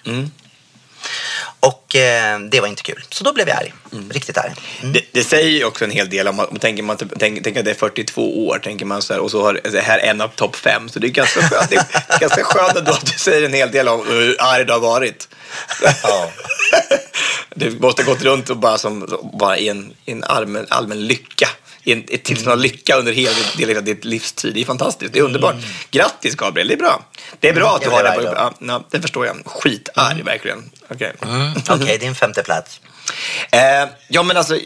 Och 1.59 1.95
eh, 1.95 2.39
det 2.39 2.59
var 2.59 2.67
inte 2.67 2.83
kul. 2.83 3.03
Så 3.09 3.23
då 3.23 3.33
blev 3.33 3.47
jag 3.47 3.57
arg. 3.57 3.73
Riktigt 4.09 4.37
arg. 4.37 4.51
Mm. 4.81 4.93
Det, 4.93 5.01
det 5.11 5.23
säger 5.23 5.49
ju 5.49 5.65
också 5.65 5.83
en 5.85 5.91
hel 5.91 6.09
del 6.09 6.27
om, 6.27 6.39
om 6.39 6.59
tänker 6.59 6.83
man, 6.83 6.97
typ- 6.97 7.13
tänk, 7.19 7.43
tänk 7.43 7.57
att 7.57 7.65
det 7.65 7.71
är 7.71 7.75
42 7.75 8.47
år, 8.47 8.59
tänker 8.59 8.85
man 8.85 9.01
så 9.01 9.13
här, 9.13 9.19
och 9.19 9.31
så 9.31 9.41
har 9.43 9.59
det 9.63 9.81
här 9.81 9.99
en 9.99 10.21
av 10.21 10.27
topp 10.27 10.55
fem. 10.55 10.89
Så 10.89 10.99
det 10.99 11.07
är 11.07 11.09
ganska 11.09 11.41
skönt, 11.41 11.69
det 11.69 11.75
är 11.75 12.19
ganska 12.19 12.43
skönt 12.43 12.77
ändå 12.77 12.91
att 12.91 13.05
du 13.05 13.17
säger 13.17 13.45
en 13.45 13.53
hel 13.53 13.71
del 13.71 13.87
om 13.87 14.07
hur 14.07 14.35
arg 14.39 14.65
du 14.65 14.73
har 14.73 14.79
varit. 14.79 15.27
Ja. 16.03 16.31
Du 17.55 17.79
måste 17.79 18.03
ha 18.03 18.13
gått 18.13 18.23
runt 18.23 18.49
och 18.49 18.57
bara, 18.57 18.77
som, 18.77 19.19
bara 19.33 19.57
i 19.57 19.69
en, 19.69 19.93
i 20.05 20.11
en 20.11 20.23
allmän, 20.23 20.67
allmän 20.69 21.07
lycka. 21.07 21.49
I 21.83 21.91
en, 21.91 22.05
ett 22.09 22.23
tillstånd 22.23 22.51
av 22.51 22.59
lycka 22.59 22.95
under 22.95 23.13
hela 23.13 23.31
ditt, 23.33 23.67
ditt, 23.67 23.85
ditt 23.85 24.05
livstid. 24.05 24.53
Det 24.53 24.61
är 24.61 24.65
fantastiskt. 24.65 25.13
Det 25.13 25.19
är 25.19 25.23
underbart. 25.23 25.55
Grattis 25.91 26.35
Gabriel, 26.35 26.67
det 26.67 26.73
är 26.73 26.77
bra. 26.77 27.03
Det 27.39 27.49
är 27.49 27.53
bra 27.53 27.75
att 27.75 27.81
du 27.81 27.89
har 27.89 28.03
det. 28.03 28.11
På, 28.11 28.23
ja, 28.23 28.53
ja, 28.59 28.83
det 28.89 29.01
förstår 29.01 29.25
jag. 29.25 29.37
Skitarg 29.45 30.21
verkligen. 30.23 30.71
Okej. 30.89 31.13
Okej, 31.69 31.97
din 31.97 32.15
femte 32.15 32.43
plats. 32.43 32.81
Eh, 33.51 33.89
ja, 34.07 34.23
men 34.23 34.37
alltså... 34.37 34.59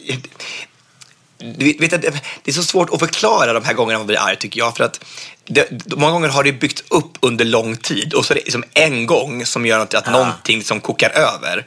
Du 1.57 1.77
vet, 1.79 2.01
det 2.43 2.51
är 2.51 2.51
så 2.51 2.63
svårt 2.63 2.93
att 2.93 2.99
förklara 2.99 3.53
de 3.53 3.63
här 3.63 3.73
gångerna 3.73 3.99
man 3.99 4.07
blir 4.07 4.19
arg, 4.19 4.35
tycker 4.35 4.59
jag. 4.59 4.77
För 4.77 4.83
att 4.83 4.99
det, 5.45 5.95
många 5.95 6.11
gånger 6.11 6.29
har 6.29 6.43
det 6.43 6.51
byggts 6.51 6.83
upp 6.89 7.17
under 7.19 7.45
lång 7.45 7.77
tid 7.77 8.13
och 8.13 8.25
så 8.25 8.33
är 8.33 8.35
det 8.35 8.43
liksom 8.43 8.63
en 8.73 9.05
gång 9.05 9.45
som 9.45 9.65
gör 9.65 9.79
att, 9.79 9.93
att 9.93 10.11
någonting 10.11 10.63
som 10.63 10.79
kokar 10.79 11.09
över. 11.09 11.65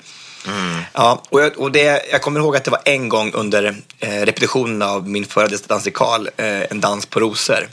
Ja, 0.92 1.22
och 1.28 1.40
jag, 1.42 1.58
och 1.58 1.72
det, 1.72 2.02
jag 2.10 2.22
kommer 2.22 2.40
ihåg 2.40 2.56
att 2.56 2.64
det 2.64 2.70
var 2.70 2.80
en 2.84 3.08
gång 3.08 3.32
under 3.32 3.76
eh, 4.00 4.08
repetitionen 4.10 4.82
av 4.82 5.08
min 5.08 5.24
förra 5.24 5.48
dansikal, 5.66 6.28
eh, 6.36 6.62
En 6.62 6.80
dans 6.80 7.06
på 7.06 7.20
rosor 7.20 7.68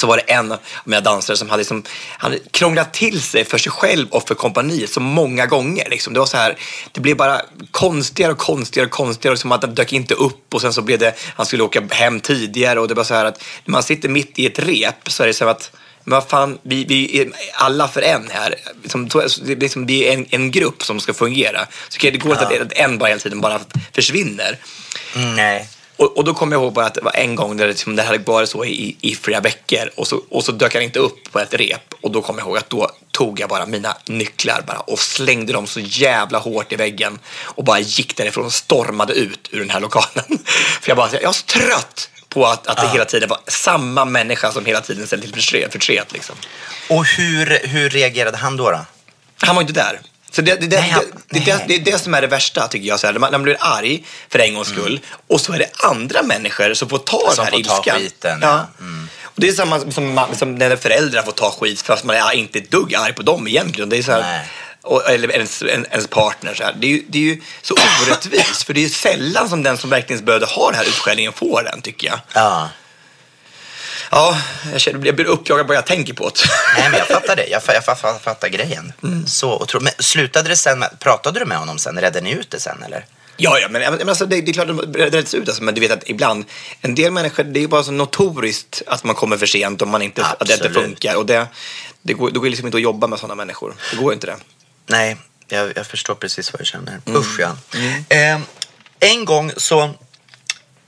så 0.00 0.06
var 0.06 0.16
det 0.16 0.22
en 0.32 0.52
av 0.52 0.58
mina 0.84 1.00
dansare 1.00 1.36
som 1.36 1.48
hade, 1.50 1.60
liksom, 1.60 1.82
han 2.18 2.30
hade 2.32 2.42
krånglat 2.50 2.92
till 2.92 3.22
sig 3.22 3.44
för 3.44 3.58
sig 3.58 3.72
själv 3.72 4.08
och 4.10 4.28
för 4.28 4.34
kompaniet 4.34 4.90
så 4.90 5.00
många 5.00 5.46
gånger. 5.46 5.88
Liksom. 5.90 6.12
Det 6.12 6.18
var 6.20 6.26
så 6.26 6.36
här, 6.36 6.56
det 6.92 7.00
blev 7.00 7.16
bara 7.16 7.40
konstigare 7.70 8.32
och 8.32 8.38
konstigare 8.38 8.86
och 8.86 8.92
konstigare. 8.92 9.36
Som 9.36 9.52
att 9.52 9.62
han 9.64 9.74
dök 9.74 9.92
inte 9.92 10.14
upp 10.14 10.54
och 10.54 10.60
sen 10.60 10.72
så 10.72 10.82
blev 10.82 10.98
det, 10.98 11.14
han 11.36 11.46
skulle 11.46 11.62
åka 11.62 11.82
hem 11.90 12.20
tidigare 12.20 12.80
och 12.80 12.88
det 12.88 12.94
var 12.94 13.04
så 13.04 13.14
här 13.14 13.24
att 13.24 13.44
när 13.64 13.72
man 13.72 13.82
sitter 13.82 14.08
mitt 14.08 14.38
i 14.38 14.46
ett 14.46 14.58
rep 14.58 15.10
så 15.10 15.22
är 15.22 15.26
det 15.26 15.34
så 15.34 15.48
att 15.48 15.70
men 16.04 16.14
vad 16.14 16.28
fan, 16.28 16.58
vi, 16.62 16.84
vi 16.84 17.20
är 17.20 17.28
alla 17.52 17.88
för 17.88 18.02
en 18.02 18.28
här. 18.30 18.54
Liksom, 18.82 19.10
så- 19.10 19.20
det 19.44 19.52
är 19.52 19.56
liksom, 19.56 19.86
vi 19.86 20.08
är 20.08 20.12
en, 20.14 20.26
en 20.30 20.50
grupp 20.50 20.82
som 20.84 21.00
ska 21.00 21.14
fungera. 21.14 21.66
Så 21.88 21.98
det 22.00 22.10
går 22.10 22.32
inte 22.32 22.46
att, 22.46 22.60
att 22.60 22.72
en 22.72 22.98
bara 22.98 23.08
hela 23.08 23.20
tiden 23.20 23.40
bara 23.40 23.60
försvinner. 23.94 24.58
Nej. 25.36 25.68
Och, 25.98 26.16
och 26.16 26.24
då 26.24 26.34
kommer 26.34 26.56
jag 26.56 26.62
ihåg 26.62 26.72
bara 26.72 26.86
att 26.86 26.94
det 26.94 27.00
var 27.00 27.16
en 27.16 27.34
gång 27.34 27.56
där 27.56 27.64
det, 27.64 27.70
liksom, 27.70 27.96
det 27.96 28.02
hade 28.02 28.18
varit 28.18 28.48
så 28.48 28.64
i, 28.64 28.96
i 29.00 29.14
flera 29.14 29.40
veckor 29.40 29.90
och 29.96 30.06
så, 30.06 30.22
och 30.30 30.44
så 30.44 30.52
dök 30.52 30.74
han 30.74 30.82
inte 30.82 30.98
upp 30.98 31.32
på 31.32 31.38
ett 31.40 31.54
rep. 31.54 31.94
Och 32.00 32.10
då 32.10 32.22
kommer 32.22 32.40
jag 32.40 32.48
ihåg 32.48 32.58
att 32.58 32.70
då 32.70 32.90
tog 33.10 33.40
jag 33.40 33.48
bara 33.48 33.66
mina 33.66 33.96
nycklar 34.06 34.62
bara 34.66 34.78
och 34.78 34.98
slängde 34.98 35.52
dem 35.52 35.66
så 35.66 35.80
jävla 35.80 36.38
hårt 36.38 36.72
i 36.72 36.76
väggen 36.76 37.18
och 37.42 37.64
bara 37.64 37.78
gick 37.78 38.16
därifrån 38.16 38.44
och 38.44 38.52
stormade 38.52 39.12
ut 39.12 39.48
ur 39.52 39.58
den 39.58 39.70
här 39.70 39.80
lokalen. 39.80 40.24
För 40.80 40.90
jag 40.90 40.96
bara, 40.96 41.12
jag 41.12 41.22
är 41.22 41.32
så 41.32 41.46
trött 41.46 42.10
på 42.28 42.46
att, 42.46 42.66
att 42.66 42.76
det 42.76 42.88
hela 42.88 43.04
tiden 43.04 43.28
var 43.28 43.38
samma 43.46 44.04
människa 44.04 44.52
som 44.52 44.64
hela 44.64 44.80
tiden 44.80 45.06
ställde 45.06 45.26
till 45.26 45.34
förtret. 45.34 45.72
förtret 45.72 46.12
liksom. 46.12 46.36
Och 46.88 47.04
hur, 47.06 47.68
hur 47.68 47.90
reagerade 47.90 48.36
han 48.36 48.56
då? 48.56 48.70
då? 48.70 48.84
Han 49.40 49.54
var 49.54 49.62
inte 49.62 49.72
där. 49.72 50.00
Så 50.30 50.42
det, 50.42 50.54
det, 50.60 50.66
det, 50.66 50.80
Nej, 50.80 50.94
det, 51.28 51.40
det, 51.40 51.64
det, 51.68 51.74
är 51.74 51.78
det 51.80 51.98
som 51.98 52.14
är 52.14 52.20
det 52.20 52.26
värsta 52.26 52.68
tycker 52.68 52.88
jag. 52.88 53.00
Så 53.00 53.06
här, 53.06 53.12
när, 53.14 53.20
man, 53.20 53.30
när 53.30 53.38
man 53.38 53.42
blir 53.44 53.56
arg 53.60 54.04
för 54.28 54.38
en 54.38 54.54
gångs 54.54 54.68
skull 54.68 55.00
och 55.26 55.40
så 55.40 55.52
är 55.52 55.58
det 55.58 55.70
andra 55.84 56.22
människor 56.22 56.74
som 56.74 56.88
får 56.88 56.98
ta 56.98 57.20
Mm. 57.22 57.34
Som 57.34 57.44
den 57.44 57.54
här 57.54 57.62
får 57.62 57.68
ta 57.68 57.76
ilskan. 57.76 57.98
skiten, 58.00 58.38
Ja. 58.42 58.48
ja. 58.78 58.84
Mm. 58.84 59.08
Och 59.22 59.34
det 59.40 59.48
är 59.48 59.52
samma 59.52 59.90
som, 59.92 60.14
man- 60.14 60.36
som 60.36 60.54
när 60.54 60.76
föräldrar 60.76 61.22
får 61.22 61.32
ta 61.32 61.50
skit 61.50 61.82
fast 61.82 62.04
man 62.04 62.16
är 62.16 62.32
inte 62.32 62.58
ett 62.58 62.70
dugg 62.70 62.94
arg 62.94 63.12
på 63.12 63.22
dem 63.22 63.48
egentligen. 63.48 63.88
Det 63.88 63.96
är 63.96 64.02
så 64.02 64.12
här, 64.12 64.40
och, 64.82 65.10
eller 65.10 65.32
ens, 65.32 65.62
en- 65.62 65.86
ens 65.90 66.06
partner. 66.06 66.54
Så 66.54 66.62
här. 66.64 66.74
Det, 66.78 66.86
är 66.86 66.90
ju, 66.90 67.04
det 67.08 67.18
är 67.18 67.22
ju 67.22 67.40
så 67.62 67.74
orättvist 67.74 68.62
för 68.62 68.74
det 68.74 68.80
är 68.80 68.82
ju 68.82 68.88
sällan 68.88 69.48
som 69.48 69.62
den 69.62 69.78
som 69.78 69.90
verkligen 69.90 70.24
behövde 70.24 70.46
ha 70.46 70.66
den 70.70 70.78
här 70.78 70.86
utskällningen 70.86 71.32
får 71.32 71.62
den 71.62 71.82
tycker 71.82 72.06
jag. 72.06 72.20
Ja. 72.34 72.68
Ja, 74.10 74.40
jag, 74.72 74.80
känner, 74.80 75.06
jag 75.06 75.14
blir 75.16 75.24
uppjagad 75.26 75.66
bara 75.66 75.74
jag 75.74 75.86
tänker 75.86 76.14
på 76.14 76.28
det. 76.28 76.34
Nej, 76.78 76.90
men 76.90 76.98
jag 76.98 77.08
fattar 77.08 77.36
det. 77.36 77.46
Jag, 77.46 77.62
jag 77.66 77.82
fa- 77.82 77.94
fa- 77.96 78.18
fattar 78.18 78.48
grejen. 78.48 78.92
Så 79.26 79.56
otro... 79.62 79.80
Men 79.80 79.92
slutade 79.98 80.48
det 80.48 80.56
sen 80.56 80.78
med... 80.78 81.00
Pratade 81.00 81.38
du 81.40 81.44
med 81.46 81.58
honom 81.58 81.78
sen? 81.78 81.98
Redde 82.00 82.20
ni 82.20 82.30
ut 82.32 82.50
det 82.50 82.60
sen, 82.60 82.82
eller? 82.82 83.04
Ja, 83.36 83.58
ja 83.58 83.68
men, 83.68 83.94
men 83.94 84.08
alltså, 84.08 84.26
det, 84.26 84.40
det 84.40 84.50
är 84.50 84.52
klart 84.52 84.68
att 84.70 84.92
det 84.92 85.06
rätts 85.10 85.34
ut. 85.34 85.48
Alltså, 85.48 85.62
men 85.62 85.74
du 85.74 85.80
vet 85.80 85.90
att 85.90 86.02
ibland, 86.08 86.44
en 86.80 86.94
del 86.94 87.12
människor, 87.12 87.44
det 87.44 87.62
är 87.62 87.68
bara 87.68 87.82
så 87.82 87.92
notoriskt 87.92 88.82
att 88.86 89.04
man 89.04 89.14
kommer 89.14 89.36
för 89.36 89.46
sent 89.46 89.82
och 89.82 89.88
man 89.88 90.02
inte, 90.02 90.24
att 90.24 90.38
det 90.46 90.54
inte 90.54 90.70
funkar. 90.70 91.14
Och 91.16 91.26
det, 91.26 91.46
det 92.02 92.12
går, 92.12 92.30
det 92.30 92.38
går 92.38 92.48
liksom 92.48 92.66
inte 92.66 92.76
att 92.76 92.82
jobba 92.82 93.06
med 93.06 93.18
sådana 93.18 93.34
människor. 93.34 93.74
Det 93.90 93.96
går 93.96 94.12
inte 94.12 94.26
det. 94.26 94.36
Nej, 94.86 95.16
jag, 95.48 95.72
jag 95.76 95.86
förstår 95.86 96.14
precis 96.14 96.52
vad 96.52 96.60
du 96.60 96.64
känner. 96.64 97.00
Usch, 97.08 97.40
ja. 97.40 97.56
Eh, 98.16 98.40
en 99.00 99.24
gång 99.24 99.52
så... 99.56 99.90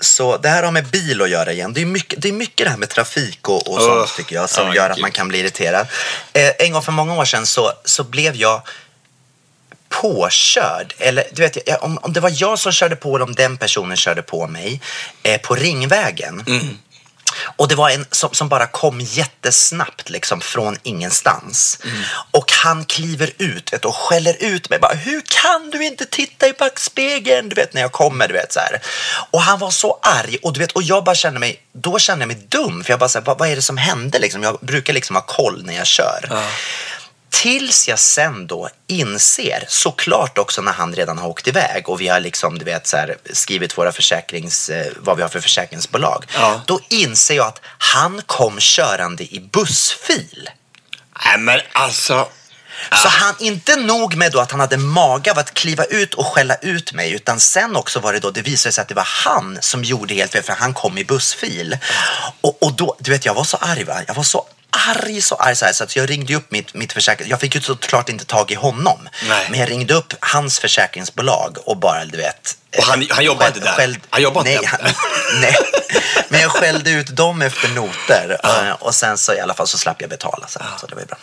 Så 0.01 0.36
det 0.36 0.48
här 0.48 0.62
har 0.62 0.70
med 0.70 0.86
bil 0.86 1.22
att 1.22 1.30
göra 1.30 1.53
igen. 1.53 1.72
Det 1.72 1.80
är 1.80 1.86
mycket 1.86 2.22
det, 2.22 2.28
är 2.28 2.32
mycket 2.32 2.66
det 2.66 2.70
här 2.70 2.76
med 2.78 2.88
trafik 2.88 3.48
och, 3.48 3.68
och 3.68 3.80
sånt 3.82 3.96
Ugh. 3.98 4.16
tycker 4.16 4.36
jag 4.36 4.51
som 4.51 4.66
Ja, 4.66 4.74
gör 4.74 4.90
att 4.90 5.01
man 5.01 5.12
kan 5.12 5.28
bli 5.28 5.38
irriterad. 5.38 5.86
Eh, 6.32 6.51
en 6.59 6.72
gång 6.72 6.82
för 6.82 6.92
många 6.92 7.14
år 7.14 7.24
sedan 7.24 7.46
så, 7.46 7.72
så 7.84 8.05
blev 8.05 8.36
jag 8.36 8.62
påkörd. 9.88 10.94
Eller 10.98 11.24
du 11.32 11.42
vet, 11.42 11.68
jag, 11.68 11.82
om, 11.82 11.98
om 12.03 12.12
det 12.12 12.20
var 12.20 12.32
jag 12.34 12.59
som 12.59 12.72
körde 12.72 12.96
på 12.96 13.16
eller 13.16 13.26
om 13.26 13.34
den 13.34 13.57
personen 13.57 13.96
körde 13.96 14.22
på 14.22 14.46
mig 14.46 14.80
eh, 15.22 15.40
på 15.40 15.55
Ringvägen. 15.55 16.44
Och 17.56 17.68
det 17.68 17.74
var 17.74 17.90
en 17.90 18.06
som, 18.10 18.34
som 18.34 18.48
bara 18.48 18.66
kom 18.66 19.00
jättesnabbt 19.00 20.10
liksom 20.10 20.40
från 20.40 20.76
ingenstans. 20.82 21.78
Och 22.30 22.52
han 22.52 22.84
kliver 22.84 23.30
ut 23.38 23.72
vet, 23.72 23.84
och 23.84 23.94
skäller 23.94 24.36
ut 24.40 24.70
mig. 24.70 24.78
Bara, 24.78 24.94
Hur 24.94 25.22
kan 25.26 25.70
du 25.70 25.84
inte 25.86 26.04
titta 26.04 26.48
i 26.48 26.52
backspegeln? 26.52 27.48
Du 27.48 27.54
vet 27.54 27.74
när 27.74 27.80
jag 27.80 27.92
kommer. 27.92 28.28
Du 28.28 28.34
vet, 28.34 28.52
så 28.52 28.60
här. 28.60 28.80
Och 29.30 29.42
han 29.42 29.58
var 29.58 29.70
så 29.70 29.98
arg. 30.02 30.36
Och, 30.42 30.52
du 30.52 30.60
vet, 30.60 30.72
och 30.72 30.82
jag 30.82 31.04
bara 31.04 31.14
kände 31.14 31.40
mig, 31.40 31.62
då 31.72 31.98
kände 31.98 32.22
jag 32.22 32.28
mig 32.28 32.46
dum. 32.48 32.84
För 32.84 32.92
jag 32.92 33.00
bara, 33.00 33.08
så 33.08 33.18
här, 33.18 33.26
vad, 33.26 33.38
vad 33.38 33.48
är 33.48 33.56
det 33.56 33.62
som 33.62 33.76
hände? 33.76 34.18
Liksom? 34.18 34.42
Jag 34.42 34.58
brukar 34.60 34.92
liksom 34.92 35.16
ha 35.16 35.22
koll 35.22 35.62
när 35.64 35.76
jag 35.76 35.86
kör. 35.86 36.28
Tills 37.30 37.88
jag 37.88 37.98
sen 37.98 38.46
då 38.46 38.68
inser, 38.86 39.64
såklart 39.68 40.38
också 40.38 40.62
när 40.62 40.72
han 40.72 40.94
redan 40.94 41.18
har 41.18 41.28
åkt 41.28 41.48
iväg 41.48 41.88
och 41.88 42.00
vi 42.00 42.08
har 42.08 42.20
liksom, 42.20 42.58
du 42.58 42.64
vet, 42.64 42.86
så 42.86 42.96
här, 42.96 43.16
skrivit 43.32 43.78
våra 43.78 43.92
försäkrings, 43.92 44.68
eh, 44.68 44.92
vad 44.96 45.16
vi 45.16 45.22
har 45.22 45.28
för 45.28 45.40
försäkringsbolag. 45.40 46.24
Ja. 46.34 46.60
Då 46.66 46.80
inser 46.88 47.34
jag 47.34 47.46
att 47.46 47.60
han 47.78 48.22
kom 48.26 48.56
körande 48.60 49.24
i 49.24 49.48
bussfil. 49.52 50.50
Nej, 51.24 51.38
men 51.38 51.60
alltså. 51.72 52.28
Så 53.02 53.08
han, 53.08 53.34
inte 53.38 53.76
nog 53.76 54.16
med 54.16 54.32
då 54.32 54.40
att 54.40 54.50
han 54.50 54.60
hade 54.60 54.76
mage 54.76 55.30
av 55.30 55.38
att 55.38 55.54
kliva 55.54 55.84
ut 55.84 56.14
och 56.14 56.26
skälla 56.26 56.56
ut 56.56 56.92
mig, 56.92 57.12
utan 57.12 57.40
sen 57.40 57.76
också 57.76 58.00
var 58.00 58.12
det 58.12 58.18
då, 58.18 58.30
det 58.30 58.42
visade 58.42 58.72
sig 58.72 58.82
att 58.82 58.88
det 58.88 58.94
var 58.94 59.08
han 59.24 59.58
som 59.60 59.84
gjorde 59.84 60.14
helt 60.14 60.32
fel, 60.32 60.42
för 60.42 60.52
han 60.52 60.74
kom 60.74 60.98
i 60.98 61.04
bussfil. 61.04 61.78
Och, 62.40 62.62
och 62.62 62.72
då, 62.72 62.96
du 62.98 63.10
vet, 63.10 63.24
jag 63.24 63.34
var 63.34 63.44
så 63.44 63.56
arg 63.56 63.84
va? 63.84 64.00
Jag 64.06 64.14
var 64.14 64.22
så 64.22 64.46
arg, 64.70 65.20
så 65.22 65.34
arg 65.34 65.56
så, 65.56 65.64
här, 65.64 65.72
så 65.72 65.84
att 65.84 65.96
jag 65.96 66.10
ringde 66.10 66.34
upp 66.34 66.50
mitt, 66.50 66.74
mitt 66.74 66.92
försäkrings... 66.92 67.30
Jag 67.30 67.40
fick 67.40 67.54
ju 67.54 67.60
såklart 67.60 68.08
inte 68.08 68.24
tag 68.24 68.50
i 68.50 68.54
honom. 68.54 69.08
Nej. 69.28 69.46
Men 69.50 69.60
jag 69.60 69.70
ringde 69.70 69.94
upp 69.94 70.14
hans 70.20 70.58
försäkringsbolag 70.58 71.56
och 71.64 71.76
bara, 71.76 72.04
du 72.04 72.16
vet... 72.16 72.56
Och 72.78 72.84
han- 72.84 73.06
han 73.10 73.24
jobbar 73.24 73.46
inte 73.46 73.60
där? 73.60 73.72
skäll- 73.72 73.98
Han 74.10 74.22
jobbar 74.22 74.40
inte 74.40 74.50
nej, 74.50 74.60
där? 74.60 74.78
Han, 74.82 74.92
nej. 75.40 75.56
Men 76.28 76.40
jag 76.40 76.50
skällde 76.50 76.90
ut 76.90 77.16
dem 77.16 77.42
efter 77.42 77.68
noter. 77.68 78.40
eh, 78.44 78.70
Och 78.72 78.94
sen 78.94 79.18
så 79.18 79.34
i 79.34 79.40
alla 79.40 79.54
fall 79.54 79.66
så 79.66 79.78
slapp 79.78 80.00
jag 80.00 80.10
betala 80.10 80.46
sen. 80.46 80.62
Så 80.80 80.86
det 80.86 80.94
var 80.94 81.02
ju 81.02 81.06
bra. 81.06 81.16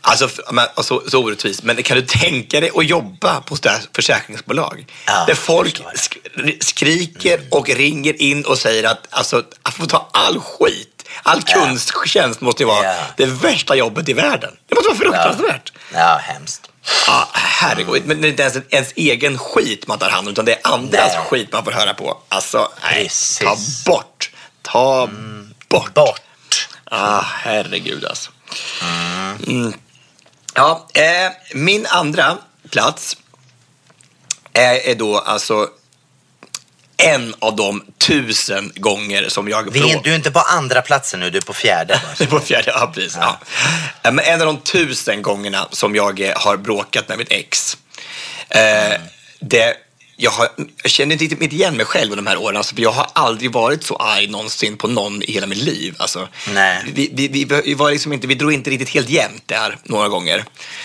Alltså, 0.00 0.24
f- 0.24 0.40
men, 0.52 0.66
så, 0.76 1.02
så 1.10 1.22
orättvist. 1.24 1.62
Men 1.62 1.82
kan 1.82 1.96
du 1.96 2.02
tänka 2.06 2.60
dig 2.60 2.70
att 2.76 2.86
jobba 2.86 3.40
på 3.40 3.54
ett 3.54 3.88
försäkringsbolag? 3.94 4.86
Ja, 5.06 5.24
där 5.26 5.34
folk 5.34 5.80
sk- 5.80 6.62
skriker 6.64 7.40
och 7.50 7.68
ringer 7.68 8.22
in 8.22 8.44
och 8.44 8.58
säger 8.58 8.84
att 8.84 9.06
alltså, 9.10 9.42
att 9.62 9.74
få 9.74 9.86
ta 9.86 10.10
all 10.12 10.40
skit. 10.40 11.01
All 11.22 11.42
kundtjänst 11.42 12.40
måste 12.40 12.62
ju 12.62 12.66
vara 12.66 12.84
Ja. 12.84 12.94
det 13.16 13.26
värsta 13.26 13.74
jobbet 13.74 14.08
i 14.08 14.12
världen. 14.12 14.56
Det 14.68 14.74
måste 14.74 14.88
vara 14.88 14.98
fruktansvärt. 14.98 15.72
Ja, 15.94 16.20
hemskt. 16.22 16.68
Ja, 17.06 17.28
herregud. 17.32 18.06
Men 18.06 18.20
det 18.20 18.28
är 18.28 18.30
inte 18.30 18.42
ens 18.42 18.56
ens 18.70 18.92
egen 18.96 19.38
skit 19.38 19.86
man 19.86 19.98
tar 19.98 20.10
hand 20.10 20.26
om, 20.28 20.32
utan 20.32 20.44
det 20.44 20.52
är 20.52 20.60
andras 20.72 21.12
Nej. 21.14 21.24
skit 21.30 21.52
man 21.52 21.64
får 21.64 21.72
höra 21.72 21.94
på. 21.94 22.18
Alltså, 22.28 22.68
nej, 22.82 23.10
ta 23.40 23.56
bort. 23.86 24.30
Ta 24.62 25.08
bort. 25.68 25.94
Bort. 25.94 26.68
Ah, 26.84 27.20
herregud 27.24 28.04
alltså. 28.04 28.30
Mm. 29.46 29.72
Ja, 30.54 30.88
eh, 30.94 31.32
min 31.54 31.86
andra 31.86 32.36
plats 32.70 33.16
är, 34.52 34.74
är 34.88 34.94
då 34.94 35.18
alltså 35.18 35.68
en 37.02 37.34
av 37.38 37.56
de 37.56 37.84
tusen 37.98 38.72
gånger 38.74 39.28
som 39.28 39.48
jag... 39.48 39.76
Är, 39.76 40.00
du 40.02 40.10
är 40.10 40.16
inte 40.16 40.30
på 40.30 40.40
andra 40.40 40.82
platsen 40.82 41.20
nu, 41.20 41.30
du 41.30 41.38
är 41.38 41.42
på 41.42 41.52
fjärde. 41.52 42.00
Det 42.18 42.24
är 42.24 42.28
på 42.28 42.40
fjärde, 42.40 42.72
ja 42.74 42.92
precis. 42.94 43.16
Ja. 43.20 43.38
Eh, 44.02 44.12
Men 44.12 44.24
en 44.24 44.40
av 44.40 44.46
de 44.46 44.60
tusen 44.60 45.22
gångerna 45.22 45.68
som 45.70 45.94
jag 45.94 46.20
eh, 46.20 46.32
har 46.36 46.56
bråkat 46.56 47.08
med 47.08 47.18
mitt 47.18 47.32
ex. 47.32 47.76
Eh, 48.48 49.00
det, 49.40 49.76
jag, 50.22 50.30
har, 50.30 50.48
jag 50.82 50.90
känner 50.90 51.12
inte 51.12 51.24
riktigt 51.24 51.52
igen 51.52 51.76
mig 51.76 51.86
själv 51.86 52.12
under 52.12 52.16
de 52.16 52.26
här 52.26 52.36
åren. 52.36 52.56
Alltså, 52.56 52.74
för 52.74 52.82
jag 52.82 52.92
har 52.92 53.06
aldrig 53.12 53.52
varit 53.52 53.84
så 53.84 53.96
arg 53.96 54.26
någonsin 54.26 54.76
på 54.76 54.88
någon 54.88 55.22
i 55.22 55.32
hela 55.32 55.46
mitt 55.46 55.58
liv. 55.58 55.94
Alltså, 55.98 56.28
Nej. 56.54 56.82
Vi, 56.94 57.10
vi, 57.12 57.44
vi, 57.64 57.74
var 57.74 57.90
liksom 57.90 58.12
inte, 58.12 58.26
vi 58.26 58.34
drog 58.34 58.52
inte 58.52 58.70
riktigt 58.70 58.88
helt 58.88 59.08
jämnt 59.08 59.42
där 59.46 59.76
några 59.84 60.08
gånger. 60.08 60.44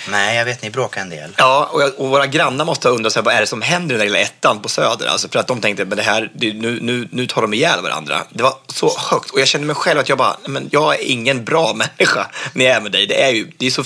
Nej, 0.10 0.38
jag 0.38 0.46
vet, 0.46 0.62
ni 0.62 0.70
bråkar 0.70 1.02
en 1.02 1.10
del. 1.10 1.32
Ja, 1.38 1.70
och, 1.72 1.82
jag, 1.82 2.00
och 2.00 2.10
våra 2.10 2.28
grannar 2.28 2.66
måste 2.66 2.88
ha 2.88 2.96
undrat 2.96 3.16
här, 3.16 3.22
vad 3.22 3.34
är 3.34 3.42
det 3.42 3.48
som 3.48 3.62
händer 3.62 3.96
i 3.96 3.98
den 3.98 4.08
där 4.08 4.14
lilla 4.14 4.20
ettan 4.20 4.62
på 4.62 4.70
Söder. 4.70 5.08
Alltså, 5.08 5.30
för 5.30 5.40
att 5.40 5.48
de 5.48 5.62
tänkte, 5.62 5.86
men 5.86 5.98
det 5.98 6.04
här, 6.04 6.32
det, 6.36 6.54
nu, 6.54 6.80
nu, 6.82 7.08
nu 7.12 7.28
tar 7.28 7.42
de 7.42 7.54
ihjäl 7.54 7.82
varandra. 7.82 8.24
Det 8.30 8.44
var 8.44 8.54
så 8.68 8.98
högt 8.98 9.30
och 9.30 9.40
jag 9.40 9.48
kände 9.48 9.68
mig 9.68 9.76
själv 9.76 10.00
att 10.00 10.10
jag 10.10 10.18
bara, 10.18 10.38
"Nej, 10.42 10.50
men 10.50 10.70
jag 10.72 10.96
är 10.96 11.04
ingen 11.04 11.46
bra 11.46 11.74
människa 11.98 12.28
när 12.54 12.66
jag 12.66 12.76
är 12.76 12.82
med 12.82 12.92
dig. 12.92 13.08
Det 13.08 13.24
är 13.24 13.32
ju, 13.32 13.52
det 13.58 13.66
är, 13.66 13.72
så, 13.72 13.84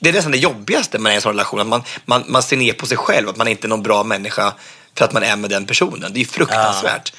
det 0.00 0.08
är 0.08 0.12
nästan 0.12 0.32
det 0.32 0.38
jobbigaste 0.38 0.98
med 0.98 1.14
en 1.14 1.20
sån 1.20 1.32
relation, 1.32 1.60
att 1.60 1.66
man, 1.66 1.82
man, 2.04 2.24
man 2.26 2.42
ser 2.42 2.56
ner 2.56 2.72
på 2.72 2.86
sig 2.86 2.96
själv, 2.96 3.28
att 3.28 3.36
man 3.36 3.48
inte 3.48 3.66
är 3.66 3.68
någon 3.68 3.82
bra 3.82 4.04
människa 4.04 4.54
för 4.98 5.04
att 5.04 5.12
man 5.12 5.22
är 5.22 5.36
med 5.36 5.50
den 5.50 5.66
personen. 5.66 6.12
Det 6.14 6.20
är 6.20 6.24
fruktansvärt. 6.24 7.12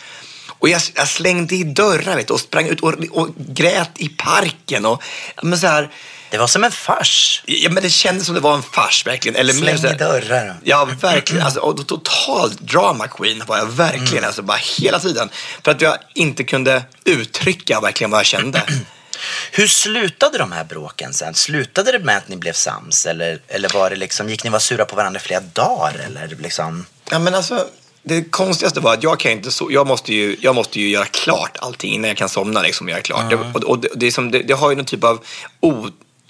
Och 0.48 0.70
jag, 0.70 0.82
jag 0.96 1.08
slängde 1.08 1.56
i 1.56 1.64
dörrar 1.64 2.16
vet 2.16 2.30
och 2.30 2.40
sprang 2.40 2.68
ut 2.68 2.80
och, 2.80 2.94
och 3.12 3.30
grät 3.38 3.90
i 3.98 4.10
parken. 4.10 4.86
Och, 4.86 5.04
men 5.44 5.60
så 5.60 5.68
här, 5.68 5.90
Det 6.30 6.38
var 6.38 6.48
som 6.48 6.64
en 6.64 6.72
fars. 6.72 7.44
Ja, 7.46 7.70
men 7.70 7.84
det 7.84 7.90
kändes 7.90 8.26
som 8.26 8.36
det 8.36 8.42
var 8.42 8.56
en 8.56 8.64
fars 8.64 9.06
verkligen. 9.08 9.36
Eller 9.36 9.54
mer 9.54 9.78
Släng 9.78 9.92
här- 9.92 9.96
i 9.96 9.98
dörrar. 9.98 10.56
Ja, 10.64 10.86
verkligen. 11.02 11.46
Alltså, 11.46 11.60
och 11.60 11.88
total 11.88 12.56
drama 12.56 13.08
queen 13.08 13.44
var 13.48 13.58
jag 13.58 13.66
verkligen. 13.66 14.18
Mm. 14.18 14.24
Alltså, 14.26 14.42
bara 14.42 14.58
hela 14.80 15.00
tiden. 15.00 15.30
För 15.64 15.72
att 15.72 15.82
jag 15.82 15.98
inte 16.16 16.44
kunde 16.44 16.84
uttrycka 17.06 17.80
verkligen 17.80 18.12
vad 18.12 18.20
jag 18.20 18.26
kände. 18.26 18.64
Hur 19.52 19.68
slutade 19.68 20.38
de 20.38 20.52
här 20.52 20.64
bråken 20.64 21.14
sen? 21.14 21.34
Slutade 21.34 21.92
det 21.92 22.00
med 22.00 22.18
att 22.18 22.28
ni 22.28 22.36
blev 22.38 22.54
sams? 22.54 23.06
Eller, 23.06 23.40
eller 23.48 23.70
var 23.74 23.90
det 23.90 23.96
liksom, 23.96 24.30
gick 24.30 24.44
ni 24.44 24.50
vara 24.50 24.60
sura 24.60 24.86
på 24.86 24.96
varandra 24.96 25.20
i 25.20 25.24
flera 25.24 25.40
dagar? 25.42 25.94
Eller 26.06 26.28
liksom... 26.40 26.86
Ja, 27.12 27.20
men 27.20 27.36
alltså, 27.36 27.68
det 28.04 28.32
konstigaste 28.32 28.80
var 28.80 28.94
att 28.94 29.04
jag 29.04 29.20
kan 29.20 29.32
inte 29.32 29.52
så, 29.52 29.68
jag 29.72 29.88
måste 29.88 30.14
ju, 30.14 30.38
jag 30.42 30.56
måste 30.56 30.80
ju 30.80 30.90
göra 30.90 31.06
klart 31.06 31.58
allting 31.60 31.94
innan 31.94 32.08
jag 32.08 32.18
kan 32.18 32.30
somna 32.30 32.62
liksom 32.62 32.88
och 32.88 32.92
göra 32.92 33.02
klart. 33.02 33.30
Det, 33.30 33.36
och, 33.36 33.64
och 33.64 33.80
det, 33.80 33.90
det, 33.96 34.08
är 34.08 34.12
som, 34.12 34.32
det, 34.32 34.40
det 34.40 34.54
har 34.54 34.70
ju 34.70 34.76
någon 34.76 34.86
typ 34.86 35.04
av 35.04 35.20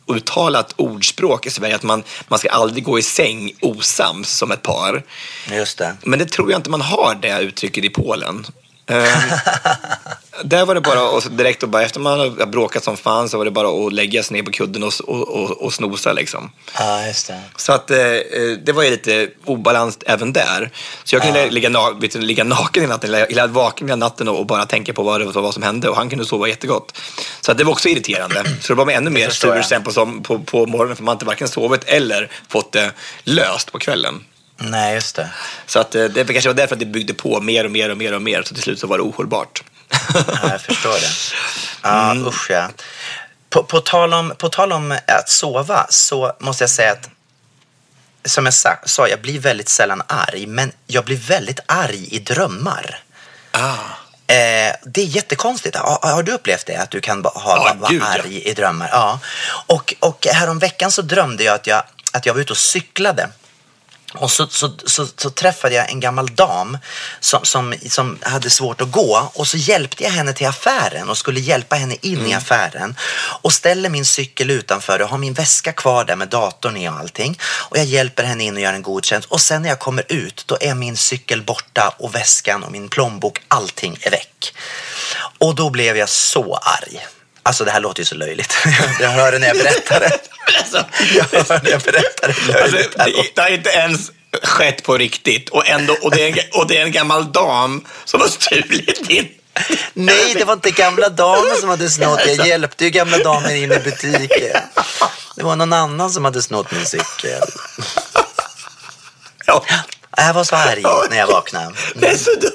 outtalat 0.06 0.74
ordspråk 0.76 1.46
i 1.46 1.50
Sverige 1.50 1.76
att 1.76 1.84
man, 1.84 2.04
man 2.28 2.40
ska 2.40 2.50
aldrig 2.50 2.84
gå 2.84 3.00
i 3.00 3.02
säng 3.02 3.52
osams 3.62 4.30
som 4.30 4.52
ett 4.52 4.62
par. 4.62 5.04
Just 5.52 5.78
det. 5.78 5.98
Men 6.04 6.20
det 6.20 6.26
tror 6.26 6.52
jag 6.52 6.60
inte 6.60 6.70
man 6.70 6.82
har 6.82 7.18
det 7.22 7.40
uttrycket 7.40 7.84
i 7.84 7.90
Polen. 7.90 8.46
Ehm, 8.88 9.06
där 10.44 10.66
var 10.66 10.76
det 10.76 10.82
bara 10.82 11.18
att 11.18 11.38
direkt 11.38 11.64
och 11.64 11.70
bara 11.70 11.84
efter 11.84 12.00
man 12.00 12.20
har 12.20 12.46
bråkat 12.46 12.84
som 12.84 12.98
fan 12.98 13.30
så 13.30 13.38
var 13.38 13.46
det 13.46 13.52
bara 13.52 13.88
att 13.88 13.94
lägga 13.94 14.24
sig 14.24 14.34
ner 14.38 14.44
på 14.44 14.52
kudden 14.52 14.84
och, 14.84 14.94
och, 15.08 15.28
och, 15.30 15.52
och 15.52 15.74
snosa 15.74 16.14
liksom. 16.14 16.52
Ja, 16.78 17.08
just 17.08 17.28
det. 17.28 17.42
Så 17.56 17.72
att 17.74 17.92
eh, 17.92 17.98
eh, 17.98 18.22
det 18.64 18.72
var 18.72 18.84
ju 18.84 18.90
lite 18.90 19.30
obalans 19.46 19.98
även 20.06 20.34
där. 20.34 20.72
Så 21.04 21.16
jag 21.16 21.24
kunde 21.24 21.50
ligga, 21.50 21.70
na- 21.70 22.02
vet 22.02 22.16
ligga 22.16 22.44
naken 22.44 22.84
hela 22.84 22.94
natten, 22.94 23.14
eller 23.14 23.48
vaken 23.48 23.88
hela 23.88 23.96
natten 23.96 24.28
och, 24.28 24.40
och 24.40 24.46
bara 24.46 24.66
tänka 24.66 24.94
på 24.94 25.04
vad, 25.04 25.22
det, 25.22 25.26
vad 25.26 25.54
som 25.54 25.64
hände 25.64 25.90
och 25.90 25.96
han 25.96 26.10
kunde 26.10 26.26
sova 26.26 26.48
jättegott. 26.48 26.98
Så 27.42 27.52
att 27.52 27.58
det 27.58 27.64
var 27.64 27.72
också 27.72 27.90
irriterande. 27.90 28.44
Så 28.62 28.74
det 28.74 28.78
var 28.78 28.86
man 28.86 28.94
ännu 28.96 29.10
mer 29.10 29.30
sur 29.30 29.62
sen 29.62 29.84
på, 29.84 30.22
på, 30.24 30.40
på 30.40 30.66
morgonen 30.66 30.96
för 30.96 31.04
man 31.04 31.14
inte 31.16 31.26
varken 31.26 31.48
sovit 31.48 31.84
eller 31.86 32.32
fått 32.50 32.72
det 32.72 32.92
löst 33.24 33.72
på 33.72 33.80
kvällen. 33.80 34.24
Nej, 34.62 34.94
just 34.94 35.16
det. 35.16 35.30
Så 35.66 35.80
att, 35.80 35.96
eh, 35.96 36.04
det 36.06 36.26
kanske 36.34 36.50
var 36.50 36.54
därför 36.54 36.76
att 36.76 36.80
det 36.80 36.86
byggde 36.86 37.14
på 37.14 37.42
mer 37.42 37.66
och 37.66 37.72
mer 37.72 37.90
och 37.90 37.98
mer 37.98 38.14
och 38.14 38.22
mer. 38.22 38.44
Så 38.46 38.54
till 38.54 38.64
slut 38.64 38.80
så 38.80 38.88
var 38.88 38.98
det 38.98 39.04
ohållbart. 39.04 39.64
Ja, 40.16 40.50
jag 40.52 40.62
förstår 40.62 40.94
det. 40.94 41.10
Ja, 41.84 42.12
Mm. 42.12 42.28
usch 42.28 42.52
ja. 42.52 42.70
På, 43.50 43.64
på, 43.64 43.80
tal 43.80 44.14
om, 44.14 44.34
på 44.38 44.50
tal 44.50 44.72
om 44.72 44.92
att 45.08 45.30
sova 45.30 45.88
så 45.90 46.34
måste 46.40 46.64
jag 46.64 46.70
säga 46.70 46.92
att 46.92 47.10
som 48.26 48.46
jag 48.46 48.54
sa, 48.54 48.70
sa, 48.86 49.08
jag 49.08 49.22
blir 49.22 49.40
väldigt 49.40 49.70
sällan 49.70 50.02
arg, 50.08 50.46
men 50.46 50.72
jag 50.88 51.06
blir 51.06 51.18
väldigt 51.18 51.60
arg 51.66 52.08
i 52.16 52.20
drömmar. 52.20 53.00
ah. 53.52 53.74
Eh, 54.28 54.76
det 54.86 55.02
är 55.02 55.06
jättekonstigt. 55.06 55.76
Har, 55.76 56.00
har 56.14 56.24
du 56.24 56.32
upplevt 56.32 56.66
det? 56.66 56.76
Att 56.76 56.90
du 56.92 57.02
kan 57.02 57.26
ha, 57.26 57.32
Ja, 57.36 57.74
vara 57.80 57.92
gud, 57.92 58.02
ja. 58.02 58.06
arg 58.08 58.42
i 58.44 58.54
drömmar? 58.54 58.90
Ja. 58.92 59.20
Och, 59.68 59.94
och 60.00 60.28
häromveckan 60.34 60.92
så 60.92 61.02
drömde 61.02 61.44
jag 61.44 61.56
att 61.56 61.68
jag, 61.68 61.84
att 62.14 62.26
jag 62.26 62.34
var 62.34 62.42
ute 62.42 62.54
och 62.54 62.58
cyklade. 62.58 63.30
Och 64.14 64.32
så, 64.32 64.48
så, 64.48 64.72
så, 64.86 65.08
så 65.18 65.30
träffade 65.30 65.76
jag 65.76 65.90
en 65.90 66.00
gammal 66.00 66.36
dam 66.36 66.78
som, 67.20 67.46
som, 67.46 67.74
som 67.90 68.20
hade 68.22 68.50
svårt 68.50 68.82
att 68.82 68.92
gå. 68.92 69.32
Och 69.34 69.48
så 69.48 69.58
hjälpte 69.58 70.04
jag 70.04 70.12
henne 70.12 70.34
till 70.34 70.48
affären 70.48 71.10
och 71.10 71.18
skulle 71.18 71.40
hjälpa 71.40 71.76
henne 71.76 71.96
in 72.02 72.28
i 72.28 72.34
affären. 72.34 72.96
Och 73.42 73.54
ställer 73.54 73.90
min 73.90 74.06
cykel 74.06 74.50
utanför 74.50 75.02
och 75.02 75.10
har 75.10 75.18
min 75.18 75.34
väska 75.34 75.74
kvar 75.74 76.06
där 76.06 76.16
med 76.16 76.28
datorn 76.28 76.78
i 76.78 76.90
och 76.90 76.94
allting. 76.94 77.40
Och 77.70 77.78
jag 77.78 77.86
hjälper 77.86 78.24
henne 78.24 78.44
in 78.44 78.56
och 78.56 78.62
gör 78.62 78.74
en 78.74 78.82
god 78.82 79.06
tjänst 79.06 79.28
och 79.32 79.42
sen 79.42 79.62
när 79.62 79.70
jag 79.70 79.80
kommer 79.80 80.06
ut 80.10 80.44
då 80.48 80.58
är 80.62 80.76
min 80.76 80.98
cykel 80.98 81.42
borta 81.42 81.94
och 82.00 82.16
väskan 82.16 82.64
och 82.64 82.72
min 82.72 82.90
plånbok, 82.90 83.42
allting 83.48 83.98
är 84.02 84.12
väck. 84.12 84.54
Och 85.38 85.56
då 85.56 85.70
blev 85.70 85.98
jag 85.98 86.10
så 86.10 86.56
arg. 86.56 87.08
Alltså 87.50 87.64
det 87.66 87.72
här 87.72 87.80
låter 87.80 88.02
ju 88.02 88.06
så 88.06 88.16
löjligt. 88.16 88.54
Jag 89.00 89.10
hör 89.10 89.32
det 89.32 89.40
när 89.40 89.48
jag 89.48 89.58
berättar 89.58 90.00
det. 90.00 90.12
Alltså, 90.60 90.86
Jag 91.16 91.24
hör 91.32 91.64
när 91.64 91.72
jag 91.72 91.82
berättar 91.82 92.28
det 92.28 92.62
Alltså, 92.62 92.76
löjligt. 92.78 92.98
det, 92.98 93.32
det 93.36 93.42
har 93.42 93.50
inte 93.50 93.70
ens 93.70 94.12
skett 94.44 94.84
på 94.84 94.98
riktigt. 94.98 95.50
Och, 95.50 95.68
ändå, 95.68 95.98
och, 96.02 96.12
det 96.12 96.22
är 96.24 96.28
en, 96.32 96.60
och 96.60 96.68
det 96.68 96.78
är 96.78 96.82
en 96.84 96.92
gammal 96.92 97.32
dam 97.32 97.86
som 98.06 98.22
har 98.22 98.28
stulit 98.28 99.08
din... 99.08 99.28
Nej, 99.94 100.34
det 100.38 100.44
var 100.44 100.54
inte 100.54 100.72
gamla 100.72 101.10
damen 101.10 101.56
som 101.60 101.70
hade 101.70 101.90
snott. 101.90 102.20
Jag 102.26 102.48
hjälpte 102.48 102.84
ju 102.86 102.90
gamla 102.90 103.18
damen 103.18 103.56
in 103.56 103.72
i 103.72 103.80
butiken. 103.80 104.62
Det 105.36 105.44
var 105.44 105.56
någon 105.56 105.74
annan 105.74 106.12
som 106.12 106.26
hade 106.26 106.42
snott 106.42 106.72
min 106.72 106.86
cykel. 106.86 107.42
Ja, 109.46 109.66
Jag 110.18 110.34
var 110.34 110.44
så 110.44 110.56
arg 110.56 110.84
när 111.10 111.18
jag 111.18 111.28
vaknade. 111.28 111.74
det 111.96 112.08
är 112.08 112.18
så 112.18 112.32
dumt. 112.32 112.52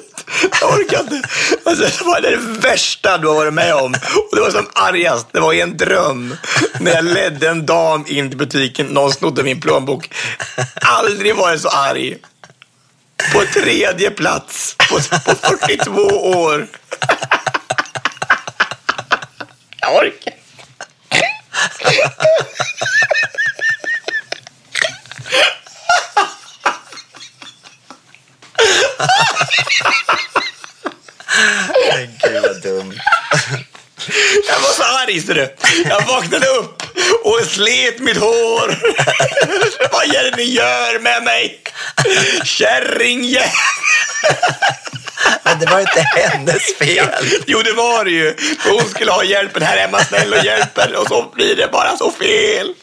Jag 0.61 0.72
orkar 0.72 1.01
inte. 1.01 1.29
Alltså, 1.64 1.85
det 1.85 2.05
var 2.05 2.20
det 2.20 2.37
värsta 2.68 3.18
du 3.18 3.29
har 3.29 3.35
varit 3.35 3.55
med 3.55 3.75
om. 3.75 3.95
Och 4.31 4.37
det 4.37 4.41
var 4.41 4.51
som 4.51 4.68
argast. 4.75 5.27
Det 5.33 5.41
var 5.41 5.53
i 5.53 5.61
en 5.61 5.77
dröm. 5.77 6.37
När 6.81 6.95
jag 6.95 7.05
ledde 7.05 7.49
en 7.49 7.66
dam 7.66 8.05
in 8.09 8.29
till 8.29 8.39
butiken. 8.39 8.87
Någon 8.87 9.12
snodde 9.12 9.43
min 9.43 9.61
plånbok. 9.61 10.14
Aldrig 10.75 11.37
varit 11.37 11.61
så 11.61 11.68
arg. 11.68 12.16
På 13.33 13.45
tredje 13.61 14.11
plats 14.11 14.77
på, 14.91 14.97
på 14.97 15.35
42 15.35 15.91
år. 16.31 16.66
Jag 19.81 19.97
orkar 19.97 20.35
men 31.91 32.09
Gud 32.23 32.43
vad 32.43 32.62
dumt. 32.62 33.01
Jag 34.49 34.61
var 34.61 34.73
så 34.77 34.83
arg, 34.83 35.21
ser 35.21 35.35
du. 35.35 35.55
Jag 35.89 36.07
vaknade 36.07 36.47
upp 36.47 36.83
och 37.25 37.41
slet 37.47 37.99
mitt 37.99 38.17
hår. 38.17 38.79
Vad 39.93 40.15
är 40.15 40.31
det 40.31 40.37
ni 40.37 40.43
gör 40.43 40.99
med 40.99 41.23
mig? 41.23 41.62
Kärringjävel! 42.45 43.51
Men 45.43 45.59
det 45.59 45.67
var 45.67 45.81
inte 45.81 46.01
hennes 46.15 46.75
fel. 46.79 47.09
Jo, 47.47 47.62
det 47.62 47.73
var 47.73 48.05
det 48.05 48.11
ju. 48.11 48.37
Hon 48.65 48.89
skulle 48.89 49.12
ha 49.12 49.25
hjälpen 49.25 49.62
här 49.62 49.77
hemma, 49.77 50.05
snäll 50.05 50.33
och 50.33 50.45
hjälper. 50.45 50.97
Och 50.97 51.09
så 51.09 51.31
blir 51.35 51.57
det 51.57 51.69
bara 51.73 51.97
så 51.97 52.11
fel. 52.11 52.75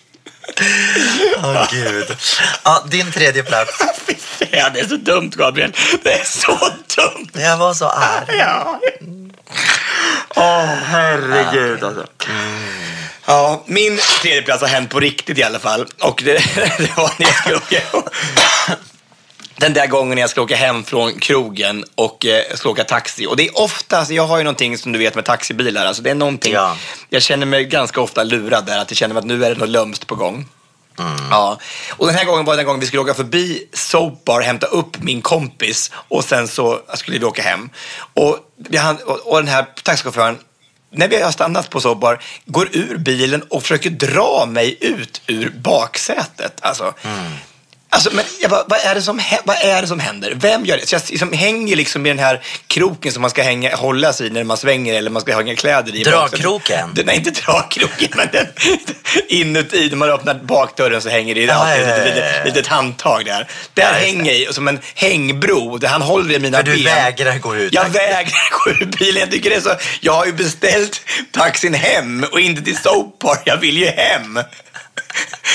Åh 1.38 1.68
Gud. 1.72 2.18
Ja, 2.64 2.84
din 2.90 3.12
tredje 3.12 3.44
plats. 3.44 3.72
Fy 4.08 4.16
fan, 4.16 4.74
det 4.74 4.80
är 4.80 4.88
så 4.88 4.96
dumt, 4.96 5.32
Gabriel. 5.36 5.74
Det 6.04 6.14
är 6.14 6.24
så 6.24 6.58
dumt. 6.96 7.30
Jag 7.34 7.58
var 7.58 7.74
så 7.74 7.88
arg. 7.88 8.38
Ja. 8.38 8.80
Åh, 10.36 10.66
herregud 10.66 11.84
alltså. 11.84 12.06
Ja, 13.26 13.64
min 13.66 14.00
tredje 14.22 14.42
plats 14.42 14.62
har 14.62 14.68
hänt 14.70 14.90
på 14.90 15.00
riktigt 15.00 15.38
i 15.38 15.44
alla 15.44 15.60
fall. 15.60 15.88
Och 16.02 16.22
det, 16.26 16.34
det 16.78 16.98
var 16.98 17.12
när 17.18 17.28
jag 17.28 17.36
skulle 17.36 17.56
åka 17.56 17.82
den 19.62 19.74
där 19.74 19.88
gången 19.88 20.16
när 20.16 20.22
jag 20.22 20.30
skulle 20.30 20.44
åka 20.44 20.56
hem 20.56 20.84
från 20.84 21.20
krogen 21.20 21.86
och 21.96 22.26
eh, 22.26 22.44
skulle 22.56 22.72
åka 22.72 22.84
taxi. 22.84 23.28
Och 23.28 23.38
det 23.38 23.48
är 23.48 23.60
ofta, 23.60 23.98
alltså, 23.98 24.14
jag 24.14 24.28
har 24.28 24.38
ju 24.38 24.44
någonting 24.44 24.78
som 24.78 24.92
du 24.92 25.00
vet 25.00 25.16
med 25.16 25.26
taxibilar, 25.26 25.86
alltså 25.86 26.04
det 26.04 26.10
är 26.10 26.16
någonting, 26.16 26.54
Ja. 26.54 26.78
jag 27.10 27.22
känner 27.22 27.46
mig 27.46 27.66
ganska 27.66 28.02
ofta 28.02 28.24
lurad 28.24 28.66
där, 28.66 28.80
att 28.80 28.92
jag 28.92 28.98
känner 28.98 29.16
att 29.16 29.26
nu 29.26 29.46
är 29.46 29.50
det 29.50 29.60
något 29.60 29.70
lömskt 29.70 30.08
på 30.08 30.16
gång. 30.16 30.46
Ja. 31.30 31.60
Och 31.90 32.06
den 32.08 32.16
här 32.16 32.26
gången 32.26 32.46
var 32.46 32.56
den 32.56 32.66
gången 32.66 32.80
vi 32.80 32.86
skulle 32.86 33.02
åka 33.02 33.14
förbi 33.14 33.68
Soap 33.74 34.26
Bar, 34.26 34.42
hämta 34.42 34.68
upp 34.68 34.98
min 35.04 35.22
kompis 35.22 35.92
och 35.94 36.24
sen 36.24 36.48
så 36.48 36.80
skulle 36.94 37.20
vi 37.20 37.26
åka 37.26 37.42
hem. 37.42 37.70
Och, 38.14 38.38
hann, 38.78 38.98
och, 39.26 39.38
den 39.38 39.48
här 39.48 39.66
taxichauffören, 39.84 40.38
när 40.92 41.08
vi 41.08 41.22
har 41.22 41.32
stannat 41.32 41.70
på 41.70 41.82
Soap 41.82 42.00
Bar, 42.00 42.24
går 42.46 42.70
ur 42.72 42.98
bilen 42.98 43.42
och 43.42 43.62
försöker 43.62 43.90
dra 43.90 44.46
mig 44.48 44.78
ut 44.80 45.22
ur 45.28 45.50
baksätet. 45.50 46.54
Alltså, 46.62 46.94
Alltså, 47.94 48.10
men 48.14 48.26
jag 48.42 48.50
bara, 48.52 48.64
vad, 48.68 48.80
är 48.80 48.96
det 48.96 49.02
som, 49.02 49.22
vad 49.44 49.56
är 49.62 49.82
det 49.82 49.88
som 49.88 50.00
händer? 50.00 50.34
Vem 50.36 50.66
gör 50.66 50.78
det? 50.78 50.88
Så 50.88 50.96
jag 50.96 51.02
liksom 51.10 51.34
hänger 51.34 51.76
liksom 51.76 52.06
i 52.06 52.10
den 52.10 52.20
här 52.20 52.42
kroken 52.68 53.12
som 53.12 53.22
man 53.22 53.30
ska 53.30 53.44
hänga, 53.44 53.76
hålla 53.76 54.14
sig 54.14 54.28
i 54.28 54.30
när 54.30 54.44
man 54.44 54.58
svänger 54.58 54.94
eller 54.94 55.10
man 55.10 55.22
ska 55.22 55.36
hänga 55.38 55.56
kläder 55.56 55.96
i. 55.96 56.04
Dragkroken? 56.04 56.90
Den, 56.94 57.06
nej, 57.06 57.16
inte 57.16 57.32
dragkroken, 57.32 58.08
men 58.16 58.28
den 58.32 58.48
inuti. 59.28 59.90
När 59.90 59.96
man 59.98 60.10
öppnar 60.10 60.34
bakdörren 60.34 61.02
så 61.02 61.10
hänger 61.10 61.36
det 61.36 61.50
alltid 61.50 61.88
ja, 61.88 61.96
ett 61.96 62.06
litet, 62.06 62.46
litet 62.46 62.68
handtag 62.68 63.26
där. 63.26 63.48
Där 63.74 63.84
Ja, 63.84 63.88
hänger 64.06 64.34
jag 64.34 64.56
som 64.56 64.68
en 64.68 64.80
hängbro. 64.96 65.78
Där 65.78 65.88
han 65.88 66.02
håller 66.02 66.36
i 66.36 66.40
mina 66.40 66.58
För 66.58 66.64
du 66.64 66.72
ben. 66.72 66.84
vägrar 66.84 67.38
gå 67.40 67.56
ut. 67.56 67.74
Jag 67.74 67.90
vägrar 67.90 68.50
gå 68.66 68.72
ur 68.72 68.86
bilen. 69.00 69.20
Jag 69.20 69.32
tycker 69.32 69.50
det 69.50 69.62
så. 69.62 69.72
Jag 70.02 70.14
har 70.14 70.26
ju 70.26 70.34
beställt 70.34 71.02
taxin 71.32 71.74
hem 71.74 72.26
och 72.32 72.40
inte 72.40 72.62
till 72.62 72.78
Soap. 72.78 73.24
Jag 73.46 73.58
vill 73.58 73.78
ju 73.78 73.88
hem. 73.88 74.40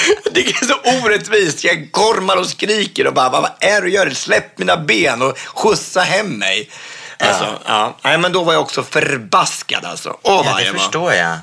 Det 0.32 0.40
är 0.40 0.64
så 0.66 1.04
orättvist. 1.06 1.64
Jag 1.64 1.90
gormar 1.90 2.36
och 2.36 2.46
skriker 2.46 3.06
och 3.06 3.14
bara, 3.14 3.28
vad 3.30 3.50
är 3.60 3.80
du 3.82 3.90
gör? 3.90 4.10
Släpp 4.10 4.58
mina 4.58 4.76
ben 4.76 5.22
och 5.22 5.38
skjutsa 5.38 6.00
hem 6.00 6.38
mig. 6.38 6.70
Alltså, 7.18 7.58
ja. 7.66 7.96
Nej, 8.02 8.18
men 8.18 8.32
då 8.32 8.44
var 8.44 8.52
jag 8.52 8.62
också 8.62 8.82
förbaskad 8.82 9.84
alltså. 9.84 10.08
Åh, 10.08 10.16
Ja, 10.22 10.42
vad 10.52 10.56
det 10.56 10.64
jag 10.66 10.72
var. 10.72 10.78
förstår 10.80 11.12
jag. 11.12 11.38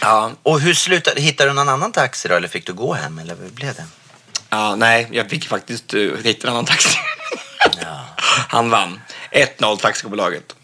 Ja. 0.00 0.30
Och 0.42 0.60
hur 0.60 0.74
slutade, 0.74 1.20
hittade 1.20 1.50
du 1.50 1.54
någon 1.54 1.68
annan 1.68 1.92
taxi 1.92 2.28
då 2.28 2.34
eller 2.34 2.48
fick 2.48 2.66
du 2.66 2.72
gå 2.72 2.92
hem 2.94 3.18
eller 3.18 3.36
hur 3.42 3.50
blev 3.50 3.74
det? 3.74 3.84
ja, 4.50 4.76
nej, 4.76 5.08
jag 5.12 5.30
fick 5.30 5.48
faktiskt 5.48 5.94
uh, 5.94 6.16
hitta 6.24 6.46
en 6.48 6.52
annan 6.52 6.64
taxi. 6.64 6.98
Han 8.48 8.70
vann. 8.70 9.00
1-0 9.32 9.76
taxibolaget. 9.76 10.54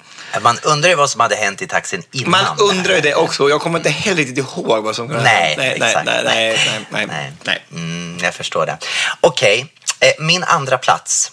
Man 0.43 0.59
undrar 0.63 0.91
ju 0.91 0.95
vad 0.97 1.11
som 1.11 1.21
hade 1.21 1.37
hänt 1.37 1.63
i 1.63 1.67
taxin 1.67 2.03
innan. 2.13 2.31
Man 2.31 2.59
undrar 2.59 2.95
ju 2.95 3.01
det 3.01 3.15
också. 3.15 3.49
Jag 3.51 3.61
kommer 3.61 3.79
inte 3.79 3.91
heller 3.91 4.17
riktigt 4.17 4.39
ihåg 4.39 4.85
vad 4.85 4.97
som 4.97 5.09
kunde 5.09 5.23
Nej, 5.23 5.55
nej, 5.59 5.71
exakt. 5.71 6.07
nej, 6.07 6.23
nej, 6.25 6.61
nej, 6.67 6.87
nej, 6.91 7.07
Nej. 7.07 7.33
nej. 7.45 7.63
Mm, 7.73 8.19
jag 8.23 8.35
förstår 8.35 8.67
det. 8.67 8.79
Okej, 9.21 9.67
eh, 10.01 10.25
min 10.25 10.45
andra 10.45 10.79
plats 10.79 11.33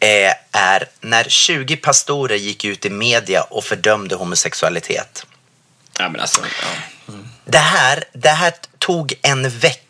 eh, 0.00 0.32
är 0.52 0.88
när 1.00 1.24
20 1.24 1.76
pastorer 1.76 2.36
gick 2.36 2.64
ut 2.64 2.84
i 2.86 2.90
media 2.90 3.42
och 3.42 3.64
fördömde 3.64 4.14
homosexualitet. 4.14 5.26
Ja, 5.98 6.08
men 6.08 6.20
alltså, 6.20 6.40
ja. 6.62 7.12
Det 7.44 7.58
här, 7.58 8.04
det 8.12 8.28
här 8.28 8.52
tog 8.78 9.14
en 9.22 9.50
vecka 9.50 9.81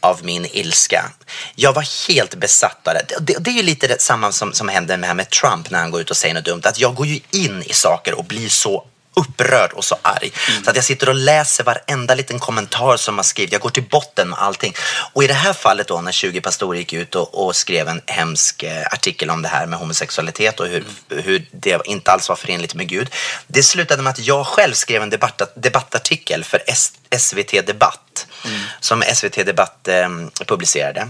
av 0.00 0.24
min 0.24 0.46
ilska. 0.46 1.10
Jag 1.54 1.72
var 1.72 2.08
helt 2.08 2.34
besatt 2.34 2.88
av 2.88 2.94
det. 2.94 3.16
Det, 3.20 3.44
det 3.44 3.50
är 3.50 3.54
ju 3.54 3.62
lite 3.62 3.86
det 3.86 4.00
samma 4.00 4.32
som, 4.32 4.52
som 4.52 4.68
händer 4.68 4.96
med, 4.96 5.08
här 5.08 5.14
med 5.14 5.30
Trump 5.30 5.70
när 5.70 5.78
han 5.78 5.90
går 5.90 6.00
ut 6.00 6.10
och 6.10 6.16
säger 6.16 6.34
något 6.34 6.44
dumt. 6.44 6.62
Att 6.64 6.78
jag 6.78 6.94
går 6.94 7.06
ju 7.06 7.20
in 7.30 7.62
i 7.62 7.72
saker 7.72 8.14
och 8.14 8.24
blir 8.24 8.48
så 8.48 8.84
upprörd 9.20 9.72
och 9.72 9.84
så 9.84 9.96
arg. 10.02 10.32
Så 10.64 10.70
att 10.70 10.76
jag 10.76 10.84
sitter 10.84 11.08
och 11.08 11.14
läser 11.14 11.64
varenda 11.64 12.14
liten 12.14 12.38
kommentar 12.38 12.96
som 12.96 13.14
man 13.14 13.24
skrivit. 13.24 13.52
Jag 13.52 13.60
går 13.60 13.70
till 13.70 13.88
botten 13.90 14.28
med 14.28 14.38
allting. 14.38 14.74
Och 15.12 15.24
i 15.24 15.26
det 15.26 15.34
här 15.34 15.52
fallet 15.52 15.88
då 15.88 16.00
när 16.00 16.12
20 16.12 16.40
pastorer 16.40 16.78
gick 16.78 16.92
ut 16.92 17.14
och, 17.14 17.46
och 17.46 17.56
skrev 17.56 17.88
en 17.88 18.00
hemsk 18.06 18.62
eh, 18.62 18.86
artikel 18.92 19.30
om 19.30 19.42
det 19.42 19.48
här 19.48 19.66
med 19.66 19.78
homosexualitet 19.78 20.60
och 20.60 20.66
hur, 20.66 20.84
hur 21.08 21.48
det 21.50 21.80
inte 21.84 22.12
alls 22.12 22.28
var 22.28 22.36
förenligt 22.36 22.74
med 22.74 22.88
Gud. 22.88 23.08
Det 23.46 23.62
slutade 23.62 24.02
med 24.02 24.10
att 24.10 24.18
jag 24.18 24.46
själv 24.46 24.72
skrev 24.72 25.02
en 25.02 25.10
debatt, 25.10 25.42
debattartikel 25.54 26.44
för 26.44 26.62
S, 26.66 26.92
SVT 27.18 27.66
Debatt 27.66 28.26
som 28.80 29.02
SVT 29.14 29.46
Debatt 29.46 29.88
eh, 29.88 30.08
publicerade. 30.46 31.08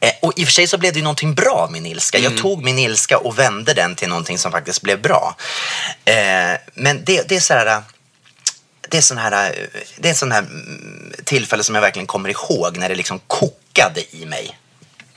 Eh, 0.00 0.12
och 0.22 0.32
i 0.36 0.42
och 0.42 0.46
för 0.46 0.52
sig 0.52 0.66
så 0.66 0.78
blev 0.78 0.92
det 0.92 0.98
ju 0.98 1.02
någonting 1.02 1.34
bra 1.34 1.54
av 1.54 1.72
min 1.72 1.86
ilska. 1.86 2.18
Jag 2.18 2.36
tog 2.36 2.64
min 2.64 2.78
ilska 2.78 3.18
och 3.18 3.38
vände 3.38 3.74
den 3.74 3.94
till 3.94 4.08
någonting 4.08 4.38
som 4.38 4.52
faktiskt 4.52 4.82
blev 4.82 5.02
bra. 5.02 5.36
Eh, 6.04 6.14
men 6.74 7.04
det, 7.04 7.28
det 7.28 7.36
är 7.36 7.40
så 7.40 7.54
här... 7.54 7.82
Det 8.88 8.96
är 8.96 9.02
sån 9.02 9.18
här, 9.18 9.68
det 9.96 10.08
är 10.08 10.14
sån 10.14 10.32
här 10.32 10.38
mm, 10.38 11.12
tillfälle 11.24 11.62
som 11.62 11.74
jag 11.74 11.82
verkligen 11.82 12.06
kommer 12.06 12.28
ihåg 12.28 12.76
när 12.76 12.88
det 12.88 12.94
liksom 12.94 13.20
kokade 13.26 14.16
i 14.16 14.26
mig. 14.26 14.58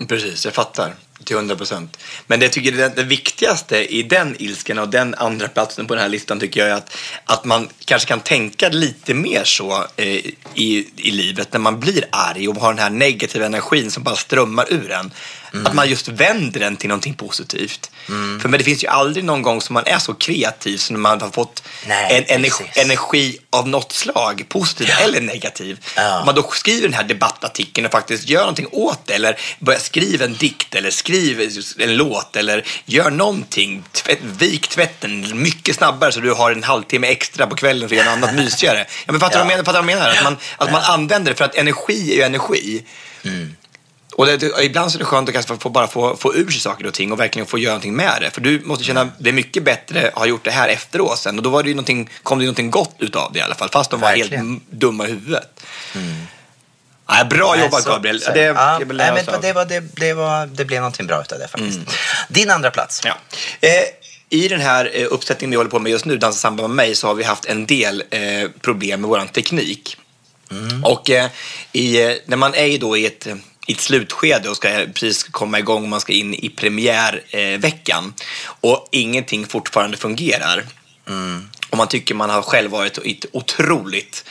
Precis, 0.08 0.46
jag 0.46 0.54
fattar. 0.54 0.94
Till 1.24 1.36
hundra 1.36 1.56
procent. 1.56 1.98
Men 2.28 2.40
det, 2.40 2.46
jag 2.46 2.54
tycker 2.54 2.72
det, 2.72 2.96
det 2.96 3.04
viktigaste 3.04 3.96
i 3.96 4.04
den 4.04 4.36
ilskan 4.40 4.78
och 4.80 4.90
den 4.90 5.16
andra 5.16 5.48
platsen 5.48 5.88
på 5.88 5.96
den 5.96 6.02
här 6.02 6.10
listan 6.10 6.40
tycker 6.40 6.60
jag 6.60 6.70
är 6.70 6.76
att, 6.76 6.98
att 7.26 7.46
man 7.46 7.70
kanske 7.86 8.08
kan 8.08 8.20
tänka 8.20 8.70
lite 8.70 9.14
mer 9.14 9.44
så 9.44 9.86
eh, 9.96 10.08
i, 10.56 10.90
i 10.96 11.12
livet 11.12 11.54
när 11.54 11.60
man 11.60 11.80
blir 11.80 12.06
arg 12.12 12.48
och 12.48 12.56
har 12.56 12.74
den 12.74 12.84
här 12.84 12.90
negativa 12.90 13.46
energin 13.46 13.92
som 13.92 14.04
bara 14.04 14.16
strömmar 14.16 14.74
ur 14.74 14.92
en. 14.92 15.12
Att 15.66 15.74
man 15.74 15.90
just 15.90 16.08
vänder 16.08 16.60
den 16.60 16.78
till 16.78 16.90
någonting 16.90 17.14
positivt. 17.14 17.92
För 18.42 18.50
men 18.50 18.58
det 18.58 18.64
finns 18.64 18.84
ju 18.84 18.88
aldrig 18.88 19.26
någon 19.26 19.42
gång 19.42 19.62
som 19.62 19.74
man 19.74 19.84
är 19.86 20.00
så 20.00 20.14
kreativ 20.14 20.78
som 20.78 20.94
när 20.94 21.00
man 21.00 21.22
har 21.22 21.30
fått 21.30 21.64
Nej, 21.88 22.18
en 22.18 22.36
energi, 22.36 22.64
energi 22.76 23.40
av 23.50 23.68
något 23.68 23.92
slag, 23.92 24.46
positiv 24.50 24.90
eller 25.04 25.22
negativ. 25.22 25.80
Ja. 25.96 26.20
Om 26.20 26.26
man 26.26 26.36
då 26.36 26.50
skriver 26.54 26.82
den 26.82 26.94
här 26.94 27.04
debattartikeln 27.04 27.86
och 27.86 27.92
faktiskt 27.92 28.30
gör 28.30 28.40
någonting 28.40 28.68
åt 28.72 29.00
det 29.06 29.14
eller 29.14 29.40
börjar 29.60 29.80
skriva 29.80 30.26
en 30.26 30.34
dikt 30.34 30.76
eller 30.76 30.92
skriv 31.10 31.52
en 31.80 31.98
låt 31.98 32.36
eller 32.36 32.66
gör 32.86 33.12
någonting. 33.12 33.84
Tvätt, 33.92 34.20
vik 34.22 34.68
tvätten 34.68 35.42
mycket 35.42 35.76
snabbare 35.76 36.12
så 36.12 36.20
du 36.20 36.32
har 36.34 36.52
en 36.52 36.64
halvtimme 36.64 37.08
extra 37.08 37.48
på 37.48 37.56
kvällen 37.56 37.90
för 37.90 37.96
att 37.96 38.06
göra 38.06 38.16
något 38.16 38.30
annat 38.30 38.36
mysigare. 38.46 38.86
Ja, 39.06 39.12
men 39.12 39.20
fattar 39.20 39.46
du 39.46 39.52
Ja. 39.54 39.62
vad 39.66 39.76
jag 39.76 39.86
menar? 39.86 40.10
Att 40.10 40.24
man, 40.24 40.38
att 40.58 40.72
man 40.72 40.82
använder 40.82 41.32
det 41.32 41.38
för 41.38 41.46
att 41.46 41.56
energi 41.56 42.12
är 42.12 42.16
ju 42.16 42.22
energi. 42.22 42.84
Mm. 43.24 43.56
Och 44.16 44.26
det, 44.26 44.64
ibland 44.64 44.92
så 44.92 44.98
är 44.98 45.00
det 45.00 45.06
skönt 45.06 45.30
att 45.30 45.34
kanske 45.34 45.58
få, 45.58 45.70
bara 45.70 45.88
få, 45.88 46.16
få 46.18 46.36
ur 46.36 46.50
sig 46.52 46.62
saker 46.62 46.88
och 46.88 46.94
ting 46.94 47.12
och 47.12 47.20
verkligen 47.20 47.46
få 47.46 47.58
göra 47.58 47.72
någonting 47.74 47.96
med 47.96 48.18
det. 48.22 48.32
För 48.32 48.42
du 48.42 48.62
måste 48.66 48.84
känna, 48.84 49.10
det 49.20 49.30
är 49.30 49.34
mycket 49.34 49.64
bättre 49.64 50.08
att 50.08 50.14
ha 50.20 50.26
gjort 50.26 50.44
det 50.44 50.52
här 50.52 50.70
efteråt 50.70 51.20
sen. 51.20 51.38
Och 51.38 51.44
då 51.44 51.50
var 51.50 51.64
det 51.64 51.70
ju 51.70 52.06
kom 52.24 52.38
det 52.38 52.44
ju 52.44 52.48
någonting 52.48 52.72
gott 52.72 52.96
utav 53.00 53.34
det 53.34 53.40
i 53.40 53.42
alla 53.42 53.56
fall. 53.56 53.70
Fast 53.70 53.92
de 53.92 54.00
var 54.00 54.10
helt 54.10 54.22
Verkligen. 54.22 54.46
m- 54.48 54.62
dumma 54.70 55.08
i 55.08 55.10
huvudet. 55.12 55.60
Nej, 57.10 57.26
bra 57.26 57.52
Nej, 57.56 57.64
jobbat 57.64 57.84
så- 57.84 57.90
Gabriel. 57.90 58.22
så- 58.22 58.32
det, 58.32 58.42
ja, 58.42 58.76
det, 58.80 58.86
vill 58.86 58.98
nej, 58.98 59.12
men 59.14 59.42
det, 59.42 59.54
var, 59.54 59.66
det, 59.66 59.80
det, 59.96 60.14
var, 60.14 60.46
det 60.46 60.66
blev 60.66 60.80
någonting 60.80 61.08
bra 61.08 61.22
utav 61.22 61.40
det 61.40 61.48
faktiskt. 61.48 61.80
Din 62.30 62.50
andra 62.50 62.72
plats. 62.72 63.02
Ja. 63.06 63.18
Eh, 63.62 63.70
I 64.30 64.48
den 64.48 64.62
här 64.62 64.92
eh, 64.94 65.06
uppsättningen 65.10 65.52
vi 65.52 65.58
håller 65.58 65.70
på 65.70 65.80
med 65.80 65.92
just 65.92 66.06
nu, 66.06 66.18
Dansa 66.18 66.40
samba 66.40 66.68
med 66.68 66.76
mig, 66.76 66.96
så 66.96 67.08
har 67.08 67.14
vi 67.14 67.24
haft 67.24 67.46
en 67.46 67.66
del 67.66 68.04
eh, 68.10 68.50
problem 68.62 69.02
med 69.02 69.10
vår 69.10 69.26
teknik. 69.26 69.98
Och 70.84 71.10
eh, 71.10 71.30
i, 71.72 72.04
eh, 72.04 72.12
när 72.26 72.38
man 72.38 72.56
är 72.56 72.78
då 72.78 72.98
i 72.98 73.06
ett, 73.06 73.28
eh, 73.28 73.36
i 73.68 73.72
ett 73.72 73.82
slutskede 73.82 74.50
och 74.50 74.56
ska 74.56 74.70
precis 74.94 75.24
komma 75.24 75.60
igång 75.60 75.84
och 75.84 75.90
man 75.90 76.02
ska 76.02 76.14
in 76.14 76.34
i 76.34 76.50
premiärveckan 76.50 77.54
eh, 77.54 77.60
veckan, 77.60 78.14
och 78.62 78.88
ingenting 78.92 79.48
fortfarande 79.48 79.98
fungerar. 79.98 80.64
Och 81.70 81.78
man 81.78 81.88
tycker 81.88 82.16
man 82.16 82.30
har 82.30 82.42
själv 82.42 82.72
varit 82.72 82.98
i 82.98 83.12
ett 83.12 83.26
otroligt, 83.32 84.26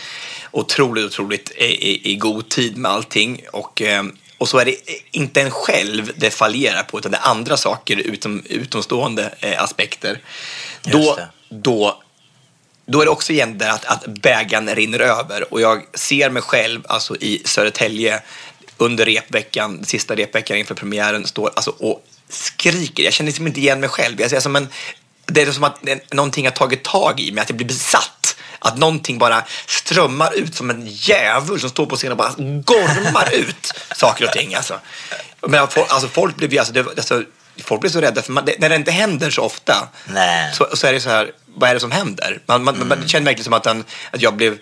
otroligt, 0.50 1.04
otroligt 1.04 1.50
i, 1.50 2.12
i, 2.12 2.16
god 2.16 2.48
tid 2.48 2.76
med 2.76 2.90
allting. 2.90 3.40
Och, 3.52 3.82
eh, 3.82 4.04
och 4.38 4.48
så 4.48 4.58
är 4.58 4.64
det 4.64 4.76
inte 5.10 5.40
en 5.42 5.50
själv 5.50 6.12
det 6.16 6.30
fallerar 6.30 6.82
på, 6.82 6.98
utan 6.98 7.12
det 7.12 7.18
är 7.18 7.30
andra 7.30 7.56
saker 7.56 7.96
utom, 7.96 8.42
utomstående 8.44 9.34
eh, 9.40 9.62
aspekter. 9.62 10.20
Då, 10.82 11.18
då 11.48 12.02
då 12.90 13.00
är 13.00 13.04
det 13.04 13.10
också 13.10 13.32
igen 13.32 13.58
där 13.58 13.70
att, 13.70 13.84
att 13.84 14.06
bägaren 14.06 14.74
rinner 14.74 15.00
över 15.00 15.52
och 15.52 15.60
jag 15.60 15.82
ser 15.94 16.30
mig 16.30 16.42
själv 16.42 16.82
alltså 16.88 17.16
i 17.16 17.42
Södertälje 17.44 18.22
under 18.76 19.04
repveckan, 19.04 19.84
sista 19.84 20.14
repveckan 20.16 20.56
inför 20.56 20.74
premiären, 20.74 21.26
står 21.26 21.50
alltså 21.56 21.70
och 21.70 22.04
skriker. 22.28 23.02
Jag 23.02 23.12
känner 23.12 23.26
liksom 23.26 23.46
inte 23.46 23.60
igen 23.60 23.80
mig 23.80 23.88
själv. 23.88 24.20
Jag 24.20 24.30
ser 24.30 24.40
som 24.40 24.56
en, 24.56 24.68
det 25.26 25.42
är 25.42 25.52
som 25.52 25.64
att 25.64 25.82
någonting 26.12 26.44
har 26.44 26.52
tagit 26.52 26.82
tag 26.82 27.20
i 27.20 27.32
mig, 27.32 27.42
att 27.42 27.50
jag 27.50 27.56
blir 27.56 27.66
besatt. 27.66 28.36
Att 28.58 28.78
någonting 28.78 29.18
bara 29.18 29.44
strömmar 29.66 30.34
ut 30.34 30.54
som 30.54 30.70
en 30.70 30.86
djävul 30.86 31.60
som 31.60 31.70
står 31.70 31.86
på 31.86 31.96
scenen 31.96 32.12
och 32.12 32.18
bara 32.18 32.32
gormar 32.62 33.34
ut 33.34 33.72
saker 33.96 34.24
och 34.24 34.32
ting. 34.32 34.54
Alltså. 34.54 34.80
Men 35.40 35.60
alltså, 35.60 36.08
folk 36.08 36.52
ju 36.52 36.58
alltså, 36.58 36.74
det, 36.74 36.80
alltså, 36.80 37.22
folk 37.64 37.80
blir 37.80 37.90
så 37.90 38.00
rädda, 38.00 38.22
för 38.22 38.32
man, 38.32 38.44
det, 38.44 38.58
när 38.58 38.68
det 38.68 38.76
inte 38.76 38.90
händer 38.90 39.30
så 39.30 39.42
ofta 39.42 39.88
Nej. 40.06 40.54
så, 40.54 40.68
så 40.74 40.86
är 40.86 40.92
det 40.92 41.00
så 41.00 41.08
här, 41.08 41.32
vad 41.54 41.70
är 41.70 41.74
det 41.74 41.80
som 41.80 41.90
händer? 41.90 42.40
Man, 42.46 42.64
man, 42.64 42.74
Mm. 42.74 42.88
man 42.88 43.08
känner 43.08 43.24
verkligen 43.24 43.44
som 43.44 43.52
att, 43.52 43.62
den, 43.62 43.84
att 44.10 44.22
jag 44.22 44.36
blev, 44.36 44.58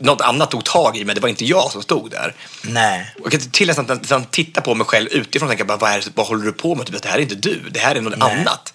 något 0.00 0.20
annat 0.20 0.50
tog 0.50 0.64
tag 0.64 0.96
i 0.96 1.04
mig, 1.04 1.14
det 1.14 1.20
var 1.20 1.28
inte 1.28 1.44
jag 1.44 1.72
som 1.72 1.82
stod 1.82 2.10
där. 2.10 2.34
Nej. 2.62 3.14
Och 3.18 3.24
jag 3.24 3.32
kan 3.32 3.50
till 3.50 3.66
nästan 3.68 3.86
nästan 3.86 4.24
titta 4.24 4.60
på 4.60 4.74
mig 4.74 4.86
själv 4.86 5.08
utifrån 5.08 5.48
och 5.48 5.50
tänka, 5.50 5.64
bara, 5.64 5.78
vad, 5.78 5.90
är, 5.90 6.04
vad 6.14 6.26
håller 6.26 6.44
du 6.44 6.52
på 6.52 6.74
med? 6.74 6.86
Typ, 6.86 7.02
det 7.02 7.08
här 7.08 7.18
är 7.18 7.22
inte 7.22 7.34
du, 7.34 7.60
det 7.70 7.80
här 7.80 7.94
är 7.94 8.00
något 8.00 8.22
annat. 8.22 8.74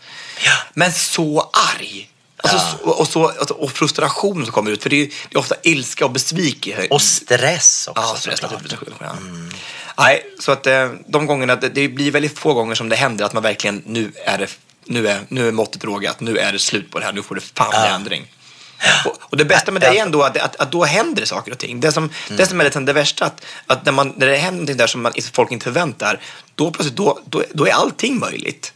Men 0.73 0.93
så 0.93 1.49
arg. 1.77 2.09
Alltså, 2.43 2.77
så- 2.83 2.89
och, 2.89 3.07
så, 3.07 3.27
alltså, 3.27 3.53
och 3.53 3.71
frustration 3.71 4.45
som 4.45 4.53
kommer 4.53 4.71
ut. 4.71 4.83
För 4.83 4.89
det 4.89 4.95
är, 5.01 5.05
det 5.07 5.35
är 5.35 5.37
ofta 5.39 5.55
ilska 5.63 6.05
och 6.05 6.11
besvikelse. 6.11 6.87
Och 6.89 7.01
stress 7.01 7.87
också. 7.87 8.01
Ja, 8.01 8.15
stress 8.19 8.41
naturligtvis. 8.41 8.79
Ja. 8.99 9.15
Nej, 9.97 10.25
så 10.39 10.51
att 10.51 10.67
eh, 10.67 10.89
de 11.07 11.25
gångerna, 11.25 11.55
det, 11.55 11.87
blir 11.87 12.11
väldigt 12.11 12.39
få 12.39 12.53
gånger 12.53 12.75
som 12.75 12.89
det 12.89 12.95
händer 12.95 13.25
att 13.25 13.33
man 13.33 13.43
verkligen, 13.43 13.83
nu 13.85 14.11
är 14.25 14.37
det, 14.37 14.47
nu 14.85 15.07
är, 15.07 15.21
nu 15.27 15.47
är 15.47 15.51
måttet 15.51 15.83
rågat, 15.83 16.19
nu 16.19 16.37
är 16.37 16.51
det 16.51 16.59
slut 16.59 16.91
på 16.91 16.99
det 16.99 17.05
här, 17.05 17.13
nu 17.13 17.21
får 17.23 17.35
det 17.35 17.41
fan 17.41 17.69
bli 17.69 17.89
ändring. 17.89 18.31
Och, 19.05 19.17
och 19.21 19.37
det 19.37 19.45
bästa 19.45 19.71
med 19.71 19.81
det 19.81 19.87
är 19.87 20.01
ändå 20.01 20.23
att, 20.23 20.37
att, 20.37 20.55
att 20.55 20.71
då 20.71 20.83
händer 20.85 21.21
det 21.21 21.27
saker 21.27 21.51
och 21.51 21.57
ting. 21.57 21.79
Det 21.79 21.91
som, 21.91 22.09
det 22.29 22.45
som 22.45 22.59
är 22.59 22.63
lite 22.63 22.79
det 22.79 22.93
värsta, 22.93 23.25
att, 23.25 23.45
att 23.65 23.85
när, 23.85 23.91
man, 23.91 24.13
när 24.17 24.27
det 24.27 24.35
händer 24.37 24.51
någonting 24.51 24.77
där 24.77 24.87
som 24.87 25.01
man, 25.01 25.13
folk 25.33 25.51
inte 25.51 25.63
förväntar, 25.63 26.19
då 26.55 26.71
plötsligt, 26.71 26.95
då, 26.97 27.19
då, 27.25 27.43
då 27.53 27.67
är 27.67 27.71
allting 27.71 28.19
möjligt. 28.19 28.73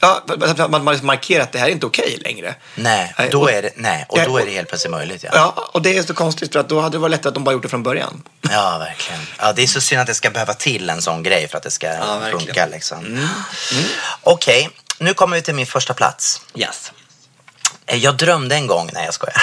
Ja, 0.00 0.22
att 0.40 0.70
man, 0.70 0.84
man 0.84 0.92
liksom 0.94 1.06
markerar 1.06 1.42
att 1.42 1.52
det 1.52 1.58
här 1.58 1.66
är 1.66 1.70
inte 1.70 1.86
okej 1.86 2.18
längre. 2.24 2.54
Nej, 2.74 3.14
Nej, 3.18 3.28
då 3.32 3.40
och- 3.42 3.50
är 3.50 3.62
det, 3.62 3.70
nej, 3.76 4.06
och 4.08 4.18
Ja, 4.18 4.24
då 4.26 4.38
är 4.38 4.46
det 4.46 4.52
helt 4.52 4.68
plötsligt 4.68 4.90
möjligt. 4.90 5.22
Ja, 5.24 5.30
Ja, 5.34 5.68
och 5.72 5.82
det 5.82 5.98
är 5.98 6.02
så 6.02 6.14
konstigt 6.14 6.52
för 6.52 6.60
att 6.60 6.68
då 6.68 6.80
hade 6.80 6.94
det 6.94 6.98
varit 6.98 7.10
lättare 7.10 7.28
att 7.28 7.34
de 7.34 7.44
bara 7.44 7.52
gjort 7.52 7.62
det 7.62 7.68
från 7.68 7.82
början. 7.82 8.22
ja 8.50 8.78
verkligen. 8.78 9.20
Ja, 9.38 9.52
det 9.52 9.62
är 9.62 9.66
så 9.66 9.80
synd 9.80 10.00
att 10.00 10.06
det 10.06 10.14
ska 10.14 10.30
behöva 10.30 10.54
till 10.54 10.90
en 10.90 11.02
sån 11.02 11.22
grej 11.22 11.48
för 11.48 11.56
att 11.56 11.62
det 11.64 11.70
ska. 11.70 11.86
Mm. 11.88 12.30
funka. 12.38 12.66
Liksom. 12.66 13.28
Okej, 14.22 14.70
nu 14.98 15.14
kommer 15.14 15.36
vi 15.36 15.42
till 15.42 15.54
min 15.54 15.66
första 15.66 15.94
plats. 15.94 16.40
Yes. 16.54 16.92
Eh, 17.86 17.96
Jag 17.98 18.16
drömde 18.16 18.54
en 18.54 18.66
gång, 18.66 18.90
nej 18.92 19.04
jag 19.04 19.14
skojar. 19.14 19.42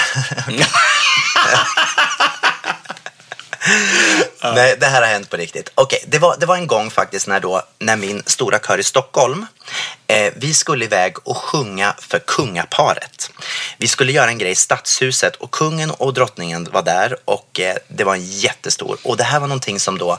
Nej, 4.42 4.76
det 4.80 4.86
här 4.86 5.02
har 5.02 5.08
hänt 5.08 5.30
på 5.30 5.36
riktigt. 5.36 5.72
Okej, 5.74 6.04
det, 6.06 6.18
var, 6.18 6.36
det 6.40 6.46
var 6.46 6.56
en 6.56 6.66
gång 6.66 6.90
faktiskt 6.90 7.28
när, 7.28 7.40
då, 7.40 7.62
när 7.78 7.96
min 7.96 8.22
stora 8.26 8.58
kör 8.58 8.78
i 8.78 8.82
Stockholm, 8.82 9.46
eh, 10.06 10.32
vi 10.36 10.54
skulle 10.54 10.84
iväg 10.84 11.16
och 11.24 11.36
sjunga 11.36 11.94
för 11.98 12.18
kungaparet. 12.18 13.30
Vi 13.78 13.88
skulle 13.88 14.12
göra 14.12 14.30
en 14.30 14.38
grej 14.38 14.52
i 14.52 14.54
Stadshuset 14.54 15.36
och 15.36 15.50
kungen 15.50 15.90
och 15.90 16.14
drottningen 16.14 16.68
var 16.72 16.82
där 16.82 17.16
och 17.24 17.60
eh, 17.60 17.76
det 17.88 18.04
var 18.04 18.14
en 18.14 18.26
jättestor. 18.26 18.98
Och 19.02 19.16
det 19.16 19.24
här 19.24 19.40
var 19.40 19.46
någonting 19.46 19.80
som 19.80 19.98
då 19.98 20.18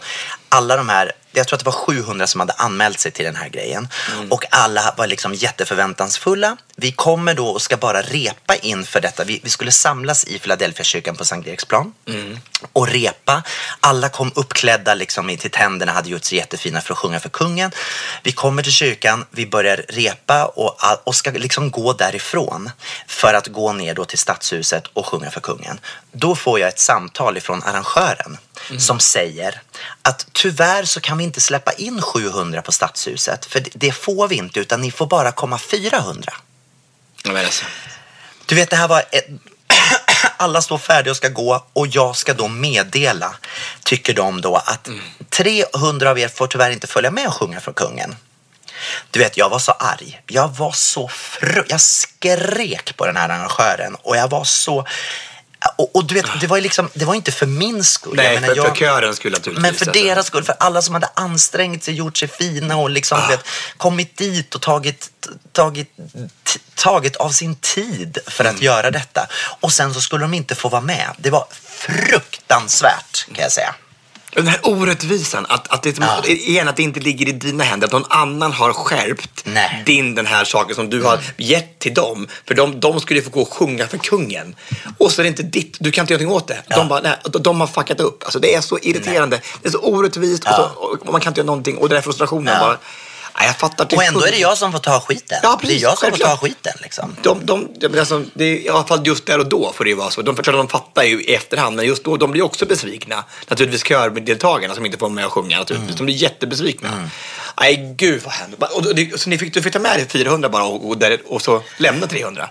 alla 0.50 0.78
de 0.78 0.90
här 0.90 1.12
jag 1.34 1.48
tror 1.48 1.58
att 1.58 1.60
det 1.60 1.66
var 1.66 1.72
700 1.72 2.28
som 2.28 2.40
hade 2.40 2.54
anmält 2.54 3.00
sig 3.00 3.12
till 3.12 3.26
den 3.26 3.36
här 3.36 3.50
grejen. 3.50 3.88
Och 4.30 4.46
alla 4.52 4.94
var 4.98 5.08
liksom 5.08 5.34
jätteförväntansfulla. 5.34 6.58
Vi 6.82 6.92
kommer 6.92 7.34
då 7.34 7.48
och 7.48 7.62
ska 7.62 7.78
bara 7.78 8.02
repa 8.02 8.56
inför 8.56 9.02
detta. 9.02 9.24
Vi, 9.24 9.40
vi 9.44 9.50
skulle 9.50 9.72
samlas 9.72 10.24
i 10.24 10.40
Philadelphia 10.40 10.84
kyrkan 10.84 11.16
på 11.16 11.26
Sankt 11.26 11.48
Eriksplan 11.48 11.94
och 12.74 12.88
repa. 12.88 13.44
Alla 13.80 14.10
kom 14.10 14.32
uppklädda 14.36 14.94
liksom 14.94 15.38
till 15.38 15.52
tänderna, 15.52 15.92
hade 15.92 16.10
gjort 16.10 16.24
sig 16.24 16.38
jättefina 16.38 16.82
för 16.82 16.94
att 16.94 16.98
sjunga 16.98 17.20
för 17.20 17.30
kungen. 17.30 17.72
Vi 18.24 18.32
kommer 18.32 18.64
till 18.64 18.72
kyrkan, 18.72 19.26
vi 19.32 19.46
börjar 19.48 19.86
repa 19.90 20.46
och, 20.46 20.78
och 21.04 21.16
ska 21.16 21.32
liksom 21.32 21.72
gå 21.72 21.94
därifrån 21.94 22.70
för 23.08 23.34
att 23.34 23.48
gå 23.48 23.74
ner 23.74 23.94
då 23.94 24.06
till 24.06 24.18
stadshuset 24.20 24.84
och 24.94 25.06
sjunga 25.06 25.32
för 25.32 25.42
kungen. 25.42 25.80
Då 26.12 26.36
får 26.36 26.60
jag 26.60 26.70
ett 26.70 26.80
samtal 26.80 27.38
ifrån 27.38 27.64
arrangören 27.64 28.38
som 28.80 29.00
säger 29.00 29.62
att 30.02 30.28
tyvärr 30.34 30.84
så 30.86 31.02
kan 31.02 31.18
vi 31.18 31.24
inte 31.24 31.42
släppa 31.42 31.72
in 31.74 32.02
700 32.02 32.62
på 32.62 32.72
stadshuset 32.72 33.46
för 33.46 33.60
det- 33.60 33.70
det 33.74 33.92
får 33.92 34.28
vi 34.28 34.36
inte 34.36 34.60
utan 34.60 34.82
ni 34.82 34.92
får 34.92 35.08
bara 35.08 35.32
komma 35.32 35.58
400. 35.58 36.34
Jag 37.24 37.34
menar 37.34 37.50
så. 37.50 37.66
Du 38.46 38.56
vet, 38.56 38.70
det 38.70 38.76
här 38.76 38.88
var 38.88 39.04
ett... 39.12 39.28
Alla 40.38 40.62
står 40.62 40.78
färdiga 40.78 41.12
och 41.12 41.18
ska 41.18 41.30
gå 41.30 41.66
och 41.74 41.88
jag 41.88 42.16
ska 42.16 42.34
då 42.34 42.48
meddela, 42.48 43.36
tycker 43.84 44.14
de 44.14 44.42
då, 44.42 44.56
att 44.56 44.90
300 45.30 46.10
av 46.10 46.20
er 46.20 46.28
får 46.28 46.48
tyvärr 46.48 46.72
inte 46.72 46.88
följa 46.88 47.12
med 47.12 47.28
och 47.28 47.34
sjunga 47.34 47.60
för 47.60 47.74
kungen. 47.74 48.16
Du 49.12 49.20
vet, 49.20 49.38
jag 49.38 49.50
var 49.50 49.60
så 49.60 49.72
arg. 49.72 50.22
Jag 50.28 50.48
var 50.48 50.72
så 50.72 51.08
fru... 51.08 51.64
Jag 51.68 51.82
skrek 51.82 52.98
på 52.98 53.06
den 53.06 53.18
här 53.18 53.30
arrangören 53.30 53.96
och 53.96 54.18
jag 54.18 54.30
var 54.30 54.44
så... 54.44 54.86
Och, 55.78 55.96
och 55.96 56.06
du 56.06 56.14
vet, 56.16 56.26
det 56.42 56.48
var 56.48 56.58
ju 56.58 56.64
liksom, 56.64 56.90
det 56.94 57.06
var 57.06 57.16
inte 57.16 57.32
för 57.32 57.46
min 57.46 57.84
skull. 57.84 58.14
Nej, 58.16 58.34
menar, 58.36 58.48
för, 58.48 58.56
för 58.56 58.68
jag- 58.68 58.76
körens 58.78 59.16
skull 59.18 59.32
naturligtvis. 59.32 59.62
men 59.62 59.74
för 59.74 59.86
alltså. 59.88 60.04
deras 60.04 60.28
skull, 60.28 60.44
för 60.44 60.56
alla 60.60 60.82
som 60.82 60.94
hade 60.94 61.10
ansträngt 61.14 61.84
sig, 61.84 61.94
gjort 61.94 62.18
sig 62.18 62.28
fina 62.28 62.78
och 62.78 62.90
liksom, 62.90 63.20
Ah. 63.24 63.28
vet, 63.28 63.46
kommit 63.78 64.18
dit 64.18 64.56
och 64.56 64.62
tagit, 64.62 65.10
tagit, 65.52 65.90
tagit 66.76 67.16
av 67.16 67.30
sin 67.30 67.56
tid 67.56 68.18
för 68.28 68.44
Mm. 68.44 68.56
att 68.56 68.62
göra 68.62 68.92
detta. 68.92 69.28
Och 69.60 69.74
sen 69.74 69.94
så 69.94 70.02
skulle 70.02 70.24
de 70.24 70.34
inte 70.34 70.56
få 70.56 70.70
vara 70.70 70.82
med. 70.82 71.08
Det 71.18 71.30
var 71.30 71.48
fruktansvärt 71.64 73.26
kan 73.34 73.44
jag 73.44 73.52
säga. 73.52 73.76
Den 74.34 74.48
här 74.48 74.60
orättvisan, 74.64 75.46
att, 75.50 75.68
att, 75.74 75.84
det, 75.84 75.98
Ja. 76.00 76.24
igen, 76.26 76.68
att 76.68 76.76
det 76.76 76.84
inte 76.84 77.00
ligger 77.00 77.30
i 77.30 77.32
dina 77.32 77.64
händer, 77.64 77.88
att 77.88 77.94
någon 77.94 78.06
annan 78.10 78.52
har 78.54 78.74
skärpt 78.74 79.42
Nej. 79.46 79.84
din 79.86 80.16
den 80.16 80.26
här 80.26 80.44
saken 80.44 80.76
som 80.76 80.90
du 80.90 81.04
har 81.04 81.20
gett 81.38 81.80
till 81.80 81.94
dem. 81.94 82.28
För 82.48 82.56
de, 82.56 82.80
de 82.80 83.00
skulle 83.00 83.22
få 83.22 83.30
gå 83.30 83.42
och 83.42 83.54
sjunga 83.54 83.88
för 83.88 83.98
kungen. 83.98 84.56
Och 84.98 85.12
så 85.12 85.22
är 85.22 85.24
det 85.24 85.30
inte 85.30 85.44
ditt, 85.44 85.78
du 85.80 85.92
kan 85.92 86.04
inte 86.04 86.14
göra 86.14 86.24
någonting 86.24 86.56
åt 86.56 86.68
det. 86.68 86.76
De, 86.76 86.88
bara, 86.88 87.02
nej, 87.02 87.16
de, 87.40 87.60
har 87.60 87.68
fuckat 87.68 88.00
upp. 88.00 88.24
Alltså, 88.24 88.40
det 88.40 88.56
är 88.56 88.62
så 88.62 88.80
irriterande, 88.82 89.42
det 89.62 89.68
är 89.68 89.72
så 89.72 89.80
orättvist 89.80 90.44
och, 90.44 90.54
så, 90.56 90.64
och 90.64 91.12
man 91.12 91.22
kan 91.22 91.32
inte 91.32 91.40
göra 91.40 91.46
någonting. 91.46 91.78
Och 91.78 91.90
den 91.90 91.96
här 91.96 92.02
frustrationen 92.04 92.54
Ja. 92.54 92.60
bara, 92.60 92.78
nej, 93.38 93.48
jag 93.48 93.56
fattar 93.58 93.96
Och 93.96 94.04
ändå 94.04 94.26
är 94.26 94.32
det 94.32 94.38
jag 94.38 94.58
som 94.58 94.72
får 94.72 94.80
ta 94.80 95.00
skiten. 95.00 95.38
Ja, 95.44 95.50
det 95.50 95.56
är 95.56 95.58
precis, 95.68 95.82
jag 95.82 95.98
som 95.98 96.10
får 96.10 96.18
ta 96.18 96.24
självklart. 96.28 96.40
skiten 96.40 96.74
liksom. 96.82 97.16
De, 97.22 97.46
de, 97.46 98.00
alltså, 98.00 98.24
det 98.34 98.46
är, 98.46 98.56
I 98.56 98.70
alla 98.70 98.84
fall 98.84 99.08
just 99.08 99.26
där 99.26 99.40
och 99.40 99.50
då 99.50 99.74
får 99.74 99.84
det 99.84 99.90
ju 99.90 99.96
vara 99.96 100.10
så. 100.12 100.22
De, 100.22 100.32
att 100.40 100.46
de 100.46 100.68
fattar 100.68 101.04
ju 101.04 101.24
i 101.24 101.34
efterhand, 101.36 101.76
men 101.76 101.86
just 101.86 102.04
då 102.04 102.18
de 102.18 102.32
blir 102.32 102.42
också 102.44 102.66
besvikna. 102.66 103.24
Naturligtvis 103.48 103.84
kördeltagarna 103.84 104.76
som 104.76 104.86
inte 104.86 104.98
får 104.98 105.10
med 105.10 105.26
och 105.26 105.32
sjunga. 105.34 105.60
Naturligtvis. 105.60 105.90
Mm. 105.90 105.98
De 105.98 106.06
blir 106.06 106.16
jättebesvikna. 106.16 107.10
Nej, 107.62 107.94
gud 107.98 108.22
vad 108.24 108.34
hände. 108.34 108.58
Och, 108.74 108.96
det- 108.96 109.20
så 109.22 109.30
ni 109.30 109.38
fick, 109.38 109.54
du 109.54 109.62
fick 109.62 109.74
ta 109.74 109.80
med 109.80 109.98
dig 110.00 110.08
400 110.10 110.50
bara 110.50 110.64
och, 110.64 110.88
och, 110.90 110.98
där, 110.98 111.18
och 111.28 111.42
så 111.42 111.62
lämna 111.78 112.08
300? 112.08 112.50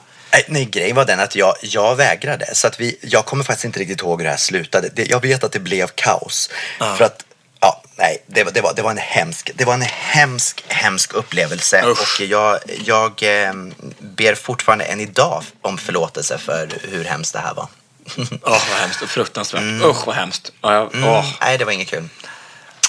Nej, 0.48 0.64
grejen 0.64 0.96
var 0.96 1.04
den 1.04 1.20
att 1.20 1.36
jag, 1.36 1.54
jag 1.62 1.96
vägrade. 1.96 2.54
Så 2.54 2.66
att 2.66 2.80
vi, 2.80 2.98
jag 3.02 3.26
kommer 3.26 3.44
faktiskt 3.44 3.64
inte 3.64 3.80
riktigt 3.80 4.00
ihåg 4.00 4.20
hur 4.20 4.24
det 4.24 4.30
här 4.30 4.36
slutade. 4.38 4.88
Det, 4.94 5.04
jag 5.10 5.22
vet 5.22 5.44
att 5.44 5.52
det 5.52 5.58
blev 5.58 5.86
kaos. 5.94 6.50
För 6.78 7.04
att, 7.04 7.24
ja, 7.60 7.82
nej, 7.96 8.22
det, 8.26 8.44
var- 8.44 8.52
det, 8.52 8.60
var, 8.60 8.74
det 8.74 8.82
var 8.82 8.90
en 8.90 8.98
hemsk, 8.98 9.50
det 9.54 9.64
var 9.64 9.74
en 9.74 9.82
hemsk, 9.82 10.64
hemsk 10.68 11.12
upplevelse. 11.14 11.82
Usch. 11.86 12.20
Och 12.20 12.26
jag, 12.26 12.58
jag 12.84 13.22
eh, 13.22 13.52
ber 13.98 14.34
fortfarande 14.34 14.84
än 14.84 15.00
idag 15.00 15.44
om 15.62 15.78
förlåtelse 15.78 16.38
för 16.38 16.68
hur 16.90 17.04
hemskt 17.04 17.32
det 17.32 17.38
här 17.38 17.54
var. 17.54 17.68
Åh, 18.16 18.28
vad 18.70 18.80
hemskt 18.80 19.02
och 19.02 19.08
fruktansvärt. 19.08 19.62
Usch, 19.84 20.06
vad 20.06 20.16
hemskt. 20.16 20.52
Ja, 20.60 20.72
ja, 20.74 20.90
Mm. 20.92 21.24
Nej, 21.40 21.58
det 21.58 21.64
var 21.64 21.72
inget 21.72 21.88
kul. 21.90 22.08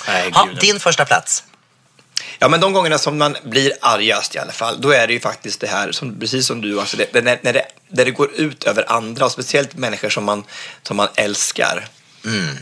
nej, 0.08 0.32
Ha, 0.32 0.46
din 0.62 0.80
första 0.80 1.06
plats. 1.06 1.44
Ja, 2.40 2.48
men 2.48 2.60
de 2.60 2.74
gångerna 2.74 2.98
som 2.98 3.18
man 3.18 3.38
blir 3.44 3.74
argast 3.82 4.36
i 4.36 4.40
alla 4.40 4.52
fall, 4.52 4.82
då 4.82 4.92
är 4.92 5.08
det 5.08 5.14
ju 5.14 5.20
faktiskt 5.20 5.60
det 5.62 5.68
här, 5.68 5.92
som, 5.92 6.20
precis 6.20 6.48
som 6.48 6.62
du, 6.62 6.80
alltså 6.80 6.98
det, 6.98 7.22
när, 7.22 7.40
när, 7.42 7.54
det, 7.54 7.66
när 7.88 8.06
det 8.06 8.12
går 8.12 8.32
ut 8.36 8.64
över 8.64 8.92
andra 8.92 9.26
och 9.26 9.32
speciellt 9.32 9.74
människor 9.76 10.10
som 10.10 10.24
man, 10.24 10.44
som 10.84 10.98
man 10.98 11.08
älskar. 11.16 11.88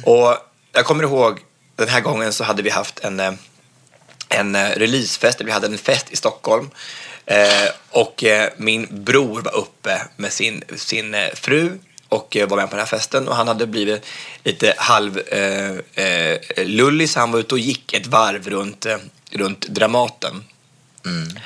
Och 0.05 0.37
jag 0.73 0.85
kommer 0.85 1.03
ihåg, 1.03 1.39
den 1.79 1.89
här 1.89 2.01
gången 2.01 2.33
så 2.33 2.43
hade 2.43 2.61
vi 2.61 2.69
haft 2.69 2.99
en, 2.99 3.19
eh, 3.19 3.33
en 4.29 4.55
eh, 4.55 4.69
releasefest, 4.69 5.41
vi 5.41 5.51
hade 5.51 5.67
en 5.67 5.77
fest 5.77 6.11
i 6.11 6.15
Stockholm. 6.15 6.69
Eh, 7.25 7.69
och 7.89 8.23
eh, 8.23 8.49
min 8.57 8.87
bror 8.91 9.41
var 9.41 9.55
uppe 9.55 10.01
med 10.15 10.33
sin, 10.33 10.63
sin 10.75 11.15
fru 11.33 11.79
och 12.09 12.37
var 12.49 12.57
med 12.57 12.69
på 12.69 12.75
den 12.75 12.79
här 12.79 12.85
festen 12.85 13.27
och 13.27 13.35
han 13.35 13.47
hade 13.47 13.67
blivit 13.67 14.05
lite 14.43 14.73
halv 14.77 15.19
eh, 15.19 16.05
eh, 16.05 16.65
lullig 16.65 17.09
så 17.09 17.19
han 17.19 17.31
var 17.31 17.39
ute 17.39 17.55
och 17.55 17.59
gick 17.59 17.93
ett 17.93 18.07
varv 18.07 18.49
runt, 18.49 18.85
runt 19.31 19.67
Dramaten. 19.67 20.43
Mm. 21.05 21.39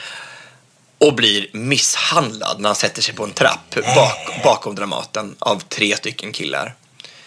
Och 0.97 1.13
blir 1.13 1.47
misshandlad 1.53 2.59
när 2.59 2.69
han 2.69 2.75
sätter 2.75 3.01
sig 3.01 3.15
på 3.15 3.23
en 3.23 3.31
trapp 3.31 3.75
bak, 3.95 4.43
bakom 4.43 4.75
Dramaten 4.75 5.35
av 5.39 5.59
tre 5.59 5.95
stycken 5.95 6.31
killar. 6.31 6.75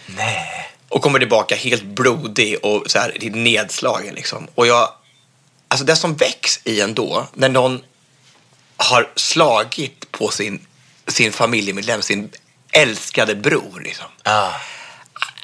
Nej. 0.06 0.75
Och 0.88 1.02
kommer 1.02 1.18
tillbaka 1.18 1.54
helt 1.54 1.84
blodig 1.84 2.58
och 2.62 2.90
så 2.90 2.98
här 2.98 3.30
nedslagen 3.30 4.14
liksom. 4.14 4.48
Och 4.54 4.66
jag, 4.66 4.88
alltså 5.68 5.86
det 5.86 5.96
som 5.96 6.16
väcks 6.16 6.60
i 6.64 6.80
en 6.80 6.94
då, 6.94 7.26
när 7.34 7.48
någon 7.48 7.82
har 8.76 9.12
slagit 9.16 10.12
på 10.12 10.30
sin, 10.30 10.66
sin 11.08 11.32
familjemedlem, 11.32 12.02
sin 12.02 12.32
älskade 12.72 13.34
bror 13.34 13.80
liksom. 13.84 14.06
Ah. 14.22 14.50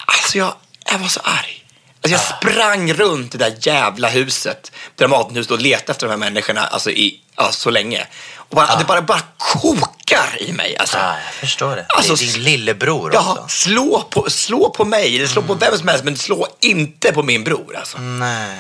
Alltså 0.07 0.39
jag, 0.39 0.55
jag 0.91 0.99
var 0.99 1.09
så 1.09 1.21
arg. 1.21 1.62
Alltså 2.05 2.11
jag 2.11 2.21
sprang 2.53 2.93
runt 2.93 3.33
det 3.33 3.39
där 3.39 3.55
jävla 3.61 4.09
huset, 4.09 4.73
Dramatenhuset 4.97 5.51
och 5.53 5.61
letade 5.61 5.91
efter 5.93 6.07
de 6.07 6.11
här 6.11 6.17
människorna 6.19 6.67
alltså 6.67 6.91
i, 6.91 7.21
ja, 7.37 7.53
så 7.53 7.71
länge. 7.71 8.07
Och 8.37 8.57
bara, 8.57 8.77
det 8.77 8.85
bara, 8.85 9.03
bara 9.03 9.21
kokar 9.39 10.37
i 10.41 10.53
mig. 10.53 10.77
Alltså. 10.77 10.97
Ah, 10.99 11.15
jag 11.25 11.35
förstår 11.35 11.77
det. 11.77 11.87
Alltså, 11.89 12.15
det 12.15 12.25
är 12.25 12.33
din 12.33 12.43
lillebror 12.43 13.11
Ja, 13.15 13.33
också. 13.33 13.45
slå 13.49 14.03
på, 14.11 14.31
slå 14.31 14.71
på 14.71 14.85
mig 14.85 15.29
slå 15.29 15.43
på 15.43 15.55
vem 15.55 15.79
som 15.79 15.89
helst 15.89 16.05
men 16.05 16.17
slå 16.17 16.47
inte 16.61 17.13
på 17.13 17.23
min 17.23 17.45
bror. 17.45 17.77
Alltså. 17.77 17.99
Nej. 17.99 18.59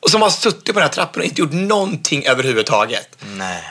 Och 0.00 0.10
som 0.10 0.22
har 0.22 0.30
suttit 0.30 0.66
på 0.66 0.72
den 0.72 0.82
här 0.82 0.88
trappan 0.88 1.20
och 1.20 1.26
inte 1.26 1.40
gjort 1.40 1.52
någonting 1.52 2.24
överhuvudtaget. 2.26 3.08
Nej. 3.20 3.64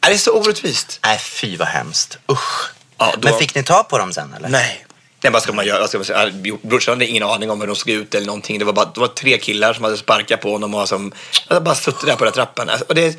Är 0.00 0.10
det 0.10 0.18
så 0.18 0.30
orättvist? 0.38 0.98
Nej, 1.04 1.18
fy 1.18 1.56
vad 1.56 1.68
hemskt. 1.68 2.18
Usch. 2.32 2.70
Ja, 2.98 3.14
då- 3.18 3.28
Men 3.30 3.38
fick 3.38 3.54
ni 3.54 3.62
ta 3.62 3.82
på 3.82 3.98
dem 3.98 4.12
sen 4.12 4.34
eller? 4.34 4.48
Nej. 4.48 4.86
Nej, 5.22 5.32
vad 5.32 5.42
ska 5.42 5.52
man 5.52 5.66
göra? 5.66 5.80
Vad 5.80 5.88
ska 5.88 5.98
man 5.98 6.04
säga? 6.04 6.30
Brorsan 6.62 6.94
hade 6.94 7.06
ingen 7.06 7.22
aning 7.22 7.50
om 7.50 7.60
hur 7.60 7.66
de 7.66 7.76
såg 7.76 7.88
ut 7.88 8.14
eller 8.14 8.26
någonting. 8.26 8.58
Det 8.58 8.64
var, 8.64 8.72
bara, 8.72 8.84
det 8.94 9.00
var 9.00 9.08
tre 9.08 9.38
killar 9.38 9.72
som 9.72 9.84
hade 9.84 9.96
sparkat 9.96 10.40
på 10.40 10.52
honom 10.52 10.74
och 10.74 10.88
som 10.88 11.12
hade 11.48 11.60
bara 11.60 11.74
suttit 11.74 12.06
där 12.06 12.16
på 12.16 12.24
den 12.24 12.32
trappan. 12.32 12.68
Alltså, 12.68 12.84
Och 12.88 12.94
det, 12.94 13.18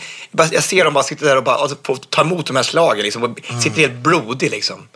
jag 0.51 0.63
ser 0.63 0.83
dem 0.83 0.93
bara 0.93 1.03
sitta 1.03 1.25
där 1.25 1.37
och 1.37 1.43
bara 1.43 1.55
alltså, 1.55 1.95
ta 2.09 2.21
emot 2.21 2.47
de 2.47 2.55
här 2.55 2.63
slagen 2.63 3.03
liksom, 3.03 3.23
och 3.23 3.39
sitter 3.63 3.81
helt 3.81 3.93
blodig 3.93 4.51
liksom. 4.51 4.87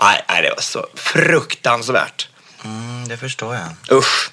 Nej, 0.00 0.24
nej, 0.28 0.42
det 0.42 0.48
var 0.50 0.60
så 0.62 0.86
fruktansvärt. 0.94 2.28
Mm, 2.64 3.08
det 3.08 3.16
förstår 3.16 3.54
jag. 3.54 3.98
Usch. 3.98 4.31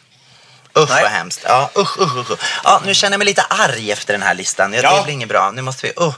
Usch 0.83 0.89
Nej. 0.89 1.03
vad 1.03 1.11
hemskt. 1.11 1.39
Ja, 1.43 1.69
usch, 1.77 1.99
usch, 2.01 2.31
usch. 2.31 2.39
Ja, 2.63 2.81
nu 2.85 2.93
känner 2.93 3.13
jag 3.13 3.17
mig 3.19 3.25
lite 3.25 3.41
arg 3.49 3.91
efter 3.91 4.13
den 4.13 4.21
här 4.21 4.33
listan. 4.33 4.73
Ja, 4.73 4.79
Ja. 4.83 4.97
Det 4.97 5.03
blir 5.03 5.13
inget 5.13 5.29
bra. 5.29 5.51
Nu 5.51 5.61
måste 5.61 5.85
vi... 5.87 6.03
Uh. 6.05 6.13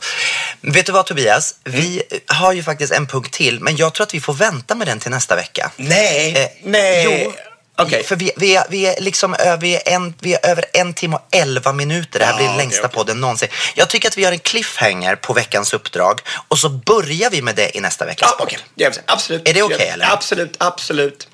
Vet 0.62 0.86
du 0.86 0.92
vad 0.92 1.06
Tobias? 1.06 1.56
Vi 1.64 2.02
har 2.28 2.54
ju 2.54 2.64
faktiskt 2.64 2.94
en 2.94 3.08
punkt 3.08 3.34
till, 3.34 3.60
men 3.60 3.76
jag 3.76 3.94
tror 3.94 4.04
att 4.08 4.14
vi 4.14 4.22
får 4.22 4.34
vänta 4.34 4.76
med 4.76 4.88
den 4.88 5.00
till 5.00 5.12
nästa 5.12 5.36
vecka. 5.36 5.72
Nej, 5.76 6.36
Eh, 6.38 6.48
nej. 6.64 7.24
Jo. 7.26 7.34
Okej. 7.78 8.04
För 8.04 8.16
vi, 8.16 8.32
vi, 8.38 8.56
är, 8.56 8.64
vi 8.70 8.86
är 8.86 9.02
liksom 9.02 9.34
över, 9.34 9.58
vi 9.58 9.76
är 9.76 9.82
en, 9.86 10.14
vi 10.20 10.34
är 10.34 10.46
över 10.46 10.66
en 10.74 10.94
timme 10.94 11.16
och 11.16 11.36
elva 11.36 11.72
minuter. 11.74 12.20
Det 12.20 12.26
här 12.26 12.32
Ja, 12.32 12.38
blir 12.38 12.48
okej, 12.48 12.58
längsta 12.58 12.86
okej. 12.86 12.96
podden 12.96 13.22
någonsin. 13.22 13.50
Jag 13.76 13.90
tycker 13.90 14.08
att 14.08 14.18
vi 14.18 14.22
gör 14.22 14.32
en 14.32 14.40
cliffhanger 14.40 15.16
på 15.16 15.34
veckans 15.34 15.74
uppdrag 15.74 16.22
och 16.48 16.60
så 16.60 16.70
börjar 16.70 17.30
vi 17.30 17.42
med 17.42 17.56
det 17.56 17.78
i 17.78 17.80
nästa 17.80 18.06
veckas 18.06 18.30
Ja, 18.40 18.46
podd. 18.46 18.56
vi. 18.76 18.86
Absolut. 19.08 19.48
Är 19.50 19.54
det 19.54 19.64
okej, 19.64 19.88
eller? 19.88 20.14
Absolut, 20.14 20.56
absolut. 20.60 21.28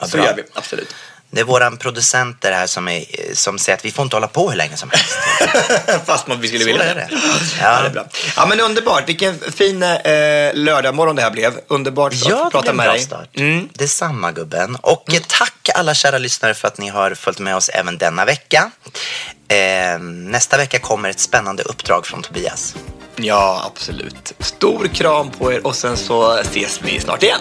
Ja, 0.00 0.06
så 0.08 0.16
gör 0.18 0.34
vi. 0.34 0.42
Absolut. 0.54 0.94
Det 1.34 1.40
är 1.40 1.44
våran 1.44 1.76
producenter 1.76 2.52
här 2.52 2.66
som, 2.66 2.88
är, 2.88 3.04
som 3.34 3.58
säger 3.58 3.78
att 3.78 3.84
vi 3.84 3.90
får 3.90 4.02
inte 4.02 4.16
hålla 4.16 4.26
på 4.28 4.50
hur 4.50 4.56
länge 4.56 4.76
som 4.76 4.90
helst. 4.90 5.18
Fast 6.06 6.26
man 6.26 6.40
vi 6.40 6.48
skulle 6.48 6.60
Så 6.64 6.66
vilja 6.66 6.84
det. 6.84 6.94
det. 6.94 7.08
Ja. 7.10 7.18
Ja. 7.60 7.82
det 7.82 7.90
bra. 7.90 8.04
Ja, 8.36 8.46
men 8.46 8.60
underbart. 8.60 9.08
Vilken 9.08 9.38
fin 9.52 9.82
eh, 9.82 10.54
lördagmorgon 10.54 11.16
det 11.16 11.22
här 11.22 11.30
blev. 11.30 11.54
Underbart 11.68 12.12
att 12.12 12.28
Ja, 12.28 12.36
få 12.36 12.44
det 12.44 12.50
prata 12.50 12.60
blev 12.62 12.70
en 12.70 12.76
med 12.76 12.86
bra 12.86 12.92
dig. 12.92 13.02
start. 13.02 13.28
Mm. 13.36 13.68
Detsamma 13.72 14.32
gubben. 14.32 14.76
Och 14.80 15.14
eh, 15.14 15.20
tack 15.28 15.68
alla 15.74 15.94
kära 15.94 16.18
lyssnare 16.18 16.54
för 16.54 16.68
att 16.68 16.78
ni 16.78 16.88
har 16.88 17.14
följt 17.14 17.38
med 17.38 17.56
oss 17.56 17.68
även 17.68 17.98
denna 17.98 18.24
vecka. 18.24 18.70
Eh, 19.48 19.98
nästa 20.00 20.56
vecka 20.56 20.78
kommer 20.78 21.08
ett 21.10 21.20
spännande 21.20 21.62
uppdrag 21.62 22.06
från 22.06 22.22
Tobias. 22.22 22.74
Ja, 23.16 23.62
absolut. 23.66 24.32
Stor 24.38 24.86
kram 24.94 25.30
på 25.30 25.52
er 25.52 25.66
och 25.66 25.76
sen 25.76 25.96
så 25.96 26.32
ses 26.38 26.80
vi 26.82 27.00
snart 27.00 27.22
igen. 27.22 27.40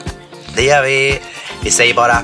Det 0.56 0.64
gör 0.64 0.84
vi. 0.84 1.22
Vi 1.62 1.72
säger 1.72 1.94
bara 1.94 2.24